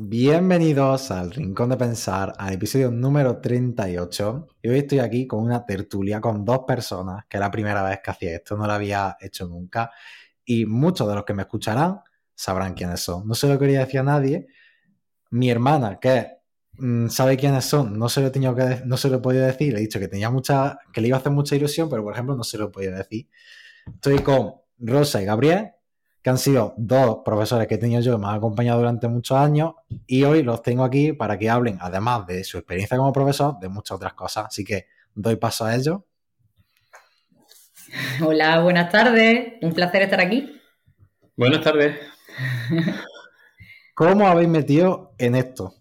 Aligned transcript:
Bienvenidos 0.00 1.10
al 1.10 1.32
Rincón 1.32 1.70
de 1.70 1.76
Pensar, 1.76 2.32
al 2.38 2.52
episodio 2.52 2.88
número 2.88 3.40
38. 3.40 4.46
Y 4.62 4.68
hoy 4.68 4.78
estoy 4.78 5.00
aquí 5.00 5.26
con 5.26 5.42
una 5.42 5.66
tertulia 5.66 6.20
con 6.20 6.44
dos 6.44 6.60
personas, 6.64 7.24
que 7.28 7.36
es 7.36 7.40
la 7.40 7.50
primera 7.50 7.82
vez 7.82 7.98
que 8.00 8.12
hacía 8.12 8.36
esto, 8.36 8.56
no 8.56 8.64
lo 8.68 8.74
había 8.74 9.16
hecho 9.20 9.48
nunca. 9.48 9.90
Y 10.44 10.66
muchos 10.66 11.08
de 11.08 11.16
los 11.16 11.24
que 11.24 11.34
me 11.34 11.42
escucharán 11.42 11.98
sabrán 12.32 12.74
quiénes 12.74 13.00
son. 13.00 13.26
No 13.26 13.34
se 13.34 13.48
lo 13.48 13.58
quería 13.58 13.80
decir 13.80 13.98
a 13.98 14.04
nadie. 14.04 14.46
Mi 15.30 15.50
hermana, 15.50 15.98
que 15.98 16.28
mm, 16.74 17.08
sabe 17.08 17.36
quiénes 17.36 17.64
son, 17.64 17.98
no 17.98 18.08
se 18.08 18.20
lo 18.20 18.28
he 18.28 18.30
que 18.30 18.82
no 18.84 18.96
se 18.96 19.10
lo 19.10 19.16
he 19.16 19.20
podido 19.20 19.46
decir. 19.46 19.72
Le 19.72 19.80
he 19.80 19.82
dicho 19.82 19.98
que 19.98 20.06
tenía 20.06 20.30
mucha, 20.30 20.78
que 20.92 21.00
le 21.00 21.08
iba 21.08 21.16
a 21.16 21.20
hacer 21.20 21.32
mucha 21.32 21.56
ilusión, 21.56 21.90
pero 21.90 22.04
por 22.04 22.12
ejemplo 22.12 22.36
no 22.36 22.44
se 22.44 22.56
lo 22.56 22.66
he 22.66 22.70
podido 22.70 22.94
decir. 22.94 23.28
Estoy 23.84 24.20
con 24.20 24.52
Rosa 24.78 25.20
y 25.20 25.24
Gabriel 25.24 25.72
que 26.22 26.30
han 26.30 26.38
sido 26.38 26.74
dos 26.76 27.18
profesores 27.24 27.66
que 27.68 27.76
he 27.76 27.78
tenido 27.78 28.00
yo 28.00 28.12
que 28.12 28.18
me 28.18 28.26
han 28.26 28.36
acompañado 28.36 28.78
durante 28.78 29.08
muchos 29.08 29.36
años 29.36 29.74
y 30.06 30.24
hoy 30.24 30.42
los 30.42 30.62
tengo 30.62 30.84
aquí 30.84 31.12
para 31.12 31.38
que 31.38 31.48
hablen, 31.48 31.78
además 31.80 32.26
de 32.26 32.44
su 32.44 32.58
experiencia 32.58 32.96
como 32.96 33.12
profesor, 33.12 33.58
de 33.60 33.68
muchas 33.68 33.96
otras 33.96 34.14
cosas. 34.14 34.46
Así 34.46 34.64
que 34.64 34.86
doy 35.14 35.36
paso 35.36 35.64
a 35.64 35.74
ellos. 35.74 36.00
Hola, 38.22 38.60
buenas 38.60 38.90
tardes. 38.90 39.54
Un 39.62 39.72
placer 39.72 40.02
estar 40.02 40.20
aquí. 40.20 40.60
Buenas 41.36 41.62
tardes. 41.62 41.96
¿Cómo 43.94 44.26
habéis 44.26 44.48
metido 44.48 45.14
en 45.18 45.34
esto? 45.34 45.74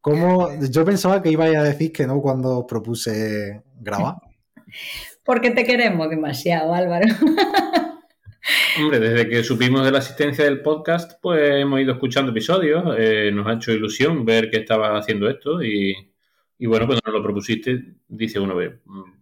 ¿Cómo... 0.00 0.48
Yo 0.70 0.84
pensaba 0.84 1.22
que 1.22 1.30
ibais 1.30 1.56
a 1.56 1.62
decir 1.62 1.92
que 1.92 2.06
no 2.06 2.20
cuando 2.20 2.66
propuse 2.66 3.62
grabar. 3.80 4.16
Porque 5.24 5.50
te 5.50 5.64
queremos 5.64 6.10
demasiado, 6.10 6.74
Álvaro. 6.74 7.06
Hombre, 8.78 9.00
desde 9.00 9.28
que 9.28 9.44
supimos 9.44 9.84
de 9.84 9.90
la 9.90 9.98
asistencia 9.98 10.44
del 10.44 10.62
podcast, 10.62 11.20
pues 11.20 11.60
hemos 11.60 11.80
ido 11.80 11.92
escuchando 11.92 12.30
episodios, 12.30 12.96
eh, 12.98 13.30
nos 13.32 13.46
ha 13.46 13.54
hecho 13.54 13.70
ilusión 13.70 14.24
ver 14.24 14.50
que 14.50 14.56
estaba 14.58 14.96
haciendo 14.96 15.28
esto 15.28 15.62
y, 15.62 15.94
bueno, 16.58 16.86
cuando 16.86 17.02
nos 17.04 17.14
lo 17.14 17.22
propusiste, 17.22 17.96
dice 18.08 18.40
uno, 18.40 18.56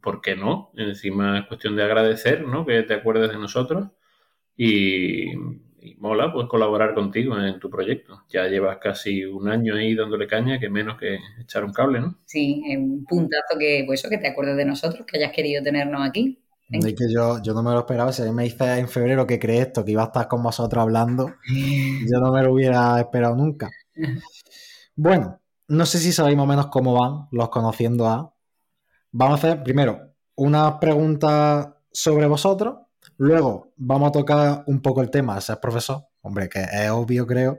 ¿por 0.01 0.21
qué 0.21 0.37
no? 0.37 0.71
Encima 0.77 1.41
es 1.41 1.47
cuestión 1.47 1.75
de 1.75 1.83
agradecer, 1.83 2.47
¿no? 2.47 2.65
Que 2.65 2.83
te 2.85 2.95
acuerdes 2.95 3.31
de 3.31 3.39
nosotros 3.39 3.89
y, 4.57 5.33
mola, 5.99 6.33
pues 6.33 6.47
colaborar 6.47 6.95
contigo 6.95 7.37
en 7.37 7.59
tu 7.59 7.71
proyecto. 7.71 8.23
Ya 8.29 8.47
llevas 8.47 8.79
casi 8.79 9.25
un 9.25 9.49
año 9.49 9.75
ahí 9.75 9.97
dándole 9.97 10.29
caña, 10.29 10.61
que 10.61 10.69
menos 10.69 10.97
que 10.97 11.19
echar 11.41 11.65
un 11.65 11.73
cable, 11.73 12.01
¿no? 12.01 12.19
Sí, 12.25 12.63
un 12.77 13.05
puntazo 13.05 13.59
que, 13.59 13.83
pues 13.85 14.01
eso, 14.01 14.09
que 14.09 14.19
te 14.19 14.29
acuerdes 14.29 14.57
de 14.57 14.65
nosotros, 14.65 15.05
que 15.07 15.19
hayas 15.19 15.33
querido 15.33 15.61
tenernos 15.61 16.07
aquí. 16.07 16.40
Es 16.71 16.95
que 16.95 17.13
yo, 17.13 17.43
yo 17.43 17.53
no 17.53 17.63
me 17.63 17.73
lo 17.73 17.81
esperaba. 17.81 18.13
Si 18.13 18.23
a 18.23 18.27
mí 18.27 18.33
me 18.33 18.45
dice 18.45 18.79
en 18.79 18.89
febrero 18.89 19.27
que 19.27 19.39
crees 19.39 19.69
esto, 19.69 19.85
que 19.85 19.91
iba 19.93 20.03
a 20.03 20.07
estar 20.07 20.29
con 20.29 20.43
vosotros 20.43 20.81
hablando, 20.81 21.35
yo 22.11 22.21
no 22.21 22.33
me 22.33 22.43
lo 22.43 22.53
hubiera 22.53 22.99
esperado 23.01 23.35
nunca. 23.35 23.71
Bueno, 24.95 25.41
no 25.69 25.87
sé 25.87 25.99
si 25.99 26.13
sabéis 26.13 26.37
más 26.37 26.45
o 26.45 26.49
menos 26.49 26.67
cómo 26.69 26.95
van 26.95 27.29
los 27.33 27.49
conociendo 27.49 28.07
a. 28.07 28.35
Vamos 29.13 29.35
a 29.35 29.49
hacer 29.49 29.63
primero 29.65 30.15
una 30.37 30.79
pregunta 30.79 31.77
sobre 31.93 32.27
vosotros. 32.27 32.79
Luego 33.17 33.73
vamos 33.77 34.09
a 34.09 34.13
tocar 34.13 34.65
un 34.67 34.81
poco 34.81 35.03
el 35.03 35.11
tema 35.11 35.35
de 35.35 35.41
ser 35.41 35.59
profesor. 35.59 36.07
Hombre, 36.23 36.49
que 36.49 36.61
es 36.63 36.91
obvio, 36.91 37.27
creo. 37.27 37.59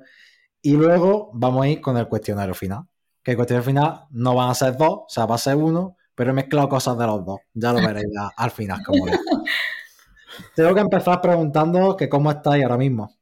Y 0.61 0.73
luego 0.73 1.31
vamos 1.33 1.63
a 1.63 1.67
ir 1.67 1.81
con 1.81 1.97
el 1.97 2.07
cuestionario 2.07 2.53
final. 2.53 2.83
Que 3.23 3.31
el 3.31 3.37
cuestionario 3.37 3.65
final 3.65 4.05
no 4.11 4.35
van 4.35 4.49
a 4.49 4.55
ser 4.55 4.77
dos, 4.77 4.89
o 4.89 5.05
sea, 5.09 5.25
va 5.25 5.35
a 5.35 5.39
ser 5.39 5.57
uno 5.57 5.97
pero 6.15 6.31
he 6.31 6.33
mezclado 6.33 6.69
cosas 6.69 6.97
de 6.97 7.05
los 7.05 7.25
dos. 7.25 7.39
Ya 7.53 7.73
lo 7.73 7.85
veréis 7.85 8.07
al 8.37 8.51
final 8.51 8.81
cómo 8.85 9.07
es. 9.07 9.19
Tengo 10.55 10.73
que 10.73 10.81
empezar 10.81 11.21
preguntando 11.21 11.95
que 11.95 12.09
cómo 12.09 12.31
estáis 12.31 12.63
ahora 12.63 12.77
mismo. 12.77 13.15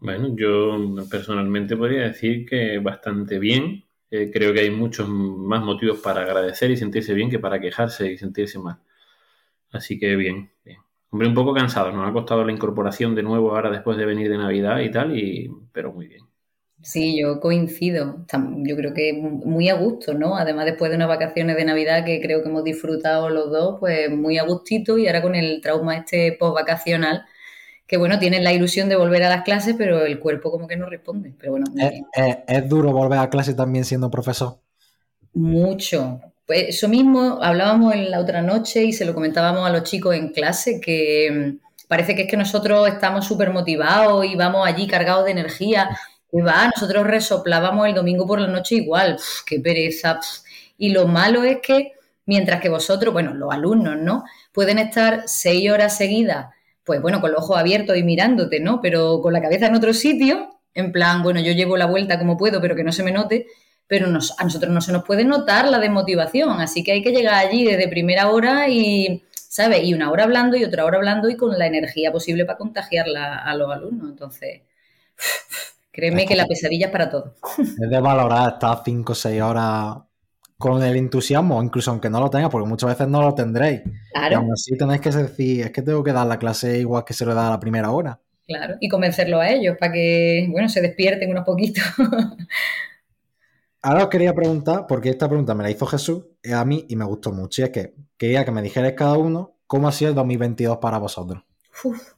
Bueno, 0.00 0.34
yo 0.36 0.76
personalmente 1.10 1.76
podría 1.76 2.02
decir 2.02 2.46
que 2.46 2.78
bastante 2.78 3.38
bien. 3.38 3.84
Eh, 4.10 4.30
creo 4.32 4.52
que 4.52 4.60
hay 4.60 4.70
muchos 4.70 5.08
más 5.08 5.62
motivos 5.62 5.98
para 5.98 6.22
agradecer 6.22 6.70
y 6.70 6.76
sentirse 6.76 7.14
bien 7.14 7.30
que 7.30 7.38
para 7.38 7.60
quejarse 7.60 8.12
y 8.12 8.18
sentirse 8.18 8.58
mal. 8.58 8.78
Así 9.72 9.98
que 9.98 10.14
bien, 10.14 10.52
bien. 10.64 10.78
Hombre, 11.10 11.28
un 11.28 11.34
poco 11.34 11.54
cansado, 11.54 11.90
nos 11.92 12.08
ha 12.08 12.12
costado 12.12 12.44
la 12.44 12.52
incorporación 12.52 13.14
de 13.14 13.22
nuevo 13.22 13.54
ahora 13.54 13.70
después 13.70 13.96
de 13.96 14.04
venir 14.04 14.28
de 14.28 14.36
Navidad 14.36 14.80
y 14.80 14.90
tal, 14.90 15.16
y, 15.18 15.50
pero 15.72 15.92
muy 15.92 16.06
bien. 16.06 16.24
Sí, 16.84 17.18
yo 17.18 17.40
coincido. 17.40 18.26
Yo 18.58 18.76
creo 18.76 18.92
que 18.92 19.14
muy 19.14 19.70
a 19.70 19.74
gusto, 19.74 20.12
¿no? 20.12 20.36
Además, 20.36 20.66
después 20.66 20.90
de 20.90 20.96
unas 20.96 21.08
vacaciones 21.08 21.56
de 21.56 21.64
Navidad 21.64 22.04
que 22.04 22.20
creo 22.20 22.42
que 22.42 22.50
hemos 22.50 22.62
disfrutado 22.62 23.30
los 23.30 23.50
dos, 23.50 23.80
pues 23.80 24.10
muy 24.10 24.36
a 24.36 24.44
gustito 24.44 24.98
y 24.98 25.06
ahora 25.06 25.22
con 25.22 25.34
el 25.34 25.62
trauma 25.62 25.96
este 25.96 26.36
post-vacacional, 26.38 27.24
que 27.86 27.96
bueno, 27.96 28.18
tienes 28.18 28.42
la 28.42 28.52
ilusión 28.52 28.90
de 28.90 28.96
volver 28.96 29.22
a 29.22 29.30
las 29.30 29.44
clases, 29.44 29.76
pero 29.78 30.04
el 30.04 30.20
cuerpo 30.20 30.50
como 30.50 30.68
que 30.68 30.76
no 30.76 30.84
responde. 30.84 31.32
Pero 31.38 31.52
bueno, 31.52 31.64
¿Es, 32.46 32.68
duro 32.68 32.92
volver 32.92 33.18
a 33.18 33.30
clase 33.30 33.54
también 33.54 33.86
siendo 33.86 34.10
profesor? 34.10 34.58
Mucho. 35.32 36.20
Pues 36.46 36.66
eso 36.68 36.86
mismo 36.90 37.38
hablábamos 37.40 37.94
en 37.94 38.10
la 38.10 38.20
otra 38.20 38.42
noche 38.42 38.84
y 38.84 38.92
se 38.92 39.06
lo 39.06 39.14
comentábamos 39.14 39.66
a 39.66 39.72
los 39.72 39.84
chicos 39.84 40.14
en 40.14 40.32
clase, 40.32 40.82
que 40.82 41.30
mm, 41.64 41.86
parece 41.88 42.14
que 42.14 42.22
es 42.22 42.30
que 42.30 42.36
nosotros 42.36 42.86
estamos 42.88 43.26
súper 43.26 43.54
motivados 43.54 44.26
y 44.26 44.36
vamos 44.36 44.68
allí 44.68 44.86
cargados 44.86 45.24
de 45.24 45.30
energía 45.30 45.88
va, 46.40 46.70
nosotros 46.74 47.06
resoplábamos 47.06 47.86
el 47.86 47.94
domingo 47.94 48.26
por 48.26 48.40
la 48.40 48.48
noche 48.48 48.76
igual, 48.76 49.18
qué 49.46 49.60
pereza. 49.60 50.20
Y 50.76 50.90
lo 50.90 51.06
malo 51.06 51.44
es 51.44 51.58
que, 51.60 51.92
mientras 52.26 52.60
que 52.60 52.68
vosotros, 52.68 53.12
bueno, 53.12 53.34
los 53.34 53.52
alumnos, 53.52 53.96
¿no? 53.96 54.24
Pueden 54.52 54.78
estar 54.78 55.24
seis 55.26 55.70
horas 55.70 55.96
seguidas, 55.96 56.48
pues 56.84 57.00
bueno, 57.00 57.20
con 57.20 57.32
los 57.32 57.42
ojos 57.42 57.58
abiertos 57.58 57.96
y 57.96 58.02
mirándote, 58.02 58.60
¿no? 58.60 58.80
Pero 58.80 59.20
con 59.22 59.32
la 59.32 59.40
cabeza 59.40 59.66
en 59.66 59.74
otro 59.74 59.94
sitio, 59.94 60.60
en 60.74 60.92
plan, 60.92 61.22
bueno, 61.22 61.40
yo 61.40 61.52
llevo 61.52 61.76
la 61.76 61.86
vuelta 61.86 62.18
como 62.18 62.36
puedo, 62.36 62.60
pero 62.60 62.74
que 62.74 62.84
no 62.84 62.92
se 62.92 63.02
me 63.02 63.12
note, 63.12 63.46
pero 63.86 64.06
a 64.06 64.10
nosotros 64.44 64.72
no 64.72 64.80
se 64.80 64.92
nos 64.92 65.04
puede 65.04 65.24
notar 65.24 65.68
la 65.68 65.78
desmotivación, 65.78 66.60
así 66.60 66.82
que 66.82 66.92
hay 66.92 67.02
que 67.02 67.12
llegar 67.12 67.34
allí 67.34 67.64
desde 67.64 67.88
primera 67.88 68.30
hora 68.30 68.68
y, 68.68 69.22
¿sabes? 69.34 69.84
Y 69.84 69.94
una 69.94 70.10
hora 70.10 70.24
hablando 70.24 70.56
y 70.56 70.64
otra 70.64 70.84
hora 70.84 70.96
hablando 70.96 71.28
y 71.28 71.36
con 71.36 71.56
la 71.58 71.66
energía 71.66 72.10
posible 72.10 72.44
para 72.44 72.58
contagiarla 72.58 73.36
a 73.36 73.54
los 73.54 73.70
alumnos. 73.70 74.10
Entonces, 74.10 74.62
Créeme 75.94 76.26
que 76.26 76.34
la 76.34 76.46
pesadilla 76.46 76.86
es 76.86 76.92
para 76.92 77.08
todo. 77.08 77.36
Es 77.58 77.88
de 77.88 78.00
valorar 78.00 78.54
estar 78.54 78.82
5 78.84 79.12
o 79.12 79.14
6 79.14 79.42
horas 79.42 79.96
con 80.58 80.82
el 80.82 80.96
entusiasmo, 80.96 81.62
incluso 81.62 81.92
aunque 81.92 82.10
no 82.10 82.18
lo 82.18 82.28
tenga, 82.30 82.48
porque 82.48 82.68
muchas 82.68 82.90
veces 82.90 83.06
no 83.06 83.22
lo 83.22 83.32
tendréis. 83.32 83.82
Claro. 84.12 84.32
Y 84.32 84.34
aún 84.34 84.52
así 84.52 84.76
tenéis 84.76 85.00
que 85.00 85.10
decir, 85.10 85.66
es 85.66 85.70
que 85.70 85.82
tengo 85.82 86.02
que 86.02 86.12
dar 86.12 86.26
la 86.26 86.38
clase 86.38 86.80
igual 86.80 87.04
que 87.04 87.14
se 87.14 87.24
lo 87.24 87.32
da 87.32 87.46
a 87.46 87.50
la 87.50 87.60
primera 87.60 87.92
hora. 87.92 88.20
Claro, 88.46 88.74
y 88.80 88.88
convencerlo 88.88 89.38
a 89.38 89.48
ellos 89.48 89.76
para 89.78 89.92
que, 89.92 90.48
bueno, 90.50 90.68
se 90.68 90.80
despierten 90.80 91.30
unos 91.30 91.44
poquitos. 91.44 91.84
Ahora 93.82 94.04
os 94.04 94.08
quería 94.08 94.34
preguntar, 94.34 94.86
porque 94.88 95.10
esta 95.10 95.28
pregunta 95.28 95.54
me 95.54 95.62
la 95.62 95.70
hizo 95.70 95.86
Jesús 95.86 96.24
a 96.52 96.64
mí 96.64 96.86
y 96.88 96.96
me 96.96 97.04
gustó 97.04 97.30
mucho, 97.30 97.62
y 97.62 97.64
es 97.66 97.70
que 97.70 97.94
quería 98.18 98.44
que 98.44 98.50
me 98.50 98.62
dijerais 98.62 98.94
cada 98.94 99.16
uno 99.16 99.58
cómo 99.68 99.86
ha 99.86 99.92
sido 99.92 100.08
el 100.08 100.16
2022 100.16 100.78
para 100.78 100.98
vosotros. 100.98 101.44
Uf. 101.84 102.13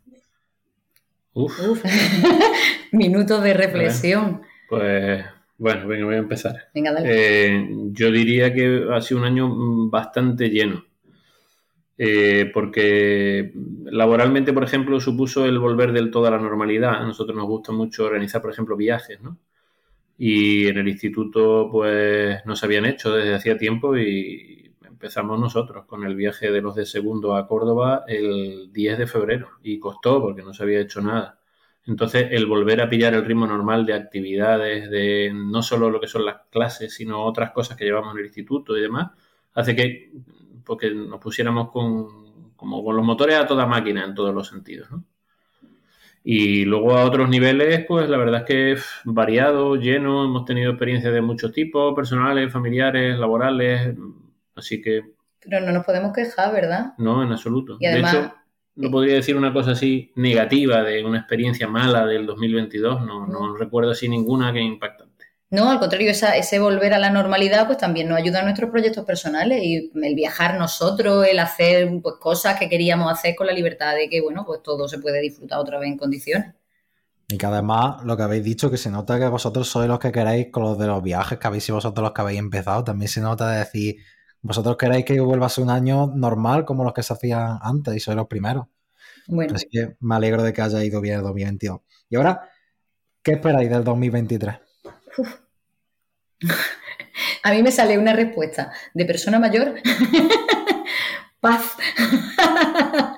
Uf. 1.37 1.85
Minutos 2.93 3.43
de 3.43 3.53
reflexión. 3.53 4.41
Pues 4.71 5.23
bueno, 5.59 5.87
venga, 5.87 6.07
voy 6.07 6.15
a 6.15 6.19
empezar. 6.19 6.69
Venga, 6.75 6.93
dale. 6.93 7.09
Eh, 7.11 7.69
yo 7.93 8.11
diría 8.11 8.55
que 8.55 8.87
ha 8.91 9.03
sido 9.03 9.21
un 9.21 9.27
año 9.27 9.51
bastante 9.91 10.49
lleno. 10.49 10.83
Eh, 11.99 12.51
porque 12.55 13.53
laboralmente, 13.85 14.55
por 14.55 14.65
ejemplo, 14.65 14.99
supuso 14.99 15.45
el 15.45 15.59
volver 15.59 15.93
del 15.93 16.11
todo 16.11 16.27
a 16.27 16.31
la 16.31 16.39
normalidad. 16.39 16.95
A 16.95 17.05
nosotros 17.05 17.37
nos 17.37 17.47
gusta 17.47 17.71
mucho 17.71 18.07
organizar, 18.07 18.41
por 18.41 18.53
ejemplo, 18.53 18.75
viajes, 18.75 19.21
¿no? 19.21 19.39
Y 20.17 20.69
en 20.69 20.79
el 20.79 20.89
instituto, 20.89 21.69
pues, 21.71 22.39
no 22.47 22.57
se 22.57 22.65
habían 22.65 22.87
hecho 22.87 23.15
desde 23.15 23.35
hacía 23.35 23.59
tiempo 23.59 23.95
y 23.95 24.56
empezamos 24.97 25.39
nosotros 25.39 25.85
con 25.85 26.05
el 26.05 26.17
viaje 26.17 26.51
de 26.51 26.63
los 26.63 26.75
de 26.75 26.87
segundo 26.87 27.37
a 27.37 27.47
Córdoba 27.47 28.05
el 28.09 28.73
10 28.73 28.97
de 28.97 29.07
febrero 29.07 29.51
y 29.63 29.79
costó 29.79 30.23
porque 30.23 30.43
no 30.43 30.55
se 30.55 30.63
había 30.63 30.81
hecho 30.81 31.03
nada. 31.03 31.39
Entonces, 31.85 32.29
el 32.31 32.47
volver 32.47 32.81
a 32.81 32.89
pillar 32.89 33.13
el 33.13 33.27
ritmo 33.27 33.47
normal 33.47 33.85
de 33.85 33.93
actividades, 33.93 34.91
de 34.91 35.31
no 35.35 35.63
solo 35.63 35.91
lo 35.91 36.01
que 36.01 36.09
son 36.09 36.25
las 36.25 36.47
clases, 36.51 36.95
sino 36.95 37.23
otras 37.23 37.51
cosas 37.51 37.77
que 37.77 37.85
llevamos 37.85 38.15
en 38.15 38.21
el 38.21 38.25
instituto 38.25 38.77
y 38.77 38.81
demás, 38.81 39.11
hace 39.53 39.77
que 39.77 40.13
porque 40.65 40.91
nos 40.91 41.21
pusiéramos 41.21 41.71
con, 41.71 42.55
como 42.57 42.83
con 42.83 42.97
los 42.97 43.05
motores 43.05 43.37
a 43.37 43.47
toda 43.47 43.67
máquina 43.67 44.03
en 44.03 44.15
todos 44.15 44.35
los 44.35 44.49
sentidos. 44.49 44.89
Y 46.25 46.65
luego 46.65 46.97
a 46.97 47.05
otros 47.05 47.29
niveles, 47.29 47.85
pues 47.87 48.09
la 48.09 48.17
verdad 48.17 48.41
es 48.41 48.47
que 48.47 48.73
es 48.73 48.87
variado, 49.05 49.77
lleno, 49.77 50.25
hemos 50.25 50.47
tenido 50.47 50.71
experiencias 50.71 51.13
de 51.13 51.21
muchos 51.21 51.53
tipos, 51.53 51.95
personales, 51.95 52.51
familiares, 52.51 53.19
laborales, 53.19 53.95
Así 54.57 54.83
que... 54.83 55.03
Pero 55.41 55.61
no 55.61 55.73
nos 55.73 55.85
podemos 55.85 56.13
quejar, 56.13 56.53
¿verdad? 56.53 56.95
No, 56.99 57.23
en 57.23 57.31
absoluto. 57.31 57.79
de 57.79 58.01
hecho, 58.01 58.33
no 58.75 58.91
podría 58.91 59.15
decir 59.15 59.37
una 59.37 59.53
cosa 59.53 59.73
así 59.73 60.13
negativa 60.17 60.83
de 60.83 61.05
una 61.05 61.19
experiencia 61.19 61.69
mala 61.69 62.05
del 62.05 62.27
2022, 62.27 63.07
no, 63.07 63.27
no 63.27 63.57
recuerdo 63.57 63.93
así 63.93 64.09
ninguna 64.09 64.53
que 64.53 64.61
impactante. 64.61 65.17
No, 65.49 65.71
al 65.71 65.79
contrario, 65.79 66.11
ese 66.11 66.59
volver 66.59 66.93
a 66.93 66.99
la 66.99 67.11
normalidad 67.11 67.67
pues 67.67 67.79
también 67.79 68.09
nos 68.09 68.19
ayuda 68.19 68.41
a 68.41 68.43
nuestros 68.43 68.69
proyectos 68.69 69.05
personales 69.05 69.63
y 69.63 69.93
el 69.95 70.15
viajar 70.17 70.59
nosotros, 70.59 71.25
el 71.27 71.39
hacer 71.39 71.89
pues, 72.03 72.17
cosas 72.19 72.59
que 72.59 72.69
queríamos 72.69 73.13
hacer 73.13 73.37
con 73.37 73.47
la 73.47 73.53
libertad 73.53 73.95
de 73.95 74.09
que, 74.09 74.21
bueno, 74.21 74.45
pues 74.45 74.61
todo 74.63 74.89
se 74.89 74.99
puede 74.99 75.21
disfrutar 75.21 75.61
otra 75.61 75.79
vez 75.79 75.89
en 75.89 75.99
condiciones. 75.99 76.55
Y 77.29 77.39
que 77.39 77.47
además 77.47 78.05
lo 78.05 78.17
que 78.17 78.25
habéis 78.25 78.43
dicho, 78.43 78.71
que 78.71 78.77
se 78.77 78.91
nota 78.91 79.19
que 79.19 79.29
vosotros 79.29 79.69
sois 79.69 79.89
los 79.89 80.01
que 80.01 80.11
queréis 80.11 80.49
con 80.51 80.65
los 80.65 80.79
de 80.79 80.89
los 80.89 81.03
viajes, 81.03 81.39
que 81.39 81.47
habéis 81.47 81.65
sido 81.65 81.77
vosotros 81.77 82.03
los 82.03 82.13
que 82.13 82.21
habéis 82.23 82.41
empezado, 82.41 82.83
también 82.83 83.09
se 83.09 83.21
nota 83.21 83.49
de 83.51 83.59
decir, 83.61 83.97
vosotros 84.47 84.77
queréis 84.77 85.05
que 85.05 85.19
vuelva 85.21 85.47
a 85.47 85.49
ser 85.49 85.65
un 85.65 85.71
año 85.71 86.07
normal 86.07 86.65
como 86.65 86.85
los 86.85 86.95
que 86.95 87.03
se 87.03 87.13
hacían 87.13 87.59
antes 87.61 87.97
y 87.97 88.01
sois 88.01 88.17
los 88.17 88.29
primeros. 88.29 88.67
Bueno. 89.27 89.57
Así 89.57 89.67
que 89.69 89.97
me 90.01 90.15
alegro 90.15 90.45
de 90.45 90.53
que 90.53 90.63
haya 90.63 90.85
ido 90.85 91.01
bien 91.01 91.17
el 91.17 91.23
2022. 91.23 91.81
Y 92.09 92.17
ahora, 92.17 92.49
¿qué 93.23 93.33
esperáis 93.33 93.69
del 93.69 93.83
2023? 93.83 94.55
A 97.43 97.51
mí 97.51 97.63
me 97.63 97.73
sale 97.73 97.99
una 97.99 98.13
respuesta 98.13 98.73
de 98.95 99.05
persona 99.05 99.41
mayor. 99.41 99.75
Paz. 101.41 101.77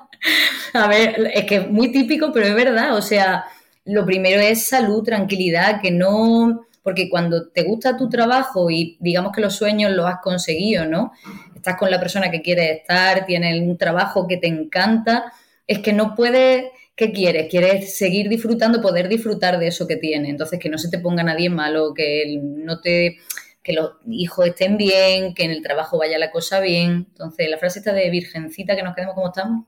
A 0.74 0.88
ver, 0.88 1.30
es 1.34 1.44
que 1.44 1.56
es 1.56 1.70
muy 1.70 1.92
típico, 1.92 2.32
pero 2.32 2.46
es 2.46 2.54
verdad. 2.54 2.96
O 2.96 3.02
sea, 3.02 3.44
lo 3.84 4.06
primero 4.06 4.40
es 4.40 4.66
salud, 4.66 5.02
tranquilidad, 5.02 5.82
que 5.82 5.90
no, 5.90 6.67
porque 6.88 7.10
cuando 7.10 7.48
te 7.48 7.64
gusta 7.64 7.98
tu 7.98 8.08
trabajo 8.08 8.70
y 8.70 8.96
digamos 8.98 9.32
que 9.32 9.42
los 9.42 9.54
sueños 9.54 9.92
los 9.92 10.06
has 10.06 10.20
conseguido, 10.22 10.86
¿no? 10.86 11.12
Estás 11.54 11.76
con 11.76 11.90
la 11.90 12.00
persona 12.00 12.30
que 12.30 12.40
quieres 12.40 12.78
estar, 12.78 13.26
tienes 13.26 13.60
un 13.60 13.76
trabajo 13.76 14.26
que 14.26 14.38
te 14.38 14.46
encanta, 14.46 15.30
es 15.66 15.80
que 15.80 15.92
no 15.92 16.14
puedes, 16.14 16.64
¿qué 16.96 17.12
quieres? 17.12 17.50
Quieres 17.50 17.98
seguir 17.98 18.30
disfrutando, 18.30 18.80
poder 18.80 19.06
disfrutar 19.06 19.58
de 19.58 19.66
eso 19.66 19.86
que 19.86 19.96
tienes. 19.96 20.30
Entonces, 20.30 20.58
que 20.58 20.70
no 20.70 20.78
se 20.78 20.88
te 20.88 20.98
ponga 20.98 21.22
nadie 21.22 21.50
malo, 21.50 21.92
que 21.92 22.40
no 22.40 22.80
te 22.80 23.18
que 23.62 23.74
los 23.74 23.96
hijos 24.08 24.46
estén 24.46 24.78
bien, 24.78 25.34
que 25.34 25.44
en 25.44 25.50
el 25.50 25.62
trabajo 25.62 25.98
vaya 25.98 26.16
la 26.16 26.30
cosa 26.30 26.58
bien. 26.58 27.08
Entonces, 27.10 27.50
la 27.50 27.58
frase 27.58 27.80
esta 27.80 27.92
de 27.92 28.08
virgencita, 28.08 28.74
que 28.74 28.82
nos 28.82 28.94
quedemos 28.94 29.14
como 29.14 29.26
estamos, 29.26 29.66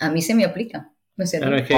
a 0.00 0.10
mí 0.10 0.20
se 0.22 0.34
me 0.34 0.44
aplica. 0.44 0.90
Claro, 1.14 1.56
es 1.56 1.68
que 1.68 1.74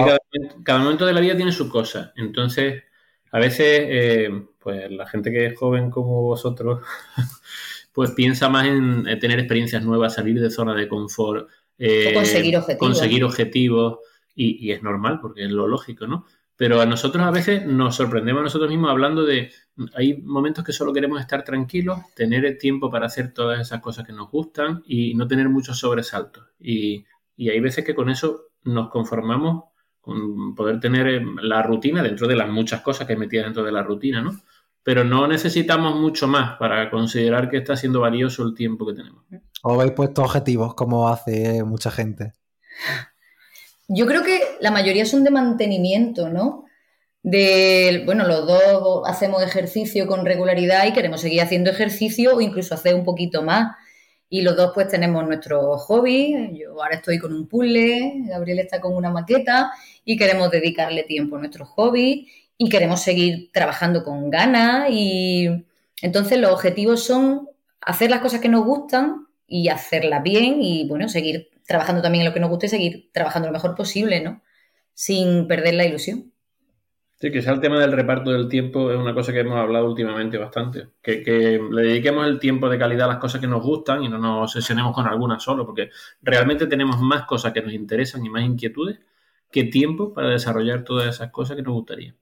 cada, 0.64 0.78
momento 0.80 1.04
de 1.04 1.12
la 1.12 1.20
vida 1.20 1.36
tiene 1.36 1.52
su 1.52 1.68
cosa. 1.68 2.14
Entonces, 2.16 2.84
a 3.30 3.38
veces, 3.38 3.80
eh, 3.88 4.46
pues 4.58 4.90
la 4.90 5.06
gente 5.06 5.30
que 5.30 5.46
es 5.46 5.58
joven 5.58 5.90
como 5.90 6.22
vosotros, 6.22 6.80
pues 7.92 8.12
piensa 8.12 8.48
más 8.48 8.66
en 8.66 9.04
tener 9.18 9.38
experiencias 9.38 9.84
nuevas, 9.84 10.14
salir 10.14 10.40
de 10.40 10.50
zona 10.50 10.74
de 10.74 10.88
confort, 10.88 11.48
eh, 11.78 12.12
conseguir 12.14 12.56
objetivos. 12.56 12.78
Conseguir 12.78 13.24
objetivos 13.24 13.98
y, 14.34 14.66
y, 14.66 14.72
es 14.72 14.82
normal 14.82 15.20
porque 15.20 15.44
es 15.44 15.50
lo 15.50 15.66
lógico, 15.66 16.06
¿no? 16.06 16.26
Pero 16.56 16.80
a 16.80 16.86
nosotros 16.86 17.22
a 17.24 17.30
veces 17.30 17.64
nos 17.66 17.94
sorprendemos 17.94 18.40
a 18.40 18.44
nosotros 18.44 18.68
mismos 18.68 18.90
hablando 18.90 19.24
de, 19.24 19.52
hay 19.94 20.20
momentos 20.22 20.64
que 20.64 20.72
solo 20.72 20.92
queremos 20.92 21.20
estar 21.20 21.44
tranquilos, 21.44 22.00
tener 22.16 22.44
el 22.44 22.58
tiempo 22.58 22.90
para 22.90 23.06
hacer 23.06 23.32
todas 23.32 23.60
esas 23.60 23.80
cosas 23.80 24.04
que 24.04 24.12
nos 24.12 24.28
gustan 24.28 24.82
y 24.84 25.14
no 25.14 25.28
tener 25.28 25.48
muchos 25.48 25.78
sobresaltos. 25.78 26.46
Y, 26.58 27.04
y 27.36 27.50
hay 27.50 27.60
veces 27.60 27.84
que 27.84 27.94
con 27.94 28.10
eso 28.10 28.46
nos 28.64 28.90
conformamos 28.90 29.64
con 29.64 29.77
poder 30.56 30.80
tener 30.80 31.06
eh, 31.06 31.22
la 31.42 31.62
rutina 31.62 32.02
dentro 32.02 32.26
de 32.26 32.36
las 32.36 32.48
muchas 32.48 32.80
cosas 32.80 33.06
que 33.06 33.16
metidas 33.16 33.46
dentro 33.46 33.64
de 33.64 33.72
la 33.72 33.82
rutina, 33.82 34.20
¿no? 34.20 34.40
Pero 34.82 35.04
no 35.04 35.26
necesitamos 35.28 35.96
mucho 35.96 36.26
más 36.26 36.56
para 36.58 36.90
considerar 36.90 37.50
que 37.50 37.58
está 37.58 37.76
siendo 37.76 38.00
valioso 38.00 38.42
el 38.44 38.54
tiempo 38.54 38.86
que 38.86 38.94
tenemos. 38.94 39.24
¿O 39.62 39.74
habéis 39.74 39.92
puesto 39.92 40.22
objetivos 40.22 40.74
como 40.74 41.08
hace 41.08 41.62
mucha 41.64 41.90
gente? 41.90 42.32
Yo 43.88 44.06
creo 44.06 44.22
que 44.22 44.40
la 44.60 44.70
mayoría 44.70 45.06
son 45.06 45.24
de 45.24 45.30
mantenimiento, 45.30 46.28
¿no? 46.28 46.64
De, 47.22 48.02
bueno, 48.06 48.26
los 48.26 48.46
dos 48.46 49.02
hacemos 49.06 49.42
ejercicio 49.42 50.06
con 50.06 50.24
regularidad 50.24 50.86
y 50.86 50.92
queremos 50.92 51.20
seguir 51.20 51.40
haciendo 51.40 51.70
ejercicio 51.70 52.36
o 52.36 52.40
incluso 52.40 52.74
hacer 52.74 52.94
un 52.94 53.04
poquito 53.04 53.42
más. 53.42 53.76
Y 54.30 54.42
los 54.42 54.56
dos 54.56 54.72
pues 54.74 54.88
tenemos 54.88 55.26
nuestros 55.26 55.82
hobbies. 55.82 56.50
Yo 56.52 56.80
ahora 56.82 56.96
estoy 56.96 57.18
con 57.18 57.32
un 57.32 57.48
puzzle, 57.48 58.24
Gabriel 58.26 58.58
está 58.58 58.80
con 58.80 58.94
una 58.94 59.10
maqueta 59.10 59.72
y 60.10 60.16
queremos 60.16 60.50
dedicarle 60.50 61.02
tiempo 61.02 61.36
a 61.36 61.38
nuestros 61.38 61.68
hobbies 61.68 62.32
y 62.56 62.70
queremos 62.70 63.02
seguir 63.02 63.50
trabajando 63.52 64.02
con 64.02 64.30
ganas. 64.30 64.88
Y 64.90 65.66
entonces 66.00 66.38
los 66.38 66.50
objetivos 66.50 67.04
son 67.04 67.50
hacer 67.82 68.08
las 68.08 68.20
cosas 68.20 68.40
que 68.40 68.48
nos 68.48 68.64
gustan 68.64 69.26
y 69.46 69.68
hacerlas 69.68 70.22
bien 70.22 70.62
y 70.62 70.88
bueno, 70.88 71.10
seguir 71.10 71.50
trabajando 71.66 72.00
también 72.00 72.22
en 72.22 72.28
lo 72.28 72.32
que 72.32 72.40
nos 72.40 72.48
gusta 72.48 72.64
y 72.64 72.68
seguir 72.70 73.10
trabajando 73.12 73.48
lo 73.48 73.52
mejor 73.52 73.74
posible, 73.74 74.22
¿no? 74.22 74.40
Sin 74.94 75.46
perder 75.46 75.74
la 75.74 75.84
ilusión. 75.84 76.32
Sí, 77.16 77.30
que 77.30 77.42
sea 77.42 77.52
el 77.52 77.60
tema 77.60 77.78
del 77.78 77.92
reparto 77.92 78.30
del 78.30 78.48
tiempo 78.48 78.90
es 78.90 78.96
una 78.96 79.12
cosa 79.12 79.34
que 79.34 79.40
hemos 79.40 79.58
hablado 79.58 79.90
últimamente 79.90 80.38
bastante. 80.38 80.88
Que, 81.02 81.60
le 81.70 81.82
dediquemos 81.82 82.26
el 82.26 82.38
tiempo 82.38 82.70
de 82.70 82.78
calidad 82.78 83.10
a 83.10 83.12
las 83.12 83.18
cosas 83.18 83.42
que 83.42 83.46
nos 83.46 83.62
gustan 83.62 84.02
y 84.02 84.08
no 84.08 84.16
nos 84.16 84.56
obsesionemos 84.56 84.94
con 84.94 85.06
alguna 85.06 85.38
solo, 85.38 85.66
porque 85.66 85.90
realmente 86.22 86.66
tenemos 86.66 86.98
más 86.98 87.26
cosas 87.26 87.52
que 87.52 87.60
nos 87.60 87.74
interesan 87.74 88.24
y 88.24 88.30
más 88.30 88.42
inquietudes 88.42 89.00
que 89.50 89.64
tiempo 89.64 90.12
para 90.12 90.30
desarrollar 90.30 90.84
todas 90.84 91.14
esas 91.14 91.30
cosas 91.30 91.56
que 91.56 91.62
nos 91.62 91.74
gustaría. 91.74 92.14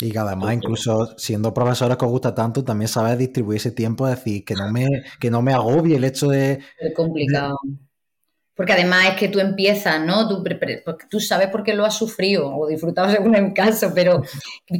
Y 0.00 0.10
que 0.10 0.18
además, 0.18 0.54
incluso 0.54 1.18
siendo 1.18 1.52
profesores 1.52 1.96
que 1.96 2.04
os 2.04 2.10
gusta 2.10 2.34
tanto, 2.34 2.64
también 2.64 2.88
sabes 2.88 3.18
distribuir 3.18 3.58
ese 3.58 3.72
tiempo, 3.72 4.08
es 4.08 4.16
decir, 4.16 4.44
que 4.44 4.54
no 4.54 4.70
me, 4.72 4.86
que 5.20 5.30
no 5.30 5.42
me 5.42 5.52
agobie 5.52 5.96
el 5.96 6.04
hecho 6.04 6.28
de. 6.28 6.60
Es 6.78 6.94
complicado. 6.94 7.58
Porque 8.54 8.74
además 8.74 9.06
es 9.08 9.14
que 9.14 9.28
tú 9.28 9.40
empiezas, 9.40 10.04
¿no? 10.04 10.28
Tú, 10.28 10.44
tú 11.08 11.18
sabes 11.18 11.48
por 11.48 11.62
qué 11.62 11.72
lo 11.72 11.86
has 11.86 11.96
sufrido 11.96 12.54
o 12.54 12.66
disfrutado 12.66 13.08
según 13.12 13.34
el 13.34 13.54
caso, 13.54 13.92
pero 13.94 14.22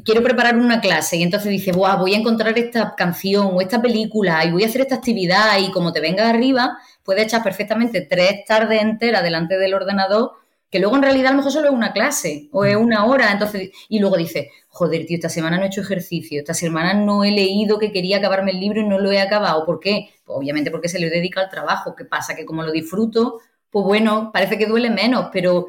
quiero 0.04 0.22
preparar 0.22 0.56
una 0.56 0.80
clase 0.80 1.16
y 1.16 1.22
entonces 1.22 1.50
dices, 1.50 1.74
Buah, 1.74 1.96
voy 1.96 2.14
a 2.14 2.18
encontrar 2.18 2.58
esta 2.58 2.94
canción 2.94 3.50
o 3.52 3.60
esta 3.62 3.80
película 3.80 4.44
y 4.44 4.52
voy 4.52 4.64
a 4.64 4.66
hacer 4.66 4.82
esta 4.82 4.96
actividad 4.96 5.58
y 5.58 5.70
como 5.70 5.92
te 5.94 6.00
venga 6.00 6.28
arriba, 6.28 6.76
puedes 7.02 7.24
echar 7.24 7.42
perfectamente 7.42 8.02
tres 8.02 8.44
tardes 8.46 8.82
enteras 8.82 9.22
delante 9.22 9.56
del 9.56 9.72
ordenador 9.72 10.32
que 10.70 10.78
luego 10.78 10.96
en 10.96 11.02
realidad 11.02 11.28
a 11.28 11.30
lo 11.32 11.38
mejor 11.38 11.52
solo 11.52 11.68
es 11.68 11.74
una 11.74 11.92
clase 11.92 12.48
o 12.52 12.64
es 12.64 12.76
una 12.76 13.04
hora, 13.04 13.32
entonces, 13.32 13.70
y 13.88 13.98
luego 13.98 14.16
dices, 14.16 14.46
joder, 14.68 15.04
tío, 15.04 15.16
esta 15.16 15.28
semana 15.28 15.58
no 15.58 15.64
he 15.64 15.66
hecho 15.66 15.80
ejercicio, 15.80 16.38
esta 16.38 16.54
semana 16.54 16.94
no 16.94 17.24
he 17.24 17.32
leído 17.32 17.78
que 17.78 17.90
quería 17.90 18.18
acabarme 18.18 18.52
el 18.52 18.60
libro 18.60 18.80
y 18.80 18.86
no 18.86 18.98
lo 18.98 19.10
he 19.10 19.20
acabado. 19.20 19.66
¿Por 19.66 19.80
qué? 19.80 20.10
Pues 20.24 20.38
obviamente 20.38 20.70
porque 20.70 20.88
se 20.88 21.00
le 21.00 21.10
dedica 21.10 21.40
al 21.40 21.50
trabajo. 21.50 21.96
¿Qué 21.96 22.04
pasa? 22.04 22.36
Que 22.36 22.46
como 22.46 22.62
lo 22.62 22.70
disfruto, 22.70 23.40
pues 23.68 23.84
bueno, 23.84 24.30
parece 24.32 24.58
que 24.58 24.66
duele 24.66 24.90
menos, 24.90 25.28
pero 25.32 25.66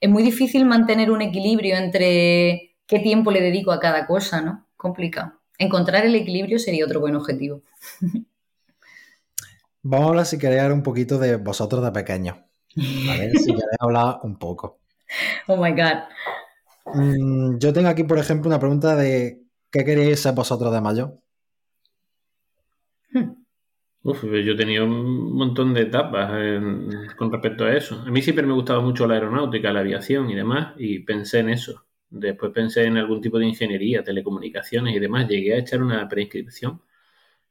es 0.00 0.10
muy 0.10 0.22
difícil 0.22 0.66
mantener 0.66 1.10
un 1.10 1.22
equilibrio 1.22 1.76
entre 1.76 2.76
qué 2.86 2.98
tiempo 2.98 3.30
le 3.30 3.40
dedico 3.40 3.72
a 3.72 3.80
cada 3.80 4.06
cosa, 4.06 4.42
¿no? 4.42 4.66
Complicado. 4.76 5.40
Encontrar 5.58 6.04
el 6.04 6.14
equilibrio 6.14 6.58
sería 6.58 6.84
otro 6.84 7.00
buen 7.00 7.16
objetivo. 7.16 7.62
Vamos 9.84 10.06
a 10.06 10.10
hablar, 10.10 10.26
si 10.26 10.38
queréis, 10.38 10.70
un 10.70 10.82
poquito 10.82 11.18
de 11.18 11.36
vosotros 11.36 11.82
de 11.82 11.90
pequeños. 11.90 12.36
A 12.76 13.18
ver 13.18 13.30
si 13.36 13.46
queréis 13.46 13.80
hablar 13.80 14.20
un 14.22 14.36
poco. 14.38 14.78
Oh 15.46 15.62
my 15.62 15.72
God. 15.72 16.04
Mm, 16.94 17.58
yo 17.58 17.72
tengo 17.72 17.88
aquí, 17.88 18.04
por 18.04 18.18
ejemplo, 18.18 18.48
una 18.48 18.58
pregunta 18.58 18.96
de 18.96 19.42
¿qué 19.70 19.84
queréis 19.84 20.20
ser 20.20 20.34
vosotros 20.34 20.72
de 20.72 20.80
mayo? 20.80 21.18
Hmm. 23.12 23.42
Uf, 24.04 24.24
yo 24.24 24.52
he 24.52 24.56
tenido 24.56 24.84
un 24.84 25.34
montón 25.34 25.74
de 25.74 25.82
etapas 25.82 26.30
con 27.16 27.30
respecto 27.30 27.64
a 27.64 27.76
eso. 27.76 28.02
A 28.06 28.10
mí 28.10 28.20
siempre 28.20 28.46
me 28.46 28.52
gustaba 28.52 28.80
mucho 28.80 29.06
la 29.06 29.14
aeronáutica, 29.14 29.72
la 29.72 29.80
aviación 29.80 30.28
y 30.30 30.34
demás, 30.34 30.74
y 30.78 31.00
pensé 31.00 31.40
en 31.40 31.50
eso. 31.50 31.84
Después 32.10 32.52
pensé 32.52 32.84
en 32.84 32.96
algún 32.98 33.20
tipo 33.20 33.38
de 33.38 33.46
ingeniería, 33.46 34.02
telecomunicaciones 34.02 34.96
y 34.96 34.98
demás. 34.98 35.28
Llegué 35.28 35.54
a 35.54 35.58
echar 35.58 35.82
una 35.82 36.08
preinscripción 36.08 36.82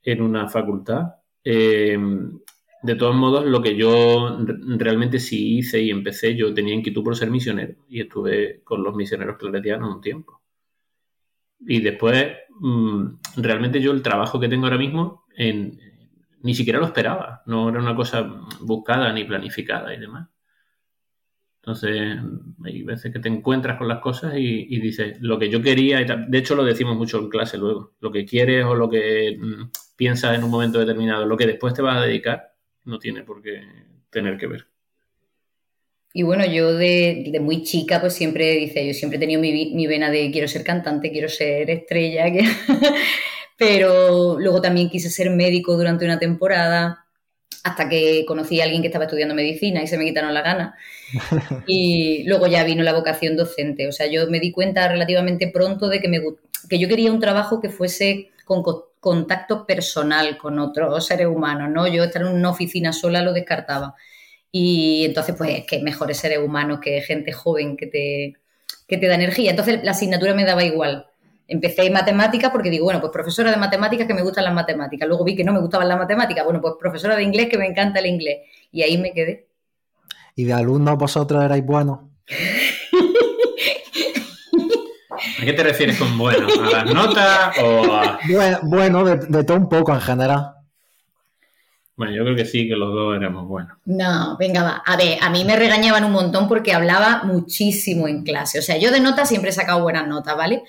en 0.03 0.21
una 0.21 0.49
facultad. 0.49 1.15
Em, 1.43 2.39
de 2.83 2.95
todos 2.95 3.15
modos, 3.15 3.45
lo 3.45 3.61
que 3.61 3.75
yo 3.75 4.37
realmente 4.77 5.19
sí 5.19 5.57
hice 5.57 5.81
y 5.81 5.91
empecé, 5.91 6.35
yo 6.35 6.53
tenía 6.53 6.73
inquietud 6.73 7.03
por 7.03 7.15
ser 7.15 7.29
misionero 7.29 7.75
y 7.87 8.01
estuve 8.01 8.61
con 8.63 8.83
los 8.83 8.95
misioneros 8.95 9.37
claretianos 9.37 9.95
un 9.95 10.01
tiempo. 10.01 10.41
Y 11.59 11.79
después, 11.81 12.27
mm, 12.59 13.05
realmente 13.37 13.81
yo 13.81 13.91
el 13.91 14.01
trabajo 14.01 14.39
que 14.39 14.49
tengo 14.49 14.65
ahora 14.65 14.77
mismo 14.77 15.25
ni 16.43 16.55
siquiera 16.55 16.79
lo 16.79 16.85
esperaba, 16.85 17.43
no 17.45 17.69
era 17.69 17.79
una 17.79 17.95
cosa 17.95 18.21
buscada 18.61 19.13
ni 19.13 19.23
planificada 19.23 19.93
y 19.93 19.99
demás. 19.99 20.27
Entonces, 21.61 22.17
hay 22.65 22.81
veces 22.81 23.13
que 23.13 23.19
te 23.19 23.29
encuentras 23.29 23.77
con 23.77 23.87
las 23.87 23.99
cosas 23.99 24.33
y, 24.35 24.79
dices, 24.79 25.17
lo 25.21 25.37
que 25.37 25.49
yo 25.49 25.61
quería, 25.61 25.99
de 25.99 26.37
hecho 26.37 26.55
lo 26.55 26.63
decimos 26.63 26.97
mucho 26.97 27.19
en 27.19 27.29
clase 27.29 27.59
luego, 27.59 27.93
lo 27.99 28.11
que 28.11 28.25
quieres 28.25 28.65
o 28.65 28.73
lo 28.73 28.89
que 28.89 29.37
mm, 29.39 29.69
piensas 29.95 30.35
en 30.35 30.43
un 30.43 30.49
momento 30.49 30.79
determinado, 30.79 31.25
lo 31.27 31.37
que 31.37 31.45
después 31.45 31.75
te 31.75 31.83
vas 31.83 31.97
a 31.97 32.01
dedicar, 32.01 32.50
no 32.85 32.99
tiene 32.99 33.23
por 33.23 33.41
qué 33.41 33.61
tener 34.09 34.37
que 34.37 34.47
ver. 34.47 34.67
Y 36.13 36.23
bueno, 36.23 36.45
yo 36.45 36.73
de, 36.73 37.37
muy 37.41 37.63
chica, 37.63 38.01
pues 38.01 38.13
siempre, 38.13 38.51
dice, 38.55 38.85
yo 38.85 38.93
siempre 38.93 39.17
he 39.17 39.19
tenido 39.19 39.39
mi, 39.39 39.73
mi, 39.73 39.87
vena 39.87 40.09
de 40.09 40.29
quiero 40.31 40.47
ser 40.47 40.63
cantante, 40.63 41.11
quiero 41.11 41.29
ser 41.29 41.69
estrella, 41.69 42.25
pero 43.57 44.37
luego 44.37 44.61
también 44.61 44.89
quise 44.89 45.09
ser 45.09 45.29
médico 45.29 45.77
durante 45.77 46.03
una 46.03 46.19
temporada 46.19 47.05
hasta 47.63 47.87
que 47.87 48.25
conocí 48.25 48.59
a 48.59 48.63
alguien 48.63 48.81
que 48.81 48.87
estaba 48.87 49.05
estudiando 49.05 49.35
medicina 49.35 49.83
y 49.83 49.87
se 49.87 49.97
me 49.97 50.05
quitaron 50.05 50.33
la 50.33 50.41
gana. 50.41 50.75
Y 51.67 52.23
luego 52.23 52.47
ya 52.47 52.63
vino 52.63 52.83
la 52.83 52.93
vocación 52.93 53.37
docente. 53.37 53.87
O 53.87 53.91
sea, 53.91 54.07
yo 54.07 54.27
me 54.29 54.39
di 54.39 54.51
cuenta 54.51 54.87
relativamente 54.87 55.47
pronto 55.47 55.87
de 55.87 55.99
que, 56.01 56.07
me, 56.07 56.21
que 56.69 56.79
yo 56.79 56.87
quería 56.87 57.11
un 57.11 57.19
trabajo 57.19 57.61
que 57.61 57.69
fuese 57.69 58.31
con 58.45 58.63
contacto 59.01 59.65
personal 59.65 60.37
con 60.37 60.59
otros 60.59 61.05
seres 61.05 61.27
humanos, 61.27 61.69
¿no? 61.69 61.87
Yo 61.87 62.03
estar 62.05 62.21
en 62.21 62.29
una 62.29 62.51
oficina 62.51 62.93
sola 62.93 63.21
lo 63.21 63.33
descartaba. 63.33 63.95
Y 64.51 65.05
entonces, 65.05 65.35
pues, 65.35 65.65
que 65.65 65.79
mejores 65.79 66.17
seres 66.17 66.39
humanos 66.39 66.79
que 66.81 67.01
gente 67.01 67.33
joven 67.33 67.75
que 67.75 67.87
te, 67.87 68.35
que 68.87 68.97
te 68.97 69.07
da 69.07 69.15
energía. 69.15 69.49
Entonces 69.49 69.83
la 69.83 69.91
asignatura 69.91 70.35
me 70.35 70.45
daba 70.45 70.63
igual. 70.63 71.07
Empecé 71.47 71.89
matemáticas 71.89 72.51
porque 72.51 72.69
digo, 72.69 72.85
bueno, 72.85 73.01
pues 73.01 73.11
profesora 73.11 73.51
de 73.51 73.57
matemáticas 73.57 74.05
que 74.05 74.13
me 74.13 74.21
gustan 74.21 74.43
las 74.43 74.53
matemáticas. 74.53 75.07
Luego 75.07 75.25
vi 75.25 75.35
que 75.35 75.43
no 75.43 75.51
me 75.51 75.59
gustaban 75.59 75.87
las 75.87 75.97
matemáticas. 75.97 76.45
Bueno, 76.45 76.61
pues 76.61 76.75
profesora 76.79 77.15
de 77.15 77.23
inglés 77.23 77.49
que 77.49 77.57
me 77.57 77.65
encanta 77.65 77.99
el 77.99 78.05
inglés. 78.05 78.47
Y 78.71 78.83
ahí 78.83 78.97
me 78.99 79.13
quedé. 79.13 79.47
¿Y 80.35 80.45
de 80.45 80.53
alumnos 80.53 80.95
vosotros 80.97 81.43
erais 81.43 81.65
buenos? 81.65 81.99
¿A 85.41 85.45
qué 85.45 85.53
te 85.53 85.63
refieres 85.63 85.97
con 85.97 86.15
bueno? 86.19 86.47
¿A 86.63 86.69
las 86.69 86.93
notas 86.93 87.57
o 87.57 87.95
a...? 87.95 88.19
Bueno, 88.61 89.03
de, 89.03 89.43
todo 89.43 89.57
un 89.57 89.67
poco 89.67 89.91
en 89.91 89.99
general. 89.99 90.53
Bueno, 91.95 92.13
yo 92.13 92.23
creo 92.23 92.35
que 92.35 92.45
sí, 92.45 92.67
que 92.67 92.75
los 92.75 92.93
dos 92.93 93.15
éramos 93.15 93.47
buenos. 93.47 93.75
No, 93.85 94.37
venga, 94.37 94.61
va. 94.61 94.83
A 94.85 94.95
ver, 94.97 95.17
a 95.19 95.31
mí 95.31 95.43
me 95.43 95.55
regañaban 95.55 96.03
un 96.03 96.11
montón 96.11 96.47
porque 96.47 96.73
hablaba 96.73 97.23
muchísimo 97.23 98.07
en 98.07 98.23
clase. 98.23 98.59
O 98.59 98.61
sea, 98.61 98.77
yo 98.77 98.91
de 98.91 98.99
notas 98.99 99.29
siempre 99.29 99.49
he 99.49 99.53
sacado 99.53 99.81
buenas 99.81 100.07
notas, 100.07 100.37
¿vale? 100.37 100.61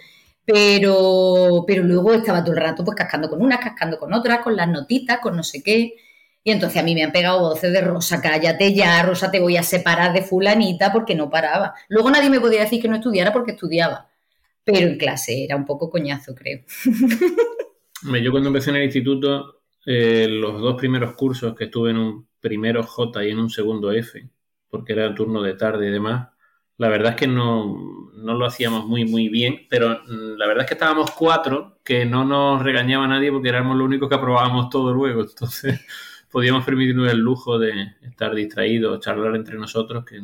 Pero, 0.47 1.65
pero 1.67 1.83
luego 1.83 2.15
estaba 2.15 2.43
todo 2.43 2.55
el 2.55 2.63
rato 2.63 2.83
pues 2.83 2.97
cascando 2.97 3.29
con 3.29 3.43
unas, 3.43 3.61
cascando 3.61 3.99
con 3.99 4.15
otras, 4.15 4.39
con 4.39 4.57
las 4.57 4.69
notitas, 4.69 5.19
con 5.19 5.37
no 5.37 5.43
sé 5.43 5.63
qué. 5.63 5.97
Y 6.43 6.51
entonces 6.51 6.81
a 6.81 6.85
mí 6.85 6.95
me 6.95 7.05
han 7.05 7.13
pegado 7.13 7.41
voces 7.41 7.75
de 7.75 7.83
Rosa, 7.83 8.23
cállate 8.23 8.73
ya, 8.73 9.03
Rosa, 9.03 9.31
te 9.31 9.39
voy 9.39 9.59
a 9.59 9.63
separar 9.63 10.15
de 10.15 10.23
fulanita 10.23 10.93
porque 10.95 11.15
no 11.15 11.29
paraba. 11.29 11.75
Luego 11.89 12.11
nadie 12.11 12.31
me 12.31 12.41
podía 12.41 12.63
decir 12.63 12.81
que 12.81 12.89
no 12.89 12.97
estudiara 12.97 13.35
porque 13.35 13.53
estudiaba 13.53 14.12
pero 14.65 14.79
en 14.79 14.99
clase 14.99 15.45
era 15.45 15.57
un 15.57 15.65
poco 15.65 15.91
coñazo, 15.91 16.35
creo. 16.35 16.61
Yo 18.23 18.31
cuando 18.31 18.49
empecé 18.49 18.71
en 18.71 18.77
el 18.77 18.85
instituto, 18.85 19.63
eh, 19.87 20.27
los 20.29 20.61
dos 20.61 20.77
primeros 20.77 21.15
cursos 21.15 21.55
que 21.55 21.65
estuve 21.65 21.91
en 21.91 21.99
un 21.99 22.29
primero 22.41 22.83
J 22.83 23.25
y 23.25 23.31
en 23.31 23.39
un 23.39 23.51
segundo 23.51 23.93
F, 23.93 24.29
porque 24.69 24.93
era 24.93 25.15
turno 25.15 25.43
de 25.43 25.55
tarde 25.55 25.89
y 25.89 25.91
demás, 25.91 26.29
la 26.79 26.89
verdad 26.89 27.13
es 27.13 27.17
que 27.17 27.27
no, 27.29 28.11
no, 28.15 28.35
lo 28.35 28.47
hacíamos 28.47 28.87
muy, 28.87 29.05
muy 29.05 29.29
bien, 29.29 29.67
pero 29.69 30.01
mm, 30.05 30.37
la 30.37 30.47
verdad 30.47 30.65
es 30.65 30.69
que 30.69 30.75
estábamos 30.75 31.13
cuatro, 31.13 31.79
que 31.85 32.05
no 32.05 32.25
nos 32.25 32.63
regañaba 32.63 33.07
nadie 33.07 33.31
porque 33.31 33.51
éramos 33.51 33.77
los 33.77 33.87
únicos 33.87 34.09
que 34.09 34.17
aprobábamos 34.17 34.69
todo 34.71 34.93
luego, 34.93 35.23
entonces 35.23 35.81
podíamos 36.31 36.65
permitirnos 36.65 37.11
el 37.11 37.19
lujo 37.19 37.59
de 37.59 37.73
estar 38.03 38.35
distraídos, 38.35 39.01
charlar 39.01 39.37
entre 39.37 39.57
nosotros, 39.57 40.05
que 40.05 40.21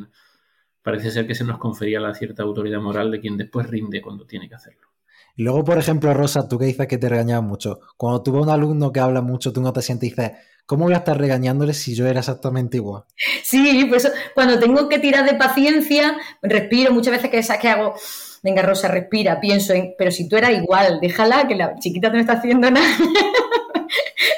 parece 0.88 1.10
ser 1.10 1.26
que 1.26 1.34
se 1.34 1.44
nos 1.44 1.58
confería 1.58 2.00
la 2.00 2.14
cierta 2.14 2.42
autoridad 2.44 2.80
moral 2.80 3.10
de 3.10 3.20
quien 3.20 3.36
después 3.36 3.66
rinde 3.66 4.00
cuando 4.00 4.24
tiene 4.24 4.48
que 4.48 4.54
hacerlo. 4.54 4.88
Y 5.36 5.42
luego, 5.42 5.62
por 5.62 5.76
ejemplo, 5.76 6.14
Rosa, 6.14 6.48
tú 6.48 6.58
que 6.58 6.64
dices 6.64 6.86
que 6.86 6.96
te 6.96 7.10
regañaba 7.10 7.42
mucho, 7.42 7.80
cuando 7.98 8.22
tuve 8.22 8.40
un 8.40 8.48
alumno 8.48 8.90
que 8.90 8.98
habla 8.98 9.20
mucho, 9.20 9.52
tú 9.52 9.60
no 9.60 9.70
te 9.74 9.82
sientes 9.82 10.06
y 10.06 10.10
dices, 10.12 10.32
¿cómo 10.64 10.86
voy 10.86 10.94
a 10.94 10.98
estar 10.98 11.18
regañándole 11.18 11.74
si 11.74 11.94
yo 11.94 12.06
era 12.06 12.20
exactamente 12.20 12.78
igual? 12.78 13.04
Sí, 13.42 13.84
pues 13.90 14.10
cuando 14.34 14.58
tengo 14.58 14.88
que 14.88 14.98
tirar 14.98 15.26
de 15.26 15.34
paciencia, 15.36 16.16
respiro 16.40 16.90
muchas 16.90 17.22
veces 17.22 17.30
que, 17.30 17.58
que 17.60 17.68
hago, 17.68 17.94
venga 18.42 18.62
Rosa, 18.62 18.88
respira, 18.88 19.40
pienso 19.40 19.74
en, 19.74 19.94
pero 19.98 20.10
si 20.10 20.26
tú 20.26 20.38
eras 20.38 20.52
igual, 20.52 21.00
déjala, 21.02 21.46
que 21.46 21.54
la 21.54 21.74
chiquita 21.78 22.08
no 22.08 22.18
está 22.18 22.32
haciendo 22.32 22.70
nada. 22.70 22.86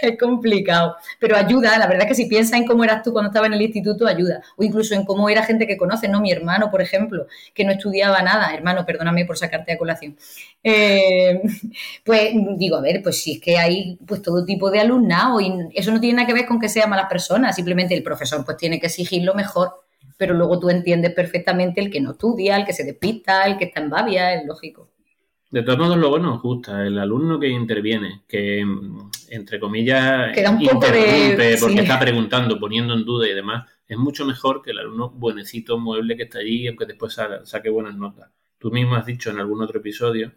es 0.09 0.19
complicado, 0.19 0.97
pero 1.19 1.37
ayuda, 1.37 1.79
la 1.79 1.87
verdad 1.87 2.03
es 2.03 2.09
que 2.09 2.15
si 2.15 2.27
piensas 2.27 2.59
en 2.59 2.67
cómo 2.67 2.85
eras 2.85 3.03
tú 3.03 3.13
cuando 3.13 3.31
estabas 3.31 3.49
en 3.49 3.55
el 3.55 3.63
instituto, 3.63 4.07
ayuda, 4.07 4.43
o 4.57 4.63
incluso 4.63 4.95
en 4.95 5.05
cómo 5.05 5.29
era 5.29 5.43
gente 5.45 5.67
que 5.67 5.77
conoce, 5.77 6.09
¿no? 6.09 6.21
Mi 6.21 6.33
hermano, 6.33 6.71
por 6.71 6.83
ejemplo, 6.83 7.27
que 7.55 7.65
no 7.65 7.73
estudiaba 7.73 8.23
nada, 8.23 8.53
hermano, 8.55 8.85
perdóname 8.87 9.25
por 9.25 9.39
sacarte 9.39 9.73
a 9.73 9.79
colación, 9.79 10.17
eh, 10.63 11.41
pues 12.05 12.33
digo, 12.57 12.77
a 12.77 12.81
ver, 12.81 13.03
pues 13.03 13.23
si 13.23 13.33
es 13.35 13.41
que 13.41 13.59
hay 13.59 13.99
pues 14.07 14.23
todo 14.23 14.45
tipo 14.45 14.71
de 14.71 14.81
alumnado 14.81 15.41
y 15.41 15.53
eso 15.75 15.91
no 15.91 16.01
tiene 16.01 16.17
nada 16.17 16.27
que 16.27 16.35
ver 16.35 16.47
con 16.47 16.61
que 16.61 16.69
sean 16.69 16.91
malas 16.91 17.07
personas, 17.09 17.57
simplemente 17.57 17.95
el 17.95 18.03
profesor 18.03 18.45
pues 18.45 18.57
tiene 18.57 18.81
que 18.81 18.87
exigirlo 18.87 19.35
mejor, 19.35 19.85
pero 20.17 20.35
luego 20.35 20.59
tú 20.61 20.69
entiendes 20.71 21.15
perfectamente 21.15 21.81
el 21.81 21.91
que 21.91 22.01
no 22.01 22.13
estudia, 22.13 22.57
el 22.57 22.67
que 22.67 22.75
se 22.75 22.85
despista, 22.85 23.45
el 23.45 23.57
que 23.57 23.65
está 23.65 23.81
en 23.81 23.91
babia, 23.91 24.35
es 24.35 24.47
lógico. 24.47 24.90
De 25.51 25.63
todos 25.65 25.79
modos, 25.81 25.97
luego 25.97 26.19
nos 26.21 26.41
gusta 26.41 26.87
el 26.87 26.97
alumno 26.97 27.41
que 27.41 27.49
interviene, 27.49 28.23
que 28.29 28.65
entre 29.31 29.59
comillas 29.59 30.29
interrumpe 30.29 31.57
porque 31.61 31.81
está 31.81 31.99
preguntando, 31.99 32.59
poniendo 32.61 32.95
en 32.95 33.05
duda 33.05 33.29
y 33.29 33.35
demás. 33.35 33.69
Es 33.89 33.99
mucho 33.99 34.25
mejor 34.25 34.63
que 34.63 34.71
el 34.71 34.79
alumno 34.79 35.11
buenecito, 35.11 35.77
mueble 35.77 36.17
que 36.17 36.23
está 36.23 36.39
allí, 36.39 36.69
aunque 36.69 36.87
después 36.87 37.19
saque 37.43 37.69
buenas 37.69 37.97
notas. 37.97 38.31
Tú 38.59 38.71
mismo 38.71 38.95
has 38.95 39.07
dicho 39.07 39.31
en 39.31 39.41
algún 39.41 39.61
otro 39.61 39.81
episodio 39.81 40.33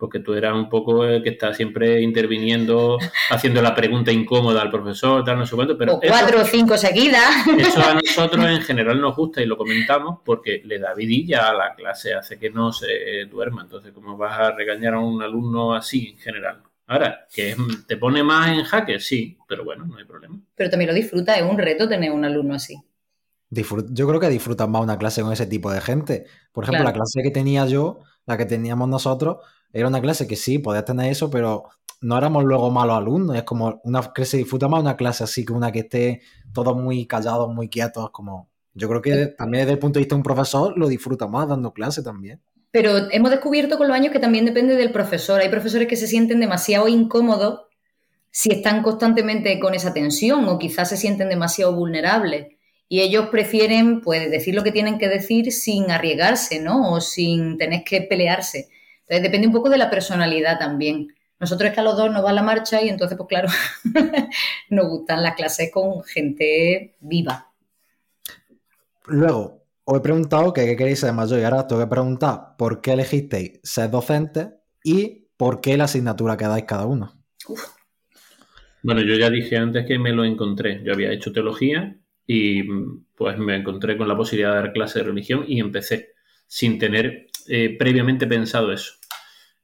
porque 0.00 0.18
tú 0.18 0.32
eras 0.32 0.54
un 0.54 0.70
poco 0.70 1.04
el 1.04 1.22
que 1.22 1.28
está 1.28 1.52
siempre 1.52 2.00
interviniendo, 2.00 2.96
haciendo 3.30 3.60
la 3.60 3.74
pregunta 3.74 4.10
incómoda 4.10 4.62
al 4.62 4.70
profesor, 4.70 5.22
tal, 5.22 5.38
no 5.38 5.46
sé 5.46 5.54
cuánto, 5.54 5.76
pero... 5.76 6.00
cuatro 6.00 6.40
o 6.40 6.44
cinco 6.44 6.78
seguidas. 6.78 7.46
Eso 7.58 7.82
a 7.82 7.94
nosotros 8.02 8.44
en 8.46 8.62
general 8.62 8.98
nos 8.98 9.14
gusta 9.14 9.42
y 9.42 9.46
lo 9.46 9.58
comentamos 9.58 10.20
porque 10.24 10.62
le 10.64 10.78
da 10.78 10.94
vidilla 10.94 11.50
a 11.50 11.54
la 11.54 11.74
clase, 11.74 12.14
hace 12.14 12.38
que 12.38 12.48
no 12.48 12.72
se 12.72 13.26
duerma. 13.30 13.62
Entonces, 13.62 13.92
¿cómo 13.92 14.16
vas 14.16 14.38
a 14.40 14.52
regañar 14.52 14.94
a 14.94 15.00
un 15.00 15.22
alumno 15.22 15.74
así 15.74 16.08
en 16.14 16.18
general? 16.18 16.62
Ahora, 16.86 17.26
que 17.32 17.54
te 17.86 17.96
pone 17.98 18.24
más 18.24 18.48
en 18.48 18.64
jaque, 18.64 18.98
sí, 18.98 19.38
pero 19.46 19.64
bueno, 19.64 19.84
no 19.86 19.98
hay 19.98 20.04
problema. 20.04 20.40
Pero 20.56 20.70
también 20.70 20.88
lo 20.88 20.94
disfruta, 20.94 21.36
es 21.36 21.42
un 21.42 21.58
reto 21.58 21.88
tener 21.88 22.10
un 22.10 22.24
alumno 22.24 22.54
así. 22.54 22.82
yo 23.50 24.08
creo 24.08 24.18
que 24.18 24.28
disfrutan 24.28 24.70
más 24.70 24.82
una 24.82 24.98
clase 24.98 25.22
con 25.22 25.32
ese 25.32 25.46
tipo 25.46 25.70
de 25.70 25.80
gente. 25.82 26.24
Por 26.52 26.64
ejemplo, 26.64 26.84
la 26.84 26.92
clase 26.94 27.22
que 27.22 27.30
tenía 27.30 27.66
yo, 27.66 28.00
la 28.26 28.36
que 28.38 28.46
teníamos 28.46 28.88
nosotros, 28.88 29.36
era 29.72 29.88
una 29.88 30.00
clase 30.00 30.26
que 30.26 30.36
sí, 30.36 30.58
podías 30.58 30.84
tener 30.84 31.10
eso, 31.10 31.30
pero 31.30 31.68
no 32.00 32.16
éramos 32.16 32.44
luego 32.44 32.70
malos 32.70 32.96
alumnos. 32.96 33.36
Es 33.36 33.44
como 33.44 33.80
una 33.84 34.12
que 34.14 34.24
se 34.24 34.38
disfruta 34.38 34.68
más 34.68 34.80
una 34.80 34.96
clase 34.96 35.24
así 35.24 35.44
que 35.44 35.52
una 35.52 35.70
que 35.72 35.80
esté 35.80 36.22
todos 36.52 36.76
muy 36.76 37.06
callados, 37.06 37.52
muy 37.52 37.68
quietos. 37.68 38.10
Como 38.10 38.48
yo 38.74 38.88
creo 38.88 39.02
que 39.02 39.26
también 39.26 39.62
desde 39.62 39.74
el 39.74 39.78
punto 39.78 39.98
de 39.98 40.04
vista 40.04 40.14
de 40.14 40.18
un 40.18 40.22
profesor 40.22 40.76
lo 40.76 40.88
disfruta 40.88 41.26
más 41.26 41.48
dando 41.48 41.72
clase 41.72 42.02
también. 42.02 42.40
Pero 42.72 43.10
hemos 43.10 43.30
descubierto 43.30 43.76
con 43.78 43.88
los 43.88 43.96
años 43.96 44.12
que 44.12 44.20
también 44.20 44.44
depende 44.44 44.76
del 44.76 44.92
profesor. 44.92 45.40
Hay 45.40 45.48
profesores 45.48 45.88
que 45.88 45.96
se 45.96 46.06
sienten 46.06 46.40
demasiado 46.40 46.88
incómodos 46.88 47.62
si 48.30 48.52
están 48.52 48.82
constantemente 48.82 49.58
con 49.58 49.74
esa 49.74 49.92
tensión 49.92 50.48
o 50.48 50.58
quizás 50.58 50.88
se 50.88 50.96
sienten 50.96 51.28
demasiado 51.28 51.74
vulnerables 51.74 52.46
y 52.88 53.00
ellos 53.00 53.28
prefieren 53.30 54.00
pues 54.00 54.30
decir 54.30 54.54
lo 54.54 54.64
que 54.64 54.72
tienen 54.72 54.98
que 54.98 55.08
decir 55.08 55.52
sin 55.52 55.92
arriesgarse, 55.92 56.60
¿no? 56.60 56.92
O 56.92 57.00
sin 57.00 57.56
tener 57.56 57.84
que 57.84 58.02
pelearse. 58.02 58.68
Entonces 59.10 59.24
depende 59.24 59.48
un 59.48 59.52
poco 59.52 59.68
de 59.68 59.76
la 59.76 59.90
personalidad 59.90 60.56
también. 60.56 61.12
Nosotros 61.40 61.68
es 61.68 61.74
que 61.74 61.80
a 61.80 61.82
los 61.82 61.96
dos 61.96 62.12
nos 62.12 62.24
va 62.24 62.32
la 62.32 62.44
marcha 62.44 62.80
y 62.80 62.88
entonces, 62.88 63.18
pues 63.18 63.28
claro, 63.28 63.48
nos 64.70 64.88
gustan 64.88 65.24
las 65.24 65.34
clases 65.34 65.72
con 65.72 66.04
gente 66.04 66.94
viva. 67.00 67.50
Luego, 69.06 69.64
os 69.82 69.98
he 69.98 70.00
preguntado 70.00 70.52
que 70.52 70.64
qué 70.64 70.76
queréis 70.76 71.00
ser 71.00 71.12
mayor 71.12 71.40
y 71.40 71.42
ahora 71.42 71.66
tengo 71.66 71.82
que 71.82 71.88
preguntar 71.88 72.54
por 72.56 72.80
qué 72.80 72.92
elegisteis 72.92 73.58
ser 73.64 73.90
docente 73.90 74.50
y 74.84 75.26
por 75.36 75.60
qué 75.60 75.76
la 75.76 75.84
asignatura 75.84 76.36
que 76.36 76.44
dais 76.44 76.64
cada 76.64 76.86
uno. 76.86 77.12
Bueno, 78.84 79.00
yo 79.00 79.16
ya 79.16 79.28
dije 79.28 79.56
antes 79.56 79.86
que 79.86 79.98
me 79.98 80.12
lo 80.12 80.24
encontré. 80.24 80.84
Yo 80.84 80.92
había 80.92 81.10
hecho 81.10 81.32
teología 81.32 81.98
y 82.28 82.62
pues 83.16 83.36
me 83.38 83.56
encontré 83.56 83.96
con 83.96 84.06
la 84.06 84.16
posibilidad 84.16 84.50
de 84.50 84.60
dar 84.60 84.72
clase 84.72 85.00
de 85.00 85.06
religión 85.06 85.44
y 85.48 85.58
empecé 85.58 86.12
sin 86.46 86.78
tener 86.78 87.26
eh, 87.48 87.76
previamente 87.76 88.28
pensado 88.28 88.72
eso. 88.72 88.99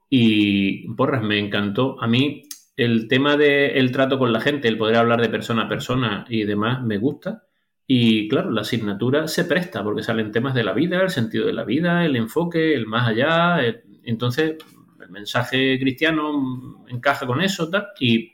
Y, 0.09 0.89
porras, 0.95 1.23
me 1.23 1.39
encantó. 1.39 2.01
A 2.01 2.07
mí 2.07 2.43
el 2.77 3.09
tema 3.09 3.37
del 3.37 3.91
trato 3.91 4.19
con 4.19 4.33
la 4.33 4.41
gente, 4.41 4.69
el 4.69 4.79
poder 4.79 4.97
hablar 4.97 5.21
de 5.21 5.29
persona 5.31 5.63
a 5.63 5.69
persona 5.69 6.27
y 6.29 6.45
demás, 6.45 6.83
me 6.85 6.99
gusta. 6.99 7.45
Y 7.87 8.29
claro, 8.29 8.51
la 8.51 8.63
asignatura 8.63 9.29
se 9.29 9.45
presta 9.45 9.83
porque 9.83 10.03
salen 10.03 10.33
temas 10.33 10.55
de 10.55 10.65
la 10.65 10.73
vida, 10.73 11.01
el 11.03 11.11
sentido 11.11 11.47
de 11.47 11.53
la 11.53 11.65
vida, 11.65 12.05
el 12.05 12.17
enfoque, 12.17 12.75
el 12.75 12.87
más 12.87 13.09
allá. 13.09 13.61
entonces, 14.05 14.57
el 15.01 15.11
mensaje 15.11 15.79
cristiano 15.79 16.85
encaja 16.89 17.27
con 17.27 17.41
eso 17.41 17.71
tal, 17.71 17.89
y, 18.01 18.33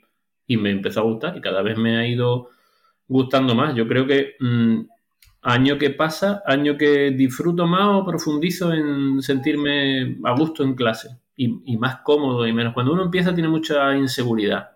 me 0.48 0.70
empezó 0.70 1.00
a 1.00 1.04
gustar 1.04 1.36
y 1.36 1.40
cada 1.40 1.62
vez 1.62 1.78
me 1.78 1.96
ha 1.96 2.06
ido 2.06 2.50
gustando 3.08 3.54
más. 3.54 3.74
Yo 3.74 3.88
creo 3.88 4.06
que 4.06 4.34
mm, 4.38 4.80
año 5.42 5.78
que 5.78 5.90
pasa, 5.90 6.42
año 6.46 6.76
que 6.76 7.10
disfruto 7.12 7.66
más 7.66 8.02
o 8.02 8.04
profundizo 8.04 8.72
en 8.72 9.22
sentirme 9.22 10.18
a 10.24 10.32
gusto 10.36 10.62
en 10.62 10.74
clase 10.74 11.21
y, 11.64 11.76
más 11.76 11.98
cómodo 12.02 12.46
y 12.46 12.52
menos. 12.52 12.74
Cuando 12.74 12.92
uno 12.92 13.04
empieza 13.04 13.34
tiene 13.34 13.48
mucha 13.48 13.96
inseguridad 13.96 14.70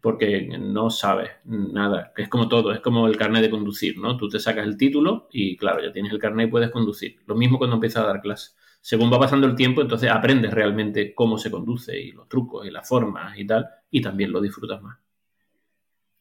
porque 0.00 0.48
no 0.58 0.88
sabe 0.88 1.30
nada, 1.44 2.12
que 2.16 2.22
es 2.22 2.28
como 2.28 2.48
todo, 2.48 2.72
es 2.72 2.80
como 2.80 3.06
el 3.06 3.18
carnet 3.18 3.42
de 3.42 3.50
conducir, 3.50 3.98
¿no? 3.98 4.16
Tú 4.16 4.28
te 4.30 4.38
sacas 4.38 4.66
el 4.66 4.78
título 4.78 5.28
y 5.30 5.56
claro, 5.56 5.82
ya 5.82 5.92
tienes 5.92 6.12
el 6.12 6.18
carnet 6.18 6.48
y 6.48 6.50
puedes 6.50 6.70
conducir. 6.70 7.16
Lo 7.26 7.34
mismo 7.34 7.58
cuando 7.58 7.76
empiezas 7.76 8.04
a 8.04 8.06
dar 8.06 8.22
clase. 8.22 8.52
Según 8.80 9.12
va 9.12 9.18
pasando 9.18 9.46
el 9.46 9.54
tiempo, 9.54 9.82
entonces 9.82 10.10
aprendes 10.10 10.54
realmente 10.54 11.14
cómo 11.14 11.36
se 11.36 11.50
conduce 11.50 12.00
y 12.00 12.12
los 12.12 12.28
trucos 12.28 12.66
y 12.66 12.70
las 12.70 12.88
formas 12.88 13.38
y 13.38 13.46
tal, 13.46 13.68
y 13.90 14.00
también 14.00 14.32
lo 14.32 14.40
disfrutas 14.40 14.80
más. 14.80 14.96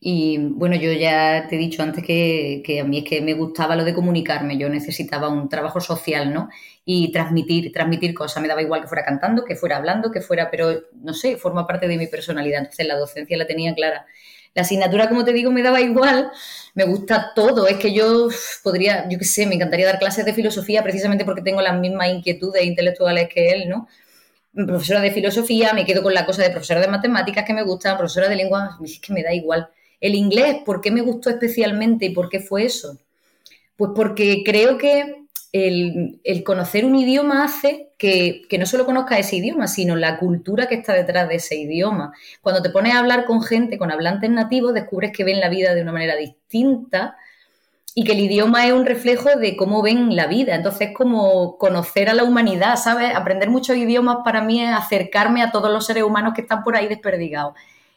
Y 0.01 0.38
bueno, 0.38 0.75
yo 0.77 0.93
ya 0.93 1.47
te 1.49 1.55
he 1.55 1.59
dicho 1.59 1.83
antes 1.83 2.03
que, 2.05 2.79
a 2.81 2.85
mí 2.85 2.99
es 2.99 3.03
que 3.03 3.21
me 3.21 3.33
gustaba 3.33 3.75
lo 3.75 3.83
de 3.83 3.93
comunicarme, 3.93 4.57
yo 4.57 4.69
necesitaba 4.69 5.27
un 5.27 5.49
trabajo 5.49 5.81
social, 5.81 6.33
¿no? 6.33 6.49
Y 6.91 7.12
transmitir, 7.12 7.72
transmitir 7.72 8.15
cosas, 8.15 8.41
me 8.41 8.48
daba 8.48 8.63
igual 8.63 8.81
que 8.81 8.88
fuera 8.88 9.05
cantando, 9.05 9.46
que 9.46 9.55
fuera 9.55 9.77
hablando, 9.77 10.10
que 10.12 10.22
fuera, 10.22 10.50
pero 10.50 10.86
no 11.03 11.13
sé, 11.13 11.38
forma 11.38 11.67
parte 11.67 11.88
de 11.88 11.98
mi 11.98 12.08
personalidad, 12.08 12.62
entonces 12.62 12.88
la 12.88 12.96
docencia 12.96 13.38
la 13.38 13.46
tenía 13.46 13.75
clara. 13.75 14.08
La 14.55 14.63
asignatura, 14.63 15.08
como 15.08 15.24
te 15.24 15.31
digo, 15.31 15.51
me 15.51 15.62
daba 15.62 15.81
igual, 15.81 16.31
me 16.74 16.86
gusta 16.86 17.34
todo. 17.36 17.67
Es 17.67 17.77
que 17.77 17.93
yo 17.93 18.29
podría, 18.63 19.08
yo 19.08 19.19
qué 19.19 19.25
sé, 19.25 19.46
me 19.46 19.53
encantaría 19.53 19.86
dar 19.86 20.00
clases 20.00 20.25
de 20.25 20.34
filosofía 20.34 20.81
precisamente 20.81 21.25
porque 21.25 21.43
tengo 21.43 21.62
las 21.62 21.79
mismas 21.79 22.10
inquietudes 22.10 22.63
intelectuales 22.63 23.29
que 23.29 23.51
él, 23.51 23.69
¿no? 23.69 23.88
Profesora 24.51 25.00
de 25.00 25.12
filosofía, 25.12 25.74
me 25.74 25.86
quedo 25.86 26.01
con 26.01 26.15
la 26.15 26.25
cosa 26.25 26.41
de 26.41 26.50
profesora 26.50 26.81
de 26.81 26.88
matemáticas 26.88 27.46
que 27.46 27.53
me 27.53 27.62
gusta, 27.62 28.00
profesora 28.00 28.29
de 28.29 28.36
lengua, 28.36 28.79
es 28.84 29.00
que 29.00 29.13
me 29.13 29.22
da 29.22 29.31
igual. 29.31 29.69
El 30.01 30.15
inglés, 30.15 30.58
¿por 30.65 30.81
qué 30.81 30.89
me 30.89 31.01
gustó 31.01 31.29
especialmente 31.29 32.08
y 32.08 32.15
por 32.15 32.29
qué 32.29 32.39
fue 32.39 32.65
eso? 32.65 32.98
Pues 33.77 33.91
porque 33.93 34.41
creo 34.43 34.79
que 34.79 35.18
el, 35.51 36.44
conocer 36.46 36.86
un 36.86 36.96
idioma 36.96 37.44
hace 37.44 37.91
que, 37.98 38.46
no 38.60 38.65
solo 38.65 38.86
conozca 38.86 39.18
ese 39.18 39.38
idioma, 39.38 39.68
sino 39.68 39.96
la 39.96 40.20
cultura 40.20 40.68
que 40.68 40.75
está 40.75 40.94
detrás 40.94 41.27
de 41.27 41.36
ese 41.36 41.56
idioma. 41.56 42.13
Cuando 42.41 42.62
te 42.62 42.70
pones 42.70 42.94
a 42.94 43.00
hablar 43.00 43.25
con 43.25 43.41
gente, 43.41 43.77
con 43.77 43.91
hablantes 43.91 44.29
nativos, 44.29 44.74
descubres 44.74 45.12
que 45.12 45.24
ven 45.24 45.39
la 45.39 45.50
vida 45.50 45.74
de 45.74 45.82
una 45.82 45.91
manera 45.91 46.15
distinta 46.15 47.18
y 47.96 48.03
que 48.03 48.12
el 48.12 48.20
idioma 48.20 48.68
es 48.68 48.74
un 48.74 48.86
reflejo 48.86 49.29
de 49.38 49.58
cómo 49.58 49.82
ven 49.82 50.15
la 50.15 50.27
vida. 50.27 50.56
Entonces, 50.56 50.89
es 50.89 50.96
como 50.96 51.58
conocer 51.58 52.10
a 52.10 52.13
la 52.13 52.24
humanidad, 52.24 52.75
¿sabes? 52.75 53.15
Aprender 53.15 53.50
muchos 53.50 53.75
idiomas 53.75 54.18
para 54.24 54.41
mí 54.41 54.62
es 54.62 54.72
acercarme 54.72 55.41
a 55.41 55.51
todos 55.51 55.72
los 55.72 55.86
seres 55.86 56.03
humanos 56.03 56.34
que 56.36 56.41
están 56.41 56.63
por 56.63 56.75
ahí 56.75 56.88
desperdigados. 56.88 57.56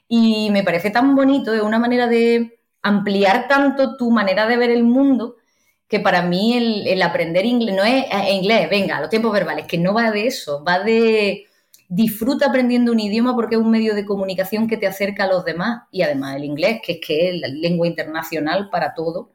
Y 0.09 0.51
me 0.51 0.63
parece 0.63 0.91
tan 0.91 1.15
bonito, 1.15 1.55
es 1.55 1.63
una 1.63 1.79
manera 1.79 2.07
de 2.07 2.59
ampliar 2.83 3.47
tanto 3.49 3.97
tu 3.97 4.11
manera 4.11 4.47
de 4.47 4.57
ver 4.57 4.71
el 4.71 4.85
mundo 4.85 5.37
que 5.93 6.01
para 6.01 6.23
mí 6.23 6.57
el, 6.87 7.03
aprender 7.03 7.45
inglés 7.45 7.77
no 7.77 7.85
es 7.85 8.07
eh, 8.11 8.33
inglés, 8.33 8.71
venga, 8.71 8.99
los 8.99 9.11
tiempos 9.11 9.31
verbales, 9.31 9.67
que 9.67 9.77
no 9.77 9.93
va 9.93 10.11
de 10.11 10.27
eso, 10.27 10.65
va 10.65 10.79
de 10.79 11.45
disfruta 11.87 12.47
aprendiendo 12.47 12.93
un 12.93 12.99
idioma 12.99 13.35
porque 13.35 13.57
es 13.57 13.61
un 13.61 13.71
medio 13.71 13.95
de 13.95 14.07
comunicación 14.07 14.69
que 14.69 14.79
te 14.79 14.87
acerca 14.87 15.25
a 15.25 15.27
los 15.27 15.45
demás 15.45 15.83
y 15.91 16.01
además 16.01 16.37
el 16.37 16.45
inglés, 16.45 16.81
que 16.83 16.93
es 16.93 16.99
que 17.07 17.29
es 17.29 17.39
la 17.43 17.49
lengua 17.49 17.87
internacional 17.87 18.71
para 18.71 18.95
todo, 18.95 19.33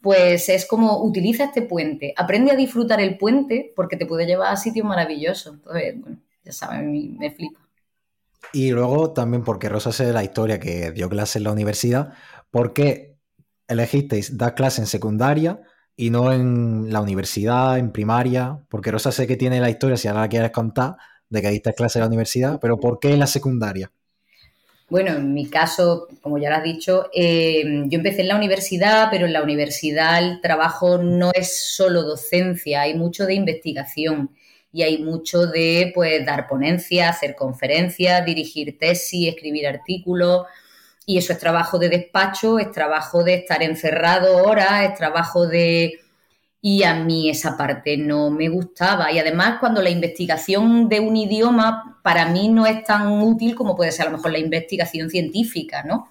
pues 0.00 0.48
es 0.48 0.66
como 0.66 1.02
utiliza 1.02 1.46
este 1.46 1.62
puente, 1.62 2.14
aprende 2.16 2.52
a 2.52 2.54
disfrutar 2.54 3.00
el 3.00 3.18
puente 3.18 3.72
porque 3.74 3.96
te 3.96 4.06
puede 4.06 4.24
llevar 4.24 4.52
a 4.52 4.56
sitios 4.56 4.86
maravillosos. 4.86 5.54
Entonces, 5.54 6.00
bueno, 6.00 6.18
ya 6.44 6.52
saben, 6.52 7.18
me, 7.18 7.32
flipa. 7.32 7.58
Y 8.52 8.70
luego 8.70 9.10
también 9.10 9.42
porque 9.42 9.68
Rosa 9.68 9.90
sé 9.90 10.12
la 10.12 10.22
historia 10.22 10.60
que 10.60 10.92
dio 10.92 11.08
clase 11.08 11.38
en 11.38 11.44
la 11.44 11.50
universidad, 11.50 12.12
¿por 12.52 12.72
qué 12.72 13.16
elegisteis 13.66 14.38
dar 14.38 14.54
clase 14.54 14.80
en 14.80 14.86
secundaria 14.86 15.60
y 16.00 16.10
no 16.10 16.32
en 16.32 16.92
la 16.92 17.00
universidad, 17.00 17.76
en 17.76 17.90
primaria, 17.90 18.60
porque 18.68 18.92
Rosa 18.92 19.10
sé 19.10 19.26
que 19.26 19.36
tiene 19.36 19.60
la 19.60 19.68
historia, 19.68 19.96
si 19.96 20.06
ahora 20.06 20.20
la 20.20 20.28
quieres 20.28 20.52
contar, 20.52 20.94
de 21.28 21.42
que 21.42 21.50
diste 21.50 21.74
clase 21.74 21.98
en 21.98 22.02
la 22.02 22.06
universidad, 22.06 22.60
pero 22.62 22.78
¿por 22.78 23.00
qué 23.00 23.12
en 23.12 23.18
la 23.18 23.26
secundaria? 23.26 23.90
Bueno, 24.88 25.10
en 25.10 25.34
mi 25.34 25.50
caso, 25.50 26.06
como 26.22 26.38
ya 26.38 26.50
lo 26.50 26.56
has 26.56 26.62
dicho, 26.62 27.06
eh, 27.12 27.64
yo 27.86 27.98
empecé 27.98 28.20
en 28.20 28.28
la 28.28 28.36
universidad, 28.36 29.08
pero 29.10 29.26
en 29.26 29.32
la 29.32 29.42
universidad 29.42 30.22
el 30.22 30.40
trabajo 30.40 30.98
no 30.98 31.32
es 31.34 31.74
solo 31.74 32.04
docencia, 32.04 32.82
hay 32.82 32.94
mucho 32.94 33.26
de 33.26 33.34
investigación 33.34 34.30
y 34.72 34.82
hay 34.82 35.02
mucho 35.02 35.48
de 35.48 35.90
pues 35.92 36.24
dar 36.24 36.46
ponencias, 36.46 37.16
hacer 37.16 37.34
conferencias, 37.34 38.24
dirigir 38.24 38.78
tesis, 38.78 39.28
escribir 39.28 39.66
artículos. 39.66 40.46
Y 41.08 41.16
eso 41.16 41.32
es 41.32 41.38
trabajo 41.38 41.78
de 41.78 41.88
despacho, 41.88 42.58
es 42.58 42.70
trabajo 42.70 43.24
de 43.24 43.32
estar 43.36 43.62
encerrado 43.62 44.44
horas, 44.44 44.82
es 44.82 44.94
trabajo 44.94 45.46
de... 45.46 46.00
Y 46.60 46.82
a 46.82 46.96
mí 46.96 47.30
esa 47.30 47.56
parte 47.56 47.96
no 47.96 48.30
me 48.30 48.50
gustaba. 48.50 49.10
Y 49.10 49.18
además 49.18 49.56
cuando 49.58 49.80
la 49.80 49.88
investigación 49.88 50.86
de 50.86 51.00
un 51.00 51.16
idioma 51.16 51.98
para 52.02 52.26
mí 52.26 52.48
no 52.48 52.66
es 52.66 52.84
tan 52.84 53.22
útil 53.22 53.54
como 53.54 53.74
puede 53.74 53.90
ser 53.90 54.06
a 54.06 54.10
lo 54.10 54.18
mejor 54.18 54.32
la 54.32 54.38
investigación 54.38 55.08
científica, 55.08 55.82
¿no? 55.82 56.10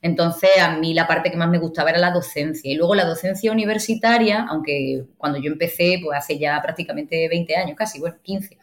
Entonces, 0.00 0.50
a 0.60 0.76
mí 0.76 0.94
la 0.94 1.08
parte 1.08 1.32
que 1.32 1.36
más 1.36 1.48
me 1.48 1.58
gustaba 1.58 1.90
era 1.90 1.98
la 1.98 2.12
docencia. 2.12 2.70
Y 2.70 2.76
luego 2.76 2.94
la 2.94 3.04
docencia 3.04 3.50
universitaria, 3.50 4.46
aunque 4.48 5.06
cuando 5.18 5.40
yo 5.40 5.50
empecé, 5.50 5.98
pues 6.04 6.16
hace 6.16 6.38
ya 6.38 6.62
prácticamente 6.62 7.28
20 7.28 7.56
años, 7.56 7.76
casi, 7.76 7.98
bueno, 7.98 8.14
15, 8.22 8.56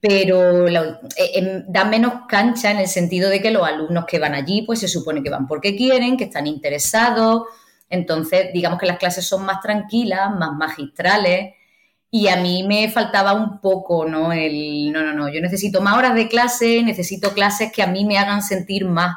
pero 0.00 0.68
eh, 0.68 1.30
em, 1.34 1.64
da 1.66 1.84
menos 1.84 2.26
cancha 2.28 2.70
en 2.70 2.78
el 2.78 2.88
sentido 2.88 3.30
de 3.30 3.40
que 3.40 3.50
los 3.50 3.66
alumnos 3.66 4.04
que 4.06 4.18
van 4.18 4.34
allí, 4.34 4.62
pues 4.62 4.80
se 4.80 4.88
supone 4.88 5.22
que 5.22 5.30
van 5.30 5.46
porque 5.46 5.76
quieren, 5.76 6.16
que 6.16 6.24
están 6.24 6.46
interesados. 6.46 7.44
Entonces, 7.90 8.52
digamos 8.52 8.78
que 8.78 8.86
las 8.86 8.98
clases 8.98 9.26
son 9.26 9.44
más 9.44 9.60
tranquilas, 9.60 10.30
más 10.36 10.52
magistrales. 10.52 11.54
Y 12.10 12.28
a 12.28 12.36
mí 12.36 12.64
me 12.66 12.90
faltaba 12.90 13.34
un 13.34 13.60
poco, 13.60 14.06
¿no? 14.06 14.32
El, 14.32 14.92
no, 14.92 15.02
no, 15.02 15.12
no, 15.12 15.28
yo 15.28 15.40
necesito 15.40 15.80
más 15.82 15.96
horas 15.98 16.14
de 16.14 16.28
clase, 16.28 16.82
necesito 16.82 17.34
clases 17.34 17.72
que 17.72 17.82
a 17.82 17.86
mí 17.86 18.04
me 18.04 18.18
hagan 18.18 18.42
sentir 18.42 18.84
más. 18.86 19.16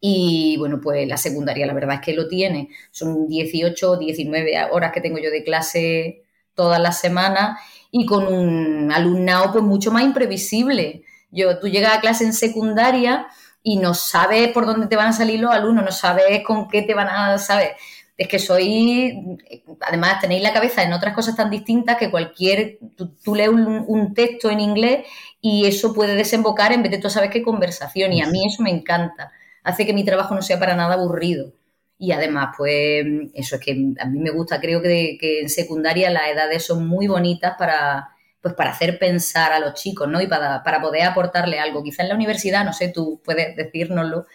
Y 0.00 0.56
bueno, 0.58 0.80
pues 0.80 1.06
la 1.08 1.16
secundaria 1.16 1.66
la 1.66 1.74
verdad 1.74 1.96
es 1.96 2.00
que 2.00 2.14
lo 2.14 2.28
tiene. 2.28 2.70
Son 2.90 3.28
18 3.28 3.90
o 3.92 3.96
19 3.98 4.64
horas 4.70 4.92
que 4.92 5.00
tengo 5.00 5.18
yo 5.18 5.30
de 5.30 5.44
clase 5.44 6.22
todas 6.54 6.80
las 6.80 7.00
semanas 7.00 7.58
y 7.90 8.06
con 8.06 8.26
un 8.26 8.92
alumnado 8.92 9.52
pues 9.52 9.64
mucho 9.64 9.90
más 9.90 10.04
imprevisible. 10.04 11.02
Yo, 11.30 11.58
tú 11.58 11.68
llegas 11.68 11.96
a 11.96 12.00
clase 12.00 12.24
en 12.24 12.32
secundaria 12.32 13.26
y 13.62 13.76
no 13.76 13.94
sabes 13.94 14.48
por 14.52 14.66
dónde 14.66 14.86
te 14.86 14.96
van 14.96 15.08
a 15.08 15.12
salir 15.12 15.40
los 15.40 15.52
alumnos, 15.52 15.84
no 15.84 15.92
sabes 15.92 16.42
con 16.44 16.68
qué 16.68 16.82
te 16.82 16.94
van 16.94 17.08
a 17.08 17.38
saber. 17.38 17.76
Es 18.16 18.26
que 18.28 18.38
soy, 18.38 19.38
además 19.80 20.20
tenéis 20.20 20.42
la 20.42 20.52
cabeza 20.52 20.82
en 20.82 20.92
otras 20.92 21.14
cosas 21.14 21.36
tan 21.36 21.50
distintas 21.50 21.96
que 21.96 22.10
cualquier, 22.10 22.78
tú, 22.96 23.34
lees 23.34 23.48
un, 23.48 23.84
un, 23.86 24.14
texto 24.14 24.50
en 24.50 24.58
inglés 24.58 25.06
y 25.40 25.66
eso 25.66 25.94
puede 25.94 26.16
desembocar 26.16 26.72
en 26.72 26.82
vez 26.82 26.90
de 26.90 26.98
tú 26.98 27.10
sabes 27.10 27.30
qué 27.30 27.42
conversación 27.42 28.12
y 28.12 28.20
a 28.20 28.26
mí 28.26 28.44
eso 28.44 28.62
me 28.62 28.70
encanta, 28.70 29.30
hace 29.62 29.86
que 29.86 29.92
mi 29.92 30.04
trabajo 30.04 30.34
no 30.34 30.42
sea 30.42 30.58
para 30.58 30.74
nada 30.74 30.94
aburrido. 30.94 31.52
Y 31.98 32.12
además, 32.12 32.54
pues 32.56 33.04
eso 33.34 33.56
es 33.56 33.60
que 33.60 33.72
a 33.98 34.06
mí 34.06 34.20
me 34.20 34.30
gusta, 34.30 34.60
creo 34.60 34.80
que, 34.80 35.18
en 35.20 35.48
secundaria 35.48 36.10
las 36.10 36.28
edades 36.28 36.64
son 36.64 36.86
muy 36.86 37.08
bonitas 37.08 37.54
para, 37.58 38.10
pues 38.40 38.54
para 38.54 38.70
hacer 38.70 38.98
pensar 38.98 39.52
a 39.52 39.58
los 39.58 39.74
chicos, 39.74 40.08
¿no? 40.08 40.20
Y 40.20 40.28
para, 40.28 40.62
para 40.62 40.80
poder 40.80 41.02
aportarle 41.02 41.58
algo. 41.58 41.82
Quizá 41.82 42.02
en 42.02 42.10
la 42.10 42.14
universidad, 42.14 42.64
no 42.64 42.72
sé, 42.72 42.88
tú 42.88 43.20
puedes 43.24 43.56
decírnoslo, 43.56 44.26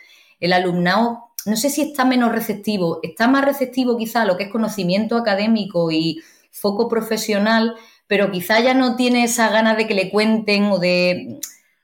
el 0.42 0.52
alumnado, 0.52 1.30
no 1.46 1.56
sé 1.56 1.70
si 1.70 1.82
está 1.82 2.04
menos 2.04 2.34
receptivo, 2.34 3.00
está 3.02 3.30
más 3.30 3.46
receptivo 3.46 3.98
quizá 3.98 4.24
a 4.24 4.26
lo 4.26 4.36
que 4.36 4.44
es 4.46 4.50
conocimiento 4.50 5.16
académico 5.16 5.90
y 5.90 6.22
foco 6.52 6.90
profesional, 6.90 7.76
pero 8.08 8.30
quizá 8.30 8.60
ya 8.60 8.74
no 8.74 8.98
tiene 8.98 9.24
esa 9.24 9.50
ganas 9.50 9.78
de 9.78 9.88
que 9.88 9.94
le 9.94 10.10
cuenten 10.10 10.66
o 10.66 10.80
de, 10.80 11.40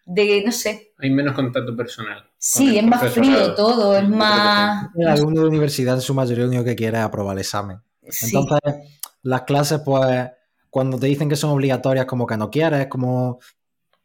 de 0.05 0.43
no 0.45 0.51
sé. 0.51 0.91
Hay 0.97 1.09
menos 1.09 1.35
contacto 1.35 1.75
personal. 1.75 2.28
Sí, 2.41 2.77
es 2.77 2.85
más 2.85 3.11
frío 3.11 3.53
todo, 3.53 3.97
es 3.97 4.07
más... 4.07 4.87
El 4.95 5.09
alumno 5.09 5.41
de 5.41 5.47
universidad 5.49 5.95
en 5.95 6.01
su 6.01 6.13
mayoría 6.13 6.45
lo 6.45 6.49
único 6.49 6.63
que 6.63 6.75
quiere 6.75 6.97
es 6.97 7.03
aprobar 7.03 7.35
el 7.35 7.41
examen. 7.41 7.81
Entonces, 8.01 8.59
las 9.23 9.41
clases, 9.41 9.81
pues, 9.83 10.29
cuando 10.69 10.97
te 10.97 11.07
dicen 11.07 11.27
que 11.27 11.35
son 11.35 11.51
obligatorias, 11.51 12.05
como 12.05 12.25
que 12.25 12.37
no 12.37 12.49
quieres, 12.49 12.87
como 12.87 13.39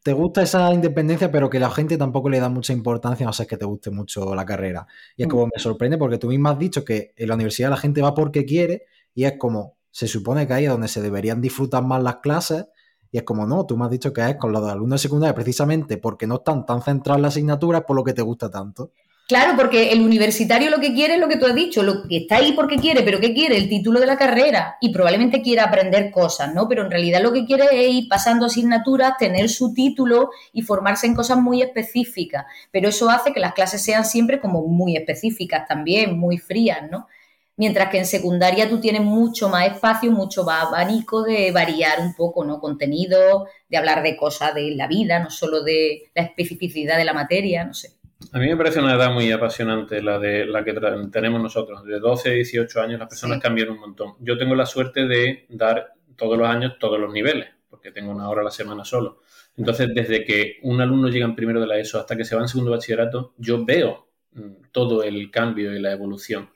te 0.02 0.12
gusta 0.12 0.42
esa 0.42 0.74
independencia, 0.74 1.30
pero 1.30 1.48
que 1.48 1.60
la 1.60 1.70
gente 1.70 1.96
tampoco 1.96 2.28
le 2.28 2.40
da 2.40 2.48
mucha 2.48 2.72
importancia, 2.72 3.24
no 3.24 3.32
sé, 3.32 3.46
que 3.46 3.56
te 3.56 3.64
guste 3.64 3.90
mucho 3.90 4.34
la 4.34 4.44
carrera. 4.44 4.86
Y 5.16 5.22
es 5.22 5.28
como 5.28 5.46
mm. 5.46 5.50
me 5.54 5.62
sorprende 5.62 5.96
porque 5.96 6.18
tú 6.18 6.28
mismo 6.28 6.48
has 6.48 6.58
dicho 6.58 6.84
que 6.84 7.14
en 7.16 7.28
la 7.28 7.34
universidad 7.34 7.70
la 7.70 7.76
gente 7.76 8.02
va 8.02 8.14
porque 8.14 8.44
quiere 8.44 8.84
y 9.14 9.24
es 9.24 9.34
como 9.38 9.76
se 9.90 10.08
supone 10.08 10.46
que 10.46 10.52
ahí 10.52 10.64
es 10.64 10.70
donde 10.70 10.88
se 10.88 11.00
deberían 11.00 11.40
disfrutar 11.40 11.84
más 11.84 12.02
las 12.02 12.16
clases 12.16 12.66
y 13.14 13.18
es 13.18 13.22
como, 13.22 13.46
no, 13.46 13.64
tú 13.64 13.76
me 13.76 13.84
has 13.84 13.92
dicho 13.92 14.12
que 14.12 14.28
es 14.28 14.34
con 14.34 14.50
los 14.50 14.68
alumnos 14.68 15.00
de 15.00 15.06
secundaria 15.06 15.32
precisamente 15.36 15.98
porque 15.98 16.26
no 16.26 16.34
están 16.38 16.66
tan 16.66 16.82
centrados 16.82 17.18
en 17.18 17.22
la 17.22 17.28
asignatura 17.28 17.86
por 17.86 17.94
lo 17.94 18.02
que 18.02 18.12
te 18.12 18.22
gusta 18.22 18.50
tanto. 18.50 18.90
Claro, 19.28 19.52
porque 19.56 19.92
el 19.92 20.00
universitario 20.00 20.68
lo 20.68 20.80
que 20.80 20.92
quiere 20.92 21.14
es 21.14 21.20
lo 21.20 21.28
que 21.28 21.36
tú 21.36 21.46
has 21.46 21.54
dicho, 21.54 21.84
lo 21.84 22.08
que 22.08 22.16
está 22.16 22.38
ahí 22.38 22.54
porque 22.54 22.74
quiere, 22.74 23.04
pero 23.04 23.20
¿qué 23.20 23.32
quiere? 23.32 23.56
El 23.56 23.68
título 23.68 24.00
de 24.00 24.06
la 24.06 24.18
carrera 24.18 24.78
y 24.80 24.92
probablemente 24.92 25.42
quiera 25.42 25.62
aprender 25.62 26.10
cosas, 26.10 26.52
¿no? 26.52 26.68
Pero 26.68 26.82
en 26.82 26.90
realidad 26.90 27.22
lo 27.22 27.32
que 27.32 27.46
quiere 27.46 27.66
es 27.70 27.92
ir 27.92 28.08
pasando 28.08 28.46
asignaturas, 28.46 29.16
tener 29.16 29.48
su 29.48 29.72
título 29.72 30.30
y 30.52 30.62
formarse 30.62 31.06
en 31.06 31.14
cosas 31.14 31.38
muy 31.38 31.62
específicas. 31.62 32.46
Pero 32.72 32.88
eso 32.88 33.08
hace 33.10 33.32
que 33.32 33.38
las 33.38 33.54
clases 33.54 33.80
sean 33.80 34.04
siempre 34.04 34.40
como 34.40 34.66
muy 34.66 34.96
específicas 34.96 35.68
también, 35.68 36.18
muy 36.18 36.38
frías, 36.38 36.90
¿no? 36.90 37.06
Mientras 37.56 37.88
que 37.88 37.98
en 37.98 38.06
secundaria 38.06 38.68
tú 38.68 38.80
tienes 38.80 39.02
mucho 39.02 39.48
más 39.48 39.66
espacio, 39.66 40.10
mucho 40.10 40.44
más 40.44 40.66
abanico 40.66 41.22
de 41.22 41.52
variar 41.52 42.00
un 42.00 42.14
poco, 42.14 42.44
¿no? 42.44 42.58
Contenido, 42.58 43.46
de 43.68 43.76
hablar 43.76 44.02
de 44.02 44.16
cosas 44.16 44.54
de 44.54 44.74
la 44.74 44.88
vida, 44.88 45.20
no 45.20 45.30
solo 45.30 45.62
de 45.62 46.10
la 46.14 46.22
especificidad 46.22 46.96
de 46.96 47.04
la 47.04 47.12
materia, 47.12 47.64
no 47.64 47.74
sé. 47.74 47.90
A 48.32 48.38
mí 48.38 48.48
me 48.48 48.56
parece 48.56 48.80
una 48.80 48.94
edad 48.94 49.12
muy 49.12 49.30
apasionante 49.30 50.02
la 50.02 50.18
de 50.18 50.46
la 50.46 50.64
que 50.64 50.74
tenemos 51.12 51.40
nosotros. 51.40 51.84
De 51.84 52.00
12 52.00 52.30
a 52.30 52.32
18 52.32 52.80
años 52.80 52.98
las 52.98 53.08
personas 53.08 53.40
cambian 53.40 53.70
un 53.70 53.78
montón. 53.78 54.14
Yo 54.20 54.36
tengo 54.36 54.54
la 54.54 54.66
suerte 54.66 55.06
de 55.06 55.46
dar 55.48 55.92
todos 56.16 56.38
los 56.38 56.48
años 56.48 56.74
todos 56.78 56.98
los 56.98 57.12
niveles, 57.12 57.48
porque 57.68 57.92
tengo 57.92 58.10
una 58.10 58.28
hora 58.28 58.40
a 58.40 58.44
la 58.44 58.50
semana 58.50 58.84
solo. 58.84 59.20
Entonces, 59.56 59.90
desde 59.94 60.24
que 60.24 60.58
un 60.62 60.80
alumno 60.80 61.08
llega 61.08 61.26
en 61.26 61.36
primero 61.36 61.60
de 61.60 61.66
la 61.66 61.78
ESO 61.78 62.00
hasta 62.00 62.16
que 62.16 62.24
se 62.24 62.34
va 62.34 62.42
en 62.42 62.48
segundo 62.48 62.72
bachillerato, 62.72 63.34
yo 63.36 63.64
veo 63.64 64.08
mm, 64.32 64.70
todo 64.72 65.02
el 65.02 65.30
cambio 65.30 65.74
y 65.74 65.80
la 65.80 65.92
evolución. 65.92 66.50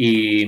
Y 0.00 0.46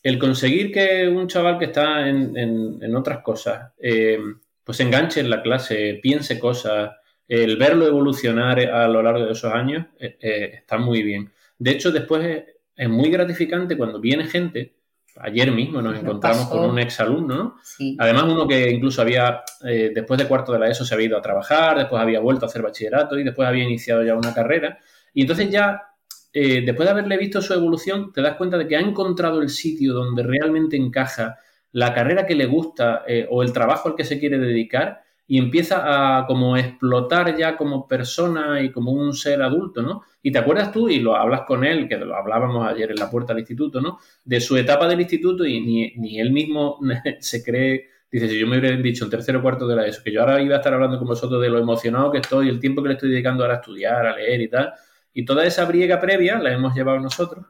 el 0.00 0.16
conseguir 0.16 0.70
que 0.70 1.08
un 1.08 1.26
chaval 1.26 1.58
que 1.58 1.64
está 1.64 2.08
en, 2.08 2.94
otras 2.94 3.18
cosas, 3.18 3.72
eh, 3.80 4.16
pues 4.62 4.78
enganche 4.78 5.18
en 5.18 5.28
la 5.28 5.42
clase, 5.42 5.98
piense 6.00 6.38
cosas, 6.38 6.92
el 7.26 7.56
verlo 7.56 7.84
evolucionar 7.84 8.60
a 8.60 8.86
lo 8.86 9.02
largo 9.02 9.26
de 9.26 9.32
esos 9.32 9.52
años, 9.52 9.86
eh, 9.98 10.18
eh, 10.20 10.50
está 10.54 10.78
muy 10.78 11.02
bien. 11.02 11.32
De 11.58 11.72
hecho, 11.72 11.90
después 11.90 12.44
es, 12.76 12.88
muy 12.88 13.10
gratificante 13.10 13.76
cuando 13.76 14.00
viene 14.00 14.24
gente. 14.26 14.76
Ayer 15.16 15.50
mismo 15.50 15.82
nos 15.82 15.98
encontramos 15.98 16.46
con 16.46 16.70
un 16.70 16.78
exalumno, 16.78 17.34
¿no? 17.34 17.56
Además, 17.98 18.24
uno 18.24 18.46
que 18.46 18.70
incluso 18.70 19.02
había, 19.02 19.42
eh, 19.64 19.90
después 19.92 20.16
de 20.16 20.28
cuarto 20.28 20.52
de 20.52 20.60
la 20.60 20.68
ESO, 20.68 20.84
se 20.84 20.94
había 20.94 21.08
ido 21.08 21.18
a 21.18 21.22
trabajar, 21.22 21.76
después 21.76 22.00
había 22.00 22.20
vuelto 22.20 22.46
a 22.46 22.48
hacer 22.48 22.62
bachillerato 22.62 23.18
y 23.18 23.24
después 23.24 23.48
había 23.48 23.64
iniciado 23.64 24.04
ya 24.04 24.14
una 24.14 24.32
carrera. 24.32 24.78
Y 25.12 25.22
entonces 25.22 25.50
ya 25.50 25.91
eh, 26.32 26.62
después 26.64 26.86
de 26.86 26.92
haberle 26.92 27.18
visto 27.18 27.42
su 27.42 27.52
evolución, 27.52 28.12
te 28.12 28.22
das 28.22 28.36
cuenta 28.36 28.56
de 28.58 28.66
que 28.66 28.76
ha 28.76 28.80
encontrado 28.80 29.42
el 29.42 29.50
sitio 29.50 29.92
donde 29.92 30.22
realmente 30.22 30.76
encaja 30.76 31.38
la 31.72 31.92
carrera 31.94 32.26
que 32.26 32.34
le 32.34 32.46
gusta 32.46 33.02
eh, 33.06 33.26
o 33.30 33.42
el 33.42 33.52
trabajo 33.52 33.88
al 33.88 33.94
que 33.94 34.04
se 34.04 34.18
quiere 34.18 34.38
dedicar 34.38 35.02
y 35.26 35.38
empieza 35.38 36.18
a 36.18 36.26
como 36.26 36.56
explotar 36.56 37.36
ya 37.36 37.56
como 37.56 37.86
persona 37.86 38.60
y 38.60 38.70
como 38.70 38.92
un 38.92 39.14
ser 39.14 39.40
adulto, 39.42 39.82
¿no? 39.82 40.02
Y 40.22 40.30
te 40.30 40.38
acuerdas 40.38 40.72
tú, 40.72 40.88
y 40.88 41.00
lo 41.00 41.16
hablas 41.16 41.42
con 41.46 41.64
él, 41.64 41.88
que 41.88 41.96
lo 41.96 42.14
hablábamos 42.14 42.66
ayer 42.68 42.90
en 42.90 42.98
la 42.98 43.10
puerta 43.10 43.32
del 43.32 43.40
instituto, 43.40 43.80
¿no? 43.80 43.98
De 44.24 44.40
su 44.40 44.56
etapa 44.56 44.86
del 44.88 45.00
instituto 45.00 45.46
y 45.46 45.60
ni, 45.60 46.20
él 46.20 46.32
mismo 46.32 46.78
se 47.20 47.42
cree, 47.42 47.88
dice, 48.10 48.28
si 48.28 48.38
yo 48.38 48.46
me 48.46 48.58
hubiera 48.58 48.76
dicho 48.76 49.04
en 49.04 49.10
tercero 49.10 49.38
o 49.38 49.42
cuarto 49.42 49.66
de 49.66 49.76
la 49.76 49.86
ESO, 49.86 50.02
que 50.02 50.12
yo 50.12 50.20
ahora 50.20 50.42
iba 50.42 50.56
a 50.56 50.58
estar 50.58 50.74
hablando 50.74 50.98
con 50.98 51.08
vosotros 51.08 51.40
de 51.40 51.48
lo 51.48 51.58
emocionado 51.58 52.10
que 52.10 52.18
estoy, 52.18 52.48
el 52.48 52.60
tiempo 52.60 52.82
que 52.82 52.88
le 52.88 52.94
estoy 52.94 53.10
dedicando 53.10 53.44
ahora 53.44 53.54
a 53.54 53.60
estudiar, 53.60 54.06
a 54.06 54.16
leer 54.16 54.40
y 54.42 54.48
tal, 54.48 54.74
y 55.12 55.24
toda 55.24 55.44
esa 55.44 55.64
briega 55.64 56.00
previa 56.00 56.38
la 56.38 56.52
hemos 56.52 56.74
llevado 56.74 56.98
nosotros 57.00 57.46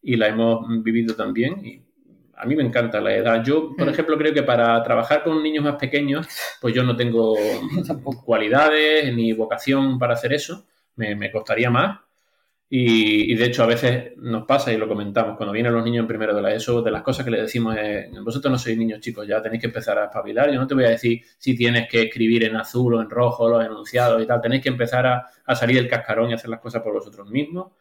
y 0.00 0.16
la 0.16 0.28
hemos 0.28 0.66
vivido 0.82 1.14
también. 1.14 1.64
Y 1.64 1.82
a 2.36 2.44
mí 2.44 2.56
me 2.56 2.64
encanta 2.64 3.00
la 3.00 3.14
edad. 3.14 3.44
Yo, 3.44 3.74
por 3.76 3.86
mm. 3.86 3.90
ejemplo, 3.90 4.18
creo 4.18 4.34
que 4.34 4.42
para 4.42 4.82
trabajar 4.82 5.22
con 5.22 5.42
niños 5.42 5.64
más 5.64 5.76
pequeños, 5.76 6.26
pues 6.60 6.74
yo 6.74 6.82
no 6.82 6.96
tengo 6.96 7.34
cualidades 8.24 9.14
ni 9.14 9.32
vocación 9.32 9.98
para 9.98 10.14
hacer 10.14 10.32
eso. 10.32 10.66
Me, 10.96 11.30
costaría 11.30 11.70
más. 11.70 12.00
Y, 12.74 13.34
de 13.34 13.44
hecho 13.44 13.64
a 13.64 13.66
veces 13.66 14.12
nos 14.16 14.46
pasa 14.46 14.72
y 14.72 14.78
lo 14.78 14.88
comentamos, 14.88 15.36
cuando 15.36 15.52
vienen 15.52 15.74
los 15.74 15.84
niños 15.84 16.04
en 16.04 16.06
primero 16.06 16.34
de 16.34 16.40
la 16.40 16.54
ESO, 16.54 16.80
de 16.80 16.90
las 16.90 17.02
cosas 17.02 17.22
que 17.22 17.30
le 17.30 17.42
decimos 17.42 17.76
es, 17.76 18.10
vosotros 18.24 18.50
no 18.50 18.58
sois 18.58 18.78
niños 18.78 19.00
chicos, 19.00 19.28
ya 19.28 19.42
tenéis 19.42 19.60
que 19.60 19.66
empezar 19.66 19.98
a 19.98 20.04
espabilar, 20.06 20.50
yo 20.50 20.58
no 20.58 20.66
te 20.66 20.72
voy 20.72 20.84
a 20.84 20.88
decir 20.88 21.20
si 21.36 21.54
tienes 21.54 21.86
que 21.86 22.04
escribir 22.04 22.44
en 22.44 22.56
azul 22.56 22.94
o 22.94 23.02
en 23.02 23.10
rojo 23.10 23.46
los 23.46 23.62
enunciados 23.62 24.22
y 24.22 24.26
tal, 24.26 24.40
tenéis 24.40 24.62
que 24.62 24.70
empezar 24.70 25.06
a, 25.06 25.26
a 25.44 25.54
salir 25.54 25.76
del 25.76 25.86
cascarón 25.86 26.30
y 26.30 26.32
hacer 26.32 26.48
las 26.48 26.60
cosas 26.60 26.80
por 26.80 26.94
vosotros 26.94 27.28
mismos. 27.28 27.72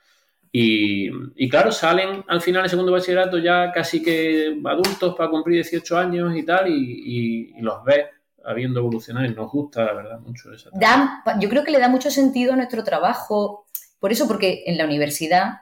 Y, 0.51 1.47
claro, 1.49 1.71
salen 1.71 2.25
al 2.27 2.41
final 2.41 2.63
del 2.63 2.69
segundo 2.69 2.91
bachillerato 2.91 3.38
ya 3.38 3.71
casi 3.71 4.04
que 4.04 4.60
adultos 4.65 5.15
para 5.15 5.30
cumplir 5.30 5.56
18 5.63 5.97
años 5.97 6.36
y 6.36 6.43
tal, 6.43 6.67
y, 6.67 7.54
los 7.62 7.82
ves 7.86 8.08
habiendo 8.43 8.82
evolucionado 8.82 9.25
y 9.25 9.34
nos 9.34 9.49
gusta, 9.49 9.86
la 9.86 9.93
verdad, 9.93 10.19
mucho 10.19 10.51
esa. 10.51 10.69
yo 11.39 11.47
creo 11.47 11.63
que 11.63 11.71
le 11.71 11.80
da 11.80 11.88
mucho 11.88 12.12
sentido 12.12 12.51
a 12.51 12.58
nuestro 12.58 12.84
trabajo, 12.84 13.67
por 14.02 14.12
eso, 14.12 14.28
porque 14.28 14.64
en 14.68 14.78
la 14.78 14.84
universidad 14.84 15.62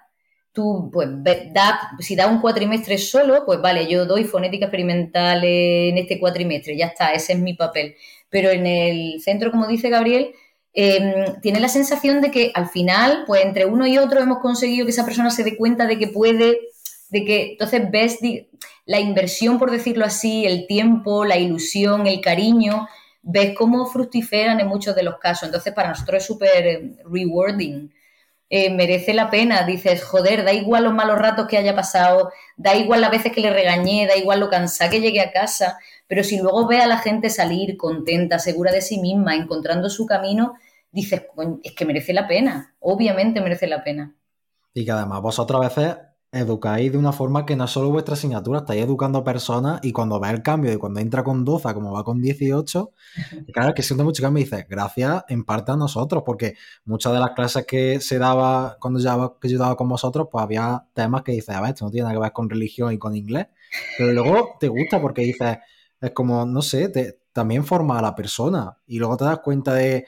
tú, 0.51 0.89
pues, 0.91 1.07
da, 1.53 1.79
si 1.99 2.15
da 2.15 2.25
un 2.25 2.41
cuatrimestre 2.41 2.97
solo, 2.97 3.45
pues 3.45 3.61
vale, 3.61 3.85
yo 3.85 4.07
doy 4.07 4.23
fonética 4.23 4.65
experimental 4.65 5.43
en 5.43 5.99
este 5.99 6.19
cuatrimestre, 6.19 6.75
ya 6.75 6.87
está, 6.87 7.13
ese 7.13 7.33
es 7.33 7.39
mi 7.39 7.53
papel. 7.53 7.95
Pero 8.29 8.49
en 8.49 8.65
el 8.65 9.21
centro, 9.21 9.51
como 9.51 9.67
dice 9.67 9.89
Gabriel, 9.89 10.33
Em, 10.73 11.41
tiene 11.41 11.59
la 11.59 11.67
sensación 11.67 12.21
de 12.21 12.31
que 12.31 12.51
al 12.53 12.69
final, 12.69 13.23
pues 13.25 13.43
entre 13.43 13.65
uno 13.65 13.87
y 13.87 13.97
otro 13.97 14.21
hemos 14.21 14.39
conseguido 14.39 14.85
que 14.85 14.91
esa 14.91 15.05
persona 15.05 15.31
se 15.31 15.43
dé 15.43 15.57
cuenta 15.57 15.87
de 15.87 15.97
que 15.97 16.07
puede, 16.07 16.59
de 17.09 17.25
que 17.25 17.51
entonces 17.53 17.89
ves 17.91 18.19
la 18.85 18.99
inversión, 18.99 19.57
por 19.57 19.71
decirlo 19.71 20.05
así, 20.05 20.45
el 20.45 20.67
tiempo, 20.67 21.25
la 21.25 21.37
ilusión, 21.37 22.07
el 22.07 22.21
cariño, 22.21 22.87
ves 23.21 23.55
cómo 23.57 23.87
fructiferan 23.87 24.59
en 24.59 24.67
muchos 24.67 24.95
de 24.95 25.03
los 25.03 25.17
casos. 25.17 25.43
Entonces 25.47 25.73
para 25.73 25.89
nosotros 25.89 26.21
es 26.21 26.27
súper 26.27 26.93
rewarding. 27.05 27.91
Eh, 28.51 28.71
merece 28.71 29.13
la 29.13 29.29
pena, 29.29 29.63
dices, 29.63 30.03
joder, 30.03 30.43
da 30.43 30.53
igual 30.53 30.83
los 30.83 30.93
malos 30.93 31.19
ratos 31.19 31.47
que 31.47 31.57
haya 31.57 31.75
pasado, 31.75 32.31
da 32.57 32.75
igual 32.75 33.01
las 33.01 33.11
veces 33.11 33.31
que 33.31 33.41
le 33.41 33.51
regañé, 33.51 34.07
da 34.07 34.15
igual 34.15 34.39
lo 34.39 34.49
cansada 34.49 34.89
que 34.89 35.01
llegue 35.01 35.21
a 35.21 35.31
casa, 35.31 35.77
pero 36.07 36.23
si 36.23 36.41
luego 36.41 36.67
ve 36.67 36.81
a 36.81 36.87
la 36.87 36.97
gente 36.97 37.29
salir 37.29 37.77
contenta, 37.77 38.39
segura 38.39 38.71
de 38.71 38.81
sí 38.81 38.99
misma, 38.99 39.35
encontrando 39.35 39.87
su 39.89 40.07
camino, 40.07 40.55
dices, 40.91 41.23
es 41.63 41.73
que 41.73 41.85
merece 41.85 42.11
la 42.11 42.27
pena, 42.27 42.73
obviamente 42.79 43.39
merece 43.39 43.67
la 43.67 43.83
pena. 43.83 44.15
Y 44.73 44.83
que 44.83 44.91
además 44.91 45.21
vosotros 45.21 45.61
a 45.61 45.69
veces 45.69 45.97
educáis 46.31 46.91
de 46.91 46.97
una 46.97 47.11
forma 47.11 47.45
que 47.45 47.55
no 47.55 47.65
es 47.65 47.71
solo 47.71 47.89
vuestra 47.89 48.13
asignatura, 48.13 48.59
estáis 48.59 48.83
educando 48.83 49.23
personas 49.23 49.79
y 49.83 49.91
cuando 49.91 50.19
ve 50.19 50.29
el 50.29 50.43
cambio 50.43 50.69
de 50.69 50.77
cuando 50.77 50.99
entra 50.99 51.23
con 51.23 51.43
12 51.43 51.73
como 51.73 51.91
va 51.91 52.03
con 52.03 52.21
18, 52.21 52.91
claro, 53.53 53.73
que 53.73 53.81
siento 53.81 54.03
mucho 54.03 54.23
que 54.23 54.29
me 54.29 54.41
dices, 54.41 54.65
gracias 54.69 55.23
en 55.27 55.43
parte 55.43 55.71
a 55.71 55.75
nosotros, 55.75 56.23
porque 56.25 56.55
muchas 56.85 57.13
de 57.13 57.19
las 57.19 57.31
clases 57.31 57.65
que 57.65 57.99
se 57.99 58.19
daba 58.19 58.77
cuando 58.79 58.99
yo, 58.99 59.37
que 59.39 59.49
yo 59.49 59.57
daba 59.57 59.75
con 59.75 59.89
vosotros, 59.89 60.27
pues 60.31 60.43
había 60.43 60.85
temas 60.93 61.23
que 61.23 61.31
dices, 61.31 61.55
a 61.55 61.61
ver, 61.61 61.71
esto 61.71 61.85
no 61.85 61.91
tiene 61.91 62.03
nada 62.03 62.15
que 62.15 62.21
ver 62.21 62.33
con 62.33 62.49
religión 62.49 62.93
y 62.93 62.97
con 62.97 63.15
inglés, 63.15 63.47
pero 63.97 64.13
luego 64.13 64.57
te 64.59 64.67
gusta 64.67 65.01
porque 65.01 65.23
dices, 65.23 65.57
es 66.01 66.11
como, 66.11 66.45
no 66.45 66.61
sé, 66.61 66.89
te, 66.89 67.19
también 67.33 67.65
forma 67.65 67.99
a 67.99 68.01
la 68.01 68.15
persona. 68.15 68.77
Y 68.87 68.99
luego 68.99 69.17
te 69.17 69.25
das 69.25 69.39
cuenta 69.39 69.73
de, 69.73 70.05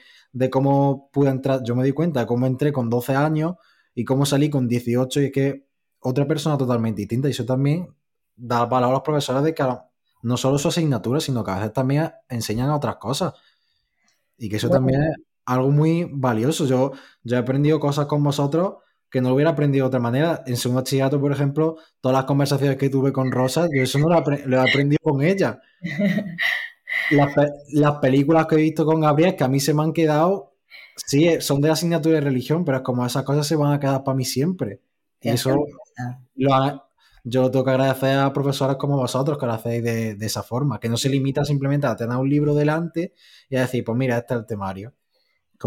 cómo 0.50 1.10
pude 1.12 1.30
entrar, 1.30 1.62
yo 1.64 1.74
me 1.76 1.84
di 1.84 1.92
cuenta 1.92 2.20
de 2.20 2.26
cómo 2.26 2.46
entré 2.46 2.72
con 2.72 2.90
12 2.90 3.14
años 3.14 3.54
y 3.94 4.04
cómo 4.04 4.26
salí 4.26 4.50
con 4.50 4.68
18 4.68 5.20
y 5.20 5.24
es 5.26 5.32
que 5.32 5.66
otra 6.02 6.26
persona 6.26 6.58
totalmente 6.58 7.00
distinta 7.00 7.28
y 7.28 7.30
eso 7.30 7.44
también 7.44 7.88
da 8.36 8.64
valor 8.66 8.90
a 8.90 8.92
los 8.92 9.02
profesores 9.02 9.42
de 9.42 9.54
que 9.54 9.64
no 10.22 10.36
solo 10.36 10.58
su 10.58 10.68
asignatura, 10.68 11.20
sino 11.20 11.44
que 11.44 11.50
a 11.50 11.56
veces 11.56 11.72
también 11.72 12.10
enseñan 12.28 12.70
otras 12.70 12.96
cosas 12.96 13.34
y 14.36 14.48
que 14.48 14.56
eso 14.56 14.68
también 14.68 15.02
es 15.02 15.16
algo 15.44 15.70
muy 15.70 16.08
valioso. 16.12 16.66
Yo, 16.66 16.92
yo 17.22 17.36
he 17.36 17.38
aprendido 17.38 17.78
cosas 17.78 18.06
con 18.06 18.22
vosotros 18.22 18.76
que 19.10 19.20
no 19.20 19.28
lo 19.28 19.34
hubiera 19.34 19.50
aprendido 19.50 19.84
de 19.84 19.88
otra 19.88 20.00
manera. 20.00 20.42
En 20.46 20.56
segundo 20.56 20.80
bachillerato, 20.80 21.20
por 21.20 21.32
ejemplo, 21.32 21.76
todas 22.00 22.16
las 22.16 22.24
conversaciones 22.24 22.78
que 22.78 22.88
tuve 22.88 23.12
con 23.12 23.30
Rosa, 23.30 23.68
yo 23.72 23.82
eso 23.82 23.98
no 23.98 24.08
lo, 24.08 24.16
he 24.16 24.70
aprendido 24.70 24.98
con 25.02 25.22
ella. 25.22 25.60
Las, 27.10 27.96
películas 28.00 28.46
que 28.46 28.54
he 28.54 28.58
visto 28.58 28.84
con 28.84 29.00
Gabriel, 29.00 29.34
que 29.34 29.44
a 29.44 29.48
mí 29.48 29.60
se 29.60 29.74
me 29.74 29.82
han 29.82 29.92
quedado, 29.92 30.54
sí, 30.96 31.40
son 31.40 31.60
de 31.60 31.70
asignatura 31.70 32.16
de 32.16 32.20
religión, 32.20 32.64
pero 32.64 32.78
es 32.78 32.82
como 32.82 33.04
esas 33.04 33.24
cosas 33.24 33.46
se 33.46 33.56
van 33.56 33.72
a 33.72 33.80
quedar 33.80 34.04
para 34.04 34.14
mí 34.14 34.24
siempre. 34.24 34.80
Y 35.20 35.30
eso 35.30 35.66
yo 37.24 37.50
tengo 37.50 37.64
que 37.64 37.70
agradecer 37.70 38.18
a 38.18 38.32
profesores 38.32 38.76
como 38.76 38.96
vosotros 38.96 39.38
que 39.38 39.46
lo 39.46 39.52
hacéis 39.52 39.82
de, 39.84 40.14
de 40.14 40.26
esa 40.26 40.42
forma, 40.42 40.80
que 40.80 40.88
no 40.88 40.96
se 40.96 41.08
limita 41.08 41.44
simplemente 41.44 41.86
a 41.86 41.96
tener 41.96 42.16
un 42.16 42.28
libro 42.28 42.54
delante 42.54 43.12
y 43.48 43.56
a 43.56 43.60
decir, 43.60 43.84
pues 43.84 43.96
mira, 43.96 44.18
este 44.18 44.34
es 44.34 44.40
el 44.40 44.46
temario. 44.46 44.92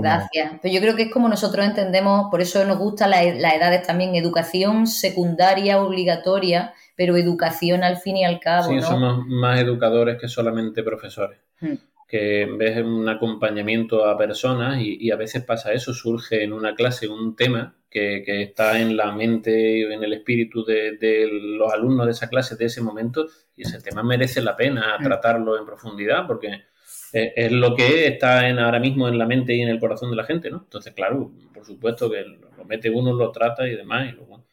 Gracias. 0.01 0.59
Pero 0.61 0.73
yo 0.73 0.81
creo 0.81 0.95
que 0.95 1.03
es 1.03 1.11
como 1.11 1.29
nosotros 1.29 1.65
entendemos, 1.65 2.29
por 2.29 2.41
eso 2.41 2.63
nos 2.65 2.77
gustan 2.77 3.11
las 3.11 3.23
edades 3.23 3.85
también, 3.85 4.15
educación 4.15 4.87
secundaria 4.87 5.81
obligatoria, 5.81 6.73
pero 6.95 7.15
educación 7.17 7.83
al 7.83 7.97
fin 7.97 8.17
y 8.17 8.25
al 8.25 8.39
cabo. 8.39 8.69
Sí, 8.69 8.81
somos 8.81 9.25
más 9.27 9.59
educadores 9.59 10.17
que 10.19 10.27
solamente 10.27 10.83
profesores. 10.83 11.39
Hmm. 11.59 11.75
Que 12.15 12.43
en 12.43 12.57
vez 12.57 12.75
de 12.75 12.83
un 12.83 13.09
acompañamiento 13.09 14.05
a 14.05 14.17
personas, 14.17 14.79
y, 14.79 15.11
a 15.11 15.17
veces 15.17 15.43
pasa 15.43 15.73
eso, 15.73 15.93
surge 15.93 16.43
en 16.43 16.53
una 16.53 16.73
clase 16.73 17.09
un 17.09 17.35
tema 17.35 17.75
que, 17.89 18.23
está 18.41 18.79
en 18.79 18.95
la 18.95 19.11
mente 19.11 19.79
y 19.79 19.81
en 19.81 20.01
el 20.01 20.13
espíritu 20.13 20.63
de, 20.63 20.95
de, 20.95 21.27
los 21.29 21.73
alumnos 21.73 22.05
de 22.05 22.13
esa 22.13 22.29
clase 22.29 22.55
de 22.55 22.67
ese 22.67 22.81
momento, 22.81 23.27
y 23.57 23.63
ese 23.63 23.81
tema 23.81 24.01
merece 24.01 24.41
la 24.41 24.55
pena 24.55 24.97
hmm. 24.97 25.03
tratarlo 25.03 25.59
en 25.59 25.65
profundidad, 25.65 26.25
porque 26.25 26.63
es 27.11 27.51
lo 27.51 27.75
que 27.75 28.07
está 28.07 28.47
en, 28.47 28.59
ahora 28.59 28.79
mismo 28.79 29.09
en 29.09 29.17
la 29.17 29.25
mente 29.25 29.53
y 29.53 29.61
en 29.61 29.67
el 29.67 29.79
corazón 29.81 30.09
de 30.09 30.15
la 30.15 30.23
gente, 30.23 30.49
¿no? 30.49 30.61
Entonces, 30.63 30.93
claro, 30.93 31.33
por 31.53 31.65
supuesto 31.65 32.09
que 32.09 32.23
lo 32.23 32.63
mete 32.63 32.89
uno, 32.89 33.11
lo 33.11 33.29
trata 33.33 33.67
y 33.67 33.75
demás, 33.75 34.09
y 34.09 34.15
luego 34.15 34.44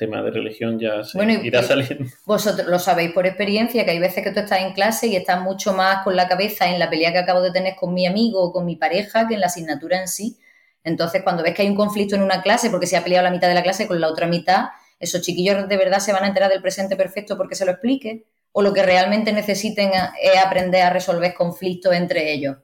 tema 0.00 0.22
de 0.22 0.30
religión 0.30 0.80
ya 0.80 1.04
se 1.04 1.22
irá 1.44 1.62
saliendo. 1.62 2.06
Vosotros 2.24 2.66
lo 2.66 2.78
sabéis 2.78 3.12
por 3.12 3.26
experiencia, 3.26 3.84
que 3.84 3.90
hay 3.90 3.98
veces 3.98 4.24
que 4.24 4.30
tú 4.30 4.40
estás 4.40 4.62
en 4.62 4.72
clase 4.72 5.08
y 5.08 5.14
estás 5.14 5.42
mucho 5.42 5.74
más 5.74 6.02
con 6.02 6.16
la 6.16 6.26
cabeza 6.26 6.68
en 6.68 6.78
la 6.78 6.88
pelea 6.88 7.12
que 7.12 7.18
acabo 7.18 7.42
de 7.42 7.52
tener 7.52 7.76
con 7.76 7.92
mi 7.92 8.06
amigo 8.06 8.42
o 8.42 8.52
con 8.52 8.64
mi 8.64 8.76
pareja 8.76 9.28
que 9.28 9.34
en 9.34 9.40
la 9.40 9.46
asignatura 9.46 10.00
en 10.00 10.08
sí. 10.08 10.38
Entonces, 10.82 11.22
cuando 11.22 11.42
ves 11.42 11.54
que 11.54 11.62
hay 11.62 11.68
un 11.68 11.76
conflicto 11.76 12.16
en 12.16 12.22
una 12.22 12.40
clase 12.40 12.70
porque 12.70 12.86
se 12.86 12.96
ha 12.96 13.04
peleado 13.04 13.24
la 13.24 13.30
mitad 13.30 13.48
de 13.48 13.54
la 13.54 13.62
clase 13.62 13.86
con 13.86 14.00
la 14.00 14.08
otra 14.08 14.26
mitad, 14.26 14.70
esos 14.98 15.20
chiquillos 15.20 15.68
de 15.68 15.76
verdad 15.76 15.98
se 15.98 16.12
van 16.12 16.24
a 16.24 16.28
enterar 16.28 16.50
del 16.50 16.62
presente 16.62 16.96
perfecto 16.96 17.36
porque 17.36 17.54
se 17.54 17.66
lo 17.66 17.72
explique 17.72 18.24
o 18.52 18.62
lo 18.62 18.72
que 18.72 18.82
realmente 18.82 19.32
necesiten 19.32 19.90
es 20.20 20.38
aprender 20.44 20.82
a 20.82 20.90
resolver 20.90 21.34
conflictos 21.34 21.94
entre 21.94 22.32
ellos. 22.32 22.56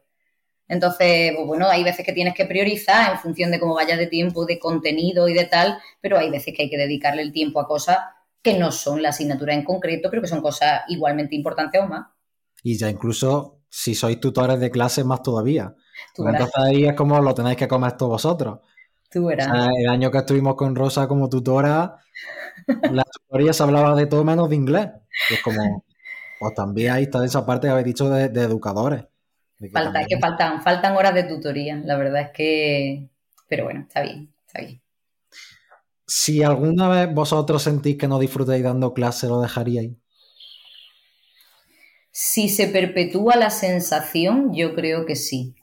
Entonces, 0.68 1.32
pues 1.34 1.46
bueno, 1.46 1.68
hay 1.68 1.84
veces 1.84 2.04
que 2.04 2.12
tienes 2.12 2.34
que 2.34 2.44
priorizar 2.44 3.12
en 3.12 3.18
función 3.18 3.50
de 3.50 3.60
cómo 3.60 3.74
vaya 3.74 3.96
de 3.96 4.06
tiempo, 4.06 4.46
de 4.46 4.58
contenido 4.58 5.28
y 5.28 5.34
de 5.34 5.44
tal, 5.44 5.78
pero 6.00 6.18
hay 6.18 6.30
veces 6.30 6.54
que 6.56 6.64
hay 6.64 6.70
que 6.70 6.78
dedicarle 6.78 7.22
el 7.22 7.32
tiempo 7.32 7.60
a 7.60 7.68
cosas 7.68 7.98
que 8.42 8.58
no 8.58 8.72
son 8.72 9.02
la 9.02 9.10
asignatura 9.10 9.54
en 9.54 9.64
concreto, 9.64 10.08
pero 10.10 10.22
que 10.22 10.28
son 10.28 10.40
cosas 10.40 10.82
igualmente 10.88 11.34
importantes 11.36 11.80
o 11.80 11.86
más. 11.86 12.06
Y 12.62 12.76
ya 12.76 12.90
incluso 12.90 13.60
si 13.68 13.94
sois 13.94 14.18
tutores 14.20 14.58
de 14.58 14.70
clase, 14.70 15.04
más 15.04 15.22
todavía. 15.22 15.74
Entonces 16.16 16.50
ahí 16.54 16.86
es 16.86 16.94
como 16.94 17.20
lo 17.20 17.34
tenéis 17.34 17.56
que 17.56 17.68
comer 17.68 17.92
todos 17.92 18.12
vosotros. 18.12 18.60
Tú 19.10 19.26
verás. 19.26 19.48
el 19.78 19.88
año 19.88 20.10
que 20.10 20.18
estuvimos 20.18 20.54
con 20.56 20.74
Rosa 20.74 21.06
como 21.06 21.28
tutora, 21.28 21.96
la 22.66 23.04
tutoría 23.12 23.52
se 23.52 23.62
hablaba 23.62 23.94
de 23.94 24.06
todo 24.06 24.24
menos 24.24 24.48
de 24.48 24.56
inglés. 24.56 24.88
Es 25.30 25.42
como, 25.42 25.84
pues 26.40 26.54
también 26.54 26.92
ahí 26.92 27.04
está 27.04 27.24
esa 27.24 27.44
parte 27.46 27.66
que 27.66 27.72
habéis 27.72 27.86
dicho 27.86 28.08
de, 28.10 28.24
educadores. 28.42 29.04
Falta, 29.72 30.04
que 30.04 30.18
faltan, 30.18 30.62
faltan 30.62 30.96
horas 30.96 31.14
de 31.14 31.24
tutoría, 31.24 31.80
la 31.84 31.96
verdad 31.96 32.22
es 32.22 32.30
que, 32.30 33.08
pero 33.48 33.64
bueno, 33.64 33.80
está 33.88 34.02
bien, 34.02 34.32
está 34.46 34.60
bien. 34.60 34.82
Si 36.06 36.42
alguna 36.42 36.88
vez 36.88 37.12
vosotros 37.12 37.62
sentís 37.62 37.96
que 37.96 38.06
no 38.06 38.18
disfrutáis 38.18 38.62
dando 38.62 38.92
clase, 38.92 39.26
¿lo 39.26 39.40
dejaríais? 39.40 39.92
Si 42.10 42.48
se 42.48 42.68
perpetúa 42.68 43.36
la 43.36 43.50
sensación, 43.50 44.54
yo 44.54 44.74
creo 44.74 45.04
que 45.04 45.16
sí. 45.16 45.54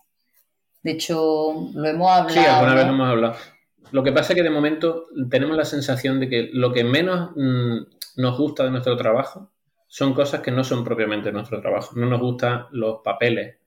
De 0.84 0.92
hecho, 0.92 1.72
lo 1.74 1.88
hemos 1.88 2.12
hablado. 2.12 2.30
Sí, 2.30 2.46
alguna 2.46 2.76
vez 2.76 2.86
hemos 2.86 3.10
hablado. 3.10 3.36
Lo 3.92 4.04
que 4.04 4.12
pasa 4.12 4.34
es 4.34 4.38
que 4.38 4.44
de 4.44 4.50
momento 4.50 5.06
tenemos 5.30 5.56
la 5.56 5.66
sensación 5.66 6.20
de 6.20 6.28
que 6.28 6.50
lo 6.52 6.74
que 6.74 6.84
menos 6.84 7.32
mm, 7.36 7.78
nos 8.18 8.38
gusta 8.38 8.64
de 8.64 8.72
nuestro 8.72 8.98
trabajo 8.98 9.52
son 9.88 10.14
cosas 10.14 10.42
que 10.42 10.52
no 10.52 10.64
son 10.64 10.84
propiamente 10.84 11.32
nuestro 11.32 11.62
trabajo. 11.62 11.96
No 11.96 12.08
nos 12.08 12.20
gustan 12.20 12.66
los 12.72 13.02
papeles, 13.04 13.58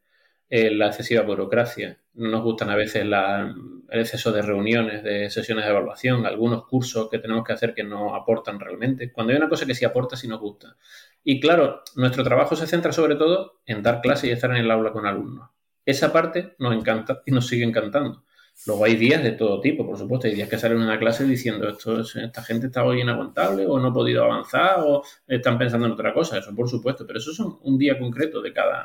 eh, 0.48 0.70
la 0.70 0.88
excesiva 0.88 1.22
burocracia, 1.22 1.98
no 2.14 2.30
nos 2.30 2.42
gustan 2.42 2.70
a 2.70 2.76
veces 2.76 3.02
el 3.02 4.00
exceso 4.00 4.32
de 4.32 4.42
reuniones, 4.42 5.02
de 5.02 5.28
sesiones 5.30 5.64
de 5.64 5.70
evaluación, 5.70 6.24
algunos 6.24 6.66
cursos 6.66 7.09
que 7.11 7.18
tenemos 7.18 7.44
que 7.44 7.52
hacer 7.52 7.74
que 7.74 7.85
no 7.85 8.14
aportan 8.14 8.59
realmente. 8.59 9.12
Cuando 9.12 9.32
hay 9.32 9.38
una 9.38 9.48
cosa 9.48 9.66
que 9.66 9.74
sí 9.74 9.85
aporta, 9.85 10.16
sí 10.16 10.28
nos 10.28 10.40
gusta. 10.40 10.76
Y 11.22 11.40
claro, 11.40 11.82
nuestro 11.96 12.24
trabajo 12.24 12.56
se 12.56 12.66
centra 12.66 12.92
sobre 12.92 13.16
todo 13.16 13.61
en 13.66 13.82
dar 13.82 14.00
clase 14.00 14.28
y 14.28 14.30
estar 14.30 14.50
en 14.50 14.59
el 14.59 14.70
aula 14.70 14.92
con 14.92 15.06
alumnos. 15.06 15.50
Esa 15.85 16.12
parte 16.12 16.54
nos 16.59 16.74
encanta 16.74 17.22
y 17.26 17.32
nos 17.32 17.46
sigue 17.46 17.64
encantando. 17.64 18.24
Luego 18.64 18.85
hay 18.85 18.96
días 18.96 19.22
de 19.22 19.32
todo 19.32 19.61
tipo, 19.61 19.87
por 19.87 19.98
supuesto. 19.98 20.26
Hay 20.26 20.35
días 20.35 20.48
que 20.48 20.59
salen 20.59 20.78
en 20.78 20.85
una 20.85 20.98
clase 20.98 21.24
diciendo 21.24 21.68
esto, 21.68 22.00
esta 22.00 22.42
gente 22.42 22.66
está 22.66 22.85
hoy 22.85 23.02
inaguantable 23.02 23.66
o 23.66 23.78
no 23.78 23.88
ha 23.88 23.92
podido 23.92 24.24
avanzar 24.24 24.80
o 24.80 25.02
están 25.26 25.59
pensando 25.59 25.87
en 25.87 25.92
otra 25.92 26.14
cosa. 26.14 26.38
Eso, 26.38 26.54
por 26.54 26.68
supuesto. 26.68 27.06
Pero 27.06 27.18
eso 27.18 27.32
son 27.32 27.59
un 27.62 27.76
día 27.78 27.98
concreto 27.98 28.40
de 28.40 28.52
cada. 28.52 28.82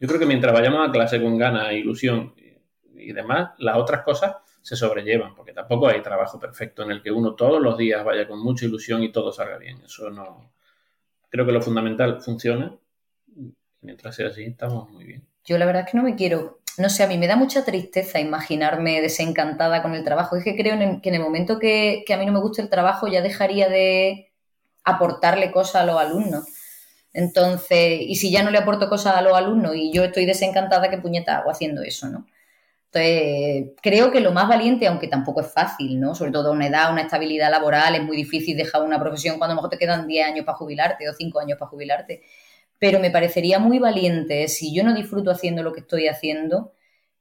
Yo 0.00 0.08
creo 0.08 0.18
que 0.18 0.26
mientras 0.26 0.52
vayamos 0.52 0.88
a 0.88 0.90
clase 0.90 1.22
con 1.22 1.38
ganas, 1.38 1.72
ilusión 1.72 2.34
y 2.94 3.12
demás, 3.12 3.50
las 3.58 3.76
otras 3.76 4.02
cosas 4.02 4.36
se 4.62 4.74
sobrellevan, 4.76 5.34
porque 5.34 5.52
tampoco 5.52 5.88
hay 5.88 6.02
trabajo 6.02 6.38
perfecto 6.38 6.82
en 6.82 6.90
el 6.90 7.02
que 7.02 7.10
uno 7.10 7.34
todos 7.34 7.60
los 7.60 7.78
días 7.78 8.04
vaya 8.04 8.26
con 8.26 8.42
mucha 8.42 8.66
ilusión 8.66 9.02
y 9.02 9.12
todo 9.12 9.30
salga 9.32 9.58
bien. 9.58 9.82
Eso 9.84 10.10
no, 10.10 10.52
creo 11.28 11.46
que 11.46 11.52
lo 11.52 11.62
fundamental 11.62 12.20
funciona. 12.20 12.74
Mientras 13.80 14.16
sea 14.16 14.28
así, 14.28 14.44
estamos 14.44 14.90
muy 14.90 15.04
bien. 15.04 15.26
Yo 15.44 15.56
la 15.56 15.64
verdad 15.64 15.84
es 15.86 15.90
que 15.90 15.96
no 15.96 16.02
me 16.02 16.16
quiero, 16.16 16.60
no 16.76 16.90
sé, 16.90 17.02
a 17.02 17.06
mí 17.06 17.16
me 17.16 17.26
da 17.26 17.36
mucha 17.36 17.64
tristeza 17.64 18.20
imaginarme 18.20 19.00
desencantada 19.00 19.82
con 19.82 19.94
el 19.94 20.04
trabajo. 20.04 20.36
Es 20.36 20.44
que 20.44 20.56
creo 20.56 20.78
que 21.00 21.08
en 21.08 21.14
el 21.14 21.22
momento 21.22 21.58
que, 21.58 22.04
a 22.12 22.16
mí 22.18 22.26
no 22.26 22.32
me 22.32 22.40
gusta 22.40 22.60
el 22.60 22.68
trabajo 22.68 23.08
ya 23.08 23.22
dejaría 23.22 23.68
de 23.68 24.32
aportarle 24.84 25.50
cosas 25.50 25.82
a 25.82 25.86
los 25.86 25.96
alumnos. 25.98 26.44
Entonces, 27.12 28.00
y 28.00 28.16
si 28.16 28.30
ya 28.30 28.42
no 28.42 28.50
le 28.50 28.58
aporto 28.58 28.88
cosas 28.88 29.16
a 29.16 29.22
los 29.22 29.36
alumnos 29.36 29.74
y 29.76 29.92
yo 29.92 30.04
estoy 30.04 30.26
desencantada, 30.26 30.90
¿qué 30.90 30.98
puñeta 30.98 31.38
hago 31.38 31.50
haciendo 31.50 31.82
eso, 31.82 32.08
no? 32.08 32.26
Entonces, 32.92 33.72
creo 33.82 34.10
que 34.10 34.20
lo 34.20 34.32
más 34.32 34.48
valiente, 34.48 34.86
aunque 34.88 35.06
tampoco 35.08 35.40
es 35.42 35.52
fácil, 35.52 36.00
¿no? 36.00 36.14
Sobre 36.14 36.32
todo 36.32 36.48
a 36.50 36.52
una 36.52 36.66
edad, 36.66 36.92
una 36.92 37.02
estabilidad 37.02 37.50
laboral, 37.50 37.94
es 37.94 38.02
muy 38.02 38.16
difícil 38.16 38.56
dejar 38.56 38.82
una 38.82 38.98
profesión 39.00 39.38
cuando 39.38 39.52
a 39.52 39.54
lo 39.54 39.62
mejor 39.62 39.70
te 39.70 39.78
quedan 39.78 40.08
10 40.08 40.26
años 40.26 40.44
para 40.44 40.58
jubilarte 40.58 41.08
o 41.08 41.12
5 41.12 41.40
años 41.40 41.58
para 41.58 41.68
jubilarte. 41.70 42.22
Pero 42.78 42.98
me 42.98 43.10
parecería 43.10 43.58
muy 43.60 43.78
valiente, 43.78 44.48
si 44.48 44.74
yo 44.74 44.82
no 44.84 44.94
disfruto 44.94 45.30
haciendo 45.30 45.62
lo 45.62 45.72
que 45.72 45.80
estoy 45.80 46.08
haciendo, 46.08 46.72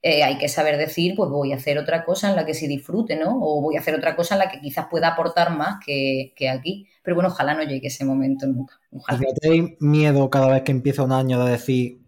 eh, 0.01 0.23
hay 0.23 0.37
que 0.37 0.47
saber 0.47 0.77
decir, 0.77 1.13
pues 1.15 1.29
voy 1.29 1.51
a 1.51 1.57
hacer 1.57 1.77
otra 1.77 2.05
cosa 2.05 2.29
en 2.29 2.37
la 2.37 2.45
que 2.45 2.53
sí 2.53 2.67
disfrute, 2.67 3.17
¿no? 3.17 3.37
O 3.41 3.61
voy 3.61 3.75
a 3.75 3.79
hacer 3.79 3.95
otra 3.95 4.15
cosa 4.15 4.35
en 4.35 4.39
la 4.39 4.49
que 4.49 4.61
quizás 4.61 4.87
pueda 4.89 5.09
aportar 5.09 5.55
más 5.55 5.83
que, 5.85 6.33
aquí. 6.49 6.87
Pero 7.03 7.15
bueno, 7.15 7.29
ojalá 7.29 7.53
no 7.53 7.63
llegue 7.63 7.87
ese 7.87 8.05
momento 8.05 8.47
nunca. 8.47 8.79
Ojalá. 8.91 9.19
¿Tenéis 9.41 9.75
miedo 9.79 10.29
cada 10.29 10.47
vez 10.47 10.61
que 10.63 10.71
empieza 10.71 11.03
un 11.03 11.11
año 11.11 11.43
de 11.43 11.51
decir, 11.51 11.99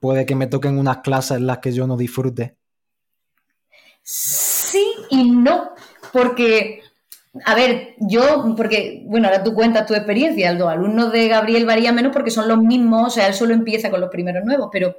puede 0.00 0.26
que 0.26 0.34
me 0.34 0.48
toquen 0.48 0.78
unas 0.78 0.98
clases 0.98 1.36
en 1.36 1.46
las 1.46 1.58
que 1.58 1.72
yo 1.72 1.86
no 1.86 1.96
disfrute? 1.96 2.56
Sí 4.02 4.84
y 5.10 5.30
no, 5.30 5.70
porque, 6.12 6.82
a 7.44 7.54
ver, 7.54 7.94
yo, 8.00 8.54
porque, 8.56 9.04
bueno, 9.06 9.28
ahora 9.28 9.44
tú 9.44 9.54
cuentas 9.54 9.86
tu 9.86 9.94
experiencia, 9.94 10.52
los 10.54 10.68
alumnos 10.68 11.12
de 11.12 11.28
Gabriel 11.28 11.66
varía 11.66 11.92
menos 11.92 12.12
porque 12.12 12.30
son 12.30 12.48
los 12.48 12.58
mismos, 12.58 13.06
o 13.06 13.10
sea, 13.10 13.26
él 13.28 13.34
solo 13.34 13.54
empieza 13.54 13.90
con 13.90 14.00
los 14.00 14.10
primeros 14.10 14.44
nuevos, 14.44 14.70
pero 14.72 14.96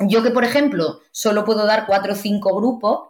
yo 0.00 0.22
que, 0.22 0.30
por 0.30 0.44
ejemplo, 0.44 1.00
solo 1.10 1.44
puedo 1.44 1.66
dar 1.66 1.86
cuatro 1.86 2.12
o 2.12 2.16
cinco 2.16 2.54
grupos, 2.54 3.08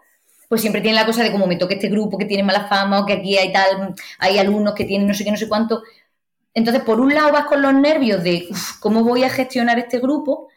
pues 0.48 0.60
siempre 0.60 0.80
tiene 0.80 0.96
la 0.96 1.06
cosa 1.06 1.22
de 1.22 1.32
como 1.32 1.46
me 1.46 1.56
toque 1.56 1.74
este 1.74 1.88
grupo 1.88 2.18
que 2.18 2.24
tiene 2.24 2.42
mala 2.42 2.68
fama 2.68 3.00
o 3.00 3.06
que 3.06 3.14
aquí 3.14 3.36
hay 3.36 3.52
tal, 3.52 3.94
hay 4.18 4.38
alumnos 4.38 4.74
que 4.74 4.84
tienen 4.84 5.08
no 5.08 5.14
sé 5.14 5.24
qué, 5.24 5.30
no 5.30 5.36
sé 5.36 5.48
cuánto. 5.48 5.82
Entonces, 6.54 6.82
por 6.84 7.00
un 7.00 7.12
lado 7.12 7.32
vas 7.32 7.46
con 7.46 7.60
los 7.60 7.74
nervios 7.74 8.22
de 8.22 8.48
cómo 8.80 9.02
voy 9.02 9.24
a 9.24 9.30
gestionar 9.30 9.78
este 9.78 9.98
grupo, 9.98 10.48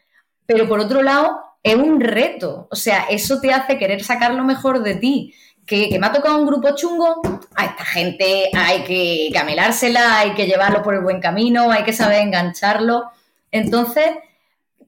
pero 0.45 0.67
por 0.67 0.79
otro 0.79 1.01
lado 1.01 1.41
es 1.63 1.75
un 1.75 1.99
reto. 1.99 2.67
O 2.71 2.75
sea, 2.75 3.05
eso 3.09 3.41
te 3.41 3.51
hace 3.51 3.77
querer 3.77 4.03
sacar 4.03 4.33
lo 4.33 4.43
mejor 4.43 4.81
de 4.81 4.95
ti. 4.95 5.33
Que, 5.65 5.95
me 5.99 6.07
ha 6.07 6.11
tocado 6.11 6.39
un 6.39 6.47
grupo 6.47 6.73
chungo, 6.75 7.21
a 7.55 7.65
esta 7.65 7.85
gente 7.85 8.49
hay 8.55 8.83
que 8.83 9.29
camelársela, 9.31 10.19
hay 10.19 10.33
que 10.33 10.47
llevarlo 10.47 10.81
por 10.81 10.95
el 10.95 11.01
buen 11.01 11.19
camino, 11.19 11.69
hay 11.69 11.83
que 11.83 11.93
saber 11.93 12.21
engancharlo. 12.21 13.03
Entonces, 13.51 14.09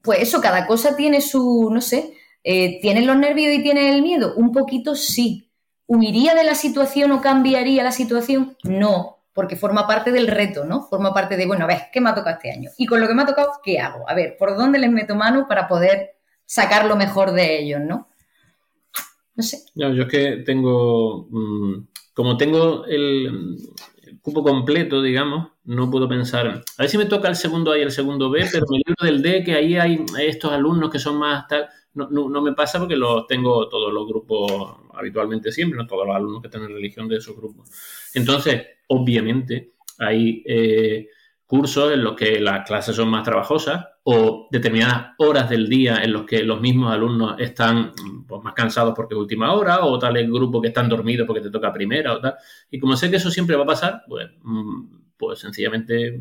pues 0.01 0.19
eso, 0.19 0.41
cada 0.41 0.65
cosa 0.67 0.95
tiene 0.95 1.21
su, 1.21 1.69
no 1.71 1.81
sé, 1.81 2.13
eh, 2.43 2.79
¿tienes 2.81 3.05
los 3.05 3.17
nervios 3.17 3.53
y 3.53 3.61
tienes 3.61 3.93
el 3.93 4.01
miedo? 4.01 4.33
Un 4.35 4.51
poquito 4.51 4.95
sí. 4.95 5.49
¿Huiría 5.87 6.33
de 6.35 6.43
la 6.43 6.55
situación 6.55 7.11
o 7.11 7.21
cambiaría 7.21 7.83
la 7.83 7.91
situación? 7.91 8.57
No, 8.63 9.19
porque 9.33 9.55
forma 9.55 9.87
parte 9.87 10.11
del 10.11 10.27
reto, 10.27 10.65
¿no? 10.65 10.83
Forma 10.83 11.13
parte 11.13 11.37
de, 11.37 11.45
bueno, 11.45 11.65
a 11.65 11.67
ver, 11.67 11.83
¿qué 11.91 12.01
me 12.01 12.09
ha 12.09 12.15
tocado 12.15 12.37
este 12.37 12.51
año? 12.51 12.71
Y 12.77 12.85
con 12.85 13.01
lo 13.01 13.07
que 13.07 13.13
me 13.13 13.23
ha 13.23 13.25
tocado, 13.25 13.51
¿qué 13.63 13.79
hago? 13.79 14.09
A 14.09 14.13
ver, 14.13 14.37
¿por 14.37 14.55
dónde 14.55 14.79
les 14.79 14.89
meto 14.89 15.15
mano 15.15 15.47
para 15.47 15.67
poder 15.67 16.15
sacar 16.45 16.85
lo 16.85 16.95
mejor 16.95 17.31
de 17.33 17.59
ellos, 17.59 17.81
¿no? 17.81 18.07
No 19.35 19.43
sé. 19.43 19.63
No, 19.75 19.93
yo 19.93 20.03
es 20.03 20.09
que 20.09 20.43
tengo, 20.45 21.27
mm, 21.29 21.87
como 22.13 22.37
tengo 22.37 22.85
el, 22.85 23.57
cupo 24.21 24.43
completo, 24.43 25.01
digamos, 25.01 25.49
no 25.63 25.89
puedo 25.89 26.07
pensar, 26.07 26.47
a 26.47 26.81
ver 26.81 26.89
si 26.89 26.97
me 26.97 27.05
toca 27.05 27.27
el 27.27 27.35
segundo 27.35 27.71
A 27.71 27.77
y 27.77 27.81
el 27.81 27.91
segundo 27.91 28.29
B, 28.29 28.47
pero 28.51 28.65
me 28.69 28.77
libro 28.77 29.05
del 29.05 29.21
D, 29.21 29.43
que 29.43 29.55
ahí 29.55 29.77
hay 29.77 30.05
estos 30.19 30.51
alumnos 30.51 30.89
que 30.89 30.99
son 30.99 31.17
más 31.17 31.47
tal, 31.47 31.67
no, 31.93 32.07
no, 32.09 32.41
me 32.41 32.53
pasa 32.53 32.79
porque 32.79 32.95
los 32.95 33.27
tengo 33.27 33.67
todos 33.67 33.91
los 33.91 34.07
grupos 34.07 34.75
habitualmente 34.93 35.51
siempre, 35.51 35.77
no 35.77 35.85
todos 35.85 36.07
los 36.07 36.15
alumnos 36.15 36.41
que 36.41 36.49
tienen 36.49 36.69
religión 36.69 37.07
de 37.07 37.17
esos 37.17 37.35
grupos. 37.35 37.69
Entonces, 38.13 38.65
obviamente, 38.87 39.73
hay 39.99 40.41
eh, 40.45 41.09
cursos 41.45 41.91
en 41.91 42.03
los 42.03 42.15
que 42.15 42.39
las 42.39 42.65
clases 42.65 42.95
son 42.95 43.09
más 43.09 43.23
trabajosas, 43.23 43.87
o 44.03 44.47
determinadas 44.51 45.13
horas 45.17 45.49
del 45.49 45.69
día 45.69 46.03
en 46.03 46.11
los 46.13 46.25
que 46.25 46.43
los 46.43 46.59
mismos 46.59 46.91
alumnos 46.91 47.35
están 47.39 47.91
pues, 48.27 48.41
más 48.43 48.53
cansados 48.53 48.93
porque 48.95 49.13
es 49.13 49.19
última 49.19 49.53
hora, 49.53 49.85
o 49.85 49.99
tal 49.99 50.15
grupo 50.27 50.61
que 50.61 50.69
están 50.69 50.89
dormidos 50.89 51.27
porque 51.27 51.41
te 51.41 51.51
toca 51.51 51.71
primera 51.71 52.13
o 52.13 52.19
tal. 52.19 52.35
Y 52.69 52.79
como 52.79 52.95
sé 52.95 53.09
que 53.09 53.17
eso 53.17 53.29
siempre 53.29 53.55
va 53.55 53.63
a 53.63 53.67
pasar, 53.67 54.03
pues, 54.07 54.29
mm, 54.41 54.85
pues 55.17 55.39
sencillamente 55.39 56.19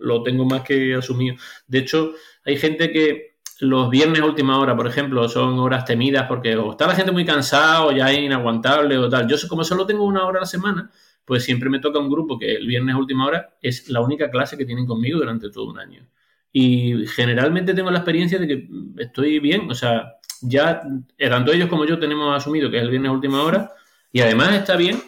lo 0.00 0.22
tengo 0.22 0.44
más 0.44 0.62
que 0.62 0.94
asumido. 0.94 1.36
De 1.66 1.78
hecho, 1.78 2.12
hay 2.44 2.56
gente 2.56 2.90
que 2.90 3.32
los 3.60 3.90
viernes 3.90 4.20
a 4.20 4.26
última 4.26 4.58
hora, 4.58 4.76
por 4.76 4.88
ejemplo, 4.88 5.28
son 5.28 5.58
horas 5.60 5.84
temidas 5.84 6.26
porque 6.26 6.56
o 6.56 6.72
está 6.72 6.88
la 6.88 6.96
gente 6.96 7.12
muy 7.12 7.24
cansada 7.24 7.86
o 7.86 7.92
ya 7.92 8.10
es 8.10 8.18
inaguantable 8.18 8.98
o 8.98 9.08
tal. 9.08 9.28
Yo 9.28 9.36
como 9.48 9.62
solo 9.62 9.86
tengo 9.86 10.04
una 10.04 10.24
hora 10.26 10.38
a 10.38 10.42
la 10.42 10.46
semana, 10.46 10.90
pues 11.24 11.44
siempre 11.44 11.70
me 11.70 11.78
toca 11.78 12.00
un 12.00 12.10
grupo 12.10 12.38
que 12.38 12.54
el 12.56 12.66
viernes 12.66 12.96
a 12.96 12.98
última 12.98 13.26
hora 13.26 13.56
es 13.62 13.88
la 13.88 14.00
única 14.00 14.30
clase 14.30 14.56
que 14.58 14.64
tienen 14.64 14.86
conmigo 14.86 15.20
durante 15.20 15.50
todo 15.50 15.70
un 15.70 15.78
año. 15.78 16.08
Y 16.52 17.06
generalmente 17.06 17.74
tengo 17.74 17.90
la 17.90 17.98
experiencia 17.98 18.38
de 18.38 18.46
que 18.46 18.68
estoy 18.98 19.38
bien, 19.38 19.70
o 19.70 19.74
sea, 19.74 20.16
ya 20.42 20.82
tanto 21.18 21.52
ellos 21.52 21.68
como 21.68 21.86
yo 21.86 21.98
tenemos 21.98 22.36
asumido 22.36 22.70
que 22.70 22.76
es 22.76 22.82
el 22.82 22.90
viernes 22.90 23.10
a 23.10 23.14
última 23.14 23.42
hora 23.42 23.72
y 24.12 24.20
además 24.20 24.54
está 24.54 24.76
bien. 24.76 25.00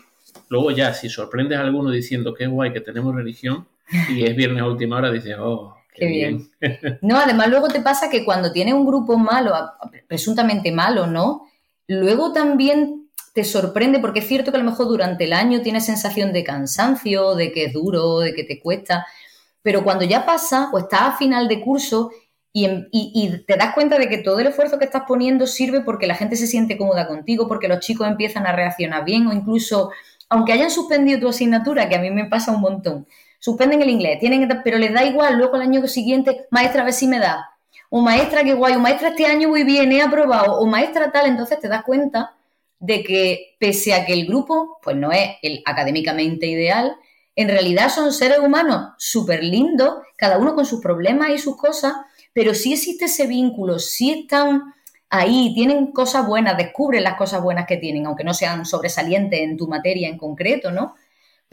Luego 0.49 0.71
ya, 0.71 0.95
si 0.95 1.09
sorprendes 1.09 1.59
a 1.59 1.63
alguno 1.63 1.91
diciendo 1.91 2.35
que 2.35 2.45
es 2.45 2.51
guay 2.51 2.73
que 2.73 2.81
tenemos 2.81 3.15
religión 3.15 3.67
y 4.11 4.25
es 4.25 4.35
viernes 4.37 4.63
a 4.63 4.67
última 4.67 4.97
hora, 4.97 5.11
dices, 5.11 5.37
oh, 5.39 5.77
qué, 5.93 6.07
bien. 6.07 6.49
No, 7.03 7.19
además 7.19 7.49
luego 7.49 7.69
te 7.69 7.81
pasa 7.81 8.09
que 8.09 8.25
cuando 8.25 8.53
tienes 8.53 8.75
un 8.75 8.87
grupo 8.87 9.19
malo, 9.19 9.53
presuntamente 10.09 10.73
malo, 10.73 11.07
¿no? 11.07 11.49
Luego 11.87 12.33
también 12.33 13.09
te 13.35 13.45
sorprende, 13.45 13.99
porque 13.99 14.21
es 14.21 14.29
cierto 14.29 14.51
que 14.51 14.57
a 14.57 14.61
lo 14.63 14.71
mejor 14.71 14.87
durante 14.87 15.25
el 15.25 15.33
año 15.33 15.61
tienes 15.61 15.85
sensación 15.85 16.33
de 16.33 16.45
cansancio, 16.45 17.35
de 17.35 17.53
que 17.53 17.65
es 17.65 17.73
duro, 17.73 18.21
de 18.21 18.33
que 18.33 18.45
te 18.45 18.61
cuesta, 18.61 19.07
pero 19.64 19.83
cuando 19.83 20.05
ya 20.05 20.27
pasa 20.27 20.68
o 20.74 20.79
estás 20.79 21.00
a 21.00 21.16
final 21.16 21.48
de 21.48 21.62
curso 21.62 22.11
y, 22.53 22.68
te 23.46 23.57
das 23.57 23.74
cuenta 23.74 23.98
de 23.98 24.09
que 24.09 24.18
todo 24.18 24.38
el 24.38 24.46
esfuerzo 24.46 24.79
que 24.79 24.85
estás 24.85 25.05
poniendo 25.09 25.46
sirve 25.46 25.81
porque 25.81 26.07
la 26.07 26.14
gente 26.14 26.37
se 26.37 26.46
siente 26.46 26.77
cómoda 26.77 27.09
contigo, 27.09 27.48
porque 27.48 27.66
los 27.66 27.81
chicos 27.81 28.07
empiezan 28.07 28.46
a 28.46 28.53
reaccionar 28.53 29.05
bien 29.05 29.27
o 29.27 29.33
incluso, 29.33 29.90
aunque 30.29 30.53
hayan 30.53 30.70
suspendido 30.70 31.18
tu 31.18 31.29
asignatura, 31.31 31.88
que 31.88 31.96
a 31.96 31.98
mí 31.98 32.11
me 32.11 32.27
pasa 32.27 32.53
un 32.53 32.61
montón, 32.61 33.09
suspenden 33.40 33.81
el 33.81 33.88
inglés, 33.88 34.20
tienen 34.20 34.46
pero 34.62 34.79
les 34.79 34.92
da 34.92 35.03
igual, 35.03 35.38
luego 35.38 35.57
el 35.57 35.62
año 35.62 35.85
siguiente, 35.88 36.46
maestra, 36.50 36.83
a 36.83 36.85
ver 36.85 36.94
si 36.94 37.09
me 37.09 37.18
da, 37.18 37.48
o 37.88 38.03
maestra, 38.03 38.44
qué 38.44 38.53
guay, 38.53 38.74
o 38.74 38.81
maestra, 38.81 39.09
este 39.09 39.27
año 39.27 39.48
muy 39.48 39.64
bien, 39.64 39.90
he 39.90 40.03
aprobado, 40.03 40.61
o 40.61 40.66
maestra 40.66 41.11
tal, 41.11 41.27
entonces 41.27 41.59
te 41.59 41.68
das 41.68 41.85
cuenta 41.85 42.35
de 42.79 43.03
que 43.03 43.57
pese 43.59 43.94
a 43.94 44.05
que 44.05 44.12
el 44.12 44.27
grupo, 44.27 44.79
pues 44.83 44.94
no 44.94 45.11
es 45.11 45.31
el 45.42 45.62
académicamente 45.64 46.46
ideal, 46.46 46.96
en 47.37 47.49
realidad 47.49 47.88
son 47.88 48.12
seres 48.12 48.38
humanos 48.38 48.92
súper 48.99 49.42
lindos, 49.42 49.97
cada 50.16 50.38
uno 50.38 50.55
con 50.55 50.66
sus 50.66 50.81
problemas 50.81 51.31
y 51.31 51.38
sus 51.38 51.57
cosas, 51.57 51.94
pero 52.33 52.55
sí 52.55 52.73
existe 52.73 53.07
ese 53.07 53.27
vínculo, 53.27 53.79
sí 53.79 54.11
están 54.23 54.75
ahí, 55.11 55.53
tienen 55.55 55.92
cosas 55.92 56.27
buenas, 56.27 56.57
descubren 56.57 57.05
las 57.05 57.16
cosas 57.16 57.42
buenas 57.42 57.66
que 57.66 57.77
tienen, 57.77 58.07
aunque 58.07 58.25
no 58.25 58.35
sean 58.35 58.64
sobresalientes 58.64 59.40
en 59.40 59.57
tu 59.57 59.68
materia 59.68 60.09
en 60.09 60.18
concreto, 60.18 60.70
¿no? 60.70 60.94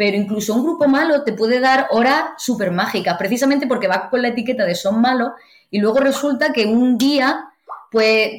pero 0.01 0.17
incluso 0.17 0.55
un 0.55 0.63
grupo 0.63 0.87
malo 0.87 1.23
te 1.23 1.31
puede 1.31 1.59
dar 1.59 1.85
horas 1.91 2.29
súper 2.37 2.71
mágicas, 2.71 3.17
precisamente 3.19 3.67
porque 3.67 3.87
vas 3.87 4.09
con 4.09 4.23
la 4.23 4.29
etiqueta 4.29 4.65
de 4.65 4.73
son 4.73 4.99
malos 4.99 5.33
y 5.69 5.79
luego 5.79 5.99
resulta 5.99 6.51
que 6.51 6.65
un 6.65 6.97
día, 6.97 7.51
pues 7.91 8.31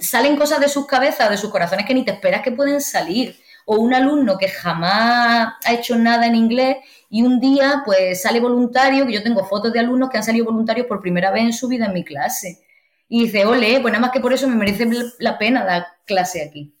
salen 0.00 0.36
cosas 0.36 0.60
de 0.60 0.68
sus 0.68 0.86
cabezas, 0.86 1.28
de 1.28 1.36
sus 1.36 1.50
corazones 1.50 1.86
que 1.86 1.94
ni 1.94 2.04
te 2.04 2.12
esperas 2.12 2.42
que 2.42 2.52
pueden 2.52 2.80
salir. 2.80 3.36
O 3.70 3.76
un 3.76 3.92
alumno 3.92 4.38
que 4.38 4.48
jamás 4.48 5.52
ha 5.62 5.74
hecho 5.74 5.96
nada 5.98 6.26
en 6.26 6.34
inglés 6.34 6.78
y 7.10 7.22
un 7.22 7.38
día 7.38 7.82
pues 7.84 8.22
sale 8.22 8.40
voluntario, 8.40 9.06
que 9.06 9.12
yo 9.12 9.22
tengo 9.22 9.44
fotos 9.44 9.74
de 9.74 9.80
alumnos 9.80 10.08
que 10.08 10.16
han 10.16 10.24
salido 10.24 10.46
voluntarios 10.46 10.86
por 10.86 11.02
primera 11.02 11.30
vez 11.30 11.42
en 11.42 11.52
su 11.52 11.68
vida 11.68 11.84
en 11.84 11.92
mi 11.92 12.02
clase. 12.02 12.64
Y 13.10 13.24
dice, 13.24 13.44
ole, 13.44 13.78
pues 13.80 13.92
nada 13.92 14.00
más 14.00 14.10
que 14.10 14.20
por 14.20 14.32
eso 14.32 14.48
me 14.48 14.56
merece 14.56 14.88
la 15.18 15.36
pena 15.36 15.66
dar 15.66 15.86
clase 16.06 16.42
aquí. 16.42 16.74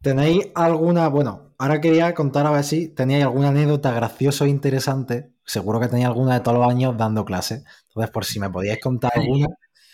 ¿Tenéis 0.00 0.48
alguna, 0.54 1.08
bueno, 1.08 1.52
ahora 1.58 1.82
quería 1.82 2.14
contar 2.14 2.46
a 2.46 2.50
ver 2.50 2.64
si 2.64 2.88
teníais 2.88 3.24
alguna 3.24 3.48
anécdota 3.48 3.92
graciosa 3.92 4.44
o 4.44 4.46
interesante. 4.46 5.32
Seguro 5.44 5.80
que 5.80 5.88
tenéis 5.88 6.06
alguna 6.06 6.32
de 6.32 6.40
todos 6.40 6.56
los 6.56 6.66
años 6.66 6.96
dando 6.96 7.26
clase. 7.26 7.64
Entonces, 7.88 8.10
por 8.10 8.24
si 8.24 8.40
me 8.40 8.48
podíais 8.48 8.80
contar 8.80 9.12
alguna. 9.14 9.48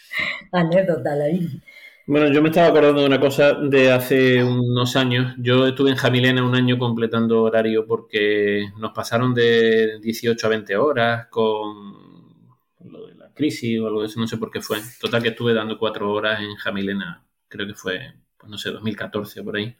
anécdota, 0.53 1.12
ahí. 1.14 1.61
Bueno, 2.07 2.33
yo 2.33 2.43
me 2.43 2.49
estaba 2.49 2.67
acordando 2.69 3.01
de 3.01 3.07
una 3.07 3.21
cosa 3.21 3.55
de 3.55 3.93
hace 3.93 4.43
unos 4.43 4.97
años. 4.97 5.35
Yo 5.38 5.69
estuve 5.69 5.91
en 5.91 5.97
Jamilena 5.97 6.45
un 6.45 6.55
año 6.57 6.77
completando 6.77 7.43
horario 7.45 7.87
porque 7.87 8.71
nos 8.79 8.93
pasaron 8.93 9.33
de 9.35 10.01
18 10.01 10.47
a 10.47 10.51
20 10.51 10.77
horas 10.77 11.27
con 11.31 12.03
lo 12.91 13.07
de 13.07 13.15
la 13.15 13.33
crisis 13.33 13.79
o 13.81 13.87
algo 13.87 14.01
de 14.01 14.09
eso, 14.09 14.19
no 14.19 14.27
sé 14.27 14.37
por 14.37 14.51
qué 14.51 14.61
fue. 14.61 14.79
Total 15.01 15.23
que 15.23 15.29
estuve 15.29 15.55
dando 15.55 15.79
cuatro 15.79 16.12
horas 16.12 16.41
en 16.41 16.57
Jamilena, 16.57 17.25
creo 17.49 17.69
que 17.69 17.75
fue, 17.75 18.15
pues 18.37 18.51
no 18.51 18.59
sé, 18.59 18.71
2014 18.71 19.43
por 19.45 19.57
ahí. 19.57 19.77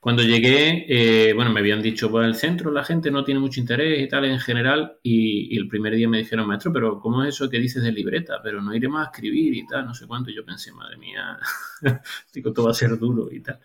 Cuando 0.00 0.22
llegué, 0.22 0.86
eh, 0.88 1.34
bueno, 1.34 1.52
me 1.52 1.60
habían 1.60 1.82
dicho, 1.82 2.10
pues 2.10 2.26
el 2.26 2.34
centro 2.34 2.70
la 2.70 2.84
gente 2.84 3.10
no 3.10 3.22
tiene 3.22 3.38
mucho 3.38 3.60
interés 3.60 4.00
y 4.00 4.08
tal 4.08 4.24
en 4.24 4.38
general, 4.40 4.98
y, 5.02 5.54
el 5.58 5.68
primer 5.68 5.94
día 5.94 6.08
me 6.08 6.18
dijeron, 6.18 6.48
maestro, 6.48 6.72
pero 6.72 6.98
¿cómo 7.00 7.22
es 7.22 7.34
eso 7.34 7.50
que 7.50 7.58
dices 7.58 7.82
de 7.82 7.92
libreta? 7.92 8.40
Pero 8.42 8.62
no 8.62 8.74
iremos 8.74 9.00
a 9.02 9.04
escribir 9.04 9.54
y 9.54 9.66
tal, 9.66 9.84
no 9.86 9.94
sé 9.94 10.06
cuánto. 10.06 10.30
Y 10.30 10.36
yo 10.36 10.44
pensé, 10.44 10.72
madre 10.72 10.96
mía, 10.96 11.38
digo, 12.34 12.52
todo 12.52 12.66
va 12.66 12.70
a 12.72 12.74
ser 12.74 12.98
duro 12.98 13.28
y 13.30 13.40
tal. 13.42 13.60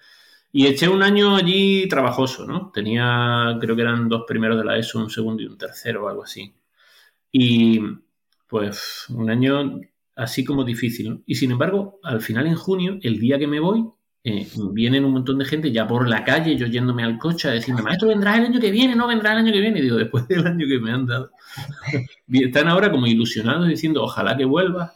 Y 0.52 0.68
eché 0.68 0.90
un 0.90 1.04
año 1.04 1.36
allí 1.36 1.88
trabajoso, 1.90 2.46
¿no? 2.46 2.72
Tenía, 2.74 3.58
creo 3.60 3.76
que 3.76 3.82
eran 3.84 4.10
dos 4.10 4.24
primeros 4.28 4.58
de 4.58 4.66
la 4.66 4.78
ESO, 4.78 5.00
un 5.00 5.10
segundo 5.10 5.42
y 5.44 5.48
un 5.48 5.58
tercero 5.58 6.06
o 6.06 6.10
algo 6.10 6.24
así. 6.24 6.54
Y 7.32 7.80
pues 8.48 9.06
un 9.10 9.30
año 9.30 9.82
así 10.16 10.44
como 10.46 10.64
difícil, 10.64 11.10
¿no? 11.10 11.22
Y 11.26 11.36
sin 11.36 11.52
embargo, 11.52 12.00
al 12.04 12.22
final 12.22 12.48
en 12.48 12.56
junio, 12.56 13.00
el 13.02 13.20
día 13.20 13.40
que 13.40 13.48
me 13.48 13.60
voy, 13.60 13.86
eh, 14.28 14.48
vienen 14.72 15.06
un 15.06 15.12
montón 15.12 15.38
de 15.38 15.46
gente 15.46 15.72
ya 15.72 15.88
por 15.88 16.10
la 16.10 16.24
calle, 16.24 16.58
yo 16.58 16.66
yéndome 16.66 17.04
al 17.04 17.20
coche 17.20 17.48
a 17.48 17.52
decirme, 17.52 17.84
maestro, 17.84 18.08
vendrá 18.08 18.36
el 18.36 18.46
año 18.46 18.60
que 18.60 18.72
viene, 18.72 18.96
no 18.96 19.08
vendrá 19.08 19.34
el 19.34 19.38
año 19.38 19.54
que 19.54 19.62
viene. 19.62 19.78
Y 19.78 19.84
digo, 19.84 19.98
después 19.98 20.28
del 20.28 20.48
año 20.48 20.66
que 20.68 20.80
me 20.80 20.92
han 20.92 21.06
dado. 21.06 21.30
Están 22.34 22.68
ahora 22.68 22.92
como 22.92 23.06
ilusionados 23.06 23.68
diciendo, 23.68 24.02
ojalá 24.04 24.36
que 24.36 24.46
vuelva. 24.46 24.94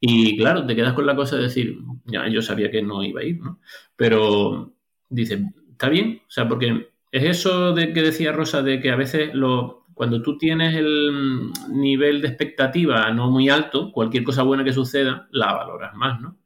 Y 0.00 0.36
claro, 0.36 0.66
te 0.66 0.74
quedas 0.74 0.94
con 0.94 1.06
la 1.06 1.14
cosa 1.14 1.36
de 1.36 1.44
decir, 1.44 1.78
ya, 2.06 2.26
yo 2.28 2.42
sabía 2.42 2.68
que 2.68 2.82
no 2.82 3.04
iba 3.04 3.20
a 3.20 3.24
ir, 3.24 3.38
¿no? 3.38 3.60
Pero 3.94 4.72
dice, 5.08 5.44
está 5.70 5.88
bien, 5.88 6.22
o 6.26 6.30
sea, 6.30 6.48
porque 6.48 6.88
es 7.12 7.24
eso 7.24 7.72
de 7.74 7.92
que 7.92 8.02
decía 8.02 8.32
Rosa, 8.32 8.62
de 8.62 8.80
que 8.80 8.90
a 8.90 8.96
veces 8.96 9.34
lo, 9.34 9.86
cuando 9.94 10.20
tú 10.20 10.36
tienes 10.36 10.74
el 10.74 11.52
nivel 11.70 12.22
de 12.22 12.28
expectativa 12.28 13.08
no 13.12 13.30
muy 13.30 13.48
alto, 13.50 13.92
cualquier 13.92 14.24
cosa 14.24 14.42
buena 14.42 14.64
que 14.64 14.72
suceda, 14.72 15.28
la 15.30 15.52
valoras 15.52 15.94
más, 15.94 16.20
¿no? 16.20 16.36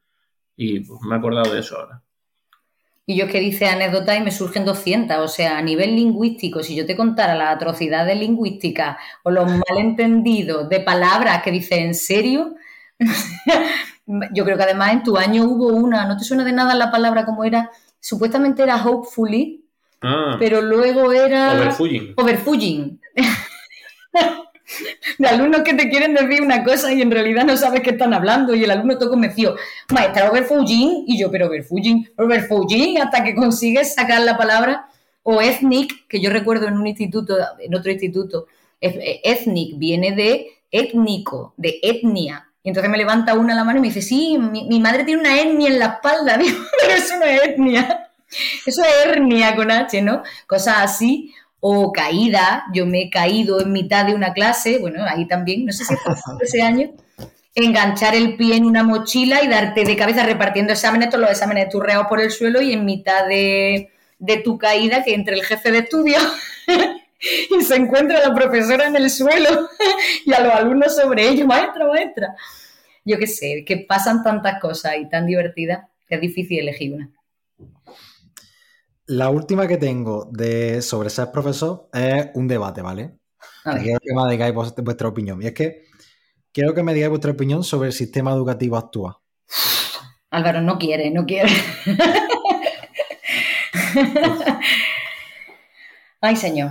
Y 0.57 0.81
pues, 0.81 1.01
me 1.03 1.15
he 1.15 1.19
acordado 1.19 1.53
de 1.53 1.61
eso 1.61 1.79
ahora. 1.79 2.03
Y 3.05 3.17
yo 3.17 3.25
es 3.25 3.33
que 3.33 3.41
dice 3.41 3.67
anécdota 3.67 4.17
y 4.17 4.23
me 4.23 4.31
surgen 4.31 4.65
200. 4.65 5.19
O 5.19 5.29
sea, 5.29 5.59
a 5.59 5.63
nivel 5.63 5.97
lingüístico, 5.97 6.63
si 6.63 6.77
yo 6.77 6.87
te 6.87 6.97
contara 6.97 7.35
las 7.35 7.57
atrocidades 7.57 8.17
lingüísticas 8.17 8.97
o 9.25 9.31
los 9.31 9.47
malentendidos 9.69 10.69
de 10.69 10.81
palabras 10.81 11.43
que 11.43 11.51
dice 11.51 11.81
en 11.81 11.95
serio, 11.95 12.55
yo 14.33 14.45
creo 14.45 14.57
que 14.57 14.63
además 14.63 14.93
en 14.93 15.03
tu 15.03 15.17
año 15.17 15.45
hubo 15.45 15.69
una, 15.69 16.07
¿no 16.07 16.17
te 16.17 16.25
suena 16.25 16.45
de 16.45 16.53
nada 16.53 16.75
la 16.75 16.91
palabra 16.91 17.25
como 17.25 17.45
era? 17.45 17.71
Supuestamente 17.99 18.63
era 18.63 18.77
hopefully, 18.85 19.65
ah. 20.01 20.37
pero 20.39 20.61
luego 20.61 21.13
era... 21.13 21.55
Overfugging. 21.55 22.15
Overfugging. 22.17 23.01
de 25.19 25.29
alumnos 25.29 25.63
que 25.63 25.75
te 25.75 25.89
quieren 25.89 26.15
decir 26.15 26.43
una 26.43 26.65
cosa 26.65 26.93
y 26.93 27.03
en 27.03 27.11
realidad 27.11 27.45
no 27.45 27.57
sabes 27.57 27.83
qué 27.83 27.91
están 27.91 28.15
hablando. 28.15 28.55
Y 28.55 28.65
el 28.65 28.71
alumno 28.71 28.99
todo 28.99 29.11
convencido, 29.11 29.57
maestra 29.91 30.31
overfugging, 30.31 31.05
y 31.07 31.19
yo, 31.19 31.31
pero 31.31 31.47
overfugging, 31.47 32.11
overfugging, 32.17 33.01
hasta 33.01 33.25
que 33.25 33.35
consigues 33.35 33.95
sacar 33.95 34.21
la 34.23 34.37
palabra. 34.37 34.89
O 35.25 35.41
ethnic, 35.41 36.09
que 36.09 36.21
yo 36.21 36.31
recuerdo 36.31 36.67
en 36.67 36.75
un 36.75 36.87
instituto, 36.87 37.37
en 37.61 37.75
otro 37.75 37.93
instituto, 37.93 38.47
ethnic 38.81 39.79
viene 39.79 40.13
de 40.13 40.49
étnico, 40.71 41.55
de 41.57 41.79
etnia. 41.83 42.49
Y 42.65 42.69
entonces 42.69 42.91
me 42.91 42.99
levanta 42.99 43.35
una 43.35 43.55
la 43.55 43.65
mano 43.65 43.79
y 43.79 43.83
me 43.83 43.89
dice, 43.89 44.03
sí, 44.03 44.39
mi, 44.39 44.81
madre 44.81 45.05
tiene 45.05 45.21
una 45.21 45.41
etnia 45.41 45.69
en 45.69 45.79
la 45.79 45.87
espalda. 45.87 46.37
Digo, 46.39 46.59
pero 46.81 46.95
eso 46.95 47.17
no 47.19 47.25
es 47.25 47.43
etnia. 47.43 48.09
Eso 48.67 48.83
es 48.83 49.07
hernia 49.07 49.55
con 49.55 49.71
H, 49.71 50.01
¿no? 50.01 50.23
Cosas 50.47 50.77
así 50.79 51.35
o 51.65 51.93
caída, 51.93 52.65
yo 52.75 52.87
me 52.87 53.03
he 53.03 53.11
caído 53.11 53.61
en 53.61 53.71
mitad 53.71 54.05
de 54.05 54.17
una 54.17 54.33
clase, 54.33 54.79
bueno, 54.79 55.05
ahí 55.07 55.29
también, 55.29 55.65
no 55.65 55.73
sé 55.73 55.85
si 55.85 55.95
fue 55.95 56.13
ese 56.43 56.61
año, 56.61 56.91
enganchar 57.55 58.17
el 58.17 58.37
pie 58.37 58.57
en 58.57 58.65
una 58.65 58.83
mochila 58.83 59.45
y 59.45 59.47
darte 59.47 59.85
de 59.85 59.97
cabeza 59.97 60.27
repartiendo 60.27 60.73
exámenes, 60.73 61.11
todos 61.11 61.21
los 61.21 61.31
exámenes 61.31 61.69
turreados 61.69 62.09
por 62.09 62.21
el 62.21 62.33
suelo 62.33 62.61
y 62.61 62.73
en 62.73 62.85
mitad 62.85 63.29
de, 63.29 63.91
tu 64.43 64.59
caída 64.59 65.05
que 65.05 65.15
entre 65.15 65.37
el 65.37 65.45
jefe 65.45 65.71
de 65.71 65.79
estudio 65.79 66.17
y 67.57 67.63
se 67.63 67.77
encuentra 67.77 68.27
la 68.27 68.35
profesora 68.35 68.89
en 68.89 68.97
el 68.97 69.09
suelo 69.09 69.69
y 70.27 70.33
a 70.33 70.41
los 70.41 70.53
alumnos 70.53 70.97
sobre 70.97 71.29
ellos, 71.29 71.47
maestra, 71.47 71.87
maestra. 71.87 72.35
Yo 73.05 73.19
qué 73.19 73.29
sé, 73.29 73.65
que 73.65 73.77
pasan 73.77 74.25
tantas 74.25 74.61
cosas 74.61 74.95
y 75.01 75.09
tan 75.09 75.27
divertidas 75.27 75.87
que 76.09 76.17
es 76.17 76.21
difícil 76.21 76.59
elegir 76.59 76.93
una. 76.93 77.09
La 79.07 79.31
última 79.31 79.67
que 79.67 79.79
tengo 79.79 80.29
de 80.31 80.81
sobre 80.81 81.11
ser 81.11 81.33
profesor 81.33 81.89
es 81.93 82.29
un 82.35 82.47
debate, 82.47 82.83
¿vale? 82.83 83.19
Quiero 83.65 83.99
que 84.01 84.15
me 84.15 84.31
digáis 84.31 84.55
vuestra 84.55 85.09
opinión. 85.09 85.43
Y 85.43 85.47
es 85.47 85.55
que 85.55 85.87
quiero 86.53 86.73
que 86.73 86.83
me 86.83 86.95
digáis 86.95 87.11
vuestra 87.11 87.33
opinión 87.33 87.65
sobre 87.65 87.89
el 87.89 87.93
sistema 87.93 88.33
educativo 88.33 88.77
actual. 88.77 89.15
Álvaro 90.31 90.61
no 90.63 90.79
quiere, 90.79 91.11
no 91.11 91.27
quiere. 91.27 91.51
Ay, 96.21 96.37
señor. 96.37 96.71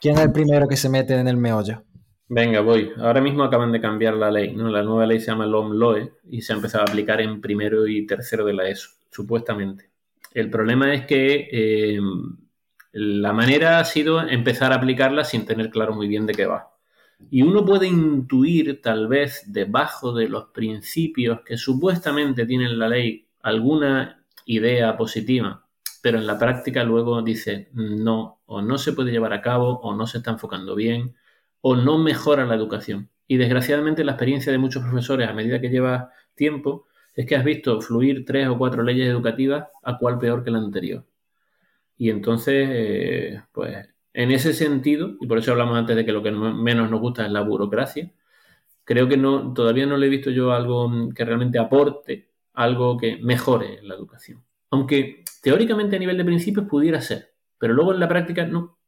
¿Quién 0.00 0.14
es 0.16 0.22
el 0.22 0.32
primero 0.32 0.68
que 0.68 0.76
se 0.76 0.88
mete 0.88 1.14
en 1.14 1.26
el 1.26 1.36
meollo? 1.36 1.82
Venga, 2.28 2.60
voy. 2.60 2.92
Ahora 2.98 3.20
mismo 3.20 3.42
acaban 3.42 3.72
de 3.72 3.80
cambiar 3.80 4.14
la 4.14 4.30
ley, 4.30 4.54
¿no? 4.54 4.70
La 4.70 4.82
nueva 4.82 5.06
ley 5.06 5.18
se 5.18 5.26
llama 5.26 5.46
LOMLOE 5.46 6.12
y 6.30 6.42
se 6.42 6.52
ha 6.52 6.56
empezado 6.56 6.84
a 6.84 6.88
aplicar 6.88 7.20
en 7.20 7.40
primero 7.40 7.86
y 7.86 8.06
tercero 8.06 8.44
de 8.44 8.54
la 8.54 8.68
ESO, 8.68 8.90
supuestamente. 9.10 9.90
El 10.34 10.50
problema 10.50 10.92
es 10.92 11.06
que 11.06 11.48
eh, 11.50 12.00
la 12.92 13.32
manera 13.32 13.78
ha 13.78 13.84
sido 13.84 14.20
empezar 14.20 14.72
a 14.72 14.76
aplicarla 14.76 15.24
sin 15.24 15.46
tener 15.46 15.70
claro 15.70 15.94
muy 15.94 16.08
bien 16.08 16.26
de 16.26 16.34
qué 16.34 16.46
va. 16.46 16.72
Y 17.30 17.42
uno 17.42 17.64
puede 17.64 17.86
intuir, 17.86 18.82
tal 18.82 19.06
vez, 19.06 19.44
debajo 19.46 20.12
de 20.12 20.28
los 20.28 20.46
principios 20.46 21.40
que 21.44 21.56
supuestamente 21.56 22.46
tiene 22.46 22.68
la 22.68 22.88
ley 22.88 23.28
alguna 23.42 24.24
idea 24.44 24.96
positiva, 24.96 25.66
pero 26.02 26.18
en 26.18 26.26
la 26.26 26.38
práctica 26.38 26.82
luego 26.82 27.22
dice 27.22 27.70
no, 27.72 28.42
o 28.46 28.60
no 28.60 28.76
se 28.76 28.92
puede 28.92 29.12
llevar 29.12 29.32
a 29.32 29.40
cabo, 29.40 29.78
o 29.80 29.94
no 29.94 30.06
se 30.06 30.18
está 30.18 30.32
enfocando 30.32 30.74
bien, 30.74 31.14
o 31.60 31.76
no 31.76 31.98
mejora 31.98 32.44
la 32.44 32.56
educación. 32.56 33.08
Y 33.28 33.36
desgraciadamente 33.36 34.04
la 34.04 34.12
experiencia 34.12 34.50
de 34.50 34.58
muchos 34.58 34.82
profesores 34.82 35.28
a 35.28 35.32
medida 35.32 35.60
que 35.60 35.70
lleva 35.70 36.10
tiempo 36.34 36.86
es 37.14 37.26
que 37.26 37.36
has 37.36 37.44
visto 37.44 37.80
fluir 37.80 38.24
tres 38.24 38.48
o 38.48 38.58
cuatro 38.58 38.82
leyes 38.82 39.08
educativas 39.08 39.68
a 39.82 39.98
cuál 39.98 40.18
peor 40.18 40.44
que 40.44 40.50
la 40.50 40.58
anterior. 40.58 41.04
Y 41.96 42.10
entonces, 42.10 42.68
eh, 42.70 43.42
pues, 43.52 43.88
en 44.12 44.30
ese 44.30 44.52
sentido, 44.52 45.16
y 45.20 45.26
por 45.26 45.38
eso 45.38 45.52
hablamos 45.52 45.76
antes 45.76 45.96
de 45.96 46.04
que 46.04 46.12
lo 46.12 46.22
que 46.22 46.32
menos 46.32 46.90
nos 46.90 47.00
gusta 47.00 47.24
es 47.24 47.32
la 47.32 47.42
burocracia, 47.42 48.10
creo 48.84 49.08
que 49.08 49.16
no, 49.16 49.52
todavía 49.54 49.86
no 49.86 49.96
le 49.96 50.06
he 50.06 50.10
visto 50.10 50.30
yo 50.30 50.52
algo 50.52 50.90
que 51.14 51.24
realmente 51.24 51.58
aporte, 51.58 52.30
algo 52.52 52.96
que 52.96 53.16
mejore 53.18 53.80
la 53.82 53.94
educación. 53.94 54.44
Aunque 54.70 55.24
teóricamente 55.42 55.96
a 55.96 55.98
nivel 55.98 56.16
de 56.16 56.24
principios 56.24 56.66
pudiera 56.66 57.00
ser, 57.00 57.32
pero 57.58 57.74
luego 57.74 57.92
en 57.92 58.00
la 58.00 58.08
práctica 58.08 58.46
no. 58.46 58.78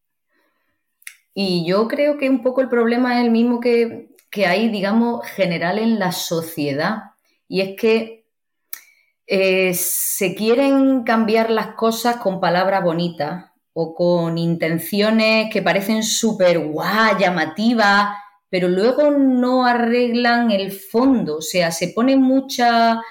Y 1.34 1.66
yo 1.68 1.86
creo 1.86 2.18
que 2.18 2.30
un 2.30 2.42
poco 2.42 2.60
el 2.60 2.68
problema 2.68 3.18
es 3.18 3.26
el 3.26 3.30
mismo 3.30 3.60
que, 3.60 4.08
que 4.30 4.46
hay, 4.46 4.68
digamos, 4.68 5.26
general 5.26 5.78
en 5.78 5.98
la 5.98 6.12
sociedad. 6.12 7.02
Y 7.48 7.60
es 7.60 7.76
que 7.78 8.15
eh, 9.26 9.74
se 9.74 10.34
quieren 10.34 11.02
cambiar 11.02 11.50
las 11.50 11.74
cosas 11.74 12.16
con 12.16 12.40
palabras 12.40 12.84
bonitas 12.84 13.46
o 13.72 13.94
con 13.94 14.38
intenciones 14.38 15.52
que 15.52 15.62
parecen 15.62 16.02
súper 16.02 16.58
guay, 16.60 17.16
llamativas, 17.18 18.16
pero 18.48 18.68
luego 18.68 19.10
no 19.10 19.66
arreglan 19.66 20.50
el 20.50 20.72
fondo, 20.72 21.38
o 21.38 21.42
sea, 21.42 21.70
se 21.72 21.88
pone 21.88 22.16
mucha 22.16 23.02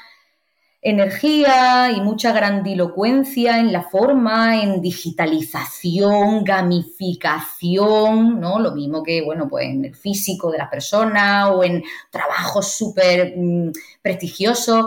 energía 0.81 1.91
y 1.91 1.99
mucha 1.99 2.31
grandilocuencia 2.31 3.59
en 3.59 3.73
la 3.73 3.81
forma, 3.81 4.61
en 4.61 4.81
digitalización, 4.81 6.43
gamificación, 6.43 8.39
¿no? 8.39 8.59
Lo 8.59 8.71
mismo 8.71 9.01
que, 9.01 9.23
bueno, 9.23 9.47
pues 9.49 9.65
en 9.65 9.83
el 9.85 9.95
físico 9.95 10.51
de 10.51 10.59
la 10.59 10.69
persona 10.69 11.49
o 11.49 11.63
en 11.63 11.83
trabajos 12.11 12.71
súper 12.77 13.33
mm, 13.35 13.71
prestigiosos, 14.01 14.85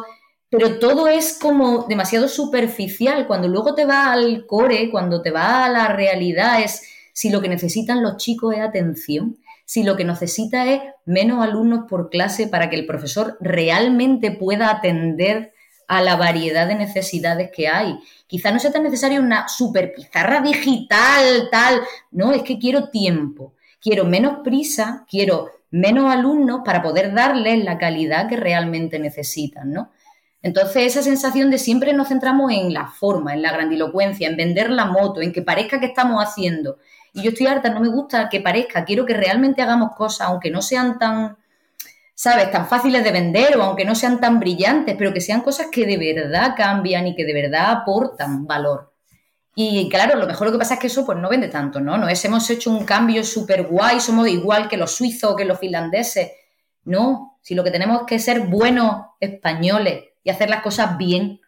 pero 0.50 0.78
todo 0.78 1.08
es 1.08 1.38
como 1.38 1.84
demasiado 1.88 2.28
superficial. 2.28 3.26
Cuando 3.26 3.48
luego 3.48 3.74
te 3.74 3.84
va 3.84 4.12
al 4.12 4.46
core, 4.46 4.90
cuando 4.90 5.20
te 5.20 5.30
va 5.30 5.64
a 5.64 5.68
la 5.68 5.88
realidad, 5.88 6.62
es 6.62 6.82
si 7.12 7.30
lo 7.30 7.42
que 7.42 7.48
necesitan 7.48 8.02
los 8.02 8.16
chicos 8.16 8.54
es 8.54 8.60
atención, 8.60 9.36
si 9.64 9.82
lo 9.82 9.96
que 9.96 10.04
necesita 10.04 10.66
es 10.72 10.80
menos 11.04 11.44
alumnos 11.44 11.84
por 11.88 12.08
clase 12.08 12.46
para 12.46 12.70
que 12.70 12.76
el 12.76 12.86
profesor 12.86 13.36
realmente 13.40 14.30
pueda 14.30 14.70
atender 14.70 15.52
a 15.88 16.00
la 16.02 16.16
variedad 16.16 16.66
de 16.66 16.76
necesidades 16.76 17.50
que 17.54 17.68
hay. 17.68 17.98
Quizá 18.26 18.50
no 18.50 18.58
sea 18.58 18.72
tan 18.72 18.82
necesaria 18.82 19.20
una 19.20 19.48
super 19.48 19.92
pizarra 19.92 20.40
digital, 20.40 21.48
tal. 21.50 21.82
No, 22.10 22.32
es 22.32 22.42
que 22.42 22.58
quiero 22.58 22.88
tiempo. 22.88 23.54
Quiero 23.80 24.04
menos 24.04 24.38
prisa, 24.44 25.06
quiero 25.10 25.50
menos 25.70 26.10
alumnos 26.12 26.60
para 26.64 26.82
poder 26.82 27.12
darles 27.14 27.62
la 27.64 27.78
calidad 27.78 28.28
que 28.28 28.36
realmente 28.36 28.98
necesitan, 28.98 29.72
¿no? 29.72 29.90
Entonces, 30.42 30.86
esa 30.86 31.02
sensación 31.02 31.50
de 31.50 31.58
siempre 31.58 31.92
nos 31.92 32.08
centramos 32.08 32.52
en 32.52 32.72
la 32.72 32.86
forma, 32.86 33.34
en 33.34 33.42
la 33.42 33.52
grandilocuencia, 33.52 34.28
en 34.28 34.36
vender 34.36 34.70
la 34.70 34.86
moto, 34.86 35.20
en 35.20 35.32
que 35.32 35.42
parezca 35.42 35.80
que 35.80 35.86
estamos 35.86 36.22
haciendo. 36.22 36.78
Y 37.12 37.22
yo 37.22 37.30
estoy 37.30 37.46
harta, 37.46 37.70
no 37.70 37.80
me 37.80 37.88
gusta 37.88 38.28
que 38.28 38.40
parezca, 38.40 38.84
quiero 38.84 39.04
que 39.04 39.14
realmente 39.14 39.62
hagamos 39.62 39.96
cosas, 39.96 40.28
aunque 40.28 40.50
no 40.50 40.62
sean 40.62 40.98
tan 40.98 41.36
¿sabes? 42.18 42.50
Tan 42.50 42.66
fáciles 42.66 43.04
de 43.04 43.12
vender 43.12 43.56
o 43.56 43.62
aunque 43.62 43.84
no 43.84 43.94
sean 43.94 44.20
tan 44.20 44.40
brillantes, 44.40 44.96
pero 44.98 45.12
que 45.12 45.20
sean 45.20 45.40
cosas 45.40 45.68
que 45.70 45.86
de 45.86 45.96
verdad 45.96 46.54
cambian 46.56 47.06
y 47.06 47.14
que 47.14 47.24
de 47.24 47.32
verdad 47.32 47.70
aportan 47.70 48.44
valor. 48.44 48.92
Y 49.54 49.88
claro, 49.88 50.18
lo 50.18 50.26
mejor 50.26 50.48
lo 50.48 50.52
que 50.52 50.58
pasa 50.58 50.74
es 50.74 50.80
que 50.80 50.88
eso 50.88 51.06
pues 51.06 51.16
no 51.16 51.28
vende 51.28 51.46
tanto, 51.46 51.78
¿no? 51.78 51.96
No 51.96 52.08
es 52.08 52.24
hemos 52.24 52.50
hecho 52.50 52.72
un 52.72 52.84
cambio 52.84 53.22
súper 53.22 53.68
guay, 53.68 54.00
somos 54.00 54.26
igual 54.26 54.68
que 54.68 54.76
los 54.76 54.96
suizos 54.96 55.30
o 55.30 55.36
que 55.36 55.44
los 55.44 55.60
finlandeses. 55.60 56.32
No, 56.82 57.38
si 57.40 57.54
lo 57.54 57.62
que 57.62 57.70
tenemos 57.70 58.00
es 58.00 58.06
que 58.08 58.18
ser 58.18 58.40
buenos 58.40 58.96
españoles 59.20 60.06
y 60.28 60.30
hacer 60.30 60.50
las 60.50 60.62
cosas 60.62 60.98
bien, 60.98 61.40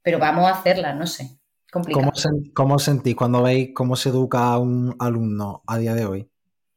pero 0.00 0.18
vamos 0.18 0.46
a 0.46 0.52
hacerlas, 0.52 0.96
no 0.96 1.06
sé. 1.06 1.38
Complicado. 1.70 2.10
¿Cómo, 2.10 2.42
¿Cómo 2.54 2.78
sentís 2.78 3.14
cuando 3.14 3.42
veis 3.42 3.72
cómo 3.74 3.94
se 3.94 4.08
educa 4.08 4.54
a 4.54 4.58
un 4.58 4.96
alumno 4.98 5.62
a 5.66 5.76
día 5.76 5.92
de 5.92 6.06
hoy? 6.06 6.30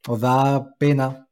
¿Os 0.06 0.20
da 0.20 0.76
pena 0.78 1.30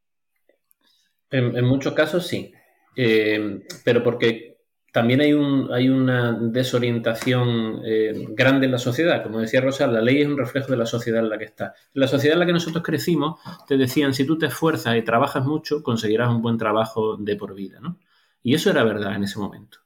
en, 1.29 1.65
muchos 1.65 1.93
casos 1.93 2.25
sí, 2.25 2.53
eh, 2.95 3.67
pero 3.83 4.01
porque 4.01 4.59
también 4.93 5.19
hay, 5.19 5.33
un, 5.33 5.73
hay 5.73 5.89
una 5.89 6.31
desorientación 6.31 7.81
eh, 7.85 8.27
grande 8.29 8.67
en 8.67 8.71
la 8.71 8.77
sociedad. 8.77 9.21
Como 9.23 9.41
decía 9.41 9.59
Rosa, 9.59 9.87
la 9.87 9.99
ley 9.99 10.21
es 10.21 10.27
un 10.27 10.37
reflejo 10.37 10.71
de 10.71 10.77
la 10.77 10.85
sociedad 10.85 11.19
en 11.19 11.29
la 11.29 11.37
que 11.37 11.43
está. 11.43 11.73
En 11.93 11.99
la 11.99 12.07
sociedad 12.07 12.35
en 12.35 12.39
la 12.39 12.45
que 12.45 12.53
nosotros 12.53 12.81
crecimos, 12.81 13.41
te 13.67 13.75
decían, 13.75 14.13
si 14.13 14.25
tú 14.25 14.37
te 14.37 14.45
esfuerzas 14.45 14.95
y 14.95 15.01
trabajas 15.01 15.45
mucho, 15.45 15.83
conseguirás 15.83 16.29
un 16.29 16.41
buen 16.41 16.57
trabajo 16.57 17.17
de 17.17 17.35
por 17.35 17.53
vida, 17.53 17.79
¿no? 17.81 17.99
Y 18.41 18.53
eso 18.53 18.69
era 18.69 18.85
verdad 18.85 19.13
en 19.13 19.25
ese 19.25 19.39
momento. 19.39 19.79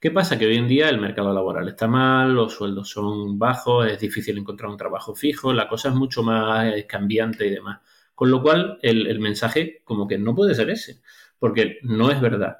¿Qué 0.00 0.12
pasa? 0.12 0.38
Que 0.38 0.46
hoy 0.46 0.56
en 0.56 0.68
día 0.68 0.88
el 0.88 1.00
mercado 1.00 1.34
laboral 1.34 1.68
está 1.68 1.88
mal, 1.88 2.32
los 2.32 2.54
sueldos 2.54 2.88
son 2.88 3.36
bajos, 3.36 3.88
es 3.88 3.98
difícil 3.98 4.38
encontrar 4.38 4.70
un 4.70 4.76
trabajo 4.76 5.12
fijo, 5.12 5.52
la 5.52 5.68
cosa 5.68 5.88
es 5.88 5.94
mucho 5.96 6.22
más 6.22 6.72
cambiante 6.86 7.46
y 7.46 7.50
demás. 7.50 7.80
Con 8.14 8.30
lo 8.30 8.40
cual, 8.40 8.78
el, 8.82 9.18
mensaje 9.18 9.82
como 9.84 10.06
que 10.06 10.16
no 10.16 10.36
puede 10.36 10.54
ser 10.54 10.70
ese, 10.70 11.00
porque 11.40 11.78
no 11.82 12.12
es 12.12 12.20
verdad. 12.20 12.58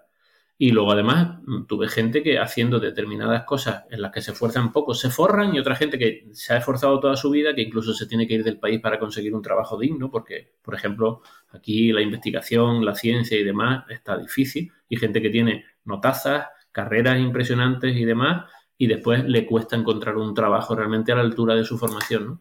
Y 0.59 0.73
luego 0.73 0.91
además 0.91 1.39
tuve 1.69 1.89
gente 1.89 2.25
que 2.25 2.41
haciendo 2.41 2.81
determinadas 2.81 3.45
cosas 3.45 3.85
en 3.91 4.03
las 4.03 4.11
que 4.11 4.21
se 4.21 4.33
esfuerzan 4.33 4.73
poco 4.73 4.93
se 4.95 5.09
forran 5.11 5.55
y 5.55 5.61
otra 5.61 5.77
gente 5.77 5.97
que 5.99 6.29
se 6.33 6.55
ha 6.55 6.57
esforzado 6.57 6.99
toda 6.99 7.17
su 7.17 7.31
vida 7.31 7.55
que 7.55 7.63
incluso 7.63 7.95
se 7.95 8.07
tiene 8.07 8.27
que 8.27 8.35
ir 8.35 8.45
del 8.45 8.59
país 8.59 8.81
para 8.81 8.99
conseguir 8.99 9.35
un 9.35 9.43
trabajo 9.43 9.79
digno 9.79 10.11
porque, 10.11 10.55
por 10.63 10.75
ejemplo, 10.75 11.23
aquí 11.51 11.93
la 11.93 12.01
investigación, 12.03 12.85
la 12.85 12.97
ciencia 12.97 13.39
y 13.39 13.45
demás 13.45 13.85
está 13.91 14.19
difícil 14.19 14.73
y 14.89 14.97
gente 14.97 15.23
que 15.23 15.31
tiene 15.31 15.65
notazas, 15.85 16.49
carreras 16.79 17.19
impresionantes 17.19 17.97
y 17.97 18.05
demás 18.05 18.45
y 18.77 18.87
después 18.87 19.25
le 19.25 19.45
cuesta 19.45 19.75
encontrar 19.75 20.17
un 20.17 20.33
trabajo 20.33 20.77
realmente 20.77 21.11
a 21.11 21.17
la 21.17 21.23
altura 21.23 21.57
de 21.57 21.65
su 21.65 21.77
formación. 21.77 22.41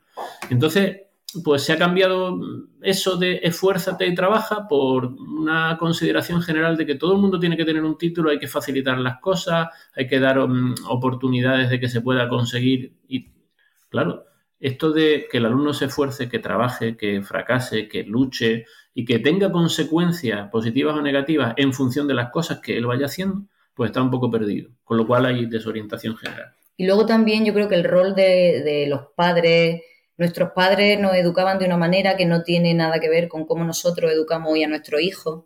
Entonces, 0.51 1.07
pues 1.43 1.63
se 1.63 1.73
ha 1.73 1.77
cambiado 1.79 2.39
eso 2.83 3.17
de 3.17 3.39
esfuérzate 3.41 4.05
y 4.05 4.13
trabaja 4.13 4.67
por 4.67 5.05
una 5.07 5.75
consideración 5.79 6.43
general 6.43 6.77
de 6.77 6.85
que 6.85 6.93
todo 6.93 7.13
el 7.13 7.19
mundo 7.19 7.39
tiene 7.39 7.57
que 7.57 7.65
tener 7.65 7.83
un 7.83 7.97
título, 7.97 8.29
hay 8.29 8.37
que 8.37 8.47
facilitar 8.47 8.99
las 8.99 9.19
cosas, 9.19 9.69
hay 9.95 10.05
que 10.05 10.19
dar 10.19 10.37
um, 10.37 10.75
oportunidades 10.87 11.71
de 11.71 11.79
que 11.79 11.89
se 11.89 12.01
pueda 12.01 12.29
conseguir. 12.29 12.93
Y 13.07 13.31
claro, 13.89 14.25
esto 14.59 14.91
de 14.91 15.25
que 15.31 15.39
el 15.39 15.47
alumno 15.47 15.73
se 15.73 15.85
esfuerce, 15.85 16.29
que 16.29 16.37
trabaje, 16.37 16.95
que 16.95 17.23
fracase, 17.23 17.87
que 17.87 18.03
luche 18.03 18.65
y 18.93 19.03
que 19.03 19.17
tenga 19.17 19.51
consecuencias 19.51 20.47
positivas 20.51 20.95
o 20.95 21.01
negativas 21.01 21.55
en 21.57 21.73
función 21.73 22.07
de 22.07 22.13
las 22.13 22.29
cosas 22.29 22.59
que 22.59 22.77
él 22.77 22.85
vaya 22.85 23.07
haciendo, 23.07 23.47
pues 23.77 23.91
está 23.91 24.01
un 24.01 24.11
poco 24.11 24.29
perdido. 24.29 24.71
Con 24.83 24.97
lo 24.97 25.07
cual 25.07 25.27
hay 25.27 25.45
desorientación 25.45 26.17
general. 26.17 26.53
Y 26.75 26.85
luego 26.85 27.05
también 27.05 27.45
yo 27.45 27.53
creo 27.53 27.69
que 27.69 27.75
el 27.75 27.85
rol 27.85 28.13
de, 28.15 28.61
de 28.63 28.87
los 28.87 29.01
padres 29.15 29.81
Nuestros 30.17 30.51
padres 30.53 30.99
nos 30.99 31.13
educaban 31.13 31.59
de 31.59 31.65
una 31.65 31.77
manera 31.77 32.17
que 32.17 32.25
no 32.25 32.41
tiene 32.41 32.73
nada 32.73 32.99
que 32.99 33.07
ver 33.07 33.27
con 33.27 33.45
cómo 33.45 33.63
nosotros 33.63 34.11
educamos 34.11 34.51
hoy 34.51 34.63
a 34.63 34.67
nuestros 34.67 34.99
hijos. 35.01 35.43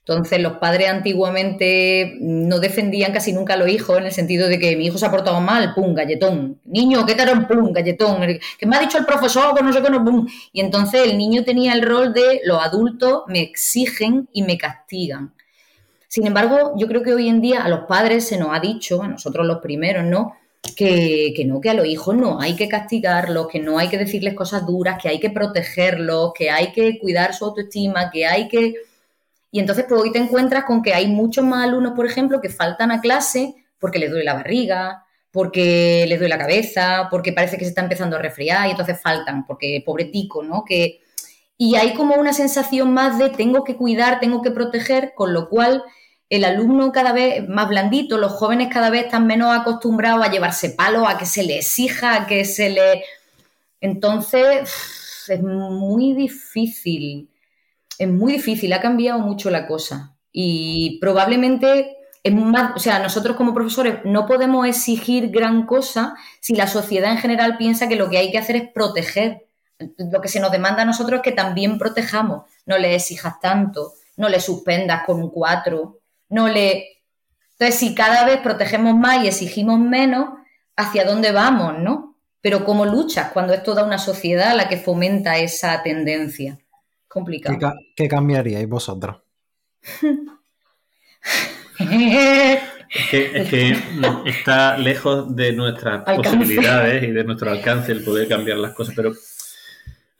Entonces, 0.00 0.40
los 0.40 0.54
padres 0.54 0.88
antiguamente 0.88 2.16
no 2.20 2.58
defendían 2.58 3.12
casi 3.12 3.32
nunca 3.32 3.54
a 3.54 3.56
los 3.56 3.68
hijos 3.68 3.98
en 3.98 4.06
el 4.06 4.12
sentido 4.12 4.48
de 4.48 4.58
que 4.58 4.74
mi 4.74 4.86
hijo 4.86 4.98
se 4.98 5.06
ha 5.06 5.10
portado 5.12 5.40
mal, 5.40 5.74
pum, 5.74 5.94
galletón. 5.94 6.60
Niño, 6.64 7.06
¿qué 7.06 7.14
tal? 7.14 7.46
Pum, 7.46 7.72
galletón. 7.72 8.20
Que 8.58 8.66
me 8.66 8.76
ha 8.76 8.80
dicho 8.80 8.98
el 8.98 9.06
profesor 9.06 9.54
que 9.54 9.62
no 9.62 9.72
sé 9.72 9.80
qué, 9.80 9.90
no, 9.90 10.04
pum. 10.04 10.26
Y 10.52 10.60
entonces 10.60 11.02
el 11.04 11.16
niño 11.16 11.44
tenía 11.44 11.74
el 11.74 11.82
rol 11.82 12.12
de 12.12 12.40
los 12.44 12.60
adultos 12.60 13.22
me 13.28 13.40
exigen 13.42 14.28
y 14.32 14.42
me 14.42 14.58
castigan. 14.58 15.34
Sin 16.10 16.26
embargo, 16.26 16.74
yo 16.76 16.88
creo 16.88 17.04
que 17.04 17.14
hoy 17.14 17.28
en 17.28 17.40
día 17.40 17.62
a 17.62 17.68
los 17.68 17.86
padres 17.86 18.26
se 18.26 18.36
nos 18.36 18.48
ha 18.50 18.58
dicho, 18.58 19.00
a 19.00 19.06
nosotros 19.06 19.46
los 19.46 19.58
primeros, 19.58 20.04
¿no? 20.04 20.34
que, 20.74 21.44
no, 21.46 21.60
que 21.60 21.70
a 21.70 21.74
los 21.74 21.86
hijos 21.86 22.16
no 22.16 22.40
hay 22.40 22.56
que 22.56 22.68
castigarlos, 22.68 23.46
que 23.46 23.60
no 23.60 23.78
hay 23.78 23.88
que 23.88 23.96
decirles 23.96 24.34
cosas 24.34 24.66
duras, 24.66 24.98
que 25.00 25.08
hay 25.08 25.20
que 25.20 25.30
protegerlos, 25.30 26.32
que 26.34 26.50
hay 26.50 26.72
que 26.72 26.98
cuidar 26.98 27.32
su 27.32 27.44
autoestima, 27.44 28.10
que 28.10 28.26
hay 28.26 28.48
que... 28.48 28.74
Y 29.52 29.60
entonces 29.60 29.84
pues 29.88 30.00
hoy 30.00 30.10
te 30.10 30.18
encuentras 30.18 30.64
con 30.64 30.82
que 30.82 30.94
hay 30.94 31.06
muchos 31.06 31.44
más 31.44 31.64
alumnos, 31.64 31.92
por 31.94 32.06
ejemplo, 32.06 32.40
que 32.40 32.48
faltan 32.48 32.90
a 32.90 33.00
clase 33.00 33.54
porque 33.78 34.00
les 34.00 34.10
duele 34.10 34.24
la 34.24 34.34
barriga, 34.34 35.04
porque 35.30 36.06
les 36.08 36.18
duele 36.18 36.34
la 36.34 36.42
cabeza, 36.42 37.06
porque 37.08 37.32
parece 37.32 37.56
que 37.56 37.64
se 37.64 37.70
está 37.70 37.82
empezando 37.82 38.16
a 38.16 38.20
resfriar 38.20 38.66
y 38.66 38.72
entonces 38.72 39.00
faltan, 39.00 39.46
porque 39.46 39.80
pobre 39.86 40.06
tico, 40.06 40.42
¿no? 40.42 40.64
Que... 40.64 41.00
Y 41.62 41.76
hay 41.76 41.92
como 41.92 42.14
una 42.14 42.32
sensación 42.32 42.94
más 42.94 43.18
de 43.18 43.28
tengo 43.28 43.64
que 43.64 43.76
cuidar, 43.76 44.18
tengo 44.18 44.40
que 44.40 44.50
proteger, 44.50 45.12
con 45.14 45.34
lo 45.34 45.50
cual 45.50 45.84
el 46.30 46.46
alumno 46.46 46.90
cada 46.90 47.12
vez 47.12 47.46
más 47.46 47.68
blandito, 47.68 48.16
los 48.16 48.32
jóvenes 48.32 48.72
cada 48.72 48.88
vez 48.88 49.04
están 49.04 49.26
menos 49.26 49.54
acostumbrados 49.54 50.24
a 50.24 50.30
llevarse 50.30 50.70
palos, 50.70 51.06
a 51.06 51.18
que 51.18 51.26
se 51.26 51.42
le 51.42 51.58
exija, 51.58 52.14
a 52.14 52.26
que 52.26 52.46
se 52.46 52.70
le... 52.70 53.04
Entonces, 53.82 55.28
es 55.28 55.42
muy 55.42 56.14
difícil, 56.14 57.28
es 57.98 58.08
muy 58.08 58.32
difícil, 58.32 58.72
ha 58.72 58.80
cambiado 58.80 59.18
mucho 59.18 59.50
la 59.50 59.66
cosa. 59.66 60.16
Y 60.32 60.98
probablemente 60.98 61.94
es 62.22 62.32
más, 62.32 62.74
o 62.74 62.78
sea, 62.78 63.00
nosotros 63.00 63.36
como 63.36 63.52
profesores 63.52 63.96
no 64.06 64.24
podemos 64.24 64.66
exigir 64.66 65.28
gran 65.28 65.66
cosa 65.66 66.14
si 66.40 66.54
la 66.54 66.66
sociedad 66.66 67.12
en 67.12 67.18
general 67.18 67.58
piensa 67.58 67.86
que 67.86 67.96
lo 67.96 68.08
que 68.08 68.16
hay 68.16 68.30
que 68.30 68.38
hacer 68.38 68.56
es 68.56 68.72
proteger. 68.72 69.49
Lo 69.98 70.20
que 70.20 70.28
se 70.28 70.40
nos 70.40 70.52
demanda 70.52 70.82
a 70.82 70.86
nosotros 70.86 71.18
es 71.18 71.22
que 71.22 71.32
también 71.32 71.78
protejamos, 71.78 72.44
no 72.66 72.78
le 72.78 72.94
exijas 72.94 73.40
tanto, 73.40 73.94
no 74.16 74.28
le 74.28 74.40
suspendas 74.40 75.04
con 75.04 75.22
un 75.22 75.30
4, 75.30 75.98
no 76.30 76.48
le... 76.48 77.02
Entonces, 77.52 77.78
si 77.78 77.94
cada 77.94 78.24
vez 78.24 78.40
protegemos 78.40 78.94
más 78.94 79.24
y 79.24 79.28
exigimos 79.28 79.78
menos, 79.78 80.30
¿hacia 80.76 81.04
dónde 81.04 81.32
vamos, 81.32 81.78
no? 81.78 82.16
Pero 82.40 82.64
¿cómo 82.64 82.86
luchas 82.86 83.32
cuando 83.32 83.52
es 83.52 83.62
toda 83.62 83.84
una 83.84 83.98
sociedad 83.98 84.56
la 84.56 84.68
que 84.68 84.78
fomenta 84.78 85.38
esa 85.38 85.82
tendencia? 85.82 86.58
Complicado. 87.06 87.74
¿Qué, 87.96 88.08
cambiaríais 88.08 88.68
vosotros? 88.68 89.16
Es 92.92 93.08
que, 93.08 93.76
está 94.26 94.76
lejos 94.76 95.34
de 95.34 95.52
nuestras 95.52 96.02
posibilidades 96.02 97.04
y 97.04 97.12
de 97.12 97.24
nuestro 97.24 97.50
alcance 97.50 97.92
el 97.92 98.02
poder 98.02 98.28
cambiar 98.28 98.58
las 98.58 98.74
cosas, 98.74 98.94
pero 98.96 99.12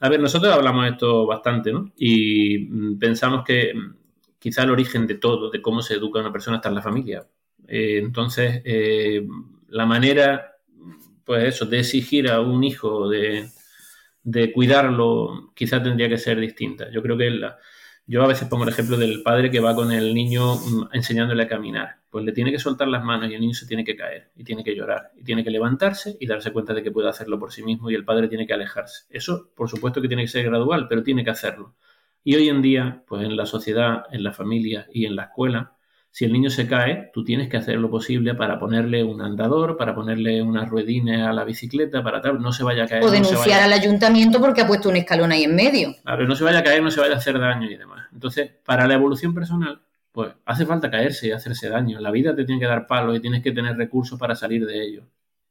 a 0.01 0.09
ver, 0.09 0.19
nosotros 0.19 0.51
hablamos 0.51 0.83
de 0.83 0.89
esto 0.91 1.27
bastante, 1.27 1.71
¿no? 1.71 1.91
Y 1.95 2.57
mm, 2.69 2.97
pensamos 2.99 3.43
que 3.45 3.71
quizá 4.39 4.63
el 4.63 4.71
origen 4.71 5.05
de 5.05 5.15
todo, 5.15 5.51
de 5.51 5.61
cómo 5.61 5.83
se 5.83 5.93
educa 5.93 6.19
una 6.19 6.31
persona, 6.31 6.57
está 6.57 6.69
en 6.69 6.75
la 6.75 6.81
familia. 6.81 7.27
Eh, 7.67 7.99
entonces, 7.99 8.61
eh, 8.65 9.25
la 9.69 9.85
manera, 9.85 10.57
pues 11.23 11.55
eso, 11.55 11.67
de 11.67 11.79
exigir 11.79 12.29
a 12.29 12.41
un 12.41 12.63
hijo, 12.63 13.07
de, 13.09 13.51
cuidarlo, 14.53 15.51
quizá 15.55 15.81
tendría 15.83 16.09
que 16.09 16.17
ser 16.17 16.39
distinta. 16.39 16.89
Yo 16.91 17.03
creo 17.03 17.15
que 17.15 17.29
la, 17.29 17.59
yo 18.11 18.21
a 18.21 18.27
veces 18.27 18.49
pongo 18.49 18.63
el 18.63 18.69
ejemplo 18.69 18.97
del 18.97 19.23
padre 19.23 19.49
que 19.49 19.61
va 19.61 19.73
con 19.73 19.89
el 19.89 20.13
niño 20.13 20.55
mm, 20.55 20.89
enseñándole 20.91 21.43
a 21.43 21.47
caminar. 21.47 22.01
pues 22.09 22.25
le 22.25 22.33
tiene 22.33 22.51
que 22.51 22.59
soltar 22.59 22.89
las 22.89 23.05
manos 23.05 23.31
y 23.31 23.35
el 23.35 23.39
niño 23.39 23.53
se 23.53 23.65
tiene 23.65 23.85
que 23.85 23.95
caer 23.95 24.31
y 24.35 24.43
tiene 24.43 24.65
que 24.65 24.75
llorar 24.75 25.11
y 25.17 25.23
tiene 25.23 25.45
que 25.45 25.49
levantarse 25.49 26.17
y 26.19 26.27
darse 26.27 26.51
cuenta 26.51 26.73
de 26.73 26.83
que 26.83 26.91
puede 26.91 27.07
hacerlo 27.07 27.39
por 27.39 27.53
sí 27.53 27.63
mismo 27.63 27.89
y 27.89 27.95
el 27.95 28.03
padre 28.03 28.27
tiene 28.27 28.45
que 28.45 28.53
alejarse. 28.53 29.05
Eso, 29.09 29.49
por 29.55 29.69
supuesto 29.69 30.01
que 30.01 30.09
tiene 30.09 30.23
que 30.23 30.27
ser 30.27 30.43
gradual, 30.43 30.89
pero 30.89 31.03
tiene 31.03 31.23
que 31.23 31.29
hacerlo. 31.29 31.73
Y 32.21 32.35
hoy 32.35 32.49
en 32.49 32.61
día, 32.61 33.03
pues 33.07 33.23
en 33.23 33.37
la 33.37 33.45
sociedad, 33.45 34.03
en 34.11 34.23
la 34.23 34.33
familia 34.33 34.87
y 34.91 35.05
en 35.05 35.15
la 35.15 35.23
escuela, 35.23 35.77
si 36.11 36.25
el 36.25 36.33
niño 36.33 36.49
se 36.49 36.67
cae, 36.67 37.09
tú 37.13 37.23
tienes 37.23 37.47
que 37.47 37.55
hacer 37.55 37.77
lo 37.77 37.89
posible 37.89 38.35
para 38.35 38.59
ponerle 38.59 39.01
un 39.01 39.21
andador, 39.21 39.77
para 39.77 39.95
ponerle 39.95 40.41
unas 40.41 40.69
ruedines 40.69 41.21
a 41.21 41.31
la 41.31 41.45
bicicleta, 41.45 42.03
para 42.03 42.19
tal, 42.21 42.41
no 42.41 42.51
se 42.51 42.63
vaya 42.63 42.83
a 42.83 42.87
caer. 42.87 43.03
O 43.03 43.09
denunciar 43.09 43.63
al 43.63 43.71
ayuntamiento 43.71 44.41
porque 44.41 44.61
ha 44.61 44.67
puesto 44.67 44.89
un 44.89 44.97
escalón 44.97 45.31
ahí 45.31 45.43
en 45.43 45.55
medio. 45.55 45.95
Claro, 46.03 46.27
no 46.27 46.35
se 46.35 46.43
vaya 46.43 46.59
a 46.59 46.63
caer, 46.63 46.83
no 46.83 46.91
se 46.91 46.99
vaya 46.99 47.15
a 47.15 47.17
hacer 47.17 47.39
daño 47.39 47.71
y 47.71 47.77
demás. 47.77 48.07
Entonces, 48.11 48.51
para 48.65 48.87
la 48.87 48.95
evolución 48.95 49.33
personal, 49.33 49.81
pues 50.11 50.33
hace 50.45 50.65
falta 50.65 50.91
caerse 50.91 51.29
y 51.29 51.31
hacerse 51.31 51.69
daño. 51.69 52.01
La 52.01 52.11
vida 52.11 52.35
te 52.35 52.43
tiene 52.43 52.59
que 52.59 52.67
dar 52.67 52.87
palos 52.87 53.15
y 53.15 53.21
tienes 53.21 53.41
que 53.41 53.53
tener 53.53 53.77
recursos 53.77 54.19
para 54.19 54.35
salir 54.35 54.65
de 54.65 54.83
ello. 54.83 55.03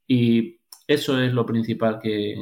Y 0.06 0.58
eso 0.86 1.18
es 1.18 1.32
lo 1.32 1.46
principal 1.46 1.98
que 2.02 2.36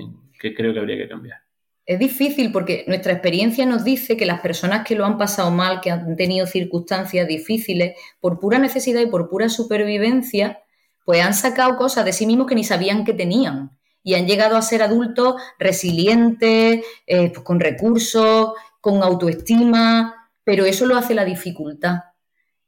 creo 0.57 0.73
que 0.73 0.81
habría 0.81 0.97
que 0.97 1.09
cambiar. 1.09 1.48
Es 1.89 1.99
difícil 1.99 2.53
porque 2.53 2.85
nuestra 2.87 3.15
experiencia 3.15 3.65
nos 3.65 3.83
dice 3.83 4.19
que 4.19 4.27
las 4.27 4.41
personas 4.41 4.87
que 4.87 4.95
lo 4.95 5.07
han 5.07 5.17
pasado 5.17 5.51
mal, 5.51 5.81
que 5.81 5.91
han 5.91 6.17
tenido 6.17 6.47
circunstancias 6.47 7.27
difíciles, 7.27 7.97
por 8.21 8.39
pura 8.39 8.59
necesidad 8.59 9.01
y 9.01 9.07
por 9.07 9.31
pura 9.31 9.49
supervivencia, 9.49 10.59
pues 11.07 11.25
han 11.25 11.33
sacado 11.33 11.79
cosas 11.79 12.05
de 12.05 12.13
sí 12.13 12.27
mismos 12.27 12.47
que 12.47 12.55
ni 12.55 12.63
sabían 12.63 13.07
que 13.07 13.15
tenían. 13.15 13.71
Y 14.03 14.17
han 14.17 14.27
llegado 14.27 14.59
a 14.59 14.63
ser 14.63 14.83
adultos 14.83 15.37
resilientes, 15.59 16.85
eh, 17.07 17.31
pues 17.31 17.41
con 17.41 17.59
recursos, 17.59 18.53
con 18.83 19.03
autoestima, 19.03 20.31
pero 20.45 20.67
eso 20.67 20.85
lo 20.85 20.95
hace 20.95 21.15
la 21.15 21.25
dificultad. 21.25 22.01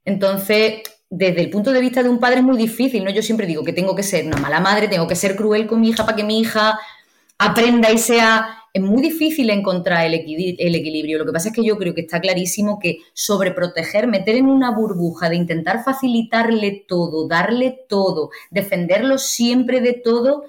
Entonces, 0.02 0.80
desde 1.10 1.42
el 1.42 1.50
punto 1.50 1.72
de 1.72 1.82
vista 1.82 2.02
de 2.02 2.08
un 2.08 2.20
padre 2.20 2.38
es 2.38 2.44
muy 2.44 2.56
difícil, 2.56 3.04
¿no? 3.04 3.10
Yo 3.10 3.20
siempre 3.20 3.46
digo 3.46 3.64
que 3.64 3.74
tengo 3.74 3.94
que 3.94 4.02
ser 4.02 4.24
una 4.24 4.38
mala 4.38 4.60
madre, 4.60 4.88
tengo 4.88 5.06
que 5.06 5.14
ser 5.14 5.36
cruel 5.36 5.66
con 5.66 5.78
mi 5.78 5.90
hija 5.90 6.06
para 6.06 6.16
que 6.16 6.24
mi 6.24 6.40
hija 6.40 6.80
aprenda 7.36 7.90
y 7.90 7.98
sea 7.98 8.59
es 8.72 8.82
muy 8.82 9.02
difícil 9.02 9.50
encontrar 9.50 10.06
el, 10.06 10.14
equilibrio. 10.14 11.18
Lo 11.18 11.26
que 11.26 11.32
pasa 11.32 11.48
es 11.48 11.54
que 11.54 11.64
yo 11.64 11.76
creo 11.76 11.94
que 11.94 12.02
está 12.02 12.20
clarísimo 12.20 12.78
que 12.78 12.98
sobreproteger, 13.12 14.06
meter 14.06 14.36
en 14.36 14.46
una 14.46 14.70
burbuja 14.70 15.28
de 15.28 15.36
intentar 15.36 15.82
facilitarle 15.82 16.84
todo, 16.86 17.26
darle 17.26 17.84
todo, 17.88 18.30
defenderlo 18.50 19.18
siempre 19.18 19.80
de 19.80 19.94
todo, 19.94 20.44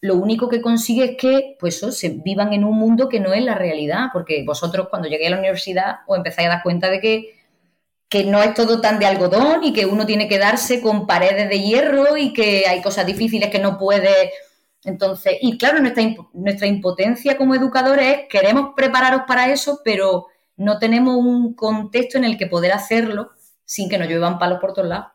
lo 0.00 0.16
único 0.16 0.48
que 0.48 0.60
consigue 0.60 1.04
es 1.04 1.16
que 1.16 1.56
pues 1.58 1.80
se 1.80 2.08
vivan 2.08 2.52
en 2.52 2.64
un 2.64 2.76
mundo 2.76 3.08
que 3.08 3.20
no 3.20 3.32
es 3.32 3.42
la 3.42 3.54
realidad, 3.54 4.06
porque 4.12 4.44
vosotros 4.46 4.88
cuando 4.88 5.08
llegué 5.08 5.26
a 5.26 5.30
la 5.30 5.38
universidad 5.38 5.96
os 6.06 6.16
empezáis 6.16 6.48
a 6.48 6.52
dar 6.52 6.62
cuenta 6.62 6.90
de 6.90 7.00
que, 7.00 7.34
que 8.08 8.24
no 8.24 8.42
es 8.42 8.54
todo 8.54 8.80
tan 8.80 8.98
de 8.98 9.06
algodón 9.06 9.64
y 9.64 9.72
que 9.72 9.86
uno 9.86 10.06
tiene 10.06 10.28
que 10.28 10.38
darse 10.38 10.80
con 10.80 11.06
paredes 11.06 11.48
de 11.48 11.60
hierro 11.60 12.16
y 12.16 12.32
que 12.32 12.64
hay 12.68 12.80
cosas 12.82 13.06
difíciles 13.06 13.50
que 13.50 13.58
no 13.58 13.78
puede 13.78 14.30
entonces, 14.86 15.34
y 15.40 15.58
claro, 15.58 15.80
nuestra, 15.80 16.68
impotencia 16.68 17.36
como 17.36 17.56
educadores 17.56 18.06
es 18.06 18.18
queremos 18.30 18.70
prepararos 18.76 19.22
para 19.26 19.50
eso, 19.50 19.80
pero 19.84 20.28
no 20.56 20.78
tenemos 20.78 21.16
un 21.16 21.54
contexto 21.54 22.18
en 22.18 22.24
el 22.24 22.38
que 22.38 22.46
poder 22.46 22.70
hacerlo 22.70 23.32
sin 23.64 23.88
que 23.88 23.98
nos 23.98 24.08
lluevan 24.08 24.38
palos 24.38 24.60
por 24.60 24.72
todos 24.72 24.88
lados. 24.88 25.08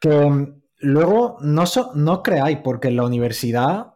Que 0.00 0.10
mm, 0.10 0.62
luego 0.78 1.38
no, 1.40 1.64
os 1.64 2.20
creáis, 2.22 2.58
porque 2.62 2.86
en 2.86 2.96
la 2.96 3.04
universidad 3.04 3.94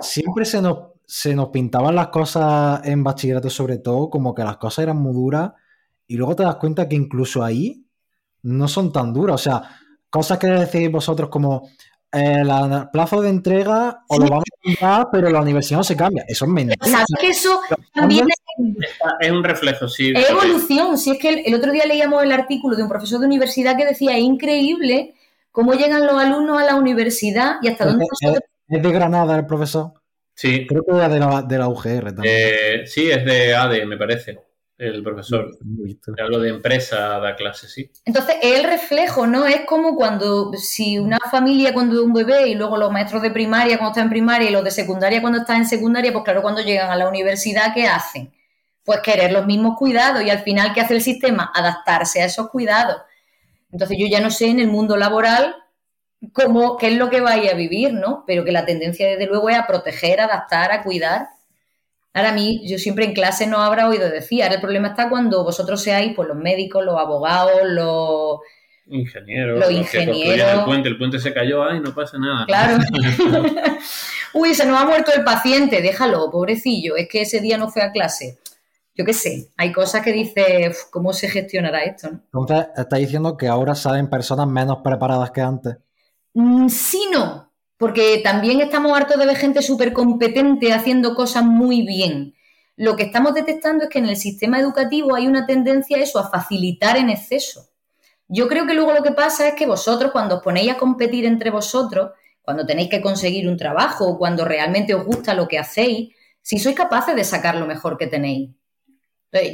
siempre 0.00 0.44
se 0.44 0.62
nos 0.62 1.48
pintaban 1.48 1.96
las 1.96 2.08
cosas 2.08 2.86
en 2.86 3.02
bachillerato, 3.02 3.50
sobre 3.50 3.78
todo, 3.78 4.08
como 4.08 4.36
que 4.36 4.44
las 4.44 4.58
cosas 4.58 4.84
eran 4.84 4.98
muy 4.98 5.14
duras, 5.14 5.50
y 6.06 6.16
luego 6.16 6.36
te 6.36 6.44
das 6.44 6.56
cuenta 6.56 6.88
que 6.88 6.94
incluso 6.94 7.42
ahí 7.42 7.84
no 8.42 8.68
son 8.68 8.92
tan 8.92 9.12
duras. 9.12 9.34
O 9.34 9.38
sea, 9.38 9.62
cosas 10.08 10.38
que 10.38 10.46
decís 10.46 10.92
vosotros 10.92 11.28
como, 11.28 11.68
el 12.16 12.48
eh, 12.48 12.84
plazo 12.92 13.20
de 13.20 13.28
entrega 13.28 14.04
o 14.08 14.18
lo 14.18 14.26
vamos 14.26 14.44
a 14.44 14.62
cambiar, 14.62 15.08
pero 15.12 15.30
la 15.30 15.40
universidad 15.40 15.78
no 15.78 15.84
se 15.84 15.96
cambia. 15.96 16.24
Eso 16.26 16.44
es 16.44 16.50
mentira. 16.50 16.86
¿Sabes 16.86 17.06
que 17.20 17.28
eso 17.28 17.60
también 17.94 18.26
es, 19.20 19.30
un 19.30 19.44
reflejo, 19.44 19.88
sí. 19.88 20.12
Es 20.14 20.30
evolución. 20.30 20.96
Si 20.96 21.10
es 21.10 21.18
que 21.18 21.42
el, 21.44 21.54
otro 21.54 21.72
día 21.72 21.86
leíamos 21.86 22.22
el 22.22 22.32
artículo 22.32 22.76
de 22.76 22.82
un 22.82 22.88
profesor 22.88 23.20
de 23.20 23.26
universidad 23.26 23.76
que 23.76 23.84
decía, 23.84 24.16
es 24.16 24.22
increíble 24.22 25.14
cómo 25.52 25.74
llegan 25.74 26.06
los 26.06 26.20
alumnos 26.20 26.60
a 26.60 26.64
la 26.64 26.76
universidad 26.76 27.56
y 27.62 27.68
hasta 27.68 27.86
dónde 27.86 28.06
nosotros... 28.10 28.44
¿Es 28.68 28.82
de 28.82 28.92
Granada 28.92 29.36
el 29.36 29.46
profesor? 29.46 29.92
Sí. 30.34 30.66
Creo 30.66 30.84
que 30.84 30.92
era 30.92 31.08
de 31.08 31.18
la, 31.18 31.42
de 31.42 31.58
la 31.58 31.68
UGR 31.68 32.12
también. 32.14 32.34
Eh, 32.36 32.82
sí, 32.86 33.10
es 33.10 33.24
de 33.24 33.54
ADE, 33.54 33.86
me 33.86 33.96
parece 33.96 34.45
el 34.78 35.02
profesor. 35.02 35.58
Hablo 36.22 36.40
de 36.40 36.50
empresa, 36.50 37.18
da 37.18 37.34
clase, 37.34 37.68
sí. 37.68 37.90
Entonces, 38.04 38.36
es 38.42 38.58
el 38.58 38.64
reflejo, 38.64 39.26
¿no? 39.26 39.46
Es 39.46 39.62
como 39.62 39.96
cuando, 39.96 40.52
si 40.54 40.98
una 40.98 41.18
familia 41.30 41.72
cuando 41.72 42.02
un 42.04 42.12
bebé 42.12 42.48
y 42.48 42.54
luego 42.54 42.76
los 42.76 42.92
maestros 42.92 43.22
de 43.22 43.30
primaria 43.30 43.78
cuando 43.78 43.92
están 43.92 44.04
en 44.04 44.10
primaria 44.10 44.50
y 44.50 44.52
los 44.52 44.64
de 44.64 44.70
secundaria 44.70 45.20
cuando 45.20 45.40
están 45.40 45.58
en 45.58 45.66
secundaria, 45.66 46.12
pues 46.12 46.24
claro, 46.24 46.42
cuando 46.42 46.60
llegan 46.60 46.90
a 46.90 46.96
la 46.96 47.08
universidad, 47.08 47.72
¿qué 47.74 47.86
hacen? 47.86 48.32
Pues 48.84 49.00
querer 49.00 49.32
los 49.32 49.46
mismos 49.46 49.78
cuidados 49.78 50.22
y 50.22 50.30
al 50.30 50.40
final, 50.40 50.74
¿qué 50.74 50.82
hace 50.82 50.94
el 50.94 51.02
sistema? 51.02 51.50
Adaptarse 51.54 52.20
a 52.20 52.26
esos 52.26 52.50
cuidados. 52.50 52.98
Entonces, 53.72 53.96
yo 53.98 54.06
ya 54.06 54.20
no 54.20 54.30
sé 54.30 54.48
en 54.48 54.60
el 54.60 54.68
mundo 54.68 54.96
laboral 54.96 55.56
cómo, 56.32 56.76
qué 56.76 56.88
es 56.88 56.96
lo 56.96 57.08
que 57.08 57.20
vaya 57.20 57.52
a 57.52 57.54
vivir, 57.54 57.94
¿no? 57.94 58.24
Pero 58.26 58.44
que 58.44 58.52
la 58.52 58.66
tendencia, 58.66 59.08
desde 59.08 59.26
luego, 59.26 59.48
es 59.48 59.56
a 59.56 59.66
proteger, 59.66 60.20
adaptar, 60.20 60.70
a 60.70 60.82
cuidar 60.82 61.28
Ahora 62.16 62.30
a 62.30 62.32
mí, 62.32 62.62
yo 62.64 62.78
siempre 62.78 63.04
en 63.04 63.12
clase 63.12 63.46
no 63.46 63.58
habrá 63.58 63.86
oído 63.86 64.08
decir, 64.08 64.42
ahora 64.42 64.54
el 64.54 64.60
problema 64.62 64.88
está 64.88 65.10
cuando 65.10 65.44
vosotros 65.44 65.82
seáis 65.82 66.14
pues 66.16 66.26
los 66.26 66.38
médicos, 66.38 66.82
los 66.82 66.98
abogados, 66.98 67.60
los 67.64 68.38
ingenieros, 68.86 69.60
los, 69.60 69.70
ingenieros. 69.70 70.60
el 70.60 70.64
puente, 70.64 70.88
el 70.88 70.96
puente 70.96 71.18
se 71.18 71.34
cayó, 71.34 71.62
ay, 71.62 71.78
no 71.78 71.94
pasa 71.94 72.16
nada. 72.16 72.46
Claro. 72.46 72.78
Uy, 74.32 74.54
se 74.54 74.64
nos 74.64 74.80
ha 74.80 74.86
muerto 74.86 75.12
el 75.14 75.24
paciente, 75.24 75.82
déjalo, 75.82 76.30
pobrecillo, 76.30 76.96
es 76.96 77.06
que 77.06 77.20
ese 77.20 77.40
día 77.40 77.58
no 77.58 77.68
fue 77.68 77.82
a 77.82 77.92
clase. 77.92 78.38
Yo 78.94 79.04
qué 79.04 79.12
sé, 79.12 79.50
hay 79.58 79.70
cosas 79.70 80.02
que 80.02 80.12
dice, 80.14 80.72
¿cómo 80.90 81.12
se 81.12 81.28
gestionará 81.28 81.84
esto? 81.84 82.08
Entonces, 82.08 82.68
está 82.78 82.96
diciendo 82.96 83.36
que 83.36 83.46
ahora 83.46 83.74
salen 83.74 84.08
personas 84.08 84.46
menos 84.46 84.78
preparadas 84.82 85.32
que 85.32 85.42
antes. 85.42 85.76
Mm, 86.32 86.68
sí, 86.70 87.10
no 87.12 87.45
porque 87.76 88.20
también 88.24 88.60
estamos 88.60 88.96
hartos 88.96 89.18
de 89.18 89.26
ver 89.26 89.36
gente 89.36 89.62
súper 89.62 89.92
competente 89.92 90.72
haciendo 90.72 91.14
cosas 91.14 91.44
muy 91.44 91.82
bien. 91.82 92.34
Lo 92.76 92.96
que 92.96 93.04
estamos 93.04 93.34
detectando 93.34 93.84
es 93.84 93.90
que 93.90 93.98
en 93.98 94.06
el 94.06 94.16
sistema 94.16 94.60
educativo 94.60 95.14
hay 95.14 95.26
una 95.26 95.46
tendencia 95.46 95.96
a 95.96 96.00
eso, 96.00 96.18
a 96.18 96.28
facilitar 96.28 96.96
en 96.96 97.10
exceso. 97.10 97.70
Yo 98.28 98.48
creo 98.48 98.66
que 98.66 98.74
luego 98.74 98.92
lo 98.92 99.02
que 99.02 99.12
pasa 99.12 99.48
es 99.48 99.54
que 99.54 99.66
vosotros 99.66 100.10
cuando 100.10 100.36
os 100.36 100.42
ponéis 100.42 100.72
a 100.72 100.76
competir 100.76 101.24
entre 101.24 101.50
vosotros, 101.50 102.10
cuando 102.42 102.66
tenéis 102.66 102.88
que 102.88 103.00
conseguir 103.00 103.48
un 103.48 103.56
trabajo 103.56 104.06
o 104.06 104.18
cuando 104.18 104.44
realmente 104.44 104.94
os 104.94 105.04
gusta 105.04 105.34
lo 105.34 105.48
que 105.48 105.58
hacéis, 105.58 106.14
si 106.42 106.58
sois 106.58 106.76
capaces 106.76 107.14
de 107.14 107.24
sacar 107.24 107.56
lo 107.56 107.66
mejor 107.66 107.96
que 107.96 108.06
tenéis. 108.06 108.50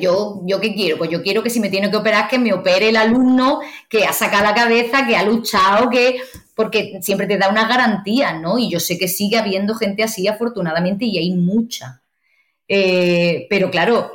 yo, 0.01 0.43
¿yo 0.45 0.61
qué 0.61 0.75
quiero? 0.75 0.99
Pues 0.99 1.11
yo 1.11 1.23
quiero 1.23 1.43
que 1.43 1.51
si 1.51 1.61
me 1.61 1.71
tiene 1.71 1.91
que 1.91 1.97
operar, 1.97 2.29
que 2.29 2.39
me 2.39 2.53
opere 2.53 2.89
el 2.91 2.97
alumno 2.97 3.61
que 3.89 4.05
ha 4.05 4.13
sacado 4.13 4.45
la 4.45 4.55
cabeza, 4.55 5.07
que 5.07 5.17
ha 5.17 5.23
luchado, 5.23 5.91
que 5.91 6.21
porque 6.63 6.99
siempre 7.03 7.27
te 7.27 7.39
da 7.39 7.49
una 7.49 7.67
garantía, 7.67 8.33
¿no? 8.35 8.59
Y 8.59 8.71
yo 8.71 8.81
sé 8.81 8.99
que 8.99 9.09
sigue 9.09 9.39
habiendo 9.39 9.75
gente 9.75 10.03
así, 10.03 10.29
afortunadamente, 10.29 11.05
y 11.05 11.19
hay 11.19 11.31
mucha. 11.33 12.03
Eh, 12.69 13.47
pero 13.51 13.71
claro, 13.71 14.13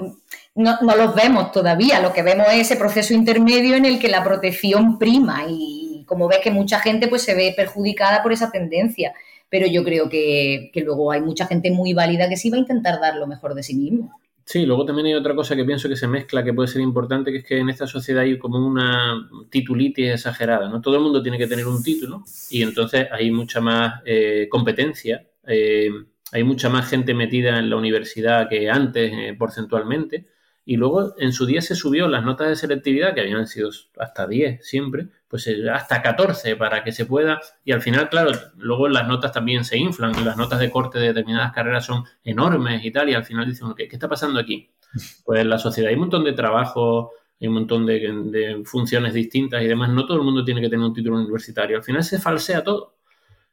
no, 0.55 0.77
los 0.81 1.13
vemos 1.13 1.51
todavía, 1.51 1.99
lo 1.99 2.13
que 2.13 2.23
vemos 2.23 2.47
es 2.49 2.61
ese 2.61 2.75
proceso 2.77 3.13
intermedio 3.13 3.75
en 3.75 3.85
el 3.85 3.99
que 3.99 4.07
la 4.07 4.23
protección 4.23 4.97
prima 4.97 5.45
y 5.47 6.03
como 6.07 6.27
ves 6.27 6.39
que 6.39 6.51
mucha 6.51 6.79
gente 6.79 7.07
pues 7.07 7.21
se 7.23 7.35
ve 7.35 7.53
perjudicada 7.55 8.23
por 8.23 8.31
esa 8.33 8.49
tendencia, 8.49 9.13
pero 9.49 9.67
yo 9.67 9.83
creo 9.83 10.09
que, 10.09 10.71
que 10.73 10.81
luego 10.81 11.11
hay 11.11 11.21
mucha 11.21 11.45
gente 11.45 11.69
muy 11.69 11.93
válida 11.93 12.29
que 12.29 12.37
sí 12.37 12.49
va 12.49 12.57
a 12.57 12.61
intentar 12.61 12.99
dar 12.99 13.15
lo 13.15 13.27
mejor 13.27 13.53
de 13.53 13.63
sí 13.63 13.75
mismo. 13.75 14.19
Sí, 14.49 14.65
luego 14.65 14.85
también 14.85 15.07
hay 15.07 15.13
otra 15.13 15.35
cosa 15.35 15.57
que 15.57 15.65
pienso 15.65 15.89
que 15.89 15.97
se 15.97 16.07
mezcla, 16.07 16.41
que 16.41 16.53
puede 16.53 16.69
ser 16.69 16.81
importante, 16.81 17.33
que 17.33 17.39
es 17.39 17.43
que 17.43 17.57
en 17.57 17.67
esta 17.67 17.85
sociedad 17.85 18.23
hay 18.23 18.39
como 18.39 18.65
una 18.65 19.29
titulitis 19.49 20.07
exagerada, 20.13 20.69
¿no? 20.69 20.79
Todo 20.79 20.95
el 20.95 21.01
mundo 21.01 21.21
tiene 21.21 21.37
que 21.37 21.47
tener 21.47 21.67
un 21.67 21.83
título 21.83 22.23
y 22.49 22.63
entonces 22.63 23.09
hay 23.11 23.29
mucha 23.29 23.59
más 23.59 24.01
eh, 24.05 24.47
competencia, 24.49 25.27
eh, 25.45 25.89
hay 26.31 26.43
mucha 26.45 26.69
más 26.69 26.89
gente 26.89 27.13
metida 27.13 27.59
en 27.59 27.69
la 27.69 27.75
universidad 27.75 28.47
que 28.47 28.69
antes 28.69 29.11
eh, 29.11 29.35
porcentualmente 29.37 30.27
y 30.63 30.77
luego 30.77 31.13
en 31.17 31.33
su 31.33 31.45
día 31.45 31.61
se 31.61 31.75
subió 31.75 32.07
las 32.07 32.23
notas 32.23 32.47
de 32.47 32.55
selectividad, 32.55 33.13
que 33.13 33.21
habían 33.21 33.47
sido 33.47 33.69
hasta 33.97 34.27
10 34.27 34.65
siempre, 34.65 35.09
pues 35.28 35.47
eh, 35.47 35.69
hasta 35.69 36.01
14 36.01 36.55
para 36.55 36.84
que 36.84 36.91
se 36.91 37.05
pueda. 37.05 37.39
Y 37.63 37.71
al 37.71 37.82
final, 37.82 38.09
claro, 38.09 38.32
luego 38.57 38.88
las 38.88 39.07
notas 39.07 39.32
también 39.32 39.65
se 39.65 39.78
inflan, 39.78 40.13
las 40.25 40.38
notas 40.38 40.59
de 40.59 40.71
corte 40.71 40.99
de 40.99 41.07
determinadas 41.07 41.51
carreras 41.53 41.86
son 41.86 42.03
enormes 42.23 42.84
y 42.86 42.91
tal, 42.91 43.09
y 43.09 43.13
al 43.13 43.25
final 43.25 43.45
dicen, 43.45 43.73
¿qué, 43.75 43.88
qué 43.88 43.95
está 43.95 44.07
pasando 44.07 44.39
aquí? 44.39 44.69
Pues 45.25 45.41
en 45.41 45.49
la 45.49 45.59
sociedad 45.59 45.89
hay 45.89 45.95
un 45.95 46.01
montón 46.01 46.23
de 46.23 46.32
trabajo, 46.34 47.11
hay 47.39 47.47
un 47.49 47.55
montón 47.55 47.86
de, 47.86 47.99
de 47.99 48.63
funciones 48.65 49.13
distintas 49.13 49.61
y 49.61 49.67
demás. 49.67 49.89
No 49.89 50.05
todo 50.05 50.17
el 50.17 50.23
mundo 50.23 50.43
tiene 50.45 50.61
que 50.61 50.69
tener 50.69 50.86
un 50.86 50.93
título 50.93 51.17
universitario. 51.17 51.78
Al 51.78 51.84
final 51.84 52.03
se 52.03 52.19
falsea 52.19 52.63
todo. 52.63 52.95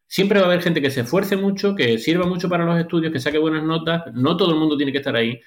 Siempre 0.07 0.39
va 0.39 0.47
a 0.47 0.49
haber 0.49 0.63
gente 0.63 0.81
que 0.81 0.91
se 0.91 1.01
esfuerce 1.01 1.37
mucho, 1.37 1.75
que 1.75 1.99
sirva 1.99 2.27
mucho 2.27 2.49
para 2.49 2.65
los 2.65 2.79
estudios, 2.79 3.13
que 3.13 3.19
saque 3.19 3.39
buenas 3.39 3.65
notas. 3.65 4.05
No 4.15 4.37
todo 4.37 4.53
el 4.53 4.59
mundo 4.59 4.77
tiene 4.77 4.93
que 4.93 4.99
estar 4.99 5.17
ahí. 5.17 5.41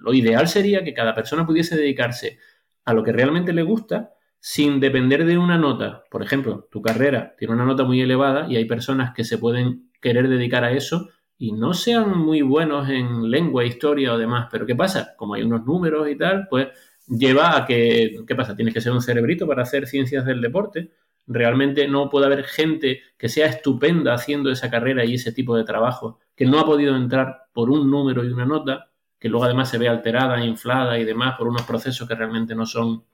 Lo 0.00 0.12
ideal 0.12 0.48
sería 0.48 0.82
que 0.82 0.92
cada 0.92 1.14
persona 1.14 1.46
pudiese 1.46 1.76
dedicarse 1.76 2.38
a 2.84 2.92
lo 2.92 3.04
que 3.04 3.12
realmente 3.12 3.52
le 3.52 3.62
gusta 3.62 4.14
sin 4.40 4.80
depender 4.80 5.24
de 5.24 5.38
una 5.38 5.58
nota. 5.58 6.04
Por 6.10 6.22
ejemplo, 6.22 6.68
tu 6.70 6.80
carrera 6.82 7.34
tiene 7.38 7.54
una 7.54 7.64
nota 7.64 7.84
muy 7.84 8.00
elevada 8.00 8.46
y 8.48 8.56
hay 8.56 8.64
personas 8.64 9.12
que 9.14 9.24
se 9.24 9.38
pueden 9.38 9.90
querer 10.00 10.28
dedicar 10.28 10.64
a 10.64 10.72
eso 10.72 11.08
y 11.36 11.52
no 11.52 11.72
sean 11.72 12.18
muy 12.18 12.42
buenos 12.42 12.88
en 12.88 13.30
lengua, 13.30 13.64
historia 13.64 14.12
o 14.12 14.18
demás. 14.18 14.48
Pero 14.50 14.66
¿qué 14.66 14.74
pasa? 14.74 15.14
Como 15.16 15.34
hay 15.34 15.42
unos 15.42 15.64
números 15.64 16.08
y 16.08 16.16
tal, 16.16 16.46
pues 16.48 16.68
lleva 17.06 17.56
a 17.56 17.66
que, 17.66 18.16
¿qué 18.26 18.34
pasa? 18.34 18.56
Tienes 18.56 18.74
que 18.74 18.80
ser 18.80 18.92
un 18.92 19.02
cerebrito 19.02 19.46
para 19.46 19.62
hacer 19.62 19.86
ciencias 19.86 20.24
del 20.24 20.40
deporte. 20.40 20.90
Realmente 21.26 21.86
no 21.88 22.10
puede 22.10 22.26
haber 22.26 22.44
gente 22.44 23.00
que 23.16 23.28
sea 23.28 23.46
estupenda 23.46 24.14
haciendo 24.14 24.50
esa 24.50 24.70
carrera 24.70 25.04
y 25.04 25.14
ese 25.14 25.32
tipo 25.32 25.56
de 25.56 25.64
trabajo, 25.64 26.18
que 26.34 26.46
no 26.46 26.58
ha 26.58 26.64
podido 26.64 26.96
entrar 26.96 27.48
por 27.52 27.70
un 27.70 27.90
número 27.90 28.24
y 28.24 28.28
una 28.28 28.46
nota, 28.46 28.90
que 29.18 29.28
luego 29.28 29.44
además 29.44 29.68
se 29.68 29.78
ve 29.78 29.88
alterada, 29.88 30.42
inflada 30.44 30.98
y 30.98 31.04
demás 31.04 31.36
por 31.36 31.48
unos 31.48 31.62
procesos 31.62 32.08
que 32.08 32.14
realmente 32.14 32.54
no 32.54 32.66
son, 32.66 33.04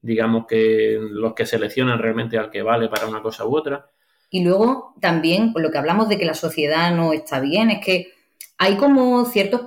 digamos 0.00 0.46
que 0.46 0.98
los 1.00 1.34
que 1.34 1.46
seleccionan 1.46 1.98
realmente 1.98 2.38
al 2.38 2.50
que 2.50 2.62
vale 2.62 2.88
para 2.88 3.06
una 3.06 3.22
cosa 3.22 3.46
u 3.46 3.56
otra. 3.56 3.90
Y 4.30 4.44
luego 4.44 4.94
también, 5.00 5.52
por 5.52 5.62
lo 5.62 5.70
que 5.70 5.78
hablamos 5.78 6.08
de 6.08 6.18
que 6.18 6.24
la 6.24 6.34
sociedad 6.34 6.94
no 6.94 7.12
está 7.12 7.40
bien, 7.40 7.70
es 7.70 7.84
que 7.84 8.12
hay 8.58 8.76
como 8.76 9.24
ciertos 9.24 9.62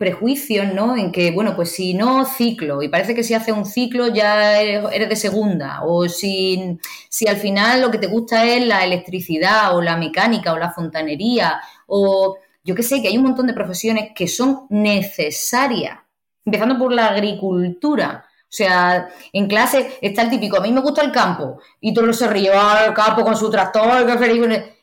prejuicios, 0.00 0.72
¿no? 0.72 0.96
En 0.96 1.12
que, 1.12 1.30
bueno, 1.30 1.54
pues 1.54 1.72
si 1.72 1.92
no 1.92 2.24
ciclo, 2.24 2.82
y 2.82 2.88
parece 2.88 3.14
que 3.14 3.22
si 3.22 3.34
hace 3.34 3.52
un 3.52 3.66
ciclo 3.66 4.08
ya 4.08 4.58
eres 4.58 5.08
de 5.10 5.16
segunda, 5.16 5.82
o 5.84 6.08
si, 6.08 6.78
si 7.10 7.28
al 7.28 7.36
final 7.36 7.82
lo 7.82 7.90
que 7.90 7.98
te 7.98 8.06
gusta 8.06 8.46
es 8.46 8.66
la 8.66 8.82
electricidad, 8.82 9.76
o 9.76 9.82
la 9.82 9.98
mecánica, 9.98 10.54
o 10.54 10.58
la 10.58 10.72
fontanería, 10.72 11.60
o 11.86 12.38
yo 12.64 12.74
que 12.74 12.82
sé, 12.82 13.02
que 13.02 13.08
hay 13.08 13.18
un 13.18 13.24
montón 13.24 13.46
de 13.46 13.52
profesiones 13.52 14.12
que 14.14 14.26
son 14.26 14.66
necesarias, 14.70 15.98
empezando 16.46 16.78
por 16.78 16.92
la 16.94 17.08
agricultura. 17.08 18.24
O 18.50 18.52
sea, 18.52 19.08
en 19.32 19.46
clase 19.46 19.98
está 20.00 20.22
el 20.22 20.30
típico, 20.30 20.56
a 20.56 20.60
mí 20.60 20.72
me 20.72 20.80
gusta 20.80 21.02
el 21.02 21.12
campo, 21.12 21.60
y 21.80 21.94
todo 21.94 22.12
se 22.12 22.26
ríe, 22.26 22.52
al 22.52 22.92
campo 22.92 23.22
con 23.22 23.36
su 23.36 23.48
tractor, 23.48 24.04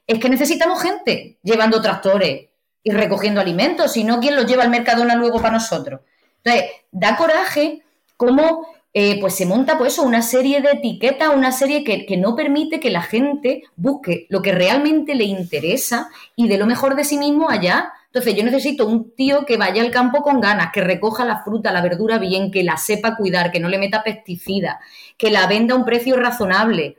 es 0.07 0.19
que 0.19 0.29
necesitamos 0.29 0.81
gente 0.81 1.37
llevando 1.43 1.81
tractores, 1.81 2.47
y 2.87 2.91
recogiendo 2.91 3.41
alimentos, 3.41 3.91
sino 3.91 4.21
quién 4.21 4.37
los 4.37 4.45
lleva 4.45 4.63
al 4.63 4.69
Mercadona 4.69 5.13
luego 5.15 5.41
para 5.41 5.55
nosotros. 5.55 5.99
Entonces, 6.37 6.71
da 6.89 7.17
coraje 7.17 7.83
cómo 8.15 8.65
eh, 8.93 9.19
pues 9.19 9.35
se 9.35 9.45
monta 9.45 9.77
pues 9.77 9.99
una 9.99 10.21
serie 10.21 10.61
de 10.61 10.71
etiquetas, 10.71 11.35
una 11.35 11.51
serie 11.51 11.83
que, 11.83 12.05
que, 12.05 12.15
no 12.15 12.33
permite 12.33 12.79
que 12.79 12.89
la 12.89 13.01
gente 13.01 13.63
busque 13.75 14.25
lo 14.29 14.41
que 14.41 14.53
realmente 14.53 15.15
le 15.15 15.25
interesa 15.25 16.09
y 16.37 16.47
de 16.47 16.57
lo 16.57 16.65
mejor 16.65 16.95
de 16.95 17.03
sí 17.03 17.17
mismo 17.17 17.49
allá. 17.49 17.91
Entonces 18.07 18.35
yo 18.35 18.43
necesito 18.43 18.87
un 18.87 19.15
tío 19.15 19.45
que 19.45 19.57
vaya 19.57 19.81
al 19.81 19.91
campo 19.91 20.21
con 20.21 20.41
ganas, 20.41 20.71
que 20.73 20.81
recoja 20.81 21.25
la 21.25 21.43
fruta, 21.43 21.71
la 21.71 21.81
verdura 21.81 22.17
bien, 22.17 22.51
que 22.51 22.63
la 22.63 22.77
sepa 22.77 23.15
cuidar, 23.15 23.51
que 23.51 23.59
no 23.59 23.69
le 23.69 23.77
meta 23.77 24.03
pesticidas, 24.03 24.77
que 25.17 25.29
la 25.29 25.47
venda 25.47 25.75
a 25.75 25.77
un 25.77 25.85
precio 25.85 26.15
razonable, 26.15 26.97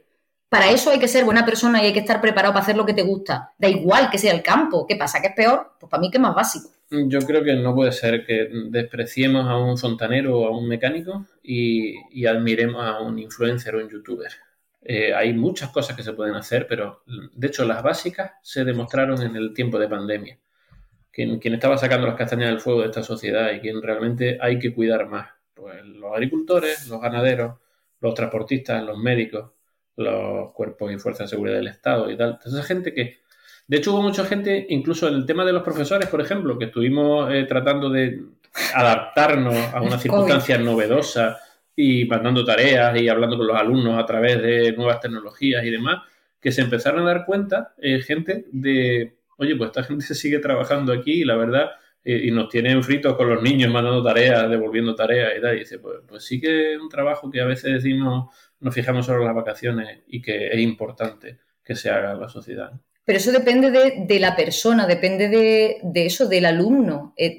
para 0.48 0.70
eso 0.70 0.90
hay 0.90 0.98
que 0.98 1.08
ser 1.08 1.24
buena 1.24 1.44
persona 1.44 1.82
y 1.82 1.86
hay 1.86 1.92
que 1.92 1.98
estar 1.98 2.20
preparado 2.20 2.54
para 2.54 2.62
hacer 2.62 2.76
lo 2.76 2.86
que 2.86 2.94
te 2.94 3.02
gusta. 3.02 3.52
Da 3.58 3.68
igual 3.68 4.08
que 4.10 4.18
sea 4.18 4.32
el 4.32 4.42
campo. 4.42 4.86
¿Qué 4.86 4.96
pasa? 4.96 5.20
¿Que 5.20 5.28
es 5.28 5.34
peor? 5.34 5.72
Pues 5.78 5.90
para 5.90 6.00
mí 6.00 6.10
que 6.10 6.16
es 6.16 6.22
más 6.22 6.34
básico. 6.34 6.70
Yo 6.90 7.20
creo 7.20 7.44
que 7.44 7.54
no 7.54 7.74
puede 7.74 7.92
ser 7.92 8.24
que 8.24 8.48
despreciemos 8.70 9.46
a 9.46 9.58
un 9.58 9.76
fontanero 9.76 10.38
o 10.38 10.46
a 10.46 10.56
un 10.56 10.66
mecánico 10.66 11.26
y, 11.42 12.24
admiremos 12.24 12.82
a 12.82 13.00
un 13.00 13.18
influencer 13.18 13.74
o 13.74 13.84
un 13.84 13.90
youtuber. 13.90 14.32
Eh, 14.80 15.12
hay 15.12 15.34
muchas 15.34 15.70
cosas 15.70 15.94
que 15.94 16.02
se 16.02 16.14
pueden 16.14 16.34
hacer, 16.34 16.66
pero 16.66 17.02
de 17.06 17.46
hecho 17.46 17.66
las 17.66 17.82
básicas 17.82 18.32
se 18.42 18.64
demostraron 18.64 19.20
en 19.20 19.36
el 19.36 19.52
tiempo 19.52 19.78
de 19.78 19.88
pandemia. 19.88 20.38
Quien, 21.18 21.40
quien 21.40 21.54
estaba 21.54 21.76
sacando 21.76 22.06
las 22.06 22.14
castañas 22.14 22.48
del 22.48 22.60
fuego 22.60 22.82
de 22.82 22.86
esta 22.86 23.02
sociedad 23.02 23.50
y 23.50 23.58
quien 23.58 23.82
realmente 23.82 24.38
hay 24.40 24.60
que 24.60 24.72
cuidar 24.72 25.08
más. 25.08 25.28
Pues 25.52 25.84
los 25.84 26.12
agricultores, 26.12 26.86
los 26.86 27.00
ganaderos, 27.00 27.56
los 28.00 28.14
transportistas, 28.14 28.84
los 28.84 28.96
médicos, 28.96 29.50
los 29.96 30.52
cuerpos 30.52 30.92
y 30.92 30.98
fuerzas 31.00 31.28
de 31.28 31.34
seguridad 31.34 31.56
del 31.56 31.66
Estado 31.66 32.08
y 32.08 32.16
tal. 32.16 32.34
Entonces, 32.34 32.54
esa 32.54 32.62
gente 32.62 32.94
que... 32.94 33.18
De 33.66 33.78
hecho, 33.78 33.94
hubo 33.94 34.00
mucha 34.00 34.24
gente, 34.26 34.64
incluso 34.68 35.08
en 35.08 35.14
el 35.14 35.26
tema 35.26 35.44
de 35.44 35.52
los 35.52 35.64
profesores, 35.64 36.08
por 36.08 36.20
ejemplo, 36.20 36.56
que 36.56 36.66
estuvimos 36.66 37.32
eh, 37.32 37.46
tratando 37.48 37.90
de 37.90 38.22
adaptarnos 38.72 39.56
a 39.74 39.82
una 39.82 39.98
circunstancia 39.98 40.56
novedosa 40.56 41.40
y 41.74 42.04
mandando 42.04 42.44
tareas 42.44 42.96
y 42.96 43.08
hablando 43.08 43.36
con 43.36 43.48
los 43.48 43.56
alumnos 43.56 44.00
a 44.00 44.06
través 44.06 44.40
de 44.40 44.72
nuevas 44.74 45.00
tecnologías 45.00 45.64
y 45.64 45.70
demás, 45.70 46.00
que 46.40 46.52
se 46.52 46.60
empezaron 46.60 47.00
a 47.00 47.12
dar 47.12 47.26
cuenta, 47.26 47.74
eh, 47.78 48.02
gente, 48.02 48.46
de, 48.52 49.17
oye, 49.38 49.56
pues 49.56 49.68
esta 49.68 49.82
gente 49.82 50.04
se 50.04 50.14
sigue 50.14 50.38
trabajando 50.38 50.92
aquí 50.92 51.22
y 51.22 51.24
la 51.24 51.36
verdad, 51.36 51.70
y 52.04 52.30
nos 52.30 52.48
tienen 52.48 52.82
fritos 52.82 53.16
con 53.16 53.28
los 53.28 53.42
niños 53.42 53.70
mandando 53.72 54.02
tareas, 54.02 54.48
devolviendo 54.48 54.94
tareas 54.94 55.32
y 55.36 55.42
tal, 55.42 55.56
y 55.56 55.60
dice, 55.60 55.78
pues, 55.78 55.98
pues 56.06 56.24
sí 56.24 56.40
que 56.40 56.74
es 56.74 56.80
un 56.80 56.88
trabajo 56.88 57.30
que 57.30 57.40
a 57.40 57.44
veces 57.44 57.72
decimos 57.74 58.30
nos 58.60 58.74
fijamos 58.74 59.06
solo 59.06 59.20
en 59.20 59.26
las 59.26 59.36
vacaciones 59.36 60.00
y 60.06 60.20
que 60.20 60.48
es 60.48 60.58
importante 60.58 61.38
que 61.62 61.76
se 61.76 61.90
haga 61.90 62.12
en 62.12 62.20
la 62.20 62.28
sociedad. 62.28 62.72
Pero 63.04 63.18
eso 63.18 63.32
depende 63.32 63.70
de, 63.70 64.20
la 64.20 64.36
persona, 64.36 64.86
depende 64.86 65.28
de, 65.28 66.06
eso, 66.06 66.28
del 66.28 66.44
alumno. 66.44 67.14
Eh, 67.16 67.38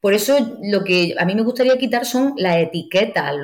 por 0.00 0.14
eso 0.14 0.58
lo 0.62 0.82
que 0.82 1.14
a 1.16 1.24
mí 1.24 1.34
me 1.34 1.42
gustaría 1.42 1.78
quitar 1.78 2.04
son 2.04 2.34
las 2.36 2.56
etiquetas, 2.56 3.34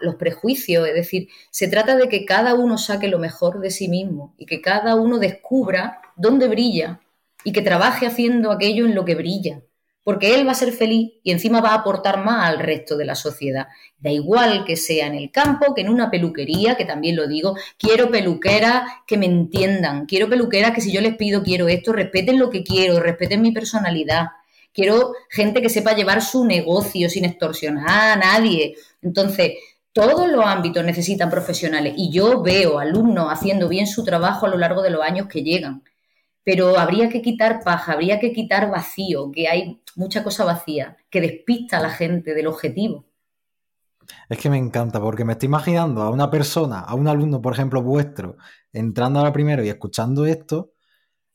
los 0.00 0.14
prejuicios. 0.16 0.86
Es 0.86 0.94
decir, 0.94 1.28
se 1.50 1.66
trata 1.66 1.96
de 1.96 2.08
que 2.08 2.24
cada 2.24 2.54
uno 2.54 2.78
saque 2.78 3.08
lo 3.08 3.18
mejor 3.18 3.60
de 3.60 3.70
sí 3.70 3.88
mismo 3.88 4.34
y 4.38 4.46
que 4.46 4.60
cada 4.60 4.94
uno 4.94 5.18
descubra 5.18 6.00
dónde 6.14 6.46
brilla 6.46 7.00
y 7.44 7.52
que 7.52 7.62
trabaje 7.62 8.06
haciendo 8.06 8.50
aquello 8.50 8.86
en 8.86 8.94
lo 8.94 9.04
que 9.04 9.14
brilla 9.14 9.62
porque 10.04 10.34
él 10.34 10.46
va 10.46 10.52
a 10.52 10.54
ser 10.54 10.72
feliz 10.72 11.14
y 11.22 11.32
encima 11.32 11.62
va 11.62 11.70
a 11.70 11.76
aportar 11.76 12.22
más 12.22 12.46
al 12.46 12.58
resto 12.58 12.96
de 12.96 13.06
la 13.06 13.14
sociedad. 13.14 13.66
Da 13.98 14.10
igual 14.10 14.64
que 14.64 14.76
sea 14.76 15.06
en 15.06 15.14
el 15.14 15.32
campo, 15.32 15.74
que 15.74 15.80
en 15.80 15.88
una 15.88 16.10
peluquería, 16.10 16.76
que 16.76 16.84
también 16.84 17.16
lo 17.16 17.26
digo, 17.26 17.56
quiero 17.78 18.10
peluqueras 18.10 18.84
que 19.06 19.16
me 19.16 19.26
entiendan, 19.26 20.04
quiero 20.04 20.28
peluqueras 20.28 20.72
que 20.72 20.82
si 20.82 20.92
yo 20.92 21.00
les 21.00 21.16
pido 21.16 21.42
quiero 21.42 21.68
esto, 21.68 21.92
respeten 21.92 22.38
lo 22.38 22.50
que 22.50 22.62
quiero, 22.62 23.00
respeten 23.00 23.40
mi 23.40 23.50
personalidad. 23.52 24.26
Quiero 24.74 25.14
gente 25.30 25.62
que 25.62 25.70
sepa 25.70 25.94
llevar 25.94 26.20
su 26.20 26.44
negocio 26.44 27.08
sin 27.08 27.24
extorsionar 27.24 27.88
a 27.88 28.16
nadie. 28.16 28.74
Entonces, 29.00 29.52
todos 29.92 30.28
los 30.28 30.44
ámbitos 30.44 30.84
necesitan 30.84 31.30
profesionales 31.30 31.94
y 31.96 32.10
yo 32.10 32.42
veo 32.42 32.78
alumnos 32.78 33.28
haciendo 33.30 33.68
bien 33.68 33.86
su 33.86 34.04
trabajo 34.04 34.46
a 34.46 34.48
lo 34.50 34.58
largo 34.58 34.82
de 34.82 34.90
los 34.90 35.02
años 35.02 35.28
que 35.28 35.42
llegan 35.42 35.82
pero 36.44 36.78
habría 36.78 37.08
que 37.08 37.22
quitar 37.22 37.64
paja, 37.64 37.92
habría 37.92 38.20
que 38.20 38.32
quitar 38.32 38.70
vacío, 38.70 39.32
que 39.32 39.48
hay 39.48 39.82
mucha 39.96 40.22
cosa 40.22 40.44
vacía, 40.44 40.96
que 41.10 41.22
despista 41.22 41.78
a 41.78 41.80
la 41.82 41.90
gente 41.90 42.34
del 42.34 42.46
objetivo. 42.46 43.06
Es 44.28 44.38
que 44.38 44.50
me 44.50 44.58
encanta, 44.58 45.00
porque 45.00 45.24
me 45.24 45.32
estoy 45.32 45.46
imaginando 45.46 46.02
a 46.02 46.10
una 46.10 46.30
persona, 46.30 46.80
a 46.80 46.94
un 46.94 47.08
alumno, 47.08 47.40
por 47.40 47.54
ejemplo, 47.54 47.82
vuestro, 47.82 48.36
entrando 48.72 49.18
ahora 49.18 49.32
primero 49.32 49.64
y 49.64 49.70
escuchando 49.70 50.26
esto, 50.26 50.72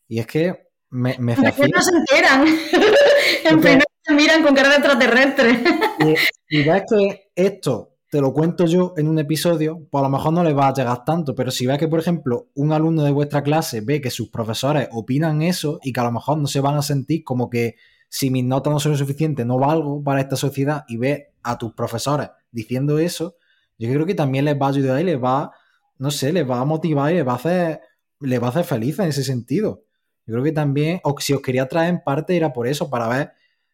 y 0.07 0.19
es 0.19 0.27
que 0.27 0.69
me, 0.91 1.17
me 1.19 1.35
no 1.35 1.51
se 1.53 1.95
enteran. 1.95 2.45
en 3.45 3.81
se 4.01 4.13
miran 4.13 4.43
con 4.43 4.55
cara 4.55 4.69
de 4.69 4.75
extraterrestre. 4.75 5.63
y, 5.99 6.57
y 6.57 6.63
ves 6.63 6.83
que 6.89 7.31
esto 7.35 7.88
te 8.09 8.21
lo 8.21 8.33
cuento 8.33 8.65
yo 8.65 8.93
en 8.97 9.07
un 9.07 9.19
episodio, 9.19 9.87
pues 9.91 10.01
a 10.01 10.07
lo 10.07 10.09
mejor 10.09 10.33
no 10.33 10.43
le 10.43 10.53
va 10.53 10.67
a 10.67 10.73
llegar 10.73 11.05
tanto, 11.05 11.35
pero 11.35 11.51
si 11.51 11.67
ves 11.67 11.77
que, 11.77 11.87
por 11.87 11.99
ejemplo, 11.99 12.49
un 12.55 12.73
alumno 12.73 13.03
de 13.03 13.11
vuestra 13.11 13.43
clase 13.43 13.81
ve 13.81 14.01
que 14.01 14.09
sus 14.09 14.29
profesores 14.29 14.89
opinan 14.91 15.43
eso 15.43 15.79
y 15.83 15.93
que 15.93 15.99
a 15.99 16.05
lo 16.05 16.11
mejor 16.11 16.39
no 16.39 16.47
se 16.47 16.59
van 16.59 16.75
a 16.75 16.81
sentir 16.81 17.23
como 17.23 17.49
que 17.49 17.75
si 18.09 18.31
mis 18.31 18.43
notas 18.43 18.73
no 18.73 18.79
son 18.79 18.97
suficientes, 18.97 19.45
no 19.45 19.59
valgo 19.59 20.03
para 20.03 20.21
esta 20.21 20.35
sociedad 20.35 20.85
y 20.87 20.97
ve 20.97 21.33
a 21.43 21.57
tus 21.59 21.73
profesores 21.73 22.29
diciendo 22.51 22.97
eso, 22.97 23.35
yo 23.77 23.87
creo 23.89 24.05
que 24.07 24.15
también 24.15 24.45
les 24.45 24.59
va 24.59 24.65
a 24.65 24.69
ayudar 24.69 24.99
y 24.99 25.03
les 25.03 25.23
va, 25.23 25.51
no 25.99 26.09
sé, 26.09 26.33
les 26.33 26.49
va 26.49 26.59
a 26.59 26.65
motivar 26.65 27.11
y 27.11 27.15
les 27.15 27.27
va 27.27 27.33
a 27.33 27.35
hacer, 27.35 27.81
les 28.19 28.41
va 28.41 28.47
a 28.47 28.49
hacer 28.49 28.65
felices 28.65 28.99
en 28.99 29.09
ese 29.09 29.23
sentido. 29.23 29.83
Yo 30.25 30.33
creo 30.33 30.43
que 30.43 30.51
también, 30.51 30.99
o 31.03 31.15
si 31.19 31.33
os 31.33 31.41
quería 31.41 31.67
traer 31.67 31.89
en 31.89 32.03
parte, 32.03 32.35
era 32.35 32.51
por 32.51 32.67
eso, 32.67 32.89
para 32.89 33.07
ver 33.07 33.31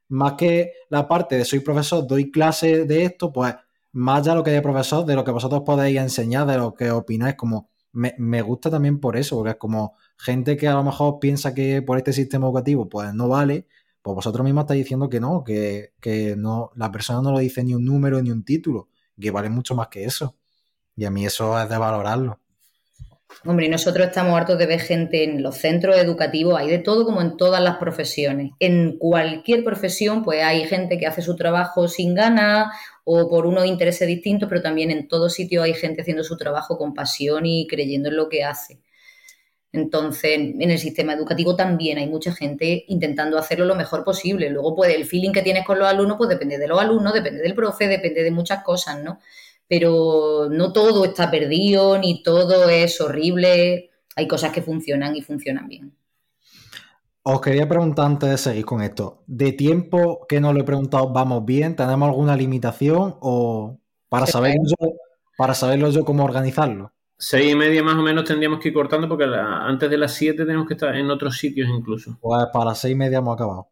más 0.10 0.34
que 0.34 0.74
la 0.90 1.08
parte 1.08 1.38
de 1.38 1.46
soy 1.46 1.60
profesor, 1.62 2.06
doy 2.06 2.32
clase 2.32 2.86
de 2.86 3.06
esto, 3.06 3.32
pues 3.32 3.56
más 3.96 4.26
ya 4.26 4.36
lo 4.36 4.44
que 4.44 4.52
de 4.52 4.62
profesor, 4.62 5.06
de 5.06 5.16
lo 5.16 5.24
que 5.24 5.32
vosotros 5.32 5.62
podéis 5.66 5.98
enseñar, 6.00 6.46
de 6.48 6.58
lo 6.58 6.74
que 6.74 6.92
opináis, 6.92 7.36
como 7.36 7.70
me, 7.94 8.42
gusta 8.42 8.70
también 8.70 9.00
por 9.00 9.16
eso, 9.16 9.38
porque 9.38 9.52
es 9.52 9.56
como 9.56 9.96
gente 10.18 10.58
que 10.58 10.68
a 10.68 10.74
lo 10.74 10.84
mejor 10.84 11.18
piensa 11.22 11.54
que 11.54 11.82
por 11.82 11.98
este 11.98 12.12
sistema 12.12 12.46
educativo 12.46 12.90
pues 12.90 13.14
no 13.14 13.30
vale, 13.30 13.68
pues 14.02 14.14
vosotros 14.14 14.44
mismos 14.44 14.64
estáis 14.64 14.84
diciendo 14.84 15.10
que 15.10 15.22
no, 15.22 15.46
que, 15.46 15.94
que 16.02 16.36
no, 16.36 16.72
la 16.76 16.92
persona 16.92 17.22
no 17.22 17.32
lo 17.32 17.40
dice 17.40 17.64
ni 17.64 17.74
un 17.74 17.86
número 17.86 18.22
ni 18.22 18.32
un 18.32 18.44
título, 18.44 18.90
que 19.18 19.32
vale 19.32 19.50
mucho 19.50 19.76
más 19.76 19.88
que 19.88 20.04
eso. 20.04 20.36
Y 20.98 21.06
a 21.06 21.10
mí 21.10 21.26
eso 21.26 21.58
es 21.62 21.70
de 21.70 21.78
valorarlo. 21.78 22.42
Hombre, 23.46 23.70
nosotros 23.70 24.08
estamos 24.08 24.36
hartos 24.36 24.58
de 24.58 24.66
ver 24.66 24.80
gente 24.80 25.24
en 25.24 25.42
los 25.42 25.58
centros 25.58 25.98
educativos, 25.98 26.60
hay 26.60 26.70
de 26.70 26.80
todo 26.80 27.06
como 27.06 27.22
en 27.22 27.38
todas 27.38 27.62
las 27.62 27.78
profesiones. 27.78 28.52
En 28.60 28.98
cualquier 28.98 29.64
profesión, 29.64 30.24
pues 30.24 30.44
hay 30.44 30.66
gente 30.66 30.98
que 30.98 31.08
hace 31.08 31.22
su 31.22 31.36
trabajo 31.36 31.88
sin 31.88 32.16
ganas 32.16 32.74
o 33.06 33.30
por 33.30 33.46
unos 33.46 33.66
intereses 33.66 34.08
distintos, 34.08 34.50
pero 34.50 34.62
también 34.62 34.92
en 34.92 35.08
todo 35.08 35.30
sitio 35.30 35.64
hay 35.64 35.74
gente 35.74 36.02
haciendo 36.02 36.24
su 36.24 36.36
trabajo 36.38 36.78
con 36.78 36.94
pasión 36.94 37.46
y 37.46 37.68
creyendo 37.68 38.10
en 38.10 38.18
lo 38.18 38.28
que 38.28 38.44
hace. 38.44 38.82
Entonces, 39.72 40.32
en 40.36 40.70
el 40.72 40.80
sistema 40.80 41.14
educativo 41.14 41.56
también 41.56 41.98
hay 41.98 42.08
mucha 42.08 42.34
gente 42.34 42.86
intentando 42.88 43.38
hacerlo 43.38 43.66
lo 43.66 43.76
mejor 43.76 44.04
posible. 44.04 44.50
Luego, 44.50 44.76
pues 44.76 44.94
el 44.94 45.06
feeling 45.06 45.32
que 45.32 45.42
tienes 45.42 45.66
con 45.66 45.80
los 45.80 45.88
alumnos, 45.88 46.18
pues 46.18 46.30
depende 46.30 46.58
de 46.58 46.68
los 46.68 46.80
alumnos, 46.80 47.14
depende 47.14 47.42
del 47.42 47.56
profe, 47.56 47.88
depende 47.88 48.24
de 48.24 48.32
muchas 48.32 48.64
cosas, 48.64 49.02
¿no? 49.04 49.20
pero 49.68 50.48
no 50.52 50.74
todo 50.74 51.06
está 51.06 51.32
perdido, 51.32 51.98
ni 51.98 52.22
todo 52.24 52.70
es 52.70 53.02
horrible. 53.02 53.92
Hay 54.16 54.28
cosas 54.28 54.52
que 54.52 54.62
funcionan 54.62 55.16
y 55.16 55.22
funcionan 55.22 55.68
bien. 55.68 55.96
Os 57.28 57.42
quería 57.42 57.68
preguntar 57.68 58.06
antes 58.06 58.30
de 58.30 58.38
seguir 58.38 58.66
con 58.66 58.84
esto. 58.84 59.24
¿De 59.26 59.52
tiempo 59.52 60.28
que 60.30 60.40
no 60.40 60.54
lo 60.54 60.60
he 60.60 60.64
preguntado, 60.64 61.12
vamos 61.12 61.44
bien? 61.44 61.76
¿Tenemos 61.76 62.08
alguna 62.08 62.36
limitación? 62.36 63.16
¿O 63.20 63.80
para 64.10 64.28
saberlo 64.28 64.62
yo, 64.64 64.90
para 65.36 65.56
saberlo 65.56 65.90
yo 65.90 66.06
cómo 66.06 66.24
organizarlo? 66.24 66.94
Seis 67.18 67.52
y 67.52 67.56
media 67.56 67.82
más 67.82 67.96
o 67.96 68.04
menos 68.04 68.26
tendríamos 68.26 68.60
que 68.60 68.68
ir 68.68 68.76
cortando 68.76 69.10
porque 69.10 69.26
antes 69.26 69.90
de 69.90 69.98
las 69.98 70.14
siete 70.14 70.46
tenemos 70.46 70.68
que 70.68 70.76
estar 70.76 70.96
en 70.96 71.10
otros 71.10 71.40
sitios 71.40 71.68
incluso. 71.68 72.16
Pues 72.22 72.46
para 72.54 72.66
las 72.66 72.78
seis 72.78 72.92
y 72.92 72.96
media 72.96 73.18
hemos 73.18 73.34
acabado. 73.34 73.70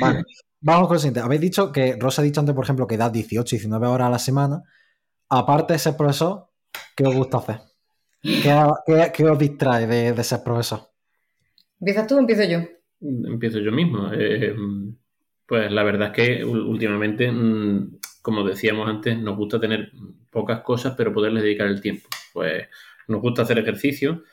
Vale, 0.00 0.24
vamos 0.60 0.88
con 0.88 0.94
lo 0.96 0.98
siguiente. 0.98 1.20
Habéis 1.20 1.40
dicho 1.40 1.70
que, 1.70 1.96
Rosa 2.00 2.22
ha 2.22 2.24
dicho 2.24 2.40
antes, 2.40 2.52
por 2.56 2.64
ejemplo, 2.64 2.88
que 2.88 2.96
da 2.96 3.10
18, 3.10 3.48
19 3.48 3.86
horas 3.86 4.08
a 4.08 4.10
la 4.10 4.18
semana. 4.18 4.64
Aparte 5.28 5.74
de 5.74 5.78
ser 5.78 5.96
profesor, 5.96 6.48
¿qué 6.96 7.04
os 7.04 7.14
gusta 7.14 7.36
hacer? 7.36 7.60
¿Qué, 8.22 9.24
os 9.24 9.38
distrae 9.38 9.86
de, 9.86 10.12
de 10.14 10.24
ser 10.24 10.42
profesor? 10.42 10.90
¿Empiezas 11.78 12.08
tú 12.08 12.16
o 12.16 12.18
empiezo 12.18 12.42
yo? 12.42 12.58
Empiezo 13.00 13.58
yo 13.60 13.72
mismo. 13.72 14.10
Eh, 14.12 14.54
pues 15.46 15.72
la 15.72 15.82
verdad 15.82 16.08
es 16.08 16.14
que 16.14 16.44
últimamente, 16.44 17.30
mm, 17.30 17.98
como 18.22 18.44
decíamos 18.44 18.88
antes, 18.88 19.18
nos 19.18 19.36
gusta 19.36 19.58
tener 19.60 19.92
pocas 20.30 20.60
cosas, 20.60 20.94
pero 20.96 21.12
poderles 21.12 21.42
dedicar 21.42 21.66
el 21.68 21.80
tiempo. 21.80 22.08
Pues 22.32 22.66
nos 23.08 23.20
gusta 23.20 23.42
hacer 23.42 23.58
ejercicio. 23.58 24.24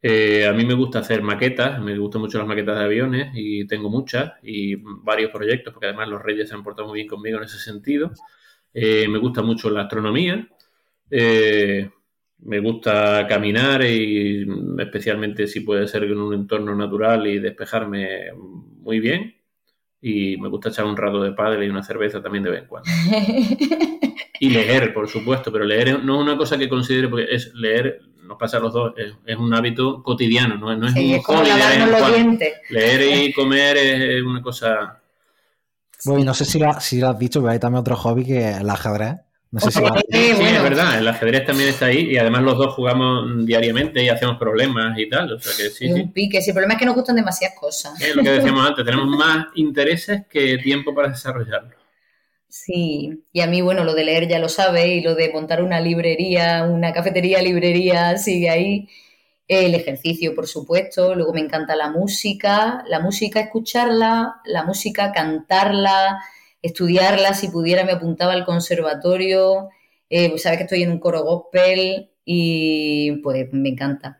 Eh, 0.00 0.46
a 0.46 0.52
mí 0.52 0.64
me 0.64 0.74
gusta 0.74 1.00
hacer 1.00 1.22
maquetas, 1.22 1.80
me 1.80 1.98
gustan 1.98 2.20
mucho 2.20 2.38
las 2.38 2.46
maquetas 2.46 2.78
de 2.78 2.84
aviones 2.84 3.30
y 3.34 3.66
tengo 3.66 3.90
muchas 3.90 4.34
y 4.42 4.76
varios 4.76 5.32
proyectos, 5.32 5.72
porque 5.72 5.86
además 5.86 6.08
los 6.08 6.22
reyes 6.22 6.48
se 6.48 6.54
han 6.54 6.62
portado 6.62 6.88
muy 6.88 6.98
bien 6.98 7.08
conmigo 7.08 7.38
en 7.38 7.44
ese 7.44 7.58
sentido. 7.58 8.12
Eh, 8.74 9.08
me 9.08 9.18
gusta 9.18 9.42
mucho 9.42 9.70
la 9.70 9.82
astronomía. 9.82 10.48
Me 12.40 12.60
gusta 12.60 13.26
caminar 13.26 13.84
y 13.84 14.46
especialmente 14.78 15.46
si 15.46 15.60
puede 15.60 15.88
ser 15.88 16.04
en 16.04 16.18
un 16.18 16.34
entorno 16.34 16.74
natural 16.74 17.26
y 17.26 17.38
despejarme 17.38 18.32
muy 18.34 19.00
bien. 19.00 19.34
Y 20.00 20.36
me 20.36 20.48
gusta 20.48 20.68
echar 20.68 20.84
un 20.84 20.96
rato 20.96 21.20
de 21.22 21.32
padre 21.32 21.66
y 21.66 21.68
una 21.68 21.82
cerveza 21.82 22.22
también 22.22 22.44
de 22.44 22.50
vez 22.50 22.62
en 22.62 22.68
cuando. 22.68 22.88
y 24.40 24.50
leer, 24.50 24.94
por 24.94 25.08
supuesto, 25.08 25.50
pero 25.50 25.64
leer 25.64 26.04
no 26.04 26.16
es 26.16 26.22
una 26.22 26.36
cosa 26.36 26.56
que 26.56 26.68
considere, 26.68 27.08
porque 27.08 27.26
es 27.28 27.52
leer, 27.54 28.02
nos 28.22 28.38
pasa 28.38 28.58
a 28.58 28.60
los 28.60 28.72
dos, 28.72 28.94
es, 28.96 29.36
un 29.36 29.52
hábito 29.52 30.02
cotidiano, 30.04 30.56
no, 30.56 30.70
es 30.70 30.78
un 30.78 30.98
es 30.98 31.24
como 31.24 31.42
Leer 32.70 33.26
y 33.26 33.32
comer 33.34 33.76
es 33.76 34.22
una 34.22 34.40
cosa... 34.40 35.00
Bueno, 36.04 36.26
no 36.26 36.34
sé 36.34 36.44
si 36.44 36.60
lo, 36.60 36.80
si 36.80 37.00
lo 37.00 37.08
has 37.08 37.18
dicho, 37.18 37.40
pero 37.40 37.52
hay 37.52 37.58
también 37.58 37.80
otro 37.80 37.96
hobby 37.96 38.24
que 38.24 38.50
es 38.50 38.58
el 38.58 38.70
ajedrez. 38.70 39.16
No 39.50 39.60
sé 39.60 39.70
si 39.70 39.78
sí, 39.78 40.30
es 40.30 40.62
verdad, 40.62 40.98
el 40.98 41.08
ajedrez 41.08 41.46
también 41.46 41.70
está 41.70 41.86
ahí 41.86 42.10
y 42.10 42.18
además 42.18 42.42
los 42.42 42.58
dos 42.58 42.74
jugamos 42.74 43.46
diariamente 43.46 44.02
y 44.02 44.10
hacemos 44.10 44.36
problemas 44.36 44.98
y 44.98 45.08
tal. 45.08 45.32
O 45.32 45.40
sea 45.40 45.52
que 45.56 45.70
sí, 45.70 45.90
un 45.90 46.12
pique, 46.12 46.42
sí, 46.42 46.50
el 46.50 46.54
problema 46.54 46.74
es 46.74 46.80
que 46.80 46.86
nos 46.86 46.94
gustan 46.94 47.16
demasiadas 47.16 47.56
cosas. 47.58 47.98
Es 48.00 48.14
lo 48.14 48.22
que 48.22 48.30
decíamos 48.30 48.66
antes, 48.66 48.84
tenemos 48.84 49.06
más 49.16 49.46
intereses 49.54 50.26
que 50.28 50.58
tiempo 50.58 50.94
para 50.94 51.08
desarrollarlo. 51.08 51.78
Sí, 52.48 53.24
y 53.32 53.40
a 53.40 53.46
mí, 53.46 53.60
bueno, 53.62 53.84
lo 53.84 53.94
de 53.94 54.04
leer 54.04 54.28
ya 54.28 54.38
lo 54.38 54.48
sabe 54.48 54.88
y 54.88 55.00
lo 55.02 55.14
de 55.14 55.30
montar 55.32 55.62
una 55.62 55.80
librería, 55.80 56.64
una 56.64 56.92
cafetería, 56.92 57.40
librería, 57.42 58.18
sigue 58.18 58.50
ahí. 58.50 58.88
El 59.46 59.74
ejercicio, 59.74 60.34
por 60.34 60.46
supuesto, 60.46 61.14
luego 61.14 61.32
me 61.32 61.40
encanta 61.40 61.74
la 61.74 61.90
música, 61.90 62.84
la 62.86 63.00
música 63.00 63.40
escucharla, 63.40 64.40
la 64.44 64.62
música 64.64 65.10
cantarla, 65.12 66.20
estudiarla, 66.62 67.34
si 67.34 67.48
pudiera 67.48 67.84
me 67.84 67.92
apuntaba 67.92 68.32
al 68.32 68.44
conservatorio, 68.44 69.68
eh, 70.10 70.30
pues 70.30 70.42
sabes 70.42 70.58
que 70.58 70.64
estoy 70.64 70.82
en 70.82 70.90
un 70.90 70.98
coro 70.98 71.22
gospel 71.22 72.10
y 72.24 73.12
pues 73.22 73.46
me 73.52 73.70
encanta. 73.70 74.18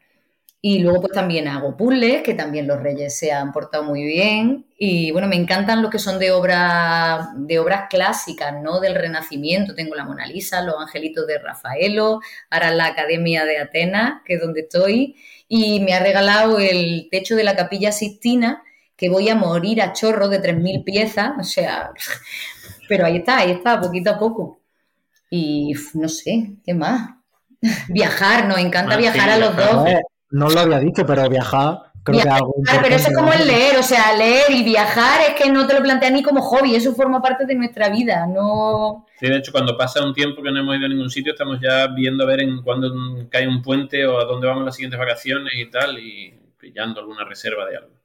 Y 0.61 0.81
luego 0.81 1.03
pues 1.03 1.13
también 1.13 1.47
hago 1.47 1.77
puzzles, 1.77 2.23
que 2.23 2.35
también 2.35 2.67
los 2.67 2.83
reyes 2.83 3.17
se 3.17 3.31
han 3.31 3.53
portado 3.53 3.85
muy 3.85 4.03
bien. 4.03 4.67
Y 4.77 5.13
bueno, 5.13 5.29
me 5.29 5.37
encantan 5.37 5.83
los 5.83 5.91
que 5.91 6.01
son 6.01 6.19
de, 6.19 6.33
obra, 6.33 7.31
de 7.37 7.61
obras 7.61 7.85
clásicas, 7.89 8.61
¿no? 8.61 8.81
Del 8.81 8.97
Renacimiento. 8.97 9.75
Tengo 9.77 9.95
la 9.95 10.05
Mona 10.05 10.27
Lisa, 10.27 10.63
los 10.63 10.75
angelitos 10.81 11.29
de 11.29 11.39
Rafaelo, 11.39 12.21
ahora 12.51 12.73
la 12.73 12.87
Academia 12.87 13.45
de 13.45 13.59
Atenas, 13.59 14.23
que 14.25 14.35
es 14.35 14.41
donde 14.41 14.63
estoy. 14.63 15.17
Y 15.47 15.79
me 15.81 15.95
ha 15.95 16.01
regalado 16.03 16.59
el 16.59 17.09
techo 17.09 17.37
de 17.37 17.45
la 17.45 17.55
Capilla 17.55 17.93
Sistina, 17.93 18.65
que 18.99 19.09
voy 19.09 19.29
a 19.29 19.37
morir 19.37 19.81
a 19.81 19.93
chorro 19.93 20.29
de 20.29 20.43
3.000 20.43 20.85
piezas, 20.85 21.31
o 21.39 21.45
sea, 21.45 21.93
pero 22.89 23.07
ahí 23.07 23.19
está, 23.19 23.39
ahí 23.39 23.53
está, 23.53 23.81
poquito 23.81 24.11
a 24.11 24.19
poco. 24.19 24.61
Y 25.31 25.73
no 25.95 26.09
sé, 26.09 26.57
¿qué 26.65 26.75
más? 26.75 27.11
viajar, 27.89 28.47
nos 28.47 28.59
encanta 28.59 28.95
ah, 28.95 28.99
viajar 28.99 29.31
a 29.31 29.39
los 29.39 29.57
dos. 29.57 29.89
no 30.31 30.49
lo 30.49 30.61
había 30.61 30.79
dicho, 30.81 31.05
pero 31.07 31.29
viajar 31.29 31.79
creo 32.05 32.23
que 32.23 32.29
algo 32.29 32.55
Pero 32.83 32.95
eso 32.95 33.09
es 33.11 33.17
como 33.17 33.33
el 33.33 33.47
leer, 33.47 33.77
o 33.77 33.83
sea, 33.83 34.17
leer 34.17 34.51
y 34.51 34.63
viajar 34.63 35.21
es 35.29 35.35
que 35.41 35.51
no 35.51 35.67
te 35.67 35.75
lo 35.75 35.83
planteas 35.83 36.13
ni 36.13 36.23
como 36.23 36.41
hobby, 36.41 36.75
eso 36.75 36.95
forma 36.95 37.21
parte 37.21 37.47
de 37.47 37.55
nuestra 37.55 37.89
vida, 37.89 38.27
no... 38.27 39.07
Sí, 39.19 39.27
de 39.27 39.37
hecho, 39.37 39.53
cuando 39.53 39.77
pasa 39.77 40.05
un 40.05 40.15
tiempo 40.15 40.43
que 40.43 40.51
no 40.51 40.61
hemos 40.61 40.77
ido 40.77 40.87
a 40.87 40.89
ningún 40.89 41.11
sitio, 41.11 41.33
estamos 41.33 41.59
ya 41.61 41.89
viendo 41.89 42.25
a 42.25 42.27
ver 42.27 42.41
en 42.41 42.63
cuándo 42.63 42.93
cae 43.31 43.47
un 43.49 43.63
puente 43.63 44.07
o 44.07 44.19
a 44.19 44.25
dónde 44.25 44.47
vamos 44.47 44.65
las 44.65 44.77
siguientes 44.77 44.99
vacaciones 44.99 45.53
y 45.57 45.71
tal, 45.71 45.99
y 45.99 46.35
pillando 46.57 47.01
alguna 47.01 47.25
reserva 47.25 47.67
de 47.67 47.77
algo. 47.77 47.98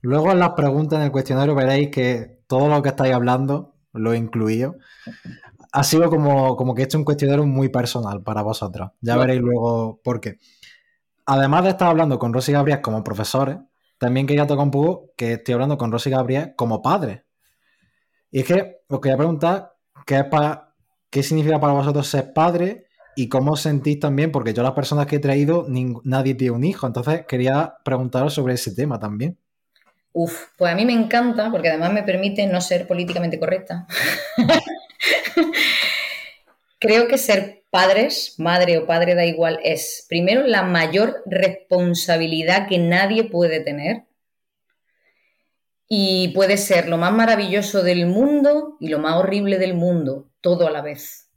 Luego 0.00 0.32
en 0.32 0.38
las 0.38 0.50
preguntas 0.50 0.98
en 0.98 1.06
el 1.06 1.12
cuestionario 1.12 1.54
veréis 1.54 1.90
que 1.90 2.40
todo 2.46 2.68
lo 2.68 2.82
que 2.82 2.90
estáis 2.90 3.14
hablando, 3.14 3.74
lo 3.92 4.12
he 4.12 4.16
incluido, 4.16 4.76
ha 5.72 5.84
sido 5.84 6.08
como, 6.10 6.56
como 6.56 6.74
que 6.74 6.82
he 6.82 6.84
hecho 6.84 6.98
un 6.98 7.04
cuestionario 7.04 7.46
muy 7.46 7.68
personal 7.68 8.22
para 8.22 8.42
vosotros. 8.42 8.90
Ya 9.00 9.16
veréis 9.16 9.40
luego 9.40 10.00
por 10.02 10.20
qué. 10.20 10.38
Además 11.26 11.64
de 11.64 11.70
estar 11.70 11.88
hablando 11.88 12.18
con 12.18 12.32
Rosy 12.32 12.52
Gabriel 12.52 12.80
como 12.80 13.02
profesores, 13.02 13.58
también 13.98 14.26
quería 14.26 14.46
tocar 14.46 14.64
un 14.64 14.70
poco 14.70 15.12
que 15.16 15.34
estoy 15.34 15.54
hablando 15.54 15.76
con 15.76 15.90
Rosy 15.90 16.10
Gabriel 16.10 16.54
como 16.56 16.82
padres. 16.82 17.22
Y 18.30 18.40
es 18.40 18.46
que 18.46 18.76
os 18.88 19.00
quería 19.00 19.16
preguntar 19.16 19.72
qué, 20.06 20.18
es 20.18 20.26
qué 21.10 21.22
significa 21.22 21.58
para 21.58 21.72
vosotros 21.72 22.06
ser 22.06 22.32
padre 22.32 22.86
y 23.16 23.28
cómo 23.28 23.52
os 23.52 23.60
sentís 23.60 23.98
también, 23.98 24.30
porque 24.30 24.52
yo 24.52 24.62
las 24.62 24.72
personas 24.72 25.06
que 25.06 25.16
he 25.16 25.20
traído, 25.20 25.66
nadie 26.04 26.34
tiene 26.34 26.54
un 26.54 26.64
hijo, 26.64 26.86
entonces 26.86 27.24
quería 27.26 27.74
preguntaros 27.84 28.34
sobre 28.34 28.54
ese 28.54 28.74
tema 28.74 28.98
también. 28.98 29.38
Uf, 30.18 30.46
pues 30.56 30.72
a 30.72 30.74
mí 30.74 30.86
me 30.86 30.94
encanta 30.94 31.50
porque 31.50 31.68
además 31.68 31.92
me 31.92 32.02
permite 32.02 32.46
no 32.46 32.62
ser 32.62 32.86
políticamente 32.86 33.38
correcta. 33.38 33.86
Creo 36.78 37.06
que 37.06 37.18
ser 37.18 37.64
padres, 37.70 38.36
madre 38.38 38.78
o 38.78 38.86
padre 38.86 39.14
da 39.14 39.26
igual, 39.26 39.60
es 39.62 40.06
primero 40.08 40.46
la 40.46 40.62
mayor 40.62 41.22
responsabilidad 41.26 42.66
que 42.66 42.78
nadie 42.78 43.24
puede 43.24 43.60
tener 43.60 44.04
y 45.86 46.28
puede 46.28 46.56
ser 46.56 46.88
lo 46.88 46.96
más 46.96 47.12
maravilloso 47.12 47.82
del 47.82 48.06
mundo 48.06 48.78
y 48.80 48.88
lo 48.88 48.98
más 48.98 49.16
horrible 49.16 49.58
del 49.58 49.74
mundo, 49.74 50.30
todo 50.40 50.66
a 50.66 50.70
la 50.70 50.80
vez. 50.80 51.28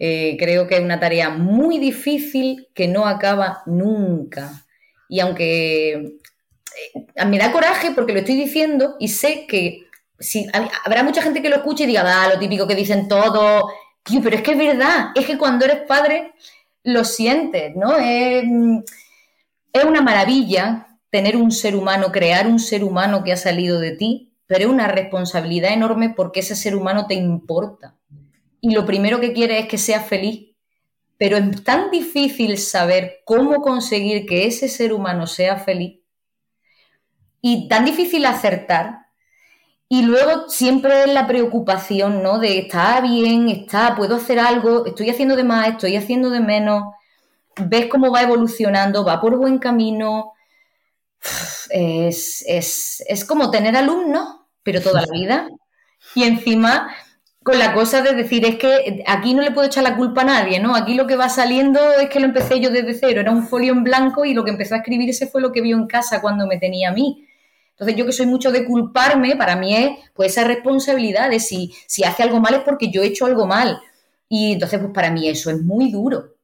Eh, 0.00 0.36
creo 0.40 0.66
que 0.66 0.74
es 0.74 0.80
una 0.80 0.98
tarea 0.98 1.30
muy 1.30 1.78
difícil 1.78 2.66
que 2.74 2.88
no 2.88 3.06
acaba 3.06 3.62
nunca. 3.64 4.66
Y 5.08 5.20
aunque 5.20 6.18
me 7.26 7.38
da 7.38 7.52
coraje 7.52 7.92
porque 7.92 8.12
lo 8.12 8.20
estoy 8.20 8.36
diciendo 8.36 8.96
y 8.98 9.08
sé 9.08 9.46
que 9.46 9.86
si, 10.18 10.46
habrá 10.84 11.02
mucha 11.02 11.22
gente 11.22 11.42
que 11.42 11.48
lo 11.48 11.56
escuche 11.56 11.84
y 11.84 11.88
diga, 11.88 12.04
ah, 12.06 12.28
lo 12.28 12.38
típico 12.38 12.66
que 12.66 12.74
dicen 12.74 13.08
todos, 13.08 13.64
pero 14.22 14.36
es 14.36 14.42
que 14.42 14.52
es 14.52 14.58
verdad, 14.58 15.08
es 15.14 15.26
que 15.26 15.38
cuando 15.38 15.64
eres 15.64 15.82
padre 15.86 16.32
lo 16.84 17.04
sientes, 17.04 17.74
¿no? 17.74 17.96
Es, 17.96 18.44
es 19.72 19.84
una 19.84 20.00
maravilla 20.00 20.86
tener 21.10 21.36
un 21.36 21.50
ser 21.50 21.76
humano, 21.76 22.12
crear 22.12 22.46
un 22.46 22.58
ser 22.58 22.84
humano 22.84 23.24
que 23.24 23.32
ha 23.32 23.36
salido 23.36 23.80
de 23.80 23.92
ti, 23.92 24.32
pero 24.46 24.64
es 24.64 24.70
una 24.70 24.88
responsabilidad 24.88 25.72
enorme 25.72 26.10
porque 26.10 26.40
ese 26.40 26.54
ser 26.54 26.76
humano 26.76 27.06
te 27.06 27.14
importa. 27.14 27.96
Y 28.60 28.72
lo 28.72 28.86
primero 28.86 29.20
que 29.20 29.32
quiere 29.32 29.58
es 29.58 29.66
que 29.66 29.78
seas 29.78 30.06
feliz. 30.06 30.54
Pero 31.18 31.38
es 31.38 31.64
tan 31.64 31.90
difícil 31.90 32.58
saber 32.58 33.20
cómo 33.24 33.62
conseguir 33.62 34.26
que 34.26 34.46
ese 34.46 34.68
ser 34.68 34.92
humano 34.92 35.26
sea 35.26 35.56
feliz 35.56 36.00
y 37.40 37.68
tan 37.68 37.84
difícil 37.84 38.26
acertar. 38.26 39.06
Y 39.88 40.02
luego 40.02 40.48
siempre 40.48 41.04
es 41.04 41.08
la 41.08 41.26
preocupación, 41.26 42.22
¿no? 42.22 42.38
De 42.38 42.58
está 42.58 43.00
bien, 43.00 43.48
está, 43.48 43.94
puedo 43.94 44.16
hacer 44.16 44.40
algo, 44.40 44.84
estoy 44.86 45.10
haciendo 45.10 45.36
de 45.36 45.44
más, 45.44 45.68
estoy 45.68 45.96
haciendo 45.96 46.30
de 46.30 46.40
menos. 46.40 46.94
Ves 47.56 47.86
cómo 47.86 48.10
va 48.10 48.22
evolucionando, 48.22 49.04
va 49.04 49.20
por 49.20 49.36
buen 49.36 49.58
camino. 49.58 50.32
Es, 51.68 52.44
es 52.46 53.24
como 53.24 53.50
tener 53.50 53.76
alumnos, 53.76 54.36
pero 54.62 54.80
toda 54.80 55.02
la 55.02 55.08
vida. 55.12 55.48
Y 56.14 56.22
encima 56.24 56.94
con 57.46 57.60
la 57.60 57.72
cosa 57.74 58.02
de 58.02 58.12
decir, 58.12 58.44
es 58.44 58.56
que 58.56 59.04
aquí 59.06 59.32
no 59.32 59.40
le 59.40 59.52
puedo 59.52 59.68
echar 59.68 59.84
la 59.84 59.96
culpa 59.96 60.22
a 60.22 60.24
nadie, 60.24 60.58
¿no? 60.58 60.74
Aquí 60.74 60.94
lo 60.94 61.06
que 61.06 61.14
va 61.14 61.28
saliendo 61.28 61.78
es 61.92 62.08
que 62.08 62.18
lo 62.18 62.26
empecé 62.26 62.58
yo 62.58 62.70
desde 62.70 62.92
cero, 62.92 63.20
era 63.20 63.30
un 63.30 63.46
folio 63.46 63.72
en 63.72 63.84
blanco 63.84 64.24
y 64.24 64.34
lo 64.34 64.42
que 64.42 64.50
empezó 64.50 64.74
a 64.74 64.78
escribirse 64.78 65.28
fue 65.28 65.40
lo 65.40 65.52
que 65.52 65.60
vio 65.60 65.76
en 65.76 65.86
casa 65.86 66.20
cuando 66.20 66.44
me 66.48 66.58
tenía 66.58 66.88
a 66.88 66.92
mí. 66.92 67.24
Entonces, 67.70 67.96
yo 67.96 68.04
que 68.04 68.10
soy 68.10 68.26
mucho 68.26 68.50
de 68.50 68.64
culparme, 68.64 69.36
para 69.36 69.54
mí 69.54 69.76
es 69.76 69.90
pues 70.12 70.32
esa 70.32 70.42
responsabilidad 70.42 71.30
de 71.30 71.38
si, 71.38 71.72
si 71.86 72.02
hace 72.02 72.24
algo 72.24 72.40
mal 72.40 72.52
es 72.54 72.62
porque 72.62 72.90
yo 72.90 73.04
he 73.04 73.06
hecho 73.06 73.26
algo 73.26 73.46
mal. 73.46 73.78
Y 74.28 74.54
entonces, 74.54 74.80
pues 74.80 74.90
para 74.92 75.12
mí 75.12 75.28
eso 75.28 75.48
es 75.48 75.62
muy 75.62 75.92
duro. 75.92 76.34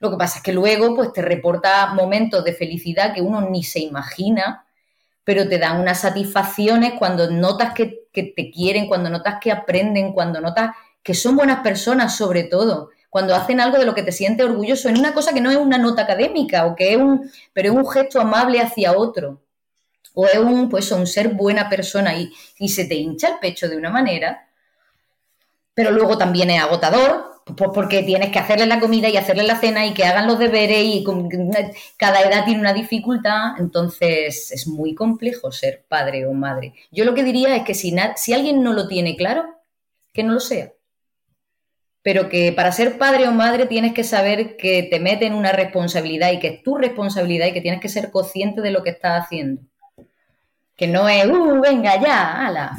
Lo 0.00 0.10
que 0.10 0.16
pasa 0.16 0.38
es 0.38 0.42
que 0.42 0.52
luego, 0.52 0.92
pues 0.96 1.12
te 1.12 1.22
reporta 1.22 1.94
momentos 1.94 2.42
de 2.42 2.52
felicidad 2.52 3.14
que 3.14 3.20
uno 3.20 3.48
ni 3.48 3.62
se 3.62 3.78
imagina, 3.78 4.66
pero 5.22 5.48
te 5.48 5.58
dan 5.58 5.80
unas 5.80 6.00
satisfacciones 6.00 6.94
cuando 6.98 7.30
notas 7.30 7.74
que, 7.74 8.07
que 8.18 8.32
te 8.34 8.50
quieren, 8.50 8.86
cuando 8.86 9.10
notas 9.10 9.36
que 9.40 9.52
aprenden, 9.52 10.12
cuando 10.12 10.40
notas 10.40 10.70
que 11.02 11.14
son 11.14 11.36
buenas 11.36 11.60
personas 11.60 12.16
sobre 12.16 12.44
todo, 12.44 12.90
cuando 13.10 13.34
hacen 13.34 13.60
algo 13.60 13.78
de 13.78 13.86
lo 13.86 13.94
que 13.94 14.02
te 14.02 14.12
sientes 14.12 14.44
orgulloso 14.44 14.88
en 14.88 14.98
una 14.98 15.14
cosa 15.14 15.32
que 15.32 15.40
no 15.40 15.50
es 15.50 15.56
una 15.56 15.78
nota 15.78 16.02
académica 16.02 16.66
o 16.66 16.76
que 16.76 16.92
es 16.92 16.98
un, 16.98 17.30
pero 17.52 17.70
es 17.70 17.76
un 17.76 17.88
gesto 17.88 18.20
amable 18.20 18.60
hacia 18.60 18.92
otro 18.92 19.40
o 20.14 20.26
es 20.26 20.38
un, 20.38 20.68
pues, 20.68 20.90
un 20.90 21.06
ser 21.06 21.28
buena 21.28 21.68
persona 21.68 22.14
y, 22.16 22.32
y 22.58 22.68
se 22.68 22.84
te 22.84 22.96
hincha 22.96 23.28
el 23.28 23.38
pecho 23.38 23.68
de 23.68 23.76
una 23.76 23.90
manera, 23.90 24.48
pero 25.74 25.92
luego 25.92 26.18
también 26.18 26.50
es 26.50 26.60
agotador, 26.60 27.37
pues 27.56 27.70
porque 27.74 28.02
tienes 28.02 28.30
que 28.30 28.38
hacerle 28.38 28.66
la 28.66 28.80
comida 28.80 29.08
y 29.08 29.16
hacerle 29.16 29.44
la 29.44 29.58
cena 29.58 29.86
y 29.86 29.94
que 29.94 30.04
hagan 30.04 30.26
los 30.26 30.38
deberes 30.38 30.84
y 30.84 31.04
cada 31.96 32.22
edad 32.22 32.44
tiene 32.44 32.60
una 32.60 32.72
dificultad, 32.72 33.58
entonces 33.58 34.52
es 34.52 34.66
muy 34.66 34.94
complejo 34.94 35.50
ser 35.52 35.84
padre 35.88 36.26
o 36.26 36.32
madre. 36.32 36.74
Yo 36.90 37.04
lo 37.04 37.14
que 37.14 37.24
diría 37.24 37.56
es 37.56 37.64
que 37.64 37.74
si, 37.74 37.94
si 38.16 38.32
alguien 38.32 38.62
no 38.62 38.72
lo 38.72 38.88
tiene 38.88 39.16
claro, 39.16 39.44
que 40.12 40.22
no 40.22 40.34
lo 40.34 40.40
sea 40.40 40.72
pero 42.08 42.30
que 42.30 42.52
para 42.52 42.72
ser 42.72 42.96
padre 42.96 43.28
o 43.28 43.32
madre 43.32 43.66
tienes 43.66 43.92
que 43.92 44.02
saber 44.02 44.56
que 44.56 44.84
te 44.90 44.98
meten 44.98 45.34
una 45.34 45.52
responsabilidad 45.52 46.32
y 46.32 46.38
que 46.38 46.48
es 46.48 46.62
tu 46.62 46.78
responsabilidad 46.78 47.48
y 47.48 47.52
que 47.52 47.60
tienes 47.60 47.82
que 47.82 47.90
ser 47.90 48.10
consciente 48.10 48.62
de 48.62 48.70
lo 48.70 48.82
que 48.82 48.88
estás 48.88 49.24
haciendo. 49.24 49.60
Que 50.74 50.86
no 50.86 51.06
es, 51.06 51.26
uh, 51.26 51.60
venga 51.60 52.00
ya, 52.00 52.46
ala. 52.46 52.78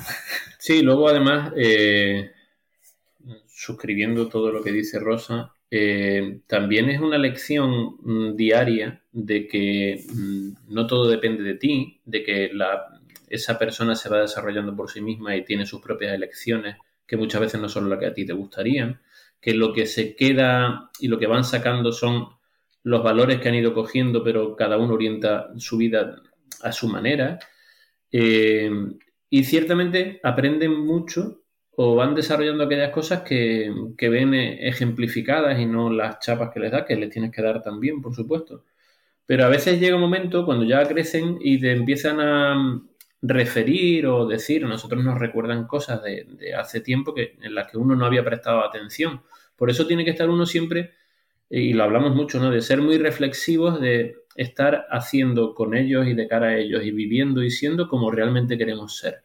Sí, 0.57 0.82
luego 0.82 1.09
además, 1.09 1.51
eh, 1.55 2.32
suscribiendo 3.60 4.30
todo 4.30 4.51
lo 4.51 4.64
que 4.64 4.72
dice 4.72 4.99
Rosa, 4.99 5.53
eh, 5.70 6.39
también 6.47 6.89
es 6.89 7.01
una 7.01 7.18
lección 7.18 7.97
mm, 8.01 8.36
diaria 8.38 9.03
de 9.12 9.47
que 9.47 10.05
mm, 10.07 10.74
no 10.74 10.88
todo 10.88 11.10
depende 11.10 11.43
de 11.43 11.55
ti, 11.55 11.99
de 12.05 12.24
que 12.24 12.51
esa 13.28 13.60
persona 13.60 13.95
se 13.95 14.07
va 14.07 14.22
desarrollando 14.22 14.74
por 14.76 14.89
sí 14.89 15.01
misma 15.01 15.36
y 15.36 15.43
tiene 15.43 15.66
sus 15.66 15.82
propias 15.82 16.14
elecciones, 16.14 16.78
que 17.05 17.18
muchas 17.18 17.41
veces 17.41 17.60
no 17.60 17.68
son 17.68 17.89
las 17.89 17.99
que 17.99 18.05
a 18.05 18.14
ti 18.14 18.26
te 18.26 18.34
gustarían 18.34 19.01
que 19.41 19.53
lo 19.53 19.74
que 19.74 19.86
se 19.86 20.16
queda 20.16 20.89
y 20.99 21.07
lo 21.07 21.20
que 21.20 21.28
van 21.28 21.43
sacando 21.43 21.91
son 21.91 22.30
los 22.84 23.03
valores 23.03 23.39
que 23.39 23.49
han 23.49 23.55
ido 23.55 23.74
cogiendo, 23.74 24.24
pero 24.24 24.55
cada 24.55 24.78
uno 24.78 24.93
orienta 24.93 25.49
su 25.57 25.78
vida 25.78 26.22
a 26.62 26.72
su 26.72 26.88
manera. 26.88 27.39
Eh, 28.12 28.72
y 29.30 29.43
ciertamente 29.43 30.20
aprenden 30.24 30.74
mucho 30.86 31.39
o 31.82 31.96
van 31.96 32.14
desarrollando 32.14 32.66
aquellas 32.66 32.92
cosas 32.92 33.22
que, 33.22 33.72
ven 33.98 34.34
ejemplificadas 34.34 35.58
y 35.60 35.66
no 35.66 35.90
las 35.90 36.20
chapas 36.20 36.50
que 36.54 36.60
les 36.60 36.74
da, 36.74 36.84
que 36.84 36.98
les 36.98 37.10
tienes 37.10 37.32
que 37.32 37.42
dar 37.42 37.64
también, 37.64 38.02
por 38.02 38.14
supuesto. 38.14 38.66
Pero 39.26 39.46
a 39.46 39.48
veces 39.48 39.80
llega 39.80 39.96
un 39.96 40.02
momento 40.02 40.46
cuando 40.46 40.66
ya 40.66 40.86
crecen 40.86 41.38
y 41.40 41.58
te 41.58 41.72
empiezan 41.72 42.20
a 42.20 42.82
referir 43.22 44.08
o 44.08 44.28
decir, 44.28 44.66
nosotros 44.66 45.02
nos 45.06 45.18
recuerdan 45.20 45.68
cosas 45.68 46.04
de, 46.04 46.26
de 46.26 46.54
hace 46.54 46.82
tiempo 46.82 47.14
que, 47.14 47.38
en 47.42 47.56
las 47.56 47.72
que 47.72 47.78
uno 47.78 47.96
no 47.96 48.06
había 48.06 48.26
prestado 48.26 48.62
atención. 48.62 49.22
Por 49.56 49.70
eso 49.70 49.88
tiene 49.88 50.04
que 50.04 50.12
estar 50.12 50.30
uno 50.30 50.46
siempre, 50.46 50.96
y 51.50 51.72
lo 51.72 51.86
hablamos 51.86 52.14
mucho, 52.14 52.42
¿no? 52.42 52.52
De 52.52 52.62
ser 52.62 52.82
muy 52.82 52.98
reflexivos, 52.98 53.80
de 53.80 54.18
estar 54.36 54.86
haciendo 54.90 55.56
con 55.56 55.74
ellos 55.78 56.08
y 56.08 56.14
de 56.14 56.28
cara 56.28 56.48
a 56.48 56.58
ellos 56.58 56.84
y 56.84 56.92
viviendo 56.92 57.42
y 57.42 57.52
siendo 57.52 57.88
como 57.88 58.12
realmente 58.12 58.58
queremos 58.58 58.98
ser. 58.98 59.24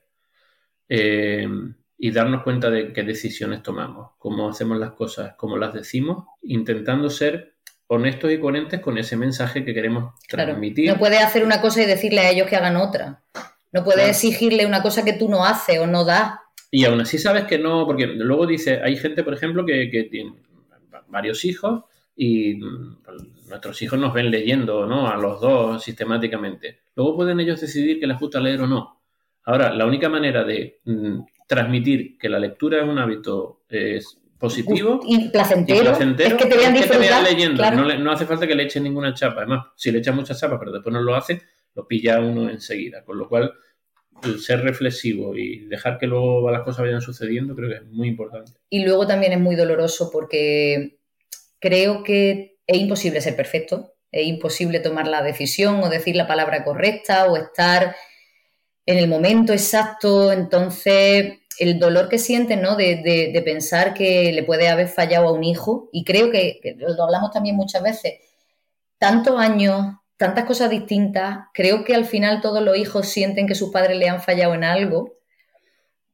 Eh, 0.88 1.48
y 1.96 2.10
darnos 2.10 2.42
cuenta 2.42 2.70
de 2.70 2.92
qué 2.92 3.02
decisiones 3.02 3.62
tomamos, 3.62 4.12
cómo 4.18 4.48
hacemos 4.48 4.78
las 4.78 4.92
cosas, 4.92 5.34
cómo 5.36 5.56
las 5.56 5.72
decimos, 5.72 6.26
intentando 6.42 7.08
ser 7.08 7.54
honestos 7.86 8.32
y 8.32 8.38
coherentes 8.38 8.80
con 8.80 8.98
ese 8.98 9.16
mensaje 9.16 9.64
que 9.64 9.74
queremos 9.74 10.14
transmitir. 10.28 10.88
No 10.88 10.98
puedes 10.98 11.22
hacer 11.22 11.44
una 11.44 11.60
cosa 11.60 11.82
y 11.82 11.86
decirle 11.86 12.20
a 12.20 12.30
ellos 12.30 12.48
que 12.48 12.56
hagan 12.56 12.76
otra. 12.76 13.22
No 13.72 13.84
puedes 13.84 14.08
exigirle 14.08 14.66
una 14.66 14.82
cosa 14.82 15.04
que 15.04 15.14
tú 15.14 15.28
no 15.28 15.44
haces 15.44 15.78
o 15.78 15.86
no 15.86 16.04
das. 16.04 16.34
Y 16.70 16.84
aún 16.84 17.00
así 17.00 17.18
sabes 17.18 17.44
que 17.44 17.58
no, 17.58 17.86
porque 17.86 18.06
luego 18.06 18.46
dice, 18.46 18.80
hay 18.82 18.96
gente, 18.96 19.22
por 19.22 19.34
ejemplo, 19.34 19.64
que, 19.64 20.08
tiene 20.10 20.34
varios 21.08 21.44
hijos 21.44 21.84
y 22.16 22.54
mm, 22.54 23.02
nuestros 23.48 23.80
hijos 23.82 23.98
nos 23.98 24.12
ven 24.12 24.30
leyendo, 24.30 24.86
¿no? 24.86 25.08
A 25.08 25.16
los 25.16 25.40
dos 25.40 25.82
sistemáticamente. 25.82 26.80
Luego 26.96 27.16
pueden 27.16 27.40
ellos 27.40 27.60
decidir 27.60 28.00
que 28.00 28.06
les 28.06 28.18
gusta 28.18 28.40
leer 28.40 28.60
o 28.62 28.66
no. 28.66 29.00
Ahora, 29.44 29.72
la 29.74 29.86
única 29.86 30.08
manera 30.08 30.42
de 30.44 30.80
mm, 30.84 31.18
transmitir 31.46 32.18
que 32.18 32.28
la 32.28 32.38
lectura 32.38 32.82
es 32.82 32.88
un 32.88 32.98
hábito 32.98 33.62
es 33.68 34.18
positivo 34.38 35.00
y 35.06 35.30
placentero, 35.30 35.92
es 35.92 36.34
que 36.34 36.46
te 36.46 36.56
vean, 36.56 37.24
leyendo. 37.24 37.70
No, 37.70 37.98
no, 37.98 38.12
hace 38.12 38.26
falta 38.26 38.46
que 38.46 38.54
le 38.54 38.64
echen 38.64 38.82
ninguna 38.82 39.14
chapa. 39.14 39.40
Además, 39.42 39.66
si 39.76 39.90
le 39.90 39.98
echan 39.98 40.16
mucha 40.16 40.34
chapa, 40.34 40.58
pero 40.58 40.72
después 40.72 40.92
no 40.92 41.00
lo 41.00 41.14
hace, 41.14 41.40
lo 41.74 41.86
pilla 41.86 42.20
uno 42.20 42.50
enseguida. 42.50 43.04
Con 43.04 43.18
lo 43.18 43.28
cual, 43.28 43.54
ser 44.38 44.62
reflexivo 44.62 45.36
y 45.36 45.66
dejar 45.66 45.98
que 45.98 46.06
luego 46.06 46.50
las 46.50 46.62
cosas 46.62 46.82
vayan 46.82 47.00
sucediendo 47.00 47.54
creo 47.54 47.68
que 47.68 47.76
es 47.76 47.86
muy 47.86 48.08
importante. 48.08 48.52
Y 48.70 48.84
luego 48.84 49.06
también 49.06 49.32
es 49.32 49.40
muy 49.40 49.56
doloroso 49.56 50.10
porque 50.12 50.98
creo 51.58 52.02
que 52.02 52.58
es 52.66 52.78
imposible 52.78 53.20
ser 53.20 53.36
perfecto, 53.36 53.94
es 54.10 54.26
imposible 54.26 54.80
tomar 54.80 55.08
la 55.08 55.22
decisión 55.22 55.82
o 55.82 55.88
decir 55.88 56.16
la 56.16 56.26
palabra 56.26 56.64
correcta 56.64 57.26
o 57.26 57.36
estar 57.36 57.94
en 58.86 58.98
el 58.98 59.08
momento 59.08 59.52
exacto. 59.52 60.32
Entonces, 60.32 61.38
el 61.58 61.78
dolor 61.78 62.08
que 62.08 62.18
sientes, 62.18 62.60
¿no? 62.60 62.76
De, 62.76 63.42
pensar 63.44 63.94
que 63.94 64.32
le 64.32 64.42
puede 64.42 64.68
haber 64.68 64.88
fallado 64.88 65.28
a 65.28 65.32
un 65.32 65.44
hijo, 65.44 65.88
y 65.92 66.04
creo 66.04 66.30
que, 66.30 66.60
que 66.62 66.76
lo 66.76 67.04
hablamos 67.04 67.30
también 67.30 67.56
muchas 67.56 67.82
veces, 67.82 68.14
tantos 68.98 69.38
años 69.38 69.96
tantas 70.16 70.44
cosas 70.44 70.70
distintas. 70.70 71.46
Creo 71.52 71.84
que 71.84 71.94
al 71.94 72.04
final 72.04 72.40
todos 72.40 72.62
los 72.62 72.76
hijos 72.76 73.08
sienten 73.08 73.46
que 73.46 73.54
sus 73.54 73.70
padres 73.70 73.98
le 73.98 74.08
han 74.08 74.22
fallado 74.22 74.54
en 74.54 74.64
algo, 74.64 75.14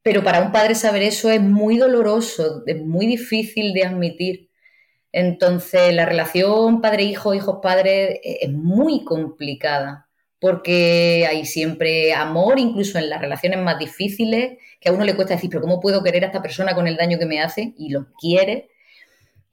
pero 0.03 0.23
para 0.23 0.41
un 0.41 0.51
padre 0.51 0.75
saber 0.75 1.03
eso 1.03 1.29
es 1.29 1.41
muy 1.41 1.77
doloroso, 1.77 2.63
es 2.65 2.81
muy 2.81 3.05
difícil 3.05 3.73
de 3.73 3.85
admitir. 3.85 4.49
Entonces, 5.11 5.93
la 5.93 6.05
relación 6.05 6.81
padre-hijo, 6.81 7.33
hijos-padres 7.33 8.19
es 8.23 8.51
muy 8.51 9.03
complicada 9.03 10.09
porque 10.41 11.25
hay 11.29 11.45
siempre 11.45 12.13
amor, 12.13 12.59
incluso 12.59 12.97
en 12.97 13.09
las 13.09 13.21
relaciones 13.21 13.59
más 13.59 13.79
difíciles, 13.79 14.57
que 14.81 14.89
a 14.89 14.91
uno 14.91 15.05
le 15.05 15.15
cuesta 15.15 15.35
decir, 15.35 15.49
pero 15.49 15.61
¿cómo 15.61 15.79
puedo 15.79 16.03
querer 16.03 16.25
a 16.25 16.27
esta 16.27 16.41
persona 16.41 16.75
con 16.75 16.87
el 16.87 16.97
daño 16.97 17.17
que 17.17 17.25
me 17.25 17.39
hace? 17.39 17.73
Y 17.77 17.89
lo 17.89 18.07
quiere, 18.19 18.71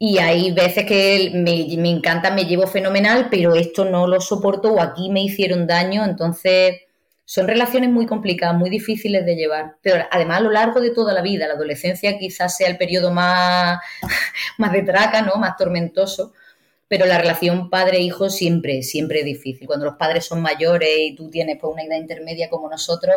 y 0.00 0.18
hay 0.18 0.52
veces 0.52 0.86
que 0.86 1.32
me, 1.34 1.90
encanta, 1.90 2.30
me 2.30 2.44
llevo 2.44 2.68
fenomenal, 2.68 3.26
pero 3.30 3.56
esto 3.56 3.84
no 3.84 4.06
lo 4.06 4.20
soporto 4.20 4.72
o 4.72 4.80
aquí 4.80 5.10
me 5.10 5.22
hicieron 5.22 5.66
daño. 5.66 6.04
Entonces, 6.04 6.82
son 7.24 7.48
relaciones 7.48 7.90
muy 7.90 8.06
complicadas, 8.06 8.56
muy 8.56 8.70
difíciles 8.70 9.26
de 9.26 9.34
llevar. 9.34 9.76
Pero 9.82 10.04
además, 10.10 10.38
a 10.38 10.42
lo 10.42 10.52
largo 10.52 10.80
de 10.80 10.90
toda 10.90 11.12
la 11.12 11.20
vida, 11.20 11.48
la 11.48 11.54
adolescencia 11.54 12.16
quizás 12.16 12.56
sea 12.56 12.68
el 12.68 12.78
periodo 12.78 13.12
más, 13.12 13.80
más 14.58 14.72
de 14.72 14.82
traca, 14.82 15.20
¿no? 15.22 15.34
Más 15.34 15.56
tormentoso. 15.56 16.32
Pero 16.88 17.04
la 17.04 17.18
relación 17.18 17.68
padre-hijo 17.68 18.30
siempre, 18.30 18.82
siempre 18.82 19.20
es 19.20 19.26
difícil. 19.26 19.66
Cuando 19.66 19.84
los 19.84 19.96
padres 19.96 20.24
son 20.24 20.40
mayores 20.40 20.88
y 20.98 21.14
tú 21.14 21.30
tienes 21.30 21.58
pues, 21.60 21.72
una 21.72 21.84
edad 21.84 21.96
intermedia 21.96 22.48
como 22.48 22.68
nosotros, 22.68 23.16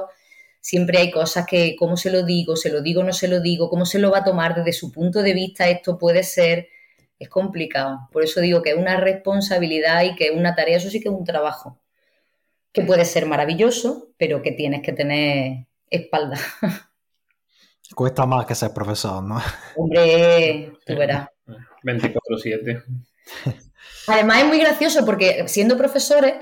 siempre 0.60 1.00
hay 1.00 1.10
cosas 1.10 1.46
que, 1.46 1.76
¿cómo 1.78 1.98
se 1.98 2.12
lo 2.12 2.24
digo? 2.24 2.56
¿Se 2.56 2.70
lo 2.70 2.82
digo? 2.82 3.04
¿No 3.04 3.14
se 3.14 3.28
lo 3.28 3.42
digo? 3.42 3.70
¿Cómo 3.70 3.86
se 3.86 4.00
lo 4.00 4.12
va 4.12 4.20
a 4.20 4.24
tomar 4.24 4.56
desde 4.56 4.74
su 4.74 4.92
punto 4.92 5.22
de 5.22 5.34
vista? 5.34 5.70
Esto 5.70 5.98
puede 5.98 6.24
ser, 6.24 6.70
es 7.18 7.30
complicado. 7.30 8.10
Por 8.12 8.24
eso 8.24 8.42
digo 8.42 8.62
que 8.62 8.72
es 8.72 8.78
una 8.78 8.98
responsabilidad 8.98 10.04
y 10.04 10.16
que 10.16 10.28
es 10.28 10.32
una 10.32 10.56
tarea, 10.56 10.78
eso 10.78 10.90
sí 10.90 11.02
que 11.02 11.10
es 11.10 11.16
un 11.16 11.26
trabajo, 11.26 11.80
que 12.72 12.84
puede 12.84 13.06
ser 13.06 13.26
maravilloso, 13.26 14.10
pero 14.18 14.42
que 14.42 14.52
tienes 14.52 14.82
que 14.82 14.94
tener 14.94 15.68
espalda. 15.90 16.38
Cuesta 17.96 18.26
más 18.26 18.46
que 18.46 18.56
ser 18.56 18.72
profesor, 18.72 19.22
¿no? 19.22 19.42
Hombre, 19.76 20.72
tú 20.86 20.96
verás. 20.96 21.28
24-7. 21.84 22.84
Además 24.08 24.40
es 24.40 24.46
muy 24.46 24.60
gracioso 24.60 25.06
porque 25.06 25.44
siendo 25.48 25.78
profesores, 25.78 26.34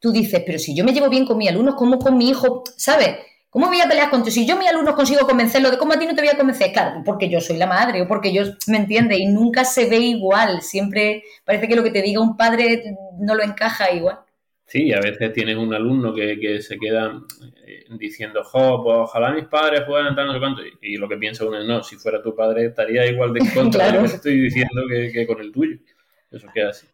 tú 0.00 0.12
dices, 0.12 0.42
pero 0.46 0.58
si 0.58 0.74
yo 0.74 0.84
me 0.84 0.92
llevo 0.92 1.08
bien 1.08 1.26
con 1.26 1.38
mis 1.38 1.48
alumnos, 1.48 1.74
¿cómo 1.76 1.98
con 1.98 2.16
mi 2.16 2.30
hijo? 2.30 2.64
¿Sabes? 2.76 3.16
¿Cómo 3.50 3.68
voy 3.68 3.80
a 3.80 3.88
pelear 3.88 4.10
contigo? 4.10 4.30
Si 4.32 4.46
yo 4.46 4.56
a 4.56 4.58
mis 4.58 4.68
alumnos 4.68 4.94
consigo 4.94 5.26
convencerlo, 5.26 5.70
¿de 5.70 5.78
cómo 5.78 5.94
a 5.94 5.98
ti 5.98 6.06
no 6.06 6.14
te 6.14 6.20
voy 6.20 6.30
a 6.30 6.36
convencer? 6.36 6.70
Claro, 6.72 7.02
porque 7.04 7.30
yo 7.30 7.40
soy 7.40 7.56
la 7.56 7.66
madre 7.66 8.02
o 8.02 8.06
porque 8.06 8.32
yo, 8.32 8.42
¿me 8.66 8.76
entiende? 8.76 9.16
Y 9.16 9.26
nunca 9.26 9.64
se 9.64 9.88
ve 9.88 9.98
igual. 9.98 10.60
Siempre 10.60 11.22
parece 11.44 11.66
que 11.66 11.74
lo 11.74 11.82
que 11.82 11.90
te 11.90 12.02
diga 12.02 12.20
un 12.20 12.36
padre 12.36 12.82
no 13.18 13.34
lo 13.34 13.42
encaja 13.42 13.90
igual. 13.92 14.18
Sí, 14.66 14.92
a 14.92 15.00
veces 15.00 15.32
tienes 15.32 15.56
un 15.56 15.72
alumno 15.72 16.14
que, 16.14 16.60
se 16.60 16.78
queda 16.78 17.18
eh, 17.66 17.86
diciendo, 17.98 18.44
jo, 18.44 18.84
pues 18.84 18.96
ojalá 18.98 19.32
mis 19.32 19.46
padres 19.46 19.84
fueran 19.86 20.14
tan 20.14 20.26
no 20.26 20.34
sé 20.34 20.38
cuánto. 20.40 20.60
Y, 20.82 20.98
lo 20.98 21.08
que 21.08 21.16
piensa 21.16 21.46
uno 21.46 21.58
es, 21.58 21.66
no, 21.66 21.82
si 21.82 21.96
fuera 21.96 22.22
tu 22.22 22.36
padre 22.36 22.66
estaría 22.66 23.06
igual 23.06 23.32
de 23.32 23.40
en 23.40 23.48
contra 23.48 23.86
de 23.86 23.92
lo 23.92 24.00
que 24.02 24.14
estoy 24.14 24.38
diciendo 24.38 24.82
que, 24.90 25.10
que 25.10 25.26
con 25.26 25.40
el 25.40 25.50
tuyo. 25.50 25.78
Eso 26.30 26.46
queda 26.52 26.70
así. 26.70 26.86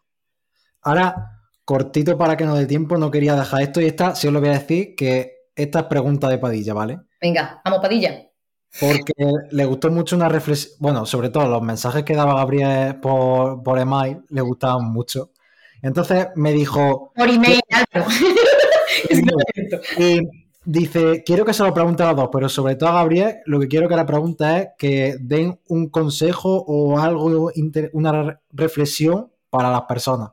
Ahora, 0.83 1.41
cortito 1.65 2.17
para 2.19 2.37
que 2.37 2.45
no 2.45 2.57
dé 2.57 2.67
tiempo, 2.67 2.97
no 2.97 3.11
quería 3.11 3.35
dejar 3.35 3.63
esto 3.63 3.81
y 3.81 3.87
esta, 3.87 4.15
si 4.15 4.27
os 4.27 4.33
lo 4.33 4.41
voy 4.41 4.51
a 4.51 4.59
decir, 4.59 4.95
que 4.95 5.49
esta 5.57 5.81
es 5.81 5.85
pregunta 5.87 6.29
de 6.29 6.39
Padilla, 6.39 6.75
¿vale? 6.75 7.01
Venga, 7.21 7.61
vamos, 7.65 7.81
Padilla. 7.81 8.29
porque 8.81 9.13
le 9.51 9.65
gustó 9.65 9.91
mucho 9.91 10.17
una 10.17 10.29
reflexión, 10.29 10.77
bueno, 10.81 11.07
sobre 11.07 11.31
todo 11.31 11.49
los 11.49 11.63
mensajes 11.63 12.05
que 12.05 12.15
daba 12.15 12.35
Gabriel 12.35 12.97
por, 12.97 13.63
por 13.63 13.79
email 13.79 14.23
le 14.29 14.41
gustaban 14.41 14.85
mucho. 14.85 15.31
Entonces 15.81 16.29
me 16.35 16.53
dijo... 16.53 17.13
Por 17.15 17.29
email, 17.29 17.61
claro. 17.69 18.07
y 19.99 20.44
dice, 20.65 21.23
quiero 21.25 21.45
que 21.45 21.53
se 21.53 21.63
lo 21.63 21.75
pregunte 21.75 22.03
a 22.03 22.09
los 22.09 22.17
dos, 22.17 22.29
pero 22.33 22.49
sobre 22.49 22.77
todo 22.77 22.91
a 22.91 22.95
Gabriel, 22.95 23.37
lo 23.47 23.61
que 23.61 23.69
quiero 23.69 23.89
que 23.89 23.97
le 23.97 24.05
pregunte 24.05 24.45
es 24.57 24.69
que 24.79 25.17
den 25.21 25.59
un 25.69 25.89
consejo 25.91 26.65
o 26.67 26.99
algo, 26.99 27.51
una 27.93 28.41
reflexión 28.53 29.31
para 29.51 29.71
las 29.71 29.83
personas, 29.83 30.31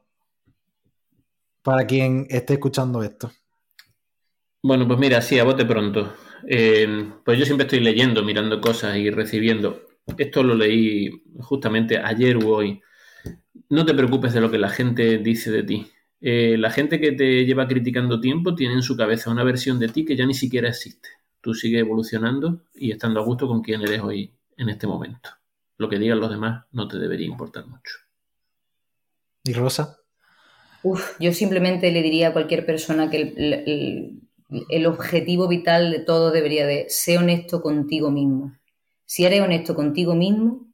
para 1.61 1.85
quien 1.85 2.27
esté 2.29 2.53
escuchando 2.53 3.03
esto. 3.03 3.31
Bueno, 4.63 4.87
pues 4.87 4.99
mira, 4.99 5.21
sí, 5.21 5.39
a 5.39 5.43
bote 5.43 5.65
pronto. 5.65 6.13
Eh, 6.47 7.11
pues 7.23 7.37
yo 7.37 7.45
siempre 7.45 7.65
estoy 7.65 7.79
leyendo, 7.79 8.23
mirando 8.23 8.61
cosas 8.61 8.95
y 8.97 9.09
recibiendo. 9.09 9.81
Esto 10.17 10.43
lo 10.43 10.55
leí 10.55 11.23
justamente 11.39 11.97
ayer 11.97 12.37
o 12.37 12.49
hoy. 12.49 12.81
No 13.69 13.85
te 13.85 13.93
preocupes 13.93 14.33
de 14.33 14.41
lo 14.41 14.51
que 14.51 14.57
la 14.57 14.69
gente 14.69 15.17
dice 15.17 15.51
de 15.51 15.63
ti. 15.63 15.87
Eh, 16.21 16.55
la 16.57 16.69
gente 16.69 16.99
que 16.99 17.13
te 17.13 17.45
lleva 17.45 17.67
criticando 17.67 18.21
tiempo 18.21 18.53
tiene 18.53 18.75
en 18.75 18.83
su 18.83 18.95
cabeza 18.95 19.31
una 19.31 19.43
versión 19.43 19.79
de 19.79 19.89
ti 19.89 20.05
que 20.05 20.15
ya 20.15 20.25
ni 20.25 20.35
siquiera 20.35 20.69
existe. 20.69 21.09
Tú 21.41 21.55
sigues 21.55 21.81
evolucionando 21.81 22.61
y 22.75 22.91
estando 22.91 23.19
a 23.19 23.23
gusto 23.23 23.47
con 23.47 23.63
quien 23.63 23.81
eres 23.81 24.01
hoy 24.01 24.31
en 24.55 24.69
este 24.69 24.85
momento. 24.85 25.31
Lo 25.77 25.89
que 25.89 25.97
digan 25.97 26.19
los 26.19 26.29
demás 26.29 26.65
no 26.71 26.87
te 26.87 26.99
debería 26.99 27.25
importar 27.25 27.65
mucho. 27.65 27.95
¿Y 29.43 29.53
Rosa? 29.53 29.97
Uf, 30.83 31.19
yo 31.19 31.33
simplemente 31.33 31.91
le 31.91 32.03
diría 32.03 32.27
a 32.27 32.33
cualquier 32.33 32.67
persona 32.67 33.09
que 33.09 33.17
el, 33.35 34.21
el 34.69 34.85
objetivo 34.85 35.47
vital 35.47 35.91
de 35.91 35.99
todo 35.99 36.31
debería 36.31 36.67
de 36.67 36.85
ser 36.89 37.17
honesto 37.17 37.63
contigo 37.63 38.11
mismo. 38.11 38.53
Si 39.05 39.25
eres 39.25 39.41
honesto 39.41 39.73
contigo 39.73 40.13
mismo, 40.13 40.67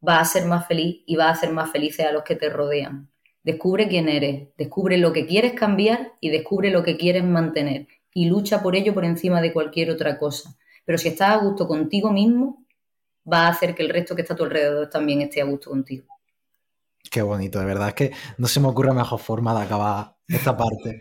vas 0.00 0.22
a 0.22 0.32
ser 0.32 0.48
más 0.48 0.66
feliz 0.66 1.02
y 1.06 1.16
vas 1.16 1.26
a 1.26 1.30
hacer 1.32 1.52
más 1.52 1.70
felices 1.70 2.06
a 2.06 2.12
los 2.12 2.24
que 2.24 2.36
te 2.36 2.48
rodean. 2.48 3.11
Descubre 3.44 3.88
quién 3.88 4.08
eres, 4.08 4.48
descubre 4.56 4.96
lo 4.98 5.12
que 5.12 5.26
quieres 5.26 5.52
cambiar 5.54 6.12
y 6.20 6.30
descubre 6.30 6.70
lo 6.70 6.82
que 6.82 6.96
quieres 6.96 7.24
mantener 7.24 7.88
y 8.14 8.26
lucha 8.26 8.62
por 8.62 8.76
ello 8.76 8.94
por 8.94 9.04
encima 9.04 9.40
de 9.40 9.52
cualquier 9.52 9.90
otra 9.90 10.18
cosa. 10.18 10.54
Pero 10.84 10.98
si 10.98 11.08
estás 11.08 11.30
a 11.30 11.36
gusto 11.38 11.66
contigo 11.66 12.12
mismo, 12.12 12.64
va 13.30 13.46
a 13.46 13.48
hacer 13.48 13.74
que 13.74 13.82
el 13.82 13.88
resto 13.88 14.14
que 14.14 14.22
está 14.22 14.34
a 14.34 14.36
tu 14.36 14.44
alrededor 14.44 14.88
también 14.88 15.22
esté 15.22 15.40
a 15.40 15.44
gusto 15.44 15.70
contigo. 15.70 16.06
Qué 17.10 17.22
bonito, 17.22 17.58
de 17.58 17.66
verdad 17.66 17.88
es 17.88 17.94
que 17.94 18.12
no 18.38 18.46
se 18.46 18.60
me 18.60 18.68
ocurre 18.68 18.92
mejor 18.92 19.18
forma 19.18 19.54
de 19.58 19.64
acabar 19.64 20.14
esta 20.28 20.56
parte. 20.56 21.00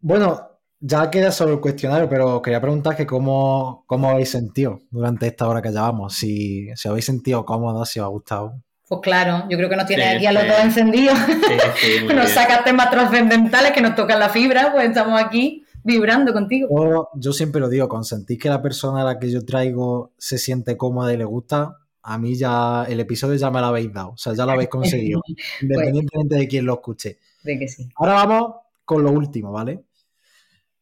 Bueno, 0.00 0.60
ya 0.80 1.10
queda 1.10 1.30
solo 1.30 1.54
el 1.54 1.60
cuestionario, 1.60 2.08
pero 2.08 2.42
quería 2.42 2.60
preguntar 2.60 2.96
que 2.96 3.06
cómo, 3.06 3.84
cómo 3.86 4.10
habéis 4.10 4.30
sentido 4.30 4.82
durante 4.90 5.28
esta 5.28 5.48
hora 5.48 5.62
que 5.62 5.70
llevamos. 5.70 6.14
Si, 6.14 6.68
si 6.74 6.88
habéis 6.88 7.04
sentido 7.04 7.44
cómodo, 7.44 7.84
si 7.84 8.00
os 8.00 8.04
ha 8.04 8.08
gustado. 8.08 8.62
Pues 8.92 9.00
claro, 9.04 9.46
yo 9.48 9.56
creo 9.56 9.70
que 9.70 9.76
nos 9.76 9.86
tiene 9.86 10.04
aquí 10.04 10.26
a 10.26 10.32
los 10.32 10.46
dos 10.46 10.58
encendidos. 10.60 11.16
nos 12.14 12.28
sacas 12.28 12.62
temas 12.62 12.90
trascendentales 12.90 13.72
que 13.72 13.80
nos 13.80 13.94
tocan 13.94 14.18
la 14.18 14.28
fibra, 14.28 14.70
pues 14.70 14.86
estamos 14.86 15.18
aquí 15.18 15.64
vibrando 15.82 16.34
contigo. 16.34 16.68
Yo, 17.14 17.32
siempre 17.32 17.58
lo 17.58 17.70
digo, 17.70 17.88
con 17.88 18.04
sentir 18.04 18.38
que 18.38 18.50
la 18.50 18.60
persona 18.60 19.00
a 19.00 19.04
la 19.04 19.18
que 19.18 19.30
yo 19.30 19.46
traigo 19.46 20.12
se 20.18 20.36
siente 20.36 20.76
cómoda 20.76 21.10
y 21.10 21.16
le 21.16 21.24
gusta, 21.24 21.78
a 22.02 22.18
mí 22.18 22.36
ya 22.36 22.84
el 22.86 23.00
episodio 23.00 23.36
ya 23.36 23.50
me 23.50 23.60
lo 23.60 23.66
habéis 23.68 23.90
dado, 23.94 24.10
o 24.10 24.18
sea, 24.18 24.34
ya 24.34 24.44
lo 24.44 24.52
habéis 24.52 24.68
conseguido, 24.68 25.22
pues 25.24 25.62
independientemente 25.62 26.34
de 26.34 26.46
quién 26.46 26.66
lo 26.66 26.74
escuche. 26.74 27.18
De 27.44 27.58
que 27.58 27.68
sí. 27.68 27.88
Ahora 27.96 28.12
vamos 28.12 28.56
con 28.84 29.02
lo 29.02 29.10
último, 29.10 29.52
¿vale? 29.52 29.84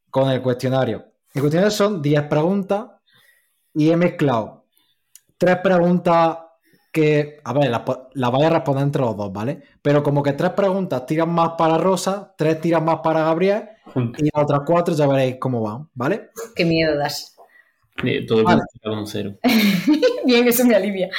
con 0.09 0.29
el 0.29 0.41
cuestionario. 0.41 1.05
El 1.33 1.39
cuestionario 1.39 1.71
son 1.71 2.01
10 2.01 2.23
preguntas 2.23 2.87
y 3.73 3.89
he 3.89 3.95
mezclado 3.95 4.65
tres 5.37 5.59
preguntas 5.59 6.37
que, 6.91 7.39
a 7.43 7.53
ver, 7.53 7.69
las, 7.69 7.81
las 8.13 8.31
voy 8.31 8.43
a 8.43 8.49
responder 8.49 8.83
entre 8.83 9.01
los 9.01 9.15
dos, 9.15 9.31
¿vale? 9.31 9.61
Pero 9.81 10.03
como 10.03 10.21
que 10.21 10.33
tres 10.33 10.51
preguntas 10.51 11.05
tiran 11.05 11.29
más 11.29 11.51
para 11.57 11.77
Rosa, 11.77 12.33
tres 12.37 12.59
tiran 12.59 12.83
más 12.83 12.99
para 13.01 13.23
Gabriel 13.23 13.69
y 13.95 14.29
las 14.33 14.43
otras 14.43 14.61
cuatro 14.65 14.93
ya 14.93 15.07
veréis 15.07 15.37
cómo 15.39 15.61
van, 15.61 15.89
¿vale? 15.93 16.29
Qué 16.55 16.65
miedo 16.65 16.97
das. 16.97 17.35
todo 18.27 18.39
el 18.39 18.45
mundo 18.45 18.63
un 18.83 19.07
cero. 19.07 19.35
Bien, 20.25 20.47
eso 20.47 20.65
me 20.65 20.75
alivia. 20.75 21.09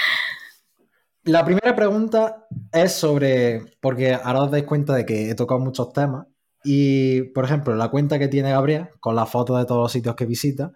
La 1.25 1.45
primera 1.45 1.75
pregunta 1.75 2.47
es 2.73 2.93
sobre, 2.93 3.63
porque 3.81 4.13
ahora 4.13 4.43
os 4.43 4.51
dais 4.51 4.65
cuenta 4.65 4.95
de 4.95 5.07
que 5.07 5.31
he 5.31 5.35
tocado 5.35 5.61
muchos 5.61 5.93
temas 5.93 6.27
y, 6.65 7.23
por 7.33 7.45
ejemplo, 7.45 7.75
la 7.75 7.89
cuenta 7.89 8.19
que 8.19 8.29
tiene 8.29 8.51
Gabriel, 8.51 8.89
con 9.01 9.15
la 9.15 9.27
foto 9.27 9.57
de 9.57 9.65
todos 9.65 9.83
los 9.83 9.93
sitios 9.93 10.17
que 10.17 10.27
visita, 10.27 10.73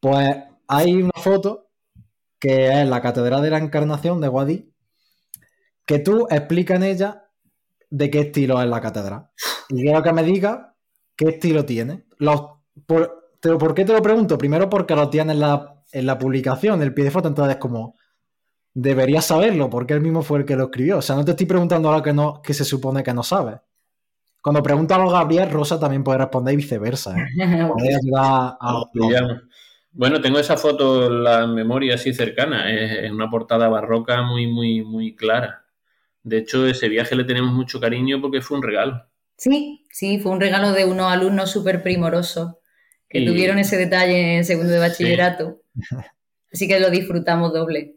pues 0.00 0.36
hay 0.66 1.02
una 1.02 1.12
foto 1.14 1.67
que 2.38 2.80
es 2.80 2.88
la 2.88 3.00
Catedral 3.00 3.42
de 3.42 3.50
la 3.50 3.58
Encarnación 3.58 4.20
de 4.20 4.28
Guadí, 4.28 4.72
que 5.84 5.98
tú 5.98 6.26
explicas 6.30 6.76
en 6.76 6.82
ella 6.84 7.28
de 7.90 8.10
qué 8.10 8.20
estilo 8.20 8.60
es 8.62 8.68
la 8.68 8.80
catedral. 8.80 9.30
Y 9.70 9.82
quiero 9.82 10.02
que 10.02 10.12
me 10.12 10.22
diga 10.22 10.74
qué 11.16 11.30
estilo 11.30 11.64
tiene. 11.64 12.04
Los, 12.18 12.42
por, 12.86 13.34
qué 13.74 13.84
te 13.84 13.92
lo 13.92 14.02
pregunto? 14.02 14.36
Primero 14.36 14.68
porque 14.68 14.94
lo 14.94 15.08
tiene 15.08 15.32
en 15.32 15.40
la, 15.40 15.82
en 15.92 16.06
la 16.06 16.18
publicación, 16.18 16.82
el 16.82 16.92
pie 16.92 17.04
de 17.04 17.10
foto, 17.10 17.28
entonces 17.28 17.54
es 17.54 17.60
como, 17.60 17.96
deberías 18.74 19.24
saberlo, 19.24 19.70
porque 19.70 19.94
él 19.94 20.00
mismo 20.00 20.22
fue 20.22 20.40
el 20.40 20.44
que 20.44 20.56
lo 20.56 20.64
escribió. 20.64 20.98
O 20.98 21.02
sea, 21.02 21.16
no 21.16 21.24
te 21.24 21.32
estoy 21.32 21.46
preguntando 21.46 21.90
algo 21.90 22.02
que, 22.02 22.12
no, 22.12 22.42
que 22.42 22.54
se 22.54 22.64
supone 22.64 23.02
que 23.02 23.14
no 23.14 23.22
sabes. 23.22 23.56
Cuando 24.42 24.62
pregunta 24.62 24.94
a 24.94 25.10
Gabriel, 25.10 25.50
Rosa 25.50 25.80
también 25.80 26.04
puede 26.04 26.18
responder 26.18 26.54
y 26.54 26.58
viceversa. 26.58 27.14
¿eh? 27.18 27.26
Bueno, 29.98 30.20
tengo 30.20 30.38
esa 30.38 30.56
foto 30.56 31.08
en 31.08 31.24
la 31.24 31.44
memoria 31.48 31.96
así 31.96 32.14
cercana. 32.14 32.72
Es, 32.72 33.10
una 33.10 33.28
portada 33.28 33.68
barroca 33.68 34.22
muy, 34.22 34.46
muy, 34.46 34.84
muy 34.84 35.16
clara. 35.16 35.64
De 36.22 36.38
hecho, 36.38 36.68
ese 36.68 36.88
viaje 36.88 37.16
le 37.16 37.24
tenemos 37.24 37.52
mucho 37.52 37.80
cariño 37.80 38.20
porque 38.20 38.40
fue 38.40 38.58
un 38.58 38.62
regalo. 38.62 39.04
Sí, 39.36 39.84
sí, 39.90 40.20
fue 40.20 40.30
un 40.30 40.40
regalo 40.40 40.70
de 40.70 40.84
unos 40.84 41.10
alumnos 41.10 41.50
súper 41.50 41.82
primorosos 41.82 42.54
que 43.08 43.26
tuvieron 43.26 43.58
ese 43.58 43.76
detalle 43.76 44.36
en 44.36 44.44
segundo 44.44 44.72
de 44.72 44.78
bachillerato. 44.78 45.62
Así 46.52 46.68
que 46.68 46.78
lo 46.78 46.90
disfrutamos 46.90 47.52
doble. 47.52 47.96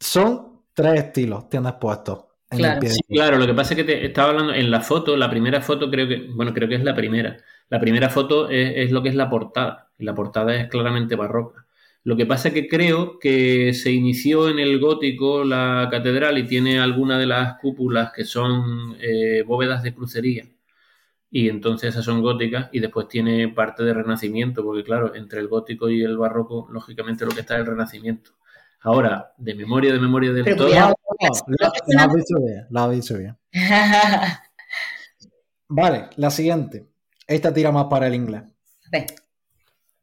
Son 0.00 0.64
tres 0.74 1.04
estilos 1.04 1.48
tienes 1.48 1.74
puestos. 1.74 2.24
Claro. 2.48 2.80
claro, 3.08 3.38
lo 3.38 3.46
que 3.46 3.54
pasa 3.54 3.74
es 3.74 3.76
que 3.76 3.84
te 3.84 4.06
estaba 4.06 4.30
hablando 4.30 4.54
en 4.54 4.72
la 4.72 4.80
foto, 4.80 5.16
la 5.16 5.30
primera 5.30 5.60
foto 5.60 5.88
creo 5.88 6.08
que, 6.08 6.26
bueno, 6.34 6.52
creo 6.52 6.68
que 6.68 6.74
es 6.74 6.82
la 6.82 6.96
primera. 6.96 7.36
La 7.70 7.80
primera 7.80 8.10
foto 8.10 8.50
es, 8.50 8.90
lo 8.90 9.02
que 9.02 9.10
es 9.10 9.14
la 9.14 9.30
portada, 9.30 9.90
y 9.96 10.04
la 10.04 10.14
portada 10.14 10.54
es 10.56 10.68
claramente 10.68 11.14
barroca. 11.14 11.66
Lo 12.02 12.16
que 12.16 12.26
pasa 12.26 12.48
es 12.48 12.54
que 12.54 12.68
creo 12.68 13.18
que 13.20 13.72
se 13.74 13.92
inició 13.92 14.48
en 14.48 14.58
el 14.58 14.80
gótico 14.80 15.44
la 15.44 15.88
catedral 15.90 16.36
y 16.38 16.46
tiene 16.46 16.80
alguna 16.80 17.16
de 17.16 17.26
las 17.26 17.58
cúpulas 17.60 18.12
que 18.12 18.24
son 18.24 18.96
eh, 19.00 19.44
bóvedas 19.46 19.84
de 19.84 19.94
crucería. 19.94 20.46
Y 21.30 21.48
entonces 21.48 21.90
esas 21.90 22.04
son 22.04 22.22
góticas 22.22 22.70
y 22.72 22.80
después 22.80 23.06
tiene 23.06 23.48
parte 23.48 23.84
de 23.84 23.94
renacimiento, 23.94 24.64
porque 24.64 24.82
claro, 24.82 25.14
entre 25.14 25.38
el 25.38 25.46
gótico 25.46 25.88
y 25.88 26.02
el 26.02 26.18
barroco, 26.18 26.68
lógicamente 26.72 27.24
lo 27.24 27.30
que 27.30 27.42
está 27.42 27.54
es 27.54 27.60
el 27.60 27.66
renacimiento. 27.66 28.32
Ahora, 28.80 29.32
de 29.38 29.54
memoria, 29.54 29.92
de 29.92 30.00
memoria 30.00 30.32
del 30.32 30.56
todo. 30.56 30.68
lo, 30.68 30.74
has 30.74 32.14
dicho 32.14 32.40
bien, 32.40 32.66
lo 32.68 32.80
has 32.80 32.90
dicho 32.90 33.16
bien. 33.16 33.36
vale, 35.68 36.08
la 36.16 36.30
siguiente. 36.30 36.89
Esta 37.30 37.54
tira 37.54 37.70
más 37.70 37.86
para 37.86 38.08
el 38.08 38.14
inglés. 38.16 38.42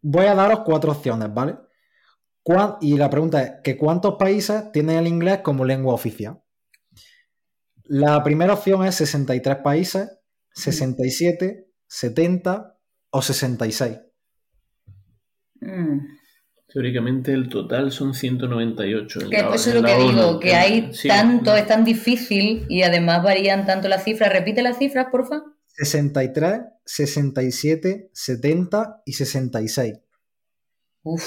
Voy 0.01 0.25
a 0.28 0.34
daros 0.34 0.61
cuatro 0.61 0.93
opciones, 0.93 1.34
¿vale? 1.34 1.57
Y 2.80 2.95
la 2.95 3.09
pregunta 3.09 3.43
es: 3.43 3.51
¿que 3.65 3.78
¿cuántos 3.78 4.15
países 4.15 4.71
tienen 4.71 4.95
el 4.95 5.07
inglés 5.07 5.39
como 5.43 5.65
lengua 5.65 5.93
oficial? 5.93 6.41
La 7.84 8.23
primera 8.23 8.53
opción 8.53 8.86
es 8.86 8.95
63 8.95 9.57
países, 9.57 10.09
67, 10.53 11.67
70 11.86 12.78
o 13.09 13.21
66. 13.21 13.99
Mm. 15.59 15.99
Teóricamente 16.67 17.34
el 17.34 17.49
total 17.49 17.91
son 17.91 18.13
198. 18.13 19.19
Que 19.30 19.39
eso 19.53 19.69
es 19.69 19.75
lo 19.75 19.84
que 19.84 19.95
digo, 19.97 20.39
que 20.39 20.55
hay 20.55 20.91
tanto, 21.05 21.57
es 21.57 21.67
tan 21.67 21.84
difícil 21.84 22.65
y 22.69 22.84
además 22.84 23.21
varían 23.21 23.65
tanto 23.65 23.89
las 23.89 24.05
cifras. 24.05 24.32
Repite 24.32 24.61
las 24.61 24.78
cifras, 24.78 25.07
porfa. 25.11 25.43
63, 25.86 26.61
67, 26.86 28.09
70 28.11 29.01
y 29.05 29.13
66. 29.13 29.93
Uf, 31.03 31.23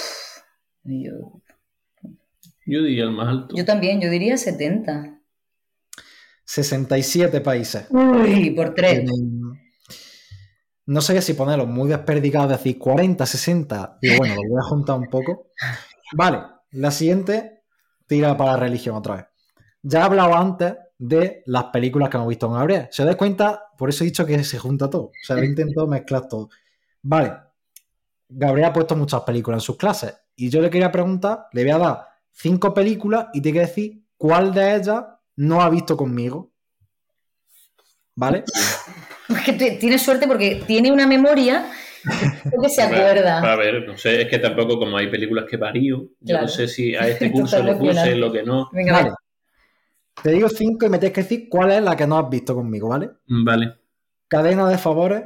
yo... 0.84 1.42
yo 2.66 2.82
diría 2.82 3.04
el 3.04 3.12
más 3.12 3.28
alto. 3.28 3.54
Yo 3.56 3.64
también, 3.64 4.00
yo 4.00 4.10
diría 4.10 4.36
70. 4.36 5.20
67 6.44 7.40
países. 7.40 7.86
Uy, 7.90 8.50
por 8.50 8.74
tres 8.74 9.04
no 10.90 11.00
sé 11.00 11.22
si 11.22 11.34
ponerlo 11.34 11.66
muy 11.66 11.88
desperdigado, 11.88 12.48
decir 12.48 12.76
40, 12.76 13.24
60. 13.24 13.98
Y 14.02 14.16
bueno, 14.16 14.34
lo 14.34 14.48
voy 14.48 14.58
a 14.58 14.68
juntar 14.68 14.98
un 14.98 15.06
poco. 15.06 15.46
Vale, 16.14 16.42
la 16.72 16.90
siguiente 16.90 17.62
tira 18.08 18.36
para 18.36 18.52
la 18.52 18.56
religión 18.56 18.96
otra 18.96 19.14
vez. 19.14 19.26
Ya 19.82 20.00
he 20.00 20.02
hablado 20.02 20.34
antes 20.34 20.74
de 21.00 21.42
las 21.46 21.64
películas 21.64 22.10
que 22.10 22.18
hemos 22.18 22.28
visto 22.28 22.46
en 22.46 22.52
Gabriel. 22.52 22.88
¿Se 22.90 23.04
da 23.04 23.16
cuenta? 23.16 23.68
Por 23.76 23.88
eso 23.88 24.04
he 24.04 24.08
dicho 24.08 24.26
que 24.26 24.44
se 24.44 24.58
junta 24.58 24.90
todo. 24.90 25.04
O 25.04 25.12
sea, 25.24 25.38
he 25.38 25.46
intentado 25.46 25.86
mezclar 25.86 26.28
todo. 26.28 26.50
Vale. 27.02 27.32
Gabriel 28.28 28.68
ha 28.68 28.72
puesto 28.72 28.94
muchas 28.94 29.22
películas 29.22 29.62
en 29.62 29.62
sus 29.62 29.76
clases 29.76 30.14
y 30.36 30.50
yo 30.50 30.60
le 30.60 30.68
quería 30.68 30.92
preguntar, 30.92 31.46
le 31.52 31.62
voy 31.62 31.72
a 31.72 31.78
dar 31.78 32.06
cinco 32.30 32.72
películas 32.74 33.28
y 33.32 33.40
tiene 33.40 33.60
que 33.60 33.66
decir 33.66 34.02
cuál 34.16 34.52
de 34.52 34.76
ellas 34.76 35.04
no 35.36 35.62
ha 35.62 35.70
visto 35.70 35.96
conmigo. 35.96 36.52
¿Vale? 38.14 38.44
Es 39.30 39.40
que 39.42 39.52
tiene 39.54 39.98
suerte 39.98 40.26
porque 40.26 40.62
tiene 40.66 40.92
una 40.92 41.06
memoria 41.06 41.72
que 42.62 42.68
se 42.68 42.82
acuerda. 42.82 43.38
A 43.38 43.56
ver, 43.56 43.86
no 43.86 43.96
sé, 43.96 44.22
es 44.22 44.28
que 44.28 44.38
tampoco 44.38 44.78
como 44.78 44.98
hay 44.98 45.08
películas 45.08 45.46
que 45.48 45.56
varío, 45.56 46.10
yo 46.20 46.40
no 46.42 46.46
sé 46.46 46.68
si 46.68 46.94
a 46.94 47.08
este 47.08 47.30
curso 47.32 47.62
le 47.62 47.74
puse 47.74 48.14
lo 48.16 48.30
que 48.30 48.42
no. 48.42 48.68
Venga, 48.70 48.92
vale. 48.92 49.10
Te 50.22 50.32
digo 50.32 50.48
cinco 50.48 50.86
y 50.86 50.88
me 50.88 50.98
tienes 50.98 51.14
que 51.14 51.22
decir 51.22 51.48
cuál 51.48 51.70
es 51.70 51.82
la 51.82 51.96
que 51.96 52.06
no 52.06 52.18
has 52.18 52.28
visto 52.28 52.54
conmigo, 52.54 52.88
¿vale? 52.88 53.10
Vale. 53.26 53.74
Cadena 54.28 54.68
de 54.68 54.78
favores, 54.78 55.24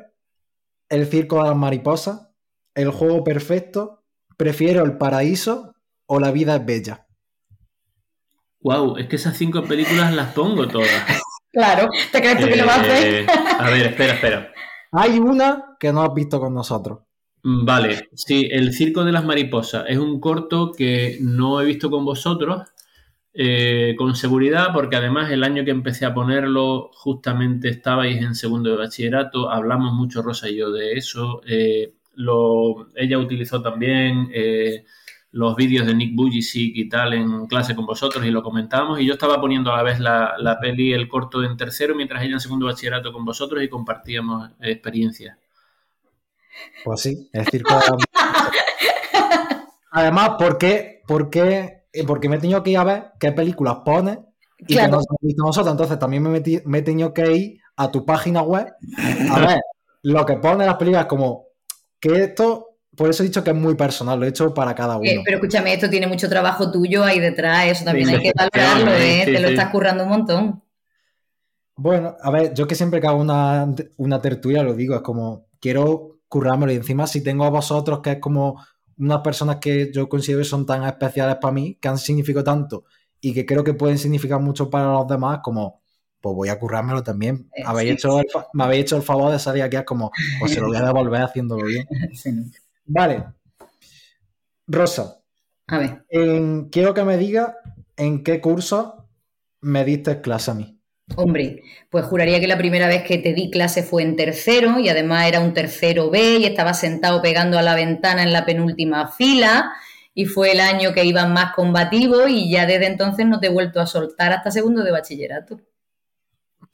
El 0.88 1.06
circo 1.06 1.42
de 1.42 1.48
las 1.48 1.56
mariposas, 1.56 2.28
El 2.74 2.90
juego 2.90 3.24
perfecto, 3.24 4.04
Prefiero 4.36 4.84
el 4.84 4.98
paraíso 4.98 5.74
o 6.06 6.18
La 6.18 6.32
vida 6.32 6.56
es 6.56 6.66
bella. 6.66 7.06
Wow, 8.60 8.96
es 8.96 9.08
que 9.08 9.16
esas 9.16 9.36
cinco 9.36 9.62
películas 9.62 10.12
las 10.14 10.32
pongo 10.32 10.66
todas. 10.66 10.88
claro, 11.52 11.88
¿te 12.10 12.20
crees 12.20 12.38
tú 12.40 12.46
que 12.46 12.56
lo 12.56 12.66
vas 12.66 12.78
a 12.78 12.80
hacer? 12.80 13.14
Eh, 13.14 13.26
a 13.28 13.70
ver, 13.70 13.86
espera, 13.86 14.14
espera. 14.14 14.52
Hay 14.92 15.18
una 15.18 15.76
que 15.78 15.92
no 15.92 16.02
has 16.02 16.14
visto 16.14 16.40
con 16.40 16.54
nosotros. 16.54 17.00
Vale, 17.42 18.08
sí, 18.14 18.48
El 18.50 18.72
Circo 18.72 19.04
de 19.04 19.12
las 19.12 19.24
Mariposas 19.24 19.84
es 19.86 19.98
un 19.98 20.18
corto 20.18 20.72
que 20.72 21.18
no 21.20 21.60
he 21.60 21.66
visto 21.66 21.90
con 21.90 22.02
vosotros, 22.04 22.62
eh, 23.36 23.96
con 23.98 24.14
seguridad, 24.14 24.68
porque 24.72 24.94
además 24.94 25.28
el 25.32 25.42
año 25.42 25.64
que 25.64 25.72
empecé 25.72 26.06
a 26.06 26.14
ponerlo 26.14 26.90
justamente 26.92 27.68
estabais 27.68 28.22
en 28.22 28.36
segundo 28.36 28.70
de 28.70 28.76
bachillerato, 28.76 29.50
hablamos 29.50 29.92
mucho 29.92 30.22
Rosa 30.22 30.48
y 30.48 30.56
yo 30.56 30.70
de 30.70 30.92
eso, 30.92 31.42
eh, 31.44 31.94
lo, 32.14 32.94
ella 32.94 33.18
utilizó 33.18 33.60
también 33.60 34.30
eh, 34.32 34.84
los 35.32 35.56
vídeos 35.56 35.84
de 35.84 35.94
Nick 35.94 36.14
Bujicic 36.14 36.76
y 36.76 36.88
tal 36.88 37.12
en 37.14 37.46
clase 37.48 37.74
con 37.74 37.86
vosotros 37.86 38.24
y 38.24 38.30
lo 38.30 38.40
comentábamos 38.40 39.00
y 39.00 39.06
yo 39.06 39.14
estaba 39.14 39.40
poniendo 39.40 39.72
a 39.72 39.78
la 39.78 39.82
vez 39.82 39.98
la, 39.98 40.34
la 40.38 40.60
peli, 40.60 40.92
el 40.92 41.08
corto 41.08 41.42
en 41.42 41.56
tercero, 41.56 41.96
mientras 41.96 42.22
ella 42.22 42.34
en 42.34 42.40
segundo 42.40 42.66
bachillerato 42.66 43.12
con 43.12 43.24
vosotros 43.24 43.60
y 43.64 43.68
compartíamos 43.68 44.52
experiencias. 44.60 45.36
Pues 46.84 47.00
sí, 47.00 47.28
es 47.32 47.44
decir, 47.46 47.64
Además, 49.90 50.30
¿por 50.38 50.56
qué, 50.56 51.02
por 51.06 51.30
qué 51.30 51.50
eh, 51.60 51.83
porque 52.06 52.28
me 52.28 52.36
he 52.36 52.40
tenido 52.40 52.62
que 52.62 52.70
ir 52.70 52.78
a 52.78 52.84
ver 52.84 53.04
qué 53.20 53.32
películas 53.32 53.78
pones 53.84 54.18
y 54.58 54.74
que 54.74 54.88
no 54.88 54.96
hemos 54.96 55.06
visto 55.20 55.44
nosotros. 55.44 55.72
Entonces 55.72 55.98
también 55.98 56.22
me, 56.22 56.42
me 56.64 56.78
he 56.78 56.82
tenido 56.82 57.12
que 57.14 57.32
ir 57.32 57.60
a 57.76 57.90
tu 57.90 58.04
página 58.04 58.42
web 58.42 58.72
a 59.30 59.40
ver 59.40 59.60
lo 60.02 60.26
que 60.26 60.36
pone 60.36 60.66
las 60.66 60.76
películas 60.76 61.06
como 61.06 61.46
que 61.98 62.24
esto, 62.24 62.76
por 62.94 63.08
eso 63.08 63.22
he 63.22 63.26
dicho 63.26 63.42
que 63.42 63.50
es 63.50 63.56
muy 63.56 63.74
personal, 63.74 64.20
lo 64.20 64.26
he 64.26 64.28
hecho 64.28 64.52
para 64.52 64.74
cada 64.74 64.98
uno. 64.98 65.10
pero 65.24 65.38
escúchame, 65.38 65.72
esto 65.72 65.88
tiene 65.88 66.06
mucho 66.06 66.28
trabajo 66.28 66.70
tuyo 66.70 67.02
ahí 67.02 67.18
detrás, 67.18 67.66
eso 67.66 67.84
también 67.84 68.10
hay 68.10 68.20
que 68.20 68.32
valorarlo, 68.36 68.92
¿eh? 68.92 69.22
Te 69.24 69.40
lo 69.40 69.48
estás 69.48 69.70
currando 69.70 70.04
un 70.04 70.10
montón. 70.10 70.62
Bueno, 71.76 72.16
a 72.20 72.30
ver, 72.30 72.54
yo 72.54 72.66
que 72.66 72.74
siempre 72.74 73.00
que 73.00 73.06
hago 73.06 73.20
una, 73.20 73.66
una 73.96 74.20
tertulia 74.20 74.62
lo 74.62 74.74
digo, 74.74 74.94
es 74.94 75.00
como, 75.00 75.46
quiero 75.58 76.18
currármelo 76.28 76.72
y 76.72 76.76
encima 76.76 77.06
si 77.06 77.22
tengo 77.22 77.44
a 77.44 77.50
vosotros 77.50 78.00
que 78.00 78.12
es 78.12 78.18
como 78.18 78.62
unas 78.98 79.20
personas 79.20 79.56
que 79.56 79.90
yo 79.92 80.08
considero 80.08 80.40
que 80.40 80.48
son 80.48 80.66
tan 80.66 80.84
especiales 80.84 81.36
para 81.40 81.52
mí, 81.52 81.76
que 81.80 81.88
han 81.88 81.98
significado 81.98 82.44
tanto 82.44 82.84
y 83.20 83.32
que 83.32 83.46
creo 83.46 83.64
que 83.64 83.74
pueden 83.74 83.98
significar 83.98 84.40
mucho 84.40 84.68
para 84.68 84.92
los 84.92 85.08
demás, 85.08 85.40
como 85.42 85.80
pues 86.20 86.34
voy 86.34 86.48
a 86.48 86.58
currármelo 86.58 87.02
también. 87.02 87.50
Eh, 87.54 87.64
hecho 87.82 88.20
me 88.54 88.64
habéis 88.64 88.82
hecho 88.84 88.96
el 88.96 89.02
favor 89.02 89.30
de 89.30 89.38
salir 89.38 89.62
aquí 89.62 89.76
como, 89.84 90.10
pues 90.40 90.52
se 90.52 90.60
lo 90.60 90.68
voy 90.68 90.76
a 90.76 90.86
devolver 90.86 91.22
haciéndolo 91.22 91.66
bien. 91.66 91.86
Vale. 92.86 93.24
Rosa. 94.66 95.20
A 95.66 95.78
ver. 95.78 96.04
quiero 96.70 96.94
que 96.94 97.04
me 97.04 97.16
diga 97.16 97.56
en 97.96 98.22
qué 98.22 98.40
curso 98.40 99.08
me 99.60 99.84
diste 99.84 100.20
clase 100.20 100.50
a 100.50 100.54
mí. 100.54 100.73
Hombre, 101.16 101.62
pues 101.90 102.04
juraría 102.06 102.40
que 102.40 102.46
la 102.46 102.56
primera 102.58 102.88
vez 102.88 103.02
que 103.04 103.18
te 103.18 103.34
di 103.34 103.50
clase 103.50 103.82
fue 103.82 104.02
en 104.02 104.16
tercero 104.16 104.78
y 104.78 104.88
además 104.88 105.26
era 105.28 105.40
un 105.40 105.52
tercero 105.52 106.10
B 106.10 106.38
y 106.38 106.44
estaba 106.46 106.74
sentado 106.74 107.20
pegando 107.22 107.58
a 107.58 107.62
la 107.62 107.74
ventana 107.74 108.22
en 108.22 108.32
la 108.32 108.44
penúltima 108.46 109.08
fila 109.08 109.72
y 110.14 110.24
fue 110.26 110.52
el 110.52 110.60
año 110.60 110.92
que 110.94 111.04
iban 111.04 111.32
más 111.32 111.54
combativos 111.54 112.28
y 112.30 112.50
ya 112.50 112.66
desde 112.66 112.86
entonces 112.86 113.26
no 113.26 113.38
te 113.38 113.48
he 113.48 113.50
vuelto 113.50 113.80
a 113.80 113.86
soltar 113.86 114.32
hasta 114.32 114.50
segundo 114.50 114.82
de 114.82 114.92
bachillerato. 114.92 115.60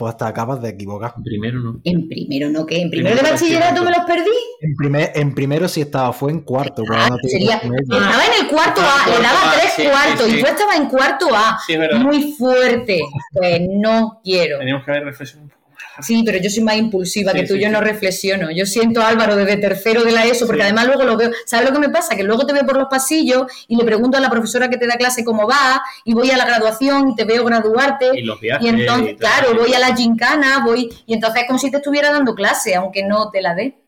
Pues 0.01 0.17
te 0.17 0.25
acabas 0.25 0.63
de 0.63 0.71
equivocar. 0.71 1.13
En 1.15 1.23
primero 1.23 1.61
no. 1.61 1.79
¿En 1.85 2.09
primero 2.09 2.49
no 2.49 2.65
qué? 2.65 2.81
¿En 2.81 2.89
primero, 2.89 3.17
de 3.17 3.21
bachillerato, 3.21 3.85
me 3.85 3.91
los 3.91 4.01
perdí? 4.07 4.31
En, 4.63 4.75
primer, 4.75 5.13
en 5.15 5.35
primero 5.35 5.69
sí 5.69 5.83
estaba, 5.83 6.11
fue 6.15 6.31
en 6.31 6.41
cuarto. 6.41 6.85
Ah, 6.91 7.11
sería, 7.23 7.57
estaba 7.57 8.25
en 8.25 8.43
el 8.43 8.49
cuarto 8.49 8.81
A, 8.81 9.07
le 9.11 9.23
daba 9.23 9.53
tres 9.53 9.91
cuartos 9.91 10.33
y 10.33 10.41
tú 10.41 10.47
estabas 10.47 10.77
en 10.79 10.87
cuarto 10.87 11.27
A. 11.35 11.59
Sí, 11.67 11.77
Muy 11.99 12.33
fuerte. 12.33 13.03
Pues 13.35 13.61
no 13.69 14.23
quiero. 14.25 14.61
Teníamos 14.61 14.87
que 14.87 14.91
haber 14.91 15.05
reflexionado 15.05 15.60
Sí, 16.01 16.23
pero 16.25 16.39
yo 16.39 16.49
soy 16.49 16.63
más 16.63 16.77
impulsiva 16.77 17.33
que 17.33 17.47
tú, 17.47 17.57
yo 17.57 17.71
no 17.71 17.81
reflexiono. 17.81 18.51
Yo 18.51 18.67
siento 18.67 19.01
a 19.01 19.09
Álvaro 19.09 19.37
desde 19.37 19.57
tercero 19.57 20.03
de 20.03 20.13
la 20.13 20.25
ESO, 20.25 20.47
porque 20.47 20.63
además 20.63 20.87
luego 20.87 21.05
lo 21.05 21.17
veo. 21.17 21.31
¿Sabes 21.45 21.69
lo 21.69 21.75
que 21.75 21.81
me 21.81 21.91
pasa? 21.91 22.17
Que 22.17 22.23
luego 22.23 22.47
te 22.47 22.53
veo 22.53 22.65
por 22.65 22.77
los 22.77 22.89
pasillos 22.89 23.45
y 23.69 23.77
le 23.77 23.85
pregunto 23.85 24.17
a 24.17 24.21
la 24.21 24.31
profesora 24.31 24.69
que 24.69 24.79
te 24.79 24.87
da 24.87 24.95
clase 24.95 25.25
cómo 25.25 25.47
va, 25.47 25.83
y 26.05 26.15
voy 26.15 26.31
a 26.31 26.37
la 26.37 26.47
graduación 26.47 27.11
y 27.11 27.15
te 27.15 27.25
veo 27.25 27.45
graduarte. 27.45 28.11
Y 28.15 28.23
los 28.23 28.41
viajes. 28.41 28.67
Y 28.67 28.69
entonces, 28.71 29.17
claro, 29.19 29.55
voy 29.55 29.75
a 29.75 29.79
la 29.79 29.95
gincana, 29.95 30.65
voy. 30.65 30.89
Y 31.07 31.15
entonces 31.15 31.43
es 31.43 31.47
como 31.47 31.59
si 31.59 31.71
te 31.71 31.79
estuviera 31.79 32.13
dando 32.13 32.35
clase, 32.35 32.75
aunque 32.75 33.05
no 33.05 33.31
te 33.31 33.43
la 33.43 33.55
dé. 33.55 33.85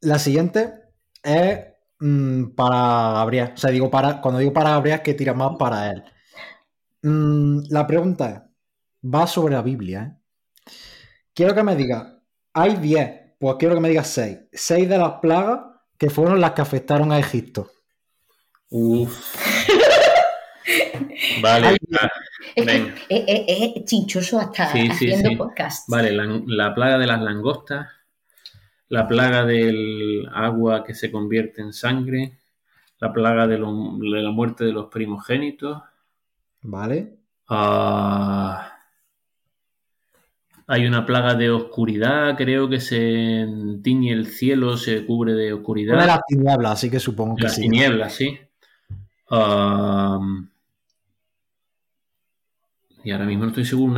La 0.00 0.18
siguiente 0.18 0.72
es 1.22 1.60
mm, 1.98 2.50
para 2.54 3.12
Gabriel. 3.12 3.52
O 3.54 3.56
sea, 3.56 3.70
digo 3.70 3.90
para, 3.90 4.20
cuando 4.20 4.40
digo 4.40 4.52
para 4.52 4.70
Gabriel 4.70 4.96
es 4.96 5.02
que 5.02 5.14
tira 5.14 5.32
más 5.32 5.52
para 5.58 5.90
él. 5.90 6.04
Mm, 7.02 7.64
la 7.70 7.86
pregunta 7.86 8.30
es 8.30 8.53
va 9.04 9.26
sobre 9.26 9.54
la 9.54 9.62
Biblia. 9.62 10.02
¿eh? 10.02 10.72
Quiero 11.34 11.54
que 11.54 11.62
me 11.62 11.76
diga, 11.76 12.20
hay 12.52 12.76
10, 12.76 13.36
pues 13.38 13.56
quiero 13.58 13.74
que 13.74 13.80
me 13.80 13.88
digas 13.88 14.08
6. 14.08 14.38
6 14.52 14.88
de 14.88 14.98
las 14.98 15.14
plagas 15.20 15.60
que 15.98 16.10
fueron 16.10 16.40
las 16.40 16.52
que 16.52 16.62
afectaron 16.62 17.12
a 17.12 17.18
Egipto. 17.18 17.70
Uf. 18.70 19.36
vale, 21.42 21.76
Es, 22.56 23.84
chinchoso 23.84 24.38
hasta 24.38 24.64
haciendo 24.64 25.36
podcast. 25.36 25.88
Vale, 25.88 26.12
la, 26.12 26.74
plaga 26.74 26.98
de 26.98 27.06
las 27.06 27.20
langostas, 27.20 27.88
la 28.88 29.06
plaga 29.06 29.44
del 29.44 30.28
agua 30.32 30.84
que 30.84 30.94
se 30.94 31.10
convierte 31.10 31.62
en 31.62 31.72
sangre, 31.72 32.38
la 32.98 33.12
plaga 33.12 33.46
de, 33.46 33.58
la 33.58 34.30
muerte 34.30 34.64
de 34.64 34.72
los 34.72 34.86
primogénitos. 34.86 35.82
Vale. 36.62 37.18
Ah... 37.48 38.73
Hay 40.66 40.86
una 40.86 41.04
plaga 41.04 41.34
de 41.34 41.50
oscuridad, 41.50 42.36
creo 42.36 42.68
que 42.68 42.80
se 42.80 43.46
tiñe 43.82 44.12
el 44.12 44.26
cielo, 44.26 44.76
se 44.78 45.04
cubre 45.04 45.34
de 45.34 45.52
oscuridad. 45.52 46.00
de 46.00 46.06
las 46.06 46.20
tinieblas, 46.26 46.72
así 46.72 46.90
que 46.90 46.98
supongo 46.98 47.36
que 47.36 47.48
sí. 47.48 47.62
Las 47.62 47.70
tinieblas, 47.70 48.14
sí. 48.14 48.38
y 53.04 53.10
ahora 53.10 53.26
mismo 53.26 53.44
no 53.44 53.50
estoy 53.50 53.66
seguro. 53.66 53.94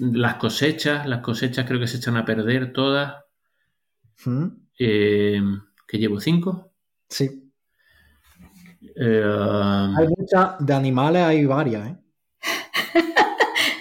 las 0.00 0.34
cosechas, 0.34 1.06
las 1.06 1.20
cosechas 1.20 1.64
creo 1.66 1.78
que 1.78 1.86
se 1.86 1.98
echan 1.98 2.16
a 2.16 2.24
perder 2.24 2.72
todas. 2.72 3.24
¿Mm? 4.24 4.46
Eh, 4.78 5.40
¿Que 5.86 5.98
llevo 5.98 6.18
cinco? 6.18 6.72
Sí. 7.08 7.52
Eh, 8.96 9.22
hay 9.24 10.06
muchas, 10.16 10.54
de 10.58 10.74
animales 10.74 11.22
hay 11.22 11.44
varias, 11.46 11.88
¿eh? 11.88 11.96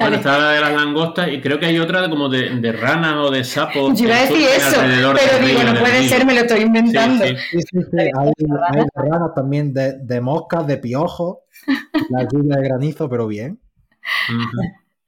Bueno, 0.03 0.17
está 0.17 0.37
la 0.37 0.49
de 0.51 0.61
las 0.61 0.73
langostas 0.73 1.29
y 1.29 1.41
creo 1.41 1.59
que 1.59 1.65
hay 1.65 1.79
otra 1.79 2.09
como 2.09 2.29
de, 2.29 2.49
de 2.59 2.71
ranas 2.71 3.15
o 3.17 3.31
de 3.31 3.43
sapos. 3.43 3.99
Yo 3.99 4.05
iba 4.05 4.15
a 4.15 4.21
decir 4.21 4.47
eso, 4.55 4.81
pero 4.81 5.45
digo, 5.45 5.63
no 5.63 5.79
puede 5.79 6.07
ser, 6.07 6.25
me 6.25 6.33
lo 6.33 6.41
estoy 6.41 6.61
inventando. 6.61 7.25
Sí, 7.25 7.35
sí. 7.51 7.59
sí, 7.59 7.79
sí 7.81 7.97
hay, 7.97 8.09
hay, 8.09 8.83
ranas 8.95 9.33
también 9.35 9.73
de, 9.73 9.99
de 9.99 10.21
moscas, 10.21 10.67
de 10.67 10.77
piojos, 10.77 11.37
la 12.09 12.27
lluvia 12.31 12.57
de 12.57 12.63
granizo, 12.63 13.09
pero 13.09 13.27
bien. 13.27 13.59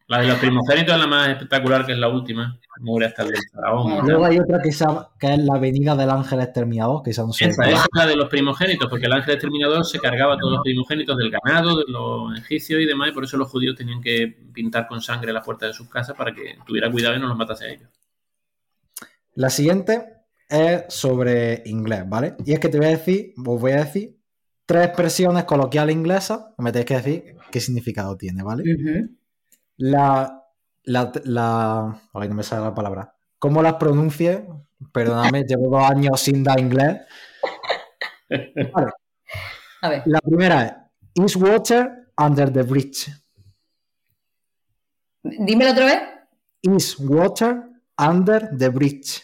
La 0.07 0.21
de 0.21 0.27
los 0.27 0.37
primogénitos 0.37 0.93
es 0.93 0.99
la 1.01 1.07
más 1.07 1.29
espectacular, 1.29 1.83
que 1.83 1.93
es 1.93 1.97
la 1.97 2.09
última. 2.09 2.59
Muere 2.79 3.07
hasta 3.07 3.23
el 3.23 3.31
faraón. 3.51 4.05
Luego 4.07 4.25
hay 4.25 4.37
otra 4.37 4.61
que, 4.61 4.69
es 4.69 4.79
la 4.79 5.55
avenida 5.55 5.95
del 5.95 6.11
ángel 6.11 6.41
exterminador, 6.41 7.01
que 7.01 7.11
son 7.11 7.31
Esa 7.31 7.47
es 7.47 7.87
la 7.93 8.05
de 8.05 8.15
los 8.15 8.29
primogénitos, 8.29 8.87
porque 8.87 9.07
el 9.07 9.13
ángel 9.13 9.33
exterminador 9.33 9.83
se 9.83 9.97
cargaba 9.99 10.37
todos 10.37 10.53
los 10.53 10.61
primogénitos 10.61 11.17
del 11.17 11.31
ganado, 11.31 11.77
de 11.77 11.85
los 11.87 12.37
egipcios 12.37 12.81
y 12.81 12.85
demás, 12.85 13.09
y 13.09 13.11
por 13.13 13.23
eso 13.23 13.37
los 13.37 13.49
judíos 13.49 13.75
tenían 13.75 14.01
que 14.01 14.27
pintar 14.53 14.87
con 14.87 15.01
sangre 15.01 15.33
la 15.33 15.41
puerta 15.41 15.65
de 15.65 15.73
sus 15.73 15.89
casas 15.89 16.15
para 16.15 16.33
que 16.33 16.55
tuviera 16.67 16.91
cuidado 16.91 17.15
y 17.15 17.19
no 17.19 17.27
los 17.27 17.37
matase 17.37 17.65
a 17.65 17.69
ellos. 17.69 17.89
La 19.33 19.49
siguiente 19.49 20.05
es 20.47 20.83
sobre 20.89 21.63
inglés, 21.65 22.03
¿vale? 22.07 22.35
Y 22.45 22.53
es 22.53 22.59
que 22.59 22.69
te 22.69 22.77
voy 22.77 22.87
a 22.87 22.91
decir, 22.91 23.33
os 23.43 23.59
voy 23.59 23.71
a 23.71 23.77
decir 23.77 24.15
tres 24.67 24.85
expresiones 24.85 25.45
coloquiales 25.45 25.95
inglesas, 25.95 26.41
me 26.59 26.71
tenéis 26.71 26.85
que 26.85 26.95
decir 26.95 27.35
qué 27.51 27.59
significado 27.59 28.15
tiene, 28.17 28.43
¿vale? 28.43 28.63
La, 29.77 30.43
la, 30.83 31.11
la. 31.23 32.01
no 32.13 32.35
me 32.35 32.43
sale 32.43 32.63
la 32.63 32.73
palabra. 32.73 33.13
¿Cómo 33.39 33.61
las 33.61 33.75
pronuncie? 33.75 34.47
Perdóname, 34.91 35.43
llevo 35.47 35.69
dos 35.69 35.89
años 35.89 36.19
sin 36.19 36.43
dar 36.43 36.59
inglés. 36.59 37.01
A 39.81 39.89
ver. 39.89 40.03
La 40.05 40.19
primera 40.19 40.65
es 40.65 40.85
Is 41.15 41.35
water 41.37 42.11
under 42.17 42.51
the 42.51 42.63
bridge? 42.63 43.09
Dímelo 45.23 45.71
otra 45.71 45.85
vez. 45.85 46.01
Is 46.61 46.99
water 46.99 47.69
under 47.97 48.49
the 48.57 48.69
bridge? 48.69 49.23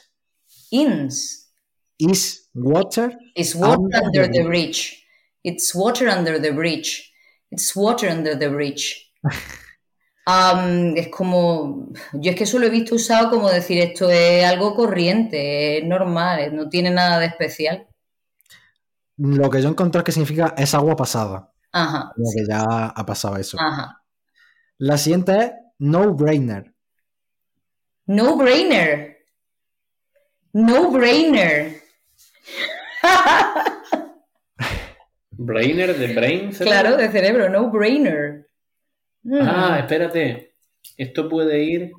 Ins. 0.72 1.52
Is 2.00 2.50
water. 2.54 3.18
Is 3.36 3.56
water 3.56 3.90
under, 4.04 4.32
the, 4.32 4.44
bridge. 4.44 5.06
It's 5.44 5.76
water 5.76 6.08
under 6.08 6.40
the 6.40 6.52
bridge. 6.52 7.12
It's 7.52 7.76
water 7.76 8.10
under 8.10 8.36
the 8.36 8.50
bridge. 8.50 9.12
es 10.96 11.08
como, 11.10 11.88
yo 12.14 12.32
es 12.32 12.36
que 12.36 12.44
eso 12.44 12.60
lo 12.60 12.68
he 12.68 12.70
visto 12.70 12.96
usado 12.96 13.30
como 13.30 13.50
decir 13.50 13.80
esto 13.80 14.10
es 14.10 14.46
algo 14.46 14.76
corriente, 14.76 15.78
es 15.80 15.86
normal, 15.86 16.56
no 16.56 16.70
tiene 16.70 16.92
nada 16.92 17.20
de 17.20 17.28
especial. 17.28 17.88
Lo 19.18 19.50
que 19.50 19.62
yo 19.62 19.70
encontré 19.70 20.00
es 20.00 20.06
que 20.06 20.12
significa 20.12 20.54
es 20.58 20.74
agua 20.74 20.96
pasada. 20.96 21.52
Ajá. 21.72 22.12
Como 22.16 22.32
que 22.32 22.46
ya 22.48 22.64
ha 22.88 23.06
pasado 23.06 23.38
eso. 23.38 23.58
Ajá. 23.60 24.02
La 24.78 24.98
siguiente 24.98 25.38
es 25.38 25.52
no 25.80 26.14
brainer. 26.14 26.74
No 28.06 28.36
brainer. 28.36 29.18
No 30.54 30.92
brainer. 30.92 31.82
brainer 35.32 35.98
de 35.98 36.14
brain. 36.14 36.52
Claro, 36.52 36.98
de 36.98 37.10
cerebro, 37.10 37.50
no 37.50 37.72
brainer. 37.72 38.51
Ah, 39.42 39.76
mm. 39.76 39.80
espérate. 39.80 40.54
Esto 40.98 41.30
puede 41.30 41.64
ir 41.64 41.92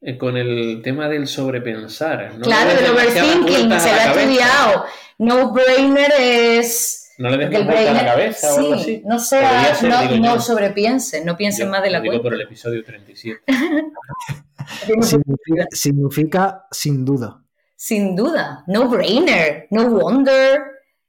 eh, 0.00 0.18
con 0.18 0.36
el 0.36 0.80
tema 0.82 1.08
del 1.08 1.26
sobrepensar. 1.26 2.38
Claro, 2.42 2.74
del 2.74 2.90
overthinking, 2.90 3.80
se 3.80 3.90
lo 3.90 4.00
ha 4.00 4.12
estudiado. 4.12 4.84
No 5.18 5.52
brainer 5.52 6.12
es. 6.18 7.12
No 7.16 7.30
le 7.30 7.48
des 7.48 7.64
vuelta 7.64 7.90
a 7.90 7.94
la 7.94 8.04
cabeza 8.04 8.54
o 8.54 8.58
algo 8.58 8.74
así. 8.74 9.02
No 9.04 9.18
sea, 9.18 9.72
no, 9.82 10.16
no 10.16 10.40
sobrepiensen, 10.40 11.24
no 11.24 11.36
piensen 11.36 11.70
más 11.70 11.82
de 11.82 11.90
la 11.90 11.98
lo 11.98 12.10
digo 12.10 12.22
por 12.22 12.34
el 12.34 12.40
episodio 12.40 12.84
37. 12.84 13.44
significa, 15.00 15.66
significa 15.70 16.66
sin 16.72 17.04
duda. 17.04 17.40
Sin 17.76 18.16
duda. 18.16 18.64
No 18.66 18.88
brainer. 18.88 19.68
No 19.70 19.88
wonder. 19.90 20.60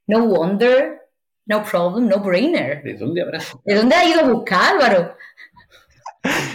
No 0.06 0.26
wonder. 0.26 1.00
No 1.46 1.64
problem. 1.64 2.08
No 2.08 2.20
brainer. 2.20 2.82
¿De 2.82 2.94
dónde 2.94 3.22
habrá? 3.22 3.40
¿De 3.64 3.74
dónde 3.74 3.94
ha 3.94 4.08
ido 4.08 4.20
a 4.20 4.28
buscar, 4.28 4.74
Álvaro? 4.74 5.16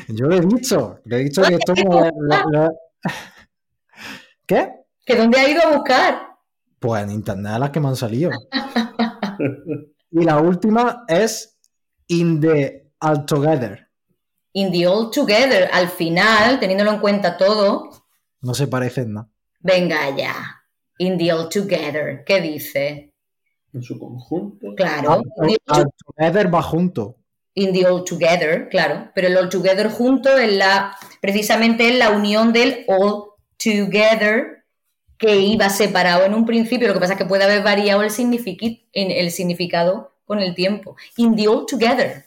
Yo 0.08 0.28
le 0.28 0.38
he 0.38 0.42
dicho, 0.42 1.00
le 1.06 1.18
he 1.18 1.24
dicho 1.24 1.42
que 1.42 1.56
esto 1.60 1.74
¿Qué? 4.46 4.72
¿Que 5.06 5.16
dónde 5.16 5.40
ha 5.40 5.50
ido 5.50 5.62
a 5.64 5.76
buscar? 5.78 6.28
Pues 6.80 7.04
en 7.04 7.12
internet 7.12 7.54
a 7.54 7.60
las 7.60 7.70
que 7.70 7.80
me 7.80 7.88
han 7.88 7.96
salido. 7.96 8.32
y 10.12 10.24
la 10.24 10.40
última 10.40 11.04
es 11.08 11.58
In 12.08 12.42
the 12.42 12.92
All 13.00 13.26
Together. 13.26 13.88
In 14.54 14.72
the 14.72 14.88
All 14.88 15.10
Together, 15.12 15.70
al 15.72 15.88
final, 15.90 16.60
teniéndolo 16.60 16.92
en 16.92 17.00
cuenta 17.00 17.38
todo. 17.38 17.90
No 18.42 18.54
se 18.54 18.68
parecen, 18.68 19.14
¿no? 19.14 19.32
Venga 19.60 20.16
ya. 20.16 20.34
In 20.98 21.18
the 21.18 21.32
All 21.32 21.50
Together, 21.50 22.24
¿qué 22.26 22.42
dice? 22.42 23.14
En 23.74 23.82
su 23.82 23.98
conjunto. 23.98 24.74
Claro. 24.76 25.22
All, 25.68 25.88
Together 26.06 26.54
va 26.54 26.62
junto 26.62 27.21
in 27.54 27.74
the 27.74 27.86
all 27.86 28.04
together, 28.04 28.70
claro, 28.70 29.12
pero 29.14 29.28
el 29.28 29.38
all 29.38 29.50
together 29.50 29.90
junto 29.90 30.38
es 30.38 30.54
la, 30.54 30.96
precisamente 31.20 31.90
es 31.90 31.96
la 31.96 32.12
unión 32.12 32.54
del 32.54 32.86
all 32.88 33.32
together 33.58 34.66
que 35.18 35.38
iba 35.38 35.70
separado 35.70 36.26
en 36.26 36.34
un 36.34 36.46
principio, 36.46 36.88
lo 36.88 36.94
que 36.96 37.00
pasa 37.00 37.14
es 37.14 37.20
que 37.20 37.26
puede 37.26 37.44
haber 37.44 37.62
variado 37.62 38.02
el, 38.02 38.12
el 38.94 39.32
significado 39.32 40.12
con 40.26 40.40
el 40.40 40.56
tiempo. 40.56 40.96
In 41.18 41.36
the 41.36 41.48
all 41.48 41.66
together. 41.66 42.26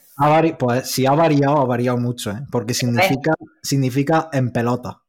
pues 0.57 0.89
si 0.89 1.05
ha 1.05 1.11
variado, 1.11 1.57
ha 1.57 1.65
variado 1.65 1.97
mucho, 1.97 2.31
¿eh? 2.31 2.41
porque 2.51 2.73
significa, 2.73 3.33
significa 3.61 4.29
en 4.31 4.51
pelota. 4.53 5.01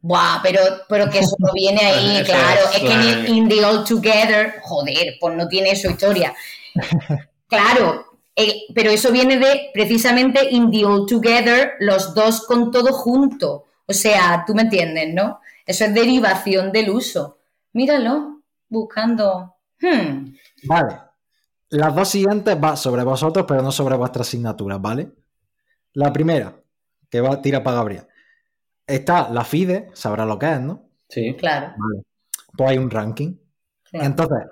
Buah, 0.00 0.40
pero, 0.42 0.60
pero 0.88 1.10
que 1.10 1.18
eso 1.18 1.36
no 1.38 1.52
viene 1.52 1.80
ahí, 1.82 2.22
claro. 2.24 2.62
Es 2.74 2.80
que 2.80 3.30
in 3.30 3.48
the 3.48 3.64
all 3.64 3.84
together, 3.84 4.54
joder, 4.62 5.18
pues 5.20 5.36
no 5.36 5.46
tiene 5.48 5.76
su 5.76 5.90
historia. 5.90 6.34
Claro, 7.50 8.09
eh, 8.36 8.62
pero 8.74 8.90
eso 8.90 9.10
viene 9.12 9.38
de 9.38 9.70
precisamente 9.72 10.48
in 10.50 10.70
the 10.70 10.84
all 10.84 11.06
together, 11.06 11.72
los 11.80 12.14
dos 12.14 12.46
con 12.46 12.70
todo 12.70 12.92
junto. 12.92 13.66
O 13.86 13.92
sea, 13.92 14.44
tú 14.46 14.54
me 14.54 14.62
entiendes, 14.62 15.12
¿no? 15.12 15.40
Eso 15.66 15.84
es 15.84 15.94
derivación 15.94 16.72
del 16.72 16.90
uso. 16.90 17.38
Míralo, 17.72 18.42
buscando. 18.68 19.56
Hmm. 19.80 20.34
Vale. 20.64 20.96
Las 21.70 21.94
dos 21.94 22.08
siguientes 22.08 22.58
van 22.58 22.76
sobre 22.76 23.04
vosotros, 23.04 23.44
pero 23.46 23.62
no 23.62 23.70
sobre 23.70 23.96
vuestras 23.96 24.26
asignaturas, 24.26 24.80
¿vale? 24.80 25.12
La 25.92 26.12
primera, 26.12 26.54
que 27.08 27.20
va 27.20 27.34
a 27.34 27.42
tirar 27.42 27.62
para 27.62 27.76
Gabriel. 27.76 28.06
Está 28.86 29.28
la 29.28 29.44
FIDE, 29.44 29.90
sabrá 29.94 30.24
lo 30.24 30.38
que 30.38 30.52
es, 30.52 30.60
¿no? 30.60 30.88
Sí. 31.08 31.34
Claro. 31.38 31.74
Pues 32.56 32.70
hay 32.70 32.78
un 32.78 32.90
ranking. 32.90 33.36
Entonces, 33.92 34.46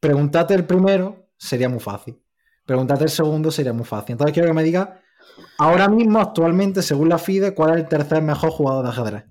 pregúntate 0.00 0.54
el 0.54 0.66
primero, 0.66 1.28
sería 1.36 1.68
muy 1.68 1.80
fácil. 1.80 2.20
Preguntarte 2.64 3.04
el 3.04 3.10
segundo 3.10 3.50
sería 3.50 3.72
muy 3.72 3.84
fácil. 3.84 4.12
Entonces 4.12 4.32
quiero 4.32 4.48
que 4.48 4.54
me 4.54 4.62
digas, 4.62 4.88
ahora 5.58 5.88
mismo, 5.88 6.20
actualmente, 6.20 6.82
según 6.82 7.08
la 7.08 7.18
FIDE, 7.18 7.54
¿cuál 7.54 7.72
es 7.72 7.76
el 7.78 7.88
tercer 7.88 8.22
mejor 8.22 8.50
jugador 8.50 8.84
de 8.84 8.90
ajedrez? 8.90 9.24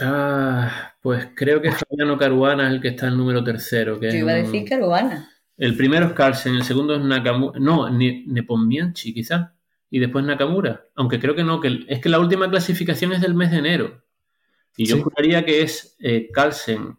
Ah, 0.00 0.94
pues 1.00 1.28
creo 1.34 1.60
que 1.60 1.72
Fabiano 1.72 2.16
Caruana 2.16 2.68
es 2.68 2.74
el 2.74 2.80
que 2.80 2.88
está 2.88 3.06
en 3.06 3.12
el 3.12 3.18
número 3.18 3.42
tercero. 3.42 3.98
Que 3.98 4.12
Yo 4.12 4.18
iba 4.18 4.32
a 4.32 4.36
decir 4.36 4.68
Caruana. 4.68 5.28
El 5.56 5.76
primero 5.76 6.06
es 6.06 6.12
Carlsen, 6.12 6.54
el 6.54 6.62
segundo 6.62 6.94
es 6.94 7.02
Nakamura. 7.02 7.58
No, 7.58 7.90
Nepomniachtchi, 7.90 9.12
quizás. 9.12 9.50
Y 9.90 9.98
después 9.98 10.24
Nakamura. 10.24 10.84
Aunque 10.94 11.18
creo 11.18 11.34
que 11.34 11.42
no, 11.42 11.60
que 11.60 11.84
es 11.88 12.00
que 12.00 12.08
la 12.08 12.20
última 12.20 12.48
clasificación 12.48 13.12
es 13.12 13.20
del 13.20 13.34
mes 13.34 13.50
de 13.50 13.58
enero. 13.58 14.04
Y 14.76 14.86
yo 14.86 15.02
juraría 15.02 15.44
que 15.44 15.62
es 15.62 15.96
eh, 15.98 16.28
Carlsen, 16.32 16.96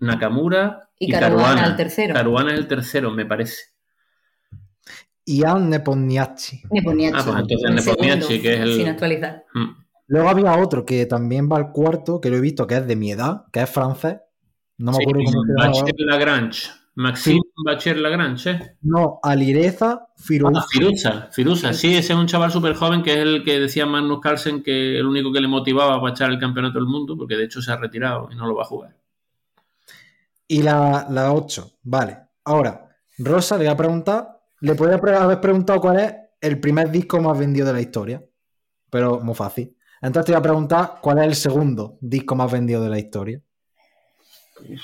Nakamura 0.00 0.90
y, 0.98 1.10
Caruana, 1.10 1.66
el 1.66 1.76
tercero. 1.76 2.12
Caruana 2.12 2.52
es 2.52 2.58
el 2.58 2.66
tercero, 2.66 3.10
me 3.10 3.24
parece. 3.24 3.71
Ian 5.26 5.70
Nepomniachtchi. 5.70 6.62
Nepomniachtchi. 6.70 7.20
Ah, 7.20 7.24
pues 7.24 7.38
entonces 7.40 7.86
Nepomniachtchi, 7.86 8.40
que 8.40 8.54
es 8.54 8.60
el... 8.60 8.76
Sin 8.76 8.88
actualizar. 8.88 9.44
Mm. 9.54 9.82
Luego 10.08 10.28
había 10.28 10.58
otro 10.58 10.84
que 10.84 11.06
también 11.06 11.48
va 11.50 11.56
al 11.56 11.72
cuarto, 11.72 12.20
que 12.20 12.28
lo 12.28 12.36
he 12.36 12.40
visto, 12.40 12.66
que 12.66 12.76
es 12.76 12.86
de 12.86 12.96
mi 12.96 13.12
edad, 13.12 13.44
que 13.52 13.60
es 13.60 13.70
francés. 13.70 14.18
No 14.78 14.92
me 14.92 14.98
acuerdo 14.98 15.22
cómo 15.24 15.42
se 15.44 15.48
llama. 15.48 15.68
Bacher 15.68 15.94
Lagrange. 15.98 16.70
Maxime 16.94 17.40
Bacher 17.64 17.96
Lagrange, 17.96 18.50
¿eh? 18.50 18.76
No, 18.82 19.20
Alireza 19.22 20.08
Firuza. 20.16 20.60
Ah, 20.60 20.66
Firuza, 20.68 21.28
Firuza. 21.32 21.72
Sí, 21.72 21.96
ese 21.96 22.12
es 22.12 22.18
un 22.18 22.26
chaval 22.26 22.50
súper 22.52 22.74
joven 22.74 23.02
que 23.02 23.12
es 23.12 23.18
el 23.20 23.44
que 23.44 23.58
decía 23.58 23.86
Magnus 23.86 24.20
Carlsen 24.20 24.62
que 24.62 24.98
el 24.98 25.06
único 25.06 25.32
que 25.32 25.40
le 25.40 25.48
motivaba 25.48 25.98
para 26.00 26.12
echar 26.12 26.30
el 26.30 26.38
campeonato 26.38 26.78
del 26.78 26.88
mundo, 26.88 27.16
porque 27.16 27.36
de 27.36 27.44
hecho 27.44 27.62
se 27.62 27.72
ha 27.72 27.76
retirado 27.76 28.28
y 28.30 28.34
no 28.34 28.46
lo 28.46 28.56
va 28.56 28.62
a 28.62 28.66
jugar. 28.66 28.96
Y 30.46 30.62
la, 30.62 31.06
la 31.08 31.32
8, 31.32 31.78
vale. 31.84 32.18
Ahora, 32.44 32.90
Rosa 33.16 33.56
le 33.56 33.64
voy 33.64 33.72
a 33.72 33.76
preguntar 33.76 34.41
le 34.62 34.74
podría 34.76 34.96
haber 35.20 35.40
preguntado 35.40 35.80
cuál 35.80 35.98
es 35.98 36.14
el 36.40 36.60
primer 36.60 36.90
disco 36.90 37.20
más 37.20 37.36
vendido 37.36 37.66
de 37.66 37.72
la 37.72 37.80
historia, 37.80 38.24
pero 38.90 39.20
muy 39.20 39.34
fácil. 39.34 39.76
Entonces 40.00 40.26
te 40.26 40.32
voy 40.32 40.38
a 40.38 40.42
preguntar 40.42 40.94
cuál 41.02 41.18
es 41.18 41.24
el 41.24 41.34
segundo 41.34 41.98
disco 42.00 42.36
más 42.36 42.50
vendido 42.50 42.82
de 42.82 42.88
la 42.88 42.98
historia. 42.98 43.40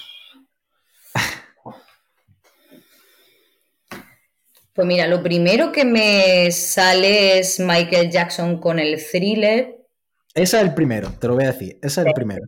Pues 4.74 4.86
mira, 4.86 5.08
lo 5.08 5.24
primero 5.24 5.72
que 5.72 5.84
me 5.84 6.52
sale 6.52 7.40
es 7.40 7.58
Michael 7.58 8.12
Jackson 8.12 8.60
con 8.60 8.78
el 8.78 9.04
thriller. 9.04 9.76
Ese 10.32 10.56
es 10.56 10.62
el 10.62 10.72
primero, 10.72 11.10
te 11.18 11.26
lo 11.26 11.34
voy 11.34 11.42
a 11.42 11.50
decir. 11.50 11.80
Ese 11.82 12.00
es 12.00 12.06
el 12.06 12.12
primero. 12.12 12.46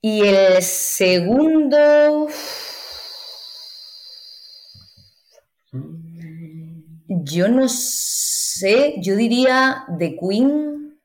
Y 0.00 0.22
el 0.22 0.60
segundo. 0.60 2.26
Yo 5.72 7.48
no 7.48 7.66
sé, 7.68 8.94
yo 8.98 9.16
diría 9.16 9.84
The 9.98 10.16
Queen. 10.16 10.98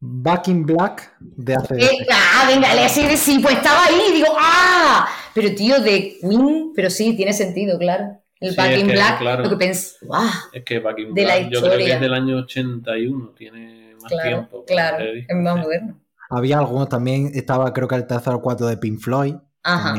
Back 0.00 0.48
in 0.48 0.64
Black 0.64 1.16
de 1.18 1.54
hace. 1.54 1.74
Eh, 1.76 2.06
ah, 2.12 2.44
venga, 2.46 2.74
le 2.74 2.88
sí, 2.88 3.04
sí, 3.16 3.40
pues 3.40 3.56
estaba 3.56 3.84
ahí 3.84 4.00
y 4.10 4.12
digo, 4.14 4.28
¡ah! 4.38 5.08
Pero 5.34 5.54
tío, 5.54 5.82
The 5.82 6.18
Queen, 6.20 6.72
pero 6.74 6.88
sí, 6.88 7.16
tiene 7.16 7.32
sentido, 7.32 7.78
claro. 7.78 8.22
El 8.38 8.54
Back 8.54 8.78
in 8.78 8.86
Black, 8.86 9.20
lo 9.20 9.50
que 9.50 9.56
pensé, 9.56 9.96
¡guau! 10.02 10.28
Es 10.52 10.62
que 10.62 10.78
Back 10.78 10.98
in 11.00 11.14
Black, 11.14 11.48
yo 11.50 11.60
creo 11.60 11.78
que 11.78 11.92
es 11.92 12.00
del 12.00 12.14
año 12.14 12.36
81, 12.36 13.30
tiene 13.36 13.96
más 14.00 14.12
tiempo. 14.22 14.64
Claro, 14.64 15.04
es 15.04 15.36
más 15.36 15.56
moderno. 15.56 15.98
Había 16.30 16.58
algunos 16.58 16.88
también, 16.88 17.32
estaba 17.34 17.72
creo 17.72 17.88
que 17.88 17.96
el 17.96 18.06
tercer 18.06 18.34
o 18.34 18.40
cuarto 18.40 18.66
de 18.66 18.76
Pink 18.76 19.00
Floyd. 19.00 19.34
Ajá. 19.64 19.96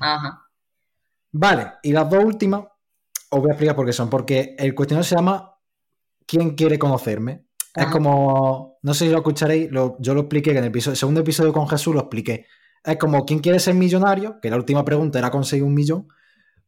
Ajá. 0.00 0.42
Vale, 1.32 1.72
y 1.82 1.92
las 1.92 2.08
dos 2.08 2.24
últimas 2.24 2.64
os 3.30 3.40
voy 3.40 3.50
a 3.50 3.52
explicar 3.52 3.76
por 3.76 3.86
qué 3.86 3.92
son. 3.92 4.10
Porque 4.10 4.54
el 4.58 4.74
cuestionario 4.74 5.08
se 5.08 5.16
llama 5.16 5.56
¿Quién 6.26 6.54
quiere 6.54 6.78
conocerme? 6.78 7.46
Es 7.74 7.86
como, 7.88 8.78
no 8.80 8.94
sé 8.94 9.04
si 9.04 9.10
lo 9.10 9.18
escucharéis, 9.18 9.68
yo 9.70 10.14
lo 10.14 10.20
expliqué 10.20 10.52
que 10.52 10.58
en 10.58 10.64
el, 10.64 10.82
segundo 10.82 11.20
episodio 11.20 11.52
con 11.52 11.68
Jesús 11.68 11.94
lo 11.94 12.00
expliqué. 12.00 12.46
Es 12.82 12.96
como, 12.96 13.26
¿quién 13.26 13.40
quiere 13.40 13.58
ser 13.58 13.74
millonario? 13.74 14.40
Que 14.40 14.48
la 14.48 14.56
última 14.56 14.82
pregunta 14.82 15.18
era 15.18 15.30
conseguir 15.30 15.64
un 15.64 15.74
millón. 15.74 16.08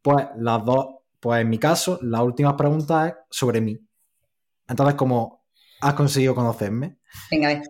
Pues 0.03 0.27
las 0.37 0.63
dos, 0.67 0.87
pues 1.19 1.41
en 1.41 1.49
mi 1.49 1.59
caso, 1.59 1.99
la 2.03 2.23
última 2.23 2.57
pregunta 2.59 3.09
es 3.09 3.15
sobre 3.31 3.63
mí. 3.63 3.79
Entonces, 4.69 4.97
como 4.97 5.47
has 5.81 5.95
conseguido 5.95 6.35
conocerme. 6.35 6.99
Venga, 7.31 7.49
a 7.49 7.55
ver. 7.55 7.63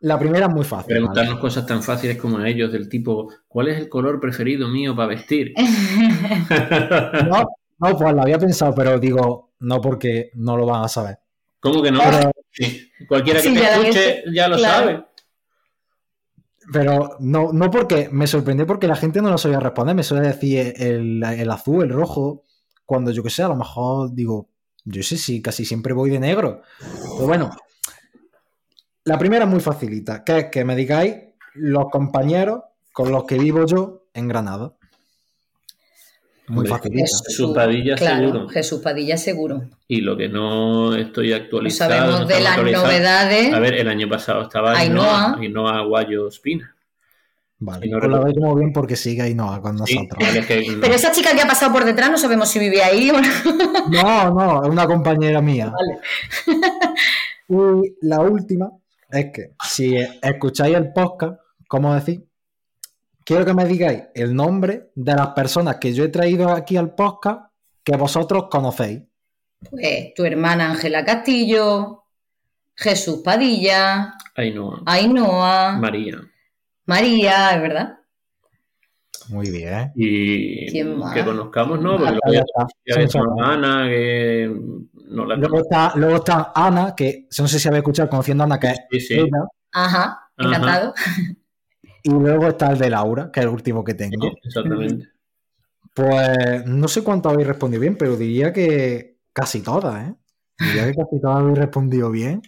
La 0.00 0.18
primera 0.18 0.46
es 0.46 0.52
muy 0.52 0.64
fácil. 0.64 0.94
Preguntarnos 0.94 1.38
cosas 1.38 1.66
tan 1.66 1.82
fáciles 1.82 2.16
como 2.16 2.38
a 2.38 2.48
ellos, 2.48 2.72
del 2.72 2.88
tipo, 2.88 3.30
¿cuál 3.46 3.68
es 3.68 3.78
el 3.78 3.88
color 3.88 4.18
preferido 4.18 4.68
mío 4.68 4.96
para 4.96 5.08
vestir? 5.08 5.52
no, 7.28 7.46
no, 7.78 7.96
pues 7.96 8.14
lo 8.14 8.22
había 8.22 8.38
pensado, 8.38 8.74
pero 8.74 8.98
digo, 8.98 9.52
no 9.60 9.80
porque 9.80 10.30
no 10.34 10.56
lo 10.56 10.66
van 10.66 10.84
a 10.84 10.88
saber. 10.88 11.18
¿Cómo 11.60 11.82
que 11.82 11.90
no? 11.90 12.00
Cualquiera 13.08 13.42
que 13.42 13.50
te 13.50 13.62
escuche 13.62 14.24
ya 14.32 14.48
lo 14.48 14.58
sabe. 14.58 15.04
Pero 16.72 17.16
no, 17.20 17.52
no 17.52 17.70
porque 17.70 18.08
me 18.12 18.26
sorprendió 18.26 18.66
porque 18.66 18.86
la 18.86 18.96
gente 18.96 19.20
no 19.20 19.30
lo 19.30 19.38
sabía 19.38 19.60
responder, 19.60 19.94
me 19.94 20.02
suele 20.02 20.28
decir 20.28 20.74
el, 20.76 21.50
azul, 21.50 21.84
el 21.84 21.90
rojo, 21.90 22.44
cuando 22.86 23.10
yo 23.10 23.22
que 23.22 23.30
sé, 23.30 23.42
a 23.42 23.48
lo 23.48 23.56
mejor 23.56 24.14
digo, 24.14 24.48
yo 24.84 25.02
sé 25.02 25.16
si 25.16 25.42
casi 25.42 25.64
siempre 25.64 25.92
voy 25.92 26.10
de 26.10 26.20
negro. 26.20 26.62
Pero 26.78 27.26
bueno, 27.26 27.50
la 29.04 29.18
primera 29.18 29.44
es 29.44 29.50
muy 29.50 29.60
facilita, 29.60 30.24
que 30.24 30.38
es 30.38 30.44
que 30.46 30.64
me 30.64 30.76
digáis 30.76 31.14
los 31.54 31.88
compañeros 31.90 32.62
con 32.92 33.10
los 33.10 33.24
que 33.24 33.38
vivo 33.38 33.64
yo 33.66 34.04
en 34.14 34.28
Granada. 34.28 34.72
Muy 36.48 36.66
fácil. 36.66 36.92
Jesús 36.92 37.52
Padilla 37.54 37.96
seguro. 37.96 38.48
Jesús 38.48 38.80
Padilla 38.80 39.16
seguro. 39.16 39.62
Y 39.86 40.00
lo 40.00 40.16
que 40.16 40.28
no 40.28 40.96
estoy 40.96 41.32
actualizado. 41.32 41.92
sabemos 41.92 42.28
de 42.28 42.40
las 42.40 42.56
novedades. 42.58 43.54
A 43.54 43.60
ver, 43.60 43.74
el 43.74 43.88
año 43.88 44.08
pasado 44.08 44.42
estaba 44.42 44.76
Ainhoa, 44.76 45.36
Ainhoa 45.38 45.82
Guayo 45.82 46.26
Espina. 46.26 46.74
Vale, 47.62 47.88
no 47.88 47.98
pues 47.98 48.10
la 48.10 48.20
veis 48.20 48.36
muy 48.38 48.58
bien 48.58 48.72
porque 48.72 48.96
sigue 48.96 49.22
Ainhoa 49.22 49.62
con 49.62 49.76
nosotros. 49.76 50.18
Pero 50.80 50.94
esa 50.94 51.12
chica 51.12 51.34
que 51.34 51.42
ha 51.42 51.46
pasado 51.46 51.72
por 51.72 51.84
detrás 51.84 52.10
no 52.10 52.18
sabemos 52.18 52.48
si 52.48 52.58
vive 52.58 52.82
ahí 52.82 53.10
o 53.10 53.20
no. 53.20 53.28
No, 53.88 54.34
no, 54.34 54.64
es 54.64 54.70
una 54.70 54.86
compañera 54.86 55.40
mía. 55.40 55.72
Vale. 57.48 57.82
Y 57.82 57.96
la 58.00 58.20
última 58.20 58.70
es 59.12 59.26
que 59.32 59.54
si 59.62 59.96
escucháis 59.96 60.76
el 60.76 60.92
podcast, 60.92 61.40
¿cómo 61.68 61.94
decir? 61.94 62.30
quiero 63.30 63.44
que 63.44 63.54
me 63.54 63.64
digáis 63.64 64.02
el 64.12 64.34
nombre 64.34 64.90
de 64.96 65.14
las 65.14 65.28
personas 65.28 65.76
que 65.76 65.92
yo 65.92 66.02
he 66.02 66.08
traído 66.08 66.50
aquí 66.50 66.76
al 66.76 66.96
podcast 66.96 67.52
que 67.84 67.94
vosotros 67.96 68.46
conocéis. 68.50 69.02
Pues 69.70 70.12
tu 70.16 70.24
hermana 70.24 70.70
Ángela 70.70 71.04
Castillo, 71.04 72.06
Jesús 72.74 73.20
Padilla, 73.24 74.14
Ainhoa, 74.34 74.82
Ainhoa 74.84 75.76
María. 75.78 76.16
María, 76.86 77.54
es 77.54 77.62
verdad. 77.62 77.99
Muy 79.30 79.50
bien. 79.50 79.92
Y 79.94 80.72
que 80.72 81.24
conozcamos, 81.24 81.80
¿no? 81.80 81.96
Porque 81.96 82.18
luego 82.24 83.00
está 83.00 83.20
Ana, 83.42 83.88
que 83.88 84.52
no 85.08 85.24
la 85.24 85.36
luego, 85.36 85.60
está, 85.60 85.92
luego 85.96 86.16
está 86.16 86.52
Ana, 86.54 86.94
que 86.96 87.28
no 87.38 87.48
sé 87.48 87.58
si 87.58 87.68
habéis 87.68 87.82
escuchado 87.82 88.08
conociendo 88.08 88.44
a 88.44 88.46
Ana, 88.46 88.58
que 88.58 88.74
sí, 88.90 89.00
sí. 89.00 89.30
Ajá, 89.72 90.30
encantado. 90.36 90.94
Y 92.02 92.08
luego 92.08 92.48
está 92.48 92.72
el 92.72 92.78
de 92.78 92.88
Laura, 92.88 93.30
que 93.30 93.40
es 93.40 93.44
el 93.44 93.52
último 93.52 93.84
que 93.84 93.92
tengo. 93.92 94.32
exactamente. 94.42 95.08
Pues 95.92 96.64
no 96.64 96.88
sé 96.88 97.04
cuánto 97.04 97.28
habéis 97.28 97.46
respondido 97.46 97.82
bien, 97.82 97.96
pero 97.98 98.16
diría 98.16 98.54
que 98.54 99.18
casi 99.34 99.60
todas, 99.60 100.08
¿eh? 100.08 100.14
Diría 100.58 100.86
que 100.86 100.94
casi 100.94 101.20
todas 101.20 101.40
habéis 101.40 101.58
respondido 101.58 102.10
bien. 102.10 102.40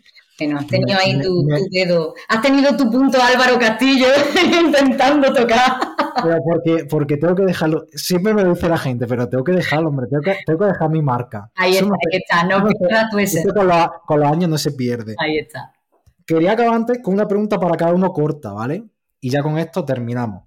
Bueno, 0.43 0.59
has 0.59 0.67
tenido 0.67 0.99
ahí 0.99 1.21
tu, 1.21 1.47
dedo. 1.71 2.15
Has 2.29 2.43
tenido 2.43 2.77
tu 2.77 2.91
punto 2.91 3.19
Álvaro 3.23 3.59
Castillo 3.61 4.09
intentando 4.65 5.33
tocar. 5.33 5.77
Pero 6.21 6.39
porque, 6.45 6.85
porque 6.87 7.17
tengo 7.17 7.35
que 7.37 7.45
dejarlo. 7.45 7.87
Siempre 7.95 8.35
me 8.35 8.43
lo 8.43 8.55
dice 8.55 8.69
la 8.69 8.79
gente, 8.79 9.07
pero 9.07 9.29
tengo 9.29 9.45
que 9.45 9.53
dejarlo, 9.53 9.89
hombre. 9.89 10.07
Tengo 10.09 10.23
que, 10.23 10.37
tengo 10.45 10.59
que 10.59 10.65
dejar 10.67 10.91
mi 10.91 11.01
marca. 11.01 11.51
Ahí 11.55 11.77
está, 11.77 11.87
ahí 11.87 12.19
está. 12.19 12.45
No, 12.45 12.69
ese. 13.19 13.45
Con, 13.45 13.71
con 14.05 14.21
los 14.21 14.33
años 14.33 14.51
no 14.51 14.59
se 14.59 14.73
pierde. 14.73 15.15
Ahí 15.19 15.39
está. 15.39 15.73
Quería 16.27 16.53
acabar 16.53 16.75
antes 16.75 16.99
con 17.03 17.15
una 17.15 17.29
pregunta 17.29 17.59
para 17.61 17.77
cada 17.77 17.93
uno 17.93 18.13
corta, 18.13 18.53
¿vale? 18.53 18.85
Y 19.21 19.31
ya 19.31 19.43
con 19.43 19.59
esto 19.59 19.85
terminamos. 19.85 20.45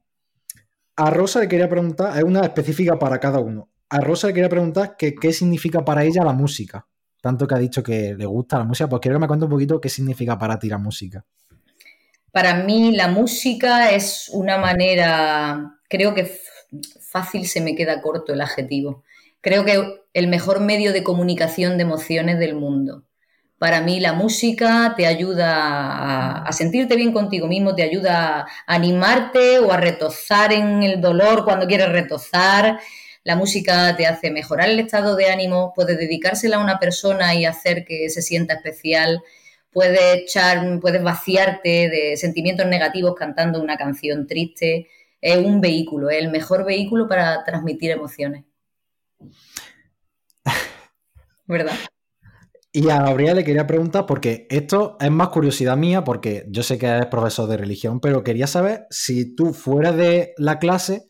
A 0.97 1.09
Rosa 1.09 1.39
le 1.39 1.47
quería 1.47 1.69
preguntar, 1.69 2.17
es 2.17 2.23
una 2.23 2.41
específica 2.41 2.97
para 2.99 3.19
cada 3.19 3.39
uno. 3.39 3.69
A 3.89 4.01
Rosa 4.01 4.27
le 4.27 4.33
quería 4.33 4.49
preguntar 4.49 4.95
que, 4.97 5.15
qué 5.15 5.31
significa 5.31 5.85
para 5.85 6.03
ella 6.03 6.23
la 6.23 6.33
música. 6.33 6.85
Tanto 7.25 7.47
que 7.47 7.55
ha 7.55 7.57
dicho 7.57 7.81
que 7.81 8.13
le 8.13 8.27
gusta 8.27 8.59
la 8.59 8.65
música, 8.65 8.87
pues 8.87 9.01
quiero 9.01 9.17
que 9.17 9.21
me 9.21 9.27
cuente 9.27 9.45
un 9.45 9.49
poquito 9.49 9.81
qué 9.81 9.89
significa 9.89 10.37
para 10.37 10.59
ti 10.59 10.69
la 10.69 10.77
música. 10.77 11.25
Para 12.31 12.53
mí 12.53 12.91
la 12.91 13.07
música 13.07 13.89
es 13.89 14.29
una 14.31 14.59
manera, 14.59 15.79
creo 15.89 16.13
que 16.13 16.39
fácil 17.01 17.47
se 17.47 17.61
me 17.61 17.73
queda 17.73 17.99
corto 18.03 18.31
el 18.31 18.41
adjetivo. 18.41 19.03
Creo 19.41 19.65
que 19.65 20.03
el 20.13 20.27
mejor 20.27 20.59
medio 20.59 20.93
de 20.93 21.01
comunicación 21.01 21.77
de 21.77 21.83
emociones 21.85 22.37
del 22.37 22.53
mundo. 22.53 23.05
Para 23.57 23.81
mí 23.81 23.99
la 23.99 24.13
música 24.13 24.93
te 24.95 25.07
ayuda 25.07 26.43
a, 26.43 26.51
sentirte 26.51 26.95
bien 26.95 27.11
contigo 27.11 27.47
mismo, 27.47 27.73
te 27.73 27.81
ayuda 27.81 28.41
a 28.41 28.45
animarte 28.67 29.57
o 29.57 29.71
a 29.71 29.77
retozar 29.77 30.53
en 30.53 30.83
el 30.83 31.01
dolor 31.01 31.43
cuando 31.43 31.65
quieres 31.65 31.89
retozar. 31.89 32.79
La 33.25 33.35
música 33.35 33.97
te 33.97 34.05
hace 34.05 34.29
mejorar 34.29 34.69
el 34.69 34.79
estado 34.79 35.15
de 35.15 35.31
ánimo, 35.31 35.73
puedes 35.75 35.97
dedicársela 35.97 36.57
a 36.57 36.63
una 36.63 36.77
persona 36.77 37.33
y 37.33 37.43
hacer 37.43 37.83
que 37.83 38.07
se 38.11 38.21
sienta 38.21 38.53
especial, 38.53 39.23
puedes 39.71 40.21
echar, 40.21 40.79
puedes 40.79 41.01
vaciarte 41.01 41.89
de 41.89 42.17
sentimientos 42.17 42.67
negativos 42.67 43.15
cantando 43.15 43.59
una 43.59 43.77
canción 43.77 44.27
triste. 44.27 44.89
Es 45.19 45.37
un 45.37 45.59
vehículo, 45.59 46.11
es 46.11 46.19
el 46.19 46.29
mejor 46.29 46.65
vehículo 46.65 47.07
para 47.07 47.43
transmitir 47.43 47.89
emociones. 47.89 48.45
¿Verdad? 51.47 51.73
Y 52.71 52.91
a 52.91 53.01
Gabriel 53.01 53.37
le 53.37 53.43
quería 53.43 53.65
preguntar, 53.65 54.05
porque 54.05 54.45
esto 54.51 54.97
es 54.99 55.09
más 55.09 55.29
curiosidad 55.29 55.77
mía, 55.77 56.03
porque 56.03 56.45
yo 56.49 56.61
sé 56.61 56.77
que 56.77 56.85
eres 56.85 57.07
profesor 57.07 57.49
de 57.49 57.57
religión, 57.57 57.99
pero 57.99 58.23
quería 58.23 58.45
saber 58.45 58.85
si 58.91 59.33
tú 59.33 59.51
fuera 59.51 59.93
de 59.93 60.35
la 60.37 60.59
clase, 60.59 61.07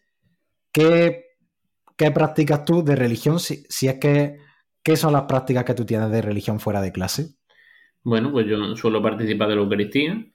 ¿qué, 0.71 1.24
qué 1.95 2.11
practicas 2.11 2.65
tú 2.65 2.83
de 2.83 2.95
religión? 2.95 3.39
Si, 3.39 3.65
es 3.87 3.99
que, 3.99 4.37
¿qué 4.83 4.95
son 4.95 5.13
las 5.13 5.23
prácticas 5.23 5.65
que 5.65 5.73
tú 5.73 5.85
tienes 5.85 6.11
de 6.11 6.21
religión 6.21 6.59
fuera 6.59 6.81
de 6.81 6.91
clase? 6.91 7.35
Bueno, 8.03 8.31
pues 8.31 8.47
yo 8.47 8.75
suelo 8.75 9.01
participar 9.01 9.49
de 9.49 9.55
la 9.55 9.61
Eucaristía. 9.61 10.25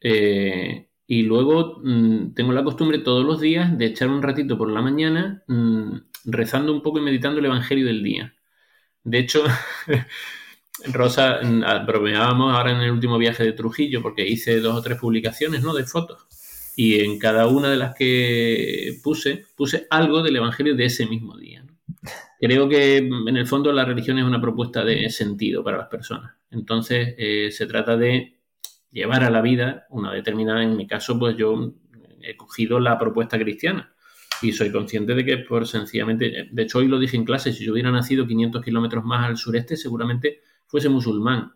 Eh, 0.00 0.88
y 1.06 1.22
luego 1.22 1.80
mm, 1.82 2.34
tengo 2.34 2.52
la 2.52 2.64
costumbre 2.64 2.98
todos 3.00 3.24
los 3.24 3.40
días 3.40 3.76
de 3.76 3.86
echar 3.86 4.08
un 4.08 4.22
ratito 4.22 4.56
por 4.56 4.70
la 4.70 4.80
mañana 4.80 5.42
mm, 5.46 5.96
rezando 6.24 6.72
un 6.72 6.82
poco 6.82 6.98
y 6.98 7.02
meditando 7.02 7.40
el 7.40 7.46
Evangelio 7.46 7.86
del 7.86 8.02
día. 8.02 8.34
De 9.04 9.18
hecho, 9.18 9.44
Rosa, 10.92 11.40
bromeábamos 11.86 12.54
ahora 12.56 12.72
en 12.72 12.80
el 12.80 12.90
último 12.92 13.18
viaje 13.18 13.44
de 13.44 13.52
Trujillo 13.52 14.02
porque 14.02 14.26
hice 14.26 14.60
dos 14.60 14.76
o 14.76 14.82
tres 14.82 14.98
publicaciones 14.98 15.62
¿no? 15.62 15.74
de 15.74 15.84
fotos 15.84 16.26
y 16.82 16.98
en 17.04 17.18
cada 17.18 17.46
una 17.46 17.70
de 17.70 17.76
las 17.76 17.94
que 17.94 18.98
puse, 19.02 19.44
puse 19.54 19.86
algo 19.90 20.22
del 20.22 20.36
Evangelio 20.36 20.74
de 20.74 20.86
ese 20.86 21.04
mismo 21.04 21.36
día. 21.36 21.62
Creo 22.40 22.70
que 22.70 22.96
en 22.96 23.36
el 23.36 23.46
fondo 23.46 23.70
la 23.70 23.84
religión 23.84 24.18
es 24.18 24.24
una 24.24 24.40
propuesta 24.40 24.82
de 24.82 25.10
sentido 25.10 25.62
para 25.62 25.76
las 25.76 25.88
personas. 25.88 26.36
Entonces 26.50 27.14
eh, 27.18 27.50
se 27.52 27.66
trata 27.66 27.98
de 27.98 28.38
llevar 28.90 29.24
a 29.24 29.30
la 29.30 29.42
vida 29.42 29.88
una 29.90 30.10
determinada, 30.10 30.62
en 30.62 30.74
mi 30.74 30.86
caso, 30.86 31.18
pues 31.18 31.36
yo 31.36 31.74
he 32.22 32.34
cogido 32.38 32.80
la 32.80 32.98
propuesta 32.98 33.38
cristiana 33.38 33.92
y 34.40 34.52
soy 34.52 34.72
consciente 34.72 35.14
de 35.14 35.22
que 35.22 35.36
por 35.36 35.68
sencillamente, 35.68 36.48
de 36.50 36.62
hecho 36.62 36.78
hoy 36.78 36.88
lo 36.88 36.98
dije 36.98 37.18
en 37.18 37.26
clase, 37.26 37.52
si 37.52 37.62
yo 37.62 37.74
hubiera 37.74 37.90
nacido 37.90 38.26
500 38.26 38.64
kilómetros 38.64 39.04
más 39.04 39.28
al 39.28 39.36
sureste, 39.36 39.76
seguramente 39.76 40.40
fuese 40.66 40.88
musulmán. 40.88 41.52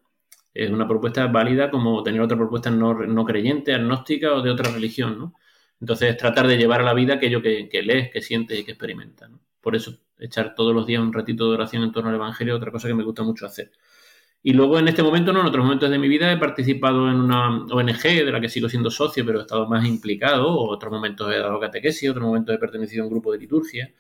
Es 0.55 0.71
una 0.71 0.89
propuesta 0.89 1.27
válida 1.27 1.71
como 1.71 2.03
tener 2.03 2.21
otra 2.21 2.37
propuesta 2.37 2.71
no, 2.71 3.25
creyente, 3.25 3.75
agnóstica 3.75 4.33
o 4.35 4.43
de 4.43 4.51
otra 4.51 4.71
religión, 4.73 5.19
¿no? 5.19 5.35
Entonces, 5.81 6.17
tratar 6.17 6.47
de 6.47 6.57
llevar 6.57 6.81
a 6.81 6.85
la 6.85 6.95
vida 6.95 7.15
aquello 7.15 7.43
que, 7.43 7.69
que 7.69 7.83
lees, 7.83 8.11
que 8.11 8.23
sientes 8.23 8.59
y 8.59 8.65
que 8.65 8.73
experimentas. 8.73 9.31
Por 9.61 9.77
eso, 9.77 9.99
echar 10.19 10.55
todos 10.55 10.75
los 10.75 10.87
días 10.87 11.03
un 11.03 11.13
ratito 11.13 11.49
de 11.49 11.55
oración 11.55 11.83
en 11.83 11.93
torno 11.93 12.11
al 12.11 12.17
Evangelio 12.17 12.55
es 12.55 12.59
otra 12.59 12.73
cosa 12.73 12.89
que 12.89 12.95
me 12.95 13.05
gusta 13.05 13.23
mucho 13.23 13.47
hacer. 13.47 13.73
Y 14.43 14.53
luego, 14.53 14.79
en 14.79 14.89
este 14.89 15.03
momento, 15.03 15.33
no, 15.33 15.41
en 15.41 15.47
otros 15.47 15.65
momentos 15.65 15.91
de 15.91 15.99
mi 15.99 16.07
vida 16.09 16.31
he 16.31 16.37
participado 16.37 17.09
en 17.11 17.17
una 17.17 17.65
ONG 17.65 18.03
de 18.03 18.31
la 18.31 18.41
que 18.41 18.51
sigo 18.51 18.69
siendo 18.69 18.91
socio, 18.91 19.25
pero 19.25 19.39
he 19.39 19.43
estado 19.43 19.67
más 19.69 19.87
implicado. 19.87 20.49
Otros 20.59 20.93
momentos 20.93 21.33
he 21.33 21.39
dado 21.39 21.59
catequesis, 21.59 22.11
otros 22.11 22.25
momentos 22.25 22.55
he 22.55 22.59
pertenecido 22.59 23.03
a 23.03 23.07
un 23.07 23.11
grupo 23.13 23.33
de 23.33 23.39
liturgia 23.39 23.93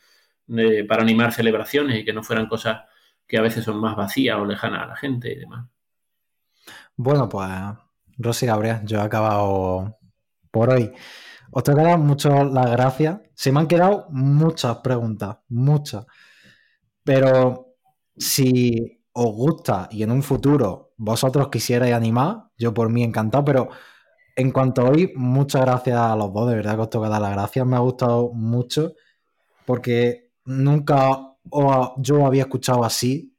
para 0.89 1.03
animar 1.03 1.33
celebraciones 1.33 1.99
y 2.01 2.05
que 2.05 2.13
no 2.13 2.23
fueran 2.23 2.47
cosas 2.47 2.83
que 3.27 3.39
a 3.39 3.43
veces 3.43 3.65
son 3.65 3.81
más 3.81 3.97
vacías 3.97 4.39
o 4.39 4.45
lejanas 4.45 4.83
a 4.83 4.87
la 4.87 4.97
gente 4.97 5.33
y 5.33 5.37
demás. 5.37 5.67
Bueno, 6.97 7.29
pues 7.29 7.51
Rosy 8.19 8.47
Gabriel, 8.47 8.81
yo 8.85 8.99
he 8.99 9.03
acabado 9.03 9.99
por 10.51 10.71
hoy. 10.71 10.93
Os 11.51 11.63
tengo 11.63 11.79
que 11.79 11.85
dar 11.85 11.99
muchas 11.99 12.51
las 12.53 12.71
gracias. 12.71 13.21
Se 13.35 13.53
me 13.53 13.61
han 13.61 13.67
quedado 13.67 14.07
muchas 14.11 14.79
preguntas, 14.79 15.39
muchas. 15.49 16.07
Pero 17.03 17.75
si 18.17 19.03
os 19.13 19.27
gusta 19.35 19.89
y 19.91 20.03
en 20.03 20.11
un 20.13 20.23
futuro 20.23 20.95
vosotros 20.97 21.49
quisierais 21.49 21.95
animar, 21.95 22.45
yo 22.57 22.73
por 22.73 22.91
mí 22.91 23.03
encantado, 23.03 23.45
pero 23.45 23.69
en 24.37 24.51
cuanto 24.53 24.83
a 24.83 24.91
hoy, 24.91 25.13
muchas 25.17 25.63
gracias 25.63 25.97
a 25.99 26.17
los 26.17 26.33
dos, 26.33 26.49
de 26.49 26.57
verdad 26.57 26.77
que 26.77 26.83
os 26.83 26.91
tengo 26.91 27.09
dar 27.09 27.21
las 27.21 27.33
gracias, 27.33 27.67
me 27.67 27.77
ha 27.77 27.81
gustado 27.81 28.33
mucho 28.33 28.95
porque 29.67 30.31
nunca 30.45 31.37
yo 31.99 32.27
había 32.27 32.43
escuchado 32.43 32.85
así 32.85 33.37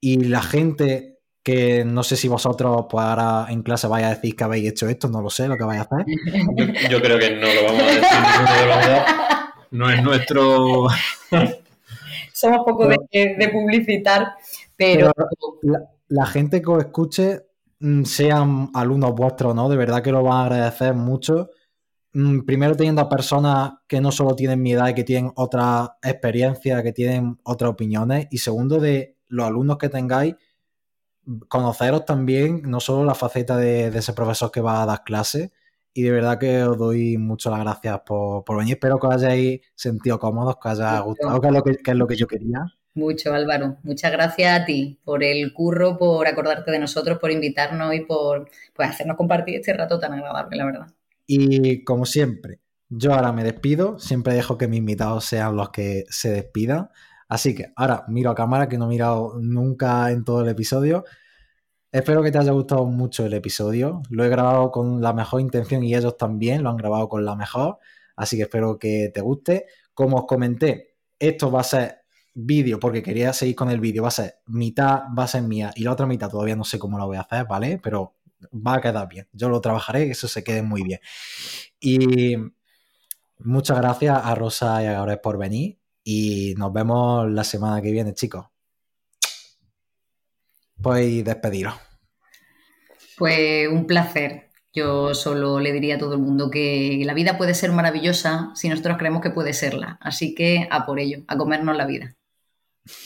y 0.00 0.24
la 0.24 0.42
gente 0.42 1.11
que 1.42 1.84
no 1.84 2.02
sé 2.02 2.16
si 2.16 2.28
vosotros 2.28 2.86
pues 2.88 3.04
ahora 3.04 3.46
en 3.50 3.62
clase 3.62 3.88
vais 3.88 4.04
a 4.04 4.10
decir 4.10 4.36
que 4.36 4.44
habéis 4.44 4.70
hecho 4.70 4.88
esto, 4.88 5.08
no 5.08 5.20
lo 5.20 5.30
sé 5.30 5.48
lo 5.48 5.56
que 5.56 5.64
vais 5.64 5.80
a 5.80 5.82
hacer. 5.82 6.06
Yo, 6.90 7.02
creo 7.02 7.18
que 7.18 7.36
no 7.36 7.52
lo 7.52 7.64
vamos 7.64 7.82
a 7.82 7.86
decir 7.86 8.02
No 9.72 9.90
es 9.90 10.02
nuestro... 10.02 10.86
Somos 12.32 12.64
poco 12.64 12.88
de, 12.88 12.98
de 13.38 13.48
publicitar, 13.50 14.34
pero... 14.76 15.12
la, 16.08 16.26
gente 16.26 16.60
que 16.60 16.70
os 16.70 16.84
escuche, 16.84 17.42
mm, 17.78 18.02
sean 18.02 18.70
alumnos 18.74 19.14
vuestros, 19.14 19.54
¿no? 19.54 19.68
De 19.68 19.76
verdad 19.76 20.02
que 20.02 20.10
lo 20.10 20.22
van 20.24 20.38
a 20.38 20.42
agradecer 20.44 20.94
mucho. 20.94 21.50
Mm, 22.14 22.40
primero 22.40 22.74
teniendo 22.74 23.00
a 23.00 23.08
personas 23.08 23.72
que 23.86 24.00
no 24.00 24.10
solo 24.10 24.34
tienen 24.34 24.60
mi 24.60 24.72
edad 24.72 24.88
y 24.88 24.94
que 24.94 25.04
tienen 25.04 25.30
otra 25.36 25.98
experiencia, 26.02 26.82
que 26.82 26.92
tienen 26.92 27.38
otras 27.44 27.70
opiniones. 27.70 28.26
Y 28.30 28.38
segundo, 28.38 28.80
de 28.80 29.16
los 29.28 29.46
alumnos 29.46 29.78
que 29.78 29.88
tengáis, 29.88 30.34
conoceros 31.48 32.04
también, 32.04 32.62
no 32.62 32.80
solo 32.80 33.04
la 33.04 33.14
faceta 33.14 33.56
de, 33.56 33.86
ese 33.88 34.12
profesor 34.12 34.50
que 34.50 34.60
va 34.60 34.82
a 34.82 34.86
dar 34.86 35.04
clases. 35.04 35.50
Y 35.94 36.02
de 36.02 36.10
verdad 36.10 36.38
que 36.38 36.62
os 36.64 36.78
doy 36.78 37.18
muchas 37.18 37.52
las 37.52 37.60
gracias 37.60 38.00
por, 38.06 38.44
venir. 38.56 38.74
Espero 38.74 38.98
que 38.98 39.06
os 39.06 39.14
hayáis 39.14 39.60
sentido 39.74 40.18
cómodos, 40.18 40.56
que 40.56 40.68
os 40.68 40.80
haya 40.80 41.00
gustado, 41.00 41.40
que 41.40 41.46
es 41.46 41.52
lo 41.52 41.62
que, 41.62 41.70
es 41.84 41.96
lo 41.96 42.06
que 42.06 42.16
yo 42.16 42.26
quería. 42.26 42.64
Mucho, 42.94 43.32
Álvaro. 43.32 43.78
Muchas 43.82 44.12
gracias 44.12 44.60
a 44.60 44.64
ti 44.64 44.98
por 45.04 45.24
el 45.24 45.52
curro, 45.52 45.96
por 45.98 46.26
acordarte 46.26 46.70
de 46.70 46.78
nosotros, 46.78 47.18
por 47.18 47.30
invitarnos 47.30 47.94
y 47.94 48.00
por 48.00 48.50
pues, 48.74 48.88
hacernos 48.88 49.16
compartir 49.16 49.56
este 49.56 49.72
rato 49.72 49.98
tan 49.98 50.12
agradable, 50.12 50.56
la 50.56 50.64
verdad. 50.66 50.86
Y 51.26 51.84
como 51.84 52.04
siempre, 52.04 52.60
yo 52.88 53.14
ahora 53.14 53.32
me 53.32 53.44
despido, 53.44 53.98
siempre 53.98 54.34
dejo 54.34 54.58
que 54.58 54.68
mis 54.68 54.80
invitados 54.80 55.24
sean 55.24 55.56
los 55.56 55.70
que 55.70 56.04
se 56.10 56.30
despidan. 56.30 56.90
Así 57.32 57.54
que 57.54 57.72
ahora 57.76 58.04
miro 58.08 58.30
a 58.30 58.34
cámara, 58.34 58.68
que 58.68 58.76
no 58.76 58.84
he 58.84 58.88
mirado 58.88 59.38
nunca 59.40 60.10
en 60.10 60.22
todo 60.22 60.42
el 60.42 60.50
episodio. 60.50 61.04
Espero 61.90 62.22
que 62.22 62.30
te 62.30 62.36
haya 62.36 62.52
gustado 62.52 62.84
mucho 62.84 63.24
el 63.24 63.32
episodio. 63.32 64.02
Lo 64.10 64.22
he 64.22 64.28
grabado 64.28 64.70
con 64.70 65.00
la 65.00 65.14
mejor 65.14 65.40
intención 65.40 65.82
y 65.82 65.94
ellos 65.94 66.18
también 66.18 66.62
lo 66.62 66.68
han 66.68 66.76
grabado 66.76 67.08
con 67.08 67.24
la 67.24 67.34
mejor. 67.34 67.78
Así 68.16 68.36
que 68.36 68.42
espero 68.42 68.78
que 68.78 69.10
te 69.14 69.22
guste. 69.22 69.64
Como 69.94 70.18
os 70.18 70.26
comenté, 70.26 70.96
esto 71.18 71.50
va 71.50 71.60
a 71.60 71.64
ser 71.64 72.02
vídeo 72.34 72.78
porque 72.78 73.02
quería 73.02 73.32
seguir 73.32 73.56
con 73.56 73.70
el 73.70 73.80
vídeo. 73.80 74.02
Va 74.02 74.08
a 74.08 74.10
ser 74.10 74.40
mitad, 74.48 75.04
va 75.18 75.24
a 75.24 75.28
ser 75.28 75.40
mía 75.40 75.72
y 75.74 75.84
la 75.84 75.92
otra 75.92 76.04
mitad 76.04 76.28
todavía 76.28 76.54
no 76.54 76.64
sé 76.64 76.78
cómo 76.78 76.98
lo 76.98 77.06
voy 77.06 77.16
a 77.16 77.22
hacer, 77.22 77.46
¿vale? 77.46 77.80
Pero 77.82 78.14
va 78.52 78.74
a 78.74 78.80
quedar 78.82 79.08
bien. 79.08 79.26
Yo 79.32 79.48
lo 79.48 79.62
trabajaré, 79.62 80.04
que 80.04 80.12
eso 80.12 80.28
se 80.28 80.44
quede 80.44 80.60
muy 80.60 80.82
bien. 80.82 81.00
Y 81.80 82.36
muchas 83.38 83.78
gracias 83.78 84.20
a 84.22 84.34
Rosa 84.34 84.82
y 84.82 84.86
a 84.86 84.92
Gabriel 84.92 85.20
por 85.20 85.38
venir 85.38 85.81
y 86.04 86.54
nos 86.56 86.72
vemos 86.72 87.30
la 87.30 87.44
semana 87.44 87.80
que 87.80 87.92
viene, 87.92 88.14
chicos. 88.14 88.46
Pues 90.80 91.24
despediros. 91.24 91.74
Pues 93.16 93.68
un 93.68 93.86
placer. 93.86 94.50
Yo 94.74 95.14
solo 95.14 95.60
le 95.60 95.70
diría 95.72 95.96
a 95.96 95.98
todo 95.98 96.14
el 96.14 96.20
mundo 96.20 96.50
que 96.50 97.02
la 97.04 97.12
vida 97.12 97.36
puede 97.36 97.54
ser 97.54 97.72
maravillosa 97.72 98.50
si 98.54 98.68
nosotros 98.68 98.96
creemos 98.96 99.20
que 99.20 99.30
puede 99.30 99.52
serla. 99.52 99.98
Así 100.00 100.34
que 100.34 100.66
a 100.70 100.86
por 100.86 100.98
ello, 100.98 101.18
a 101.28 101.36
comernos 101.36 101.76
la 101.76 101.86
vida. 101.86 102.16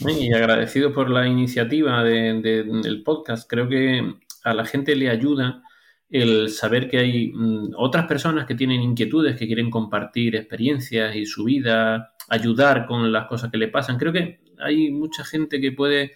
Y 0.01 0.33
agradecido 0.33 0.95
por 0.95 1.11
la 1.11 1.27
iniciativa 1.27 2.03
del 2.05 3.03
podcast. 3.05 3.51
Creo 3.51 3.69
que 3.69 4.15
a 4.45 4.55
la 4.55 4.65
gente 4.65 4.95
le 4.95 5.11
ayuda 5.11 5.63
el 6.09 6.51
saber 6.51 6.89
que 6.89 6.99
hay 6.99 7.33
mm, 7.35 7.75
otras 7.77 8.07
personas 8.07 8.47
que 8.47 8.55
tienen 8.55 8.81
inquietudes, 8.81 9.37
que 9.37 9.47
quieren 9.47 9.71
compartir 9.71 10.37
experiencias 10.37 11.17
y 11.17 11.27
su 11.27 11.45
vida, 11.45 12.15
ayudar 12.29 12.87
con 12.87 13.13
las 13.13 13.27
cosas 13.27 13.51
que 13.51 13.59
le 13.59 13.69
pasan. 13.69 13.99
Creo 13.99 14.13
que 14.13 14.41
hay 14.59 14.91
mucha 14.91 15.25
gente 15.25 15.61
que 15.61 15.73
puede, 15.73 16.15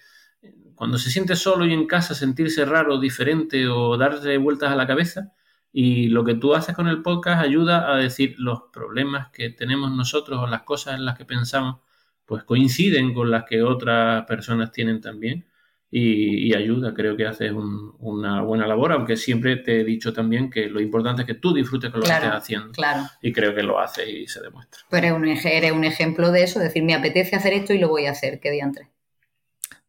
cuando 0.75 0.99
se 0.99 1.11
siente 1.11 1.37
solo 1.37 1.67
y 1.67 1.73
en 1.73 1.87
casa, 1.87 2.15
sentirse 2.15 2.65
raro, 2.65 2.99
diferente 2.99 3.69
o 3.69 3.97
darse 3.97 4.37
vueltas 4.39 4.71
a 4.73 4.77
la 4.77 4.87
cabeza. 4.87 5.33
Y 5.73 6.09
lo 6.09 6.25
que 6.25 6.35
tú 6.35 6.55
haces 6.55 6.75
con 6.75 6.89
el 6.89 7.03
podcast 7.03 7.43
ayuda 7.43 7.93
a 7.93 7.97
decir 7.97 8.35
los 8.39 8.63
problemas 8.73 9.31
que 9.31 9.51
tenemos 9.51 9.93
nosotros 9.93 10.41
o 10.41 10.47
las 10.47 10.63
cosas 10.63 10.97
en 10.97 11.05
las 11.05 11.17
que 11.17 11.25
pensamos, 11.25 11.81
pues 12.27 12.45
coinciden 12.45 13.15
con 13.15 13.31
las 13.31 13.45
que 13.45 13.63
otras 13.63 14.25
personas 14.27 14.73
tienen 14.73 15.01
también 15.01 15.50
y, 15.91 16.55
ayuda. 16.55 16.95
Creo 16.95 17.17
que 17.17 17.27
haces 17.27 17.53
una 17.53 18.43
buena 18.43 18.67
labor, 18.67 18.93
aunque 18.93 19.17
siempre 19.17 19.57
te 19.57 19.81
he 19.81 19.85
dicho 19.85 20.13
también 20.13 20.51
que 20.51 20.67
lo 20.67 20.81
importante 20.81 21.23
es 21.23 21.27
que 21.27 21.35
tú 21.35 21.53
disfrutes 21.53 21.91
con 21.91 22.01
lo 22.01 22.07
que 22.07 22.13
estés 22.13 22.31
haciendo. 22.31 22.73
Claro. 22.73 23.03
Y 23.21 23.33
creo 23.33 23.55
que 23.55 23.63
lo 23.63 23.79
haces 23.81 24.09
y 24.09 24.27
se 24.27 24.41
demuestra. 24.41 24.81
Pero 24.89 25.07
eres 25.09 25.45
un, 25.45 25.49
eres 25.49 25.73
un 25.73 25.85
ejemplo 25.85 26.31
de 26.31 26.45
eso, 26.45 26.61
decir, 26.61 26.83
me 26.85 26.95
apetece 26.95 27.37
hacer 27.37 27.53
esto 27.53 27.73
y 27.73 27.79
lo 27.79 27.89
voy 27.89 28.07
a 28.07 28.13
hacer, 28.13 28.41
qué 28.41 28.51
diantre. 28.51 28.89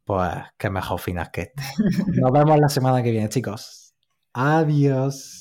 Pues 0.04 0.34
qué 0.58 0.70
mejor 0.70 1.00
finas 1.00 1.30
que 1.30 1.42
este. 1.42 1.64
Nos 2.20 2.32
vemos 2.32 2.60
la 2.60 2.70
semana 2.70 3.04
que 3.04 3.12
viene, 3.12 3.30
chicos. 3.30 3.94
Adiós. 4.34 5.41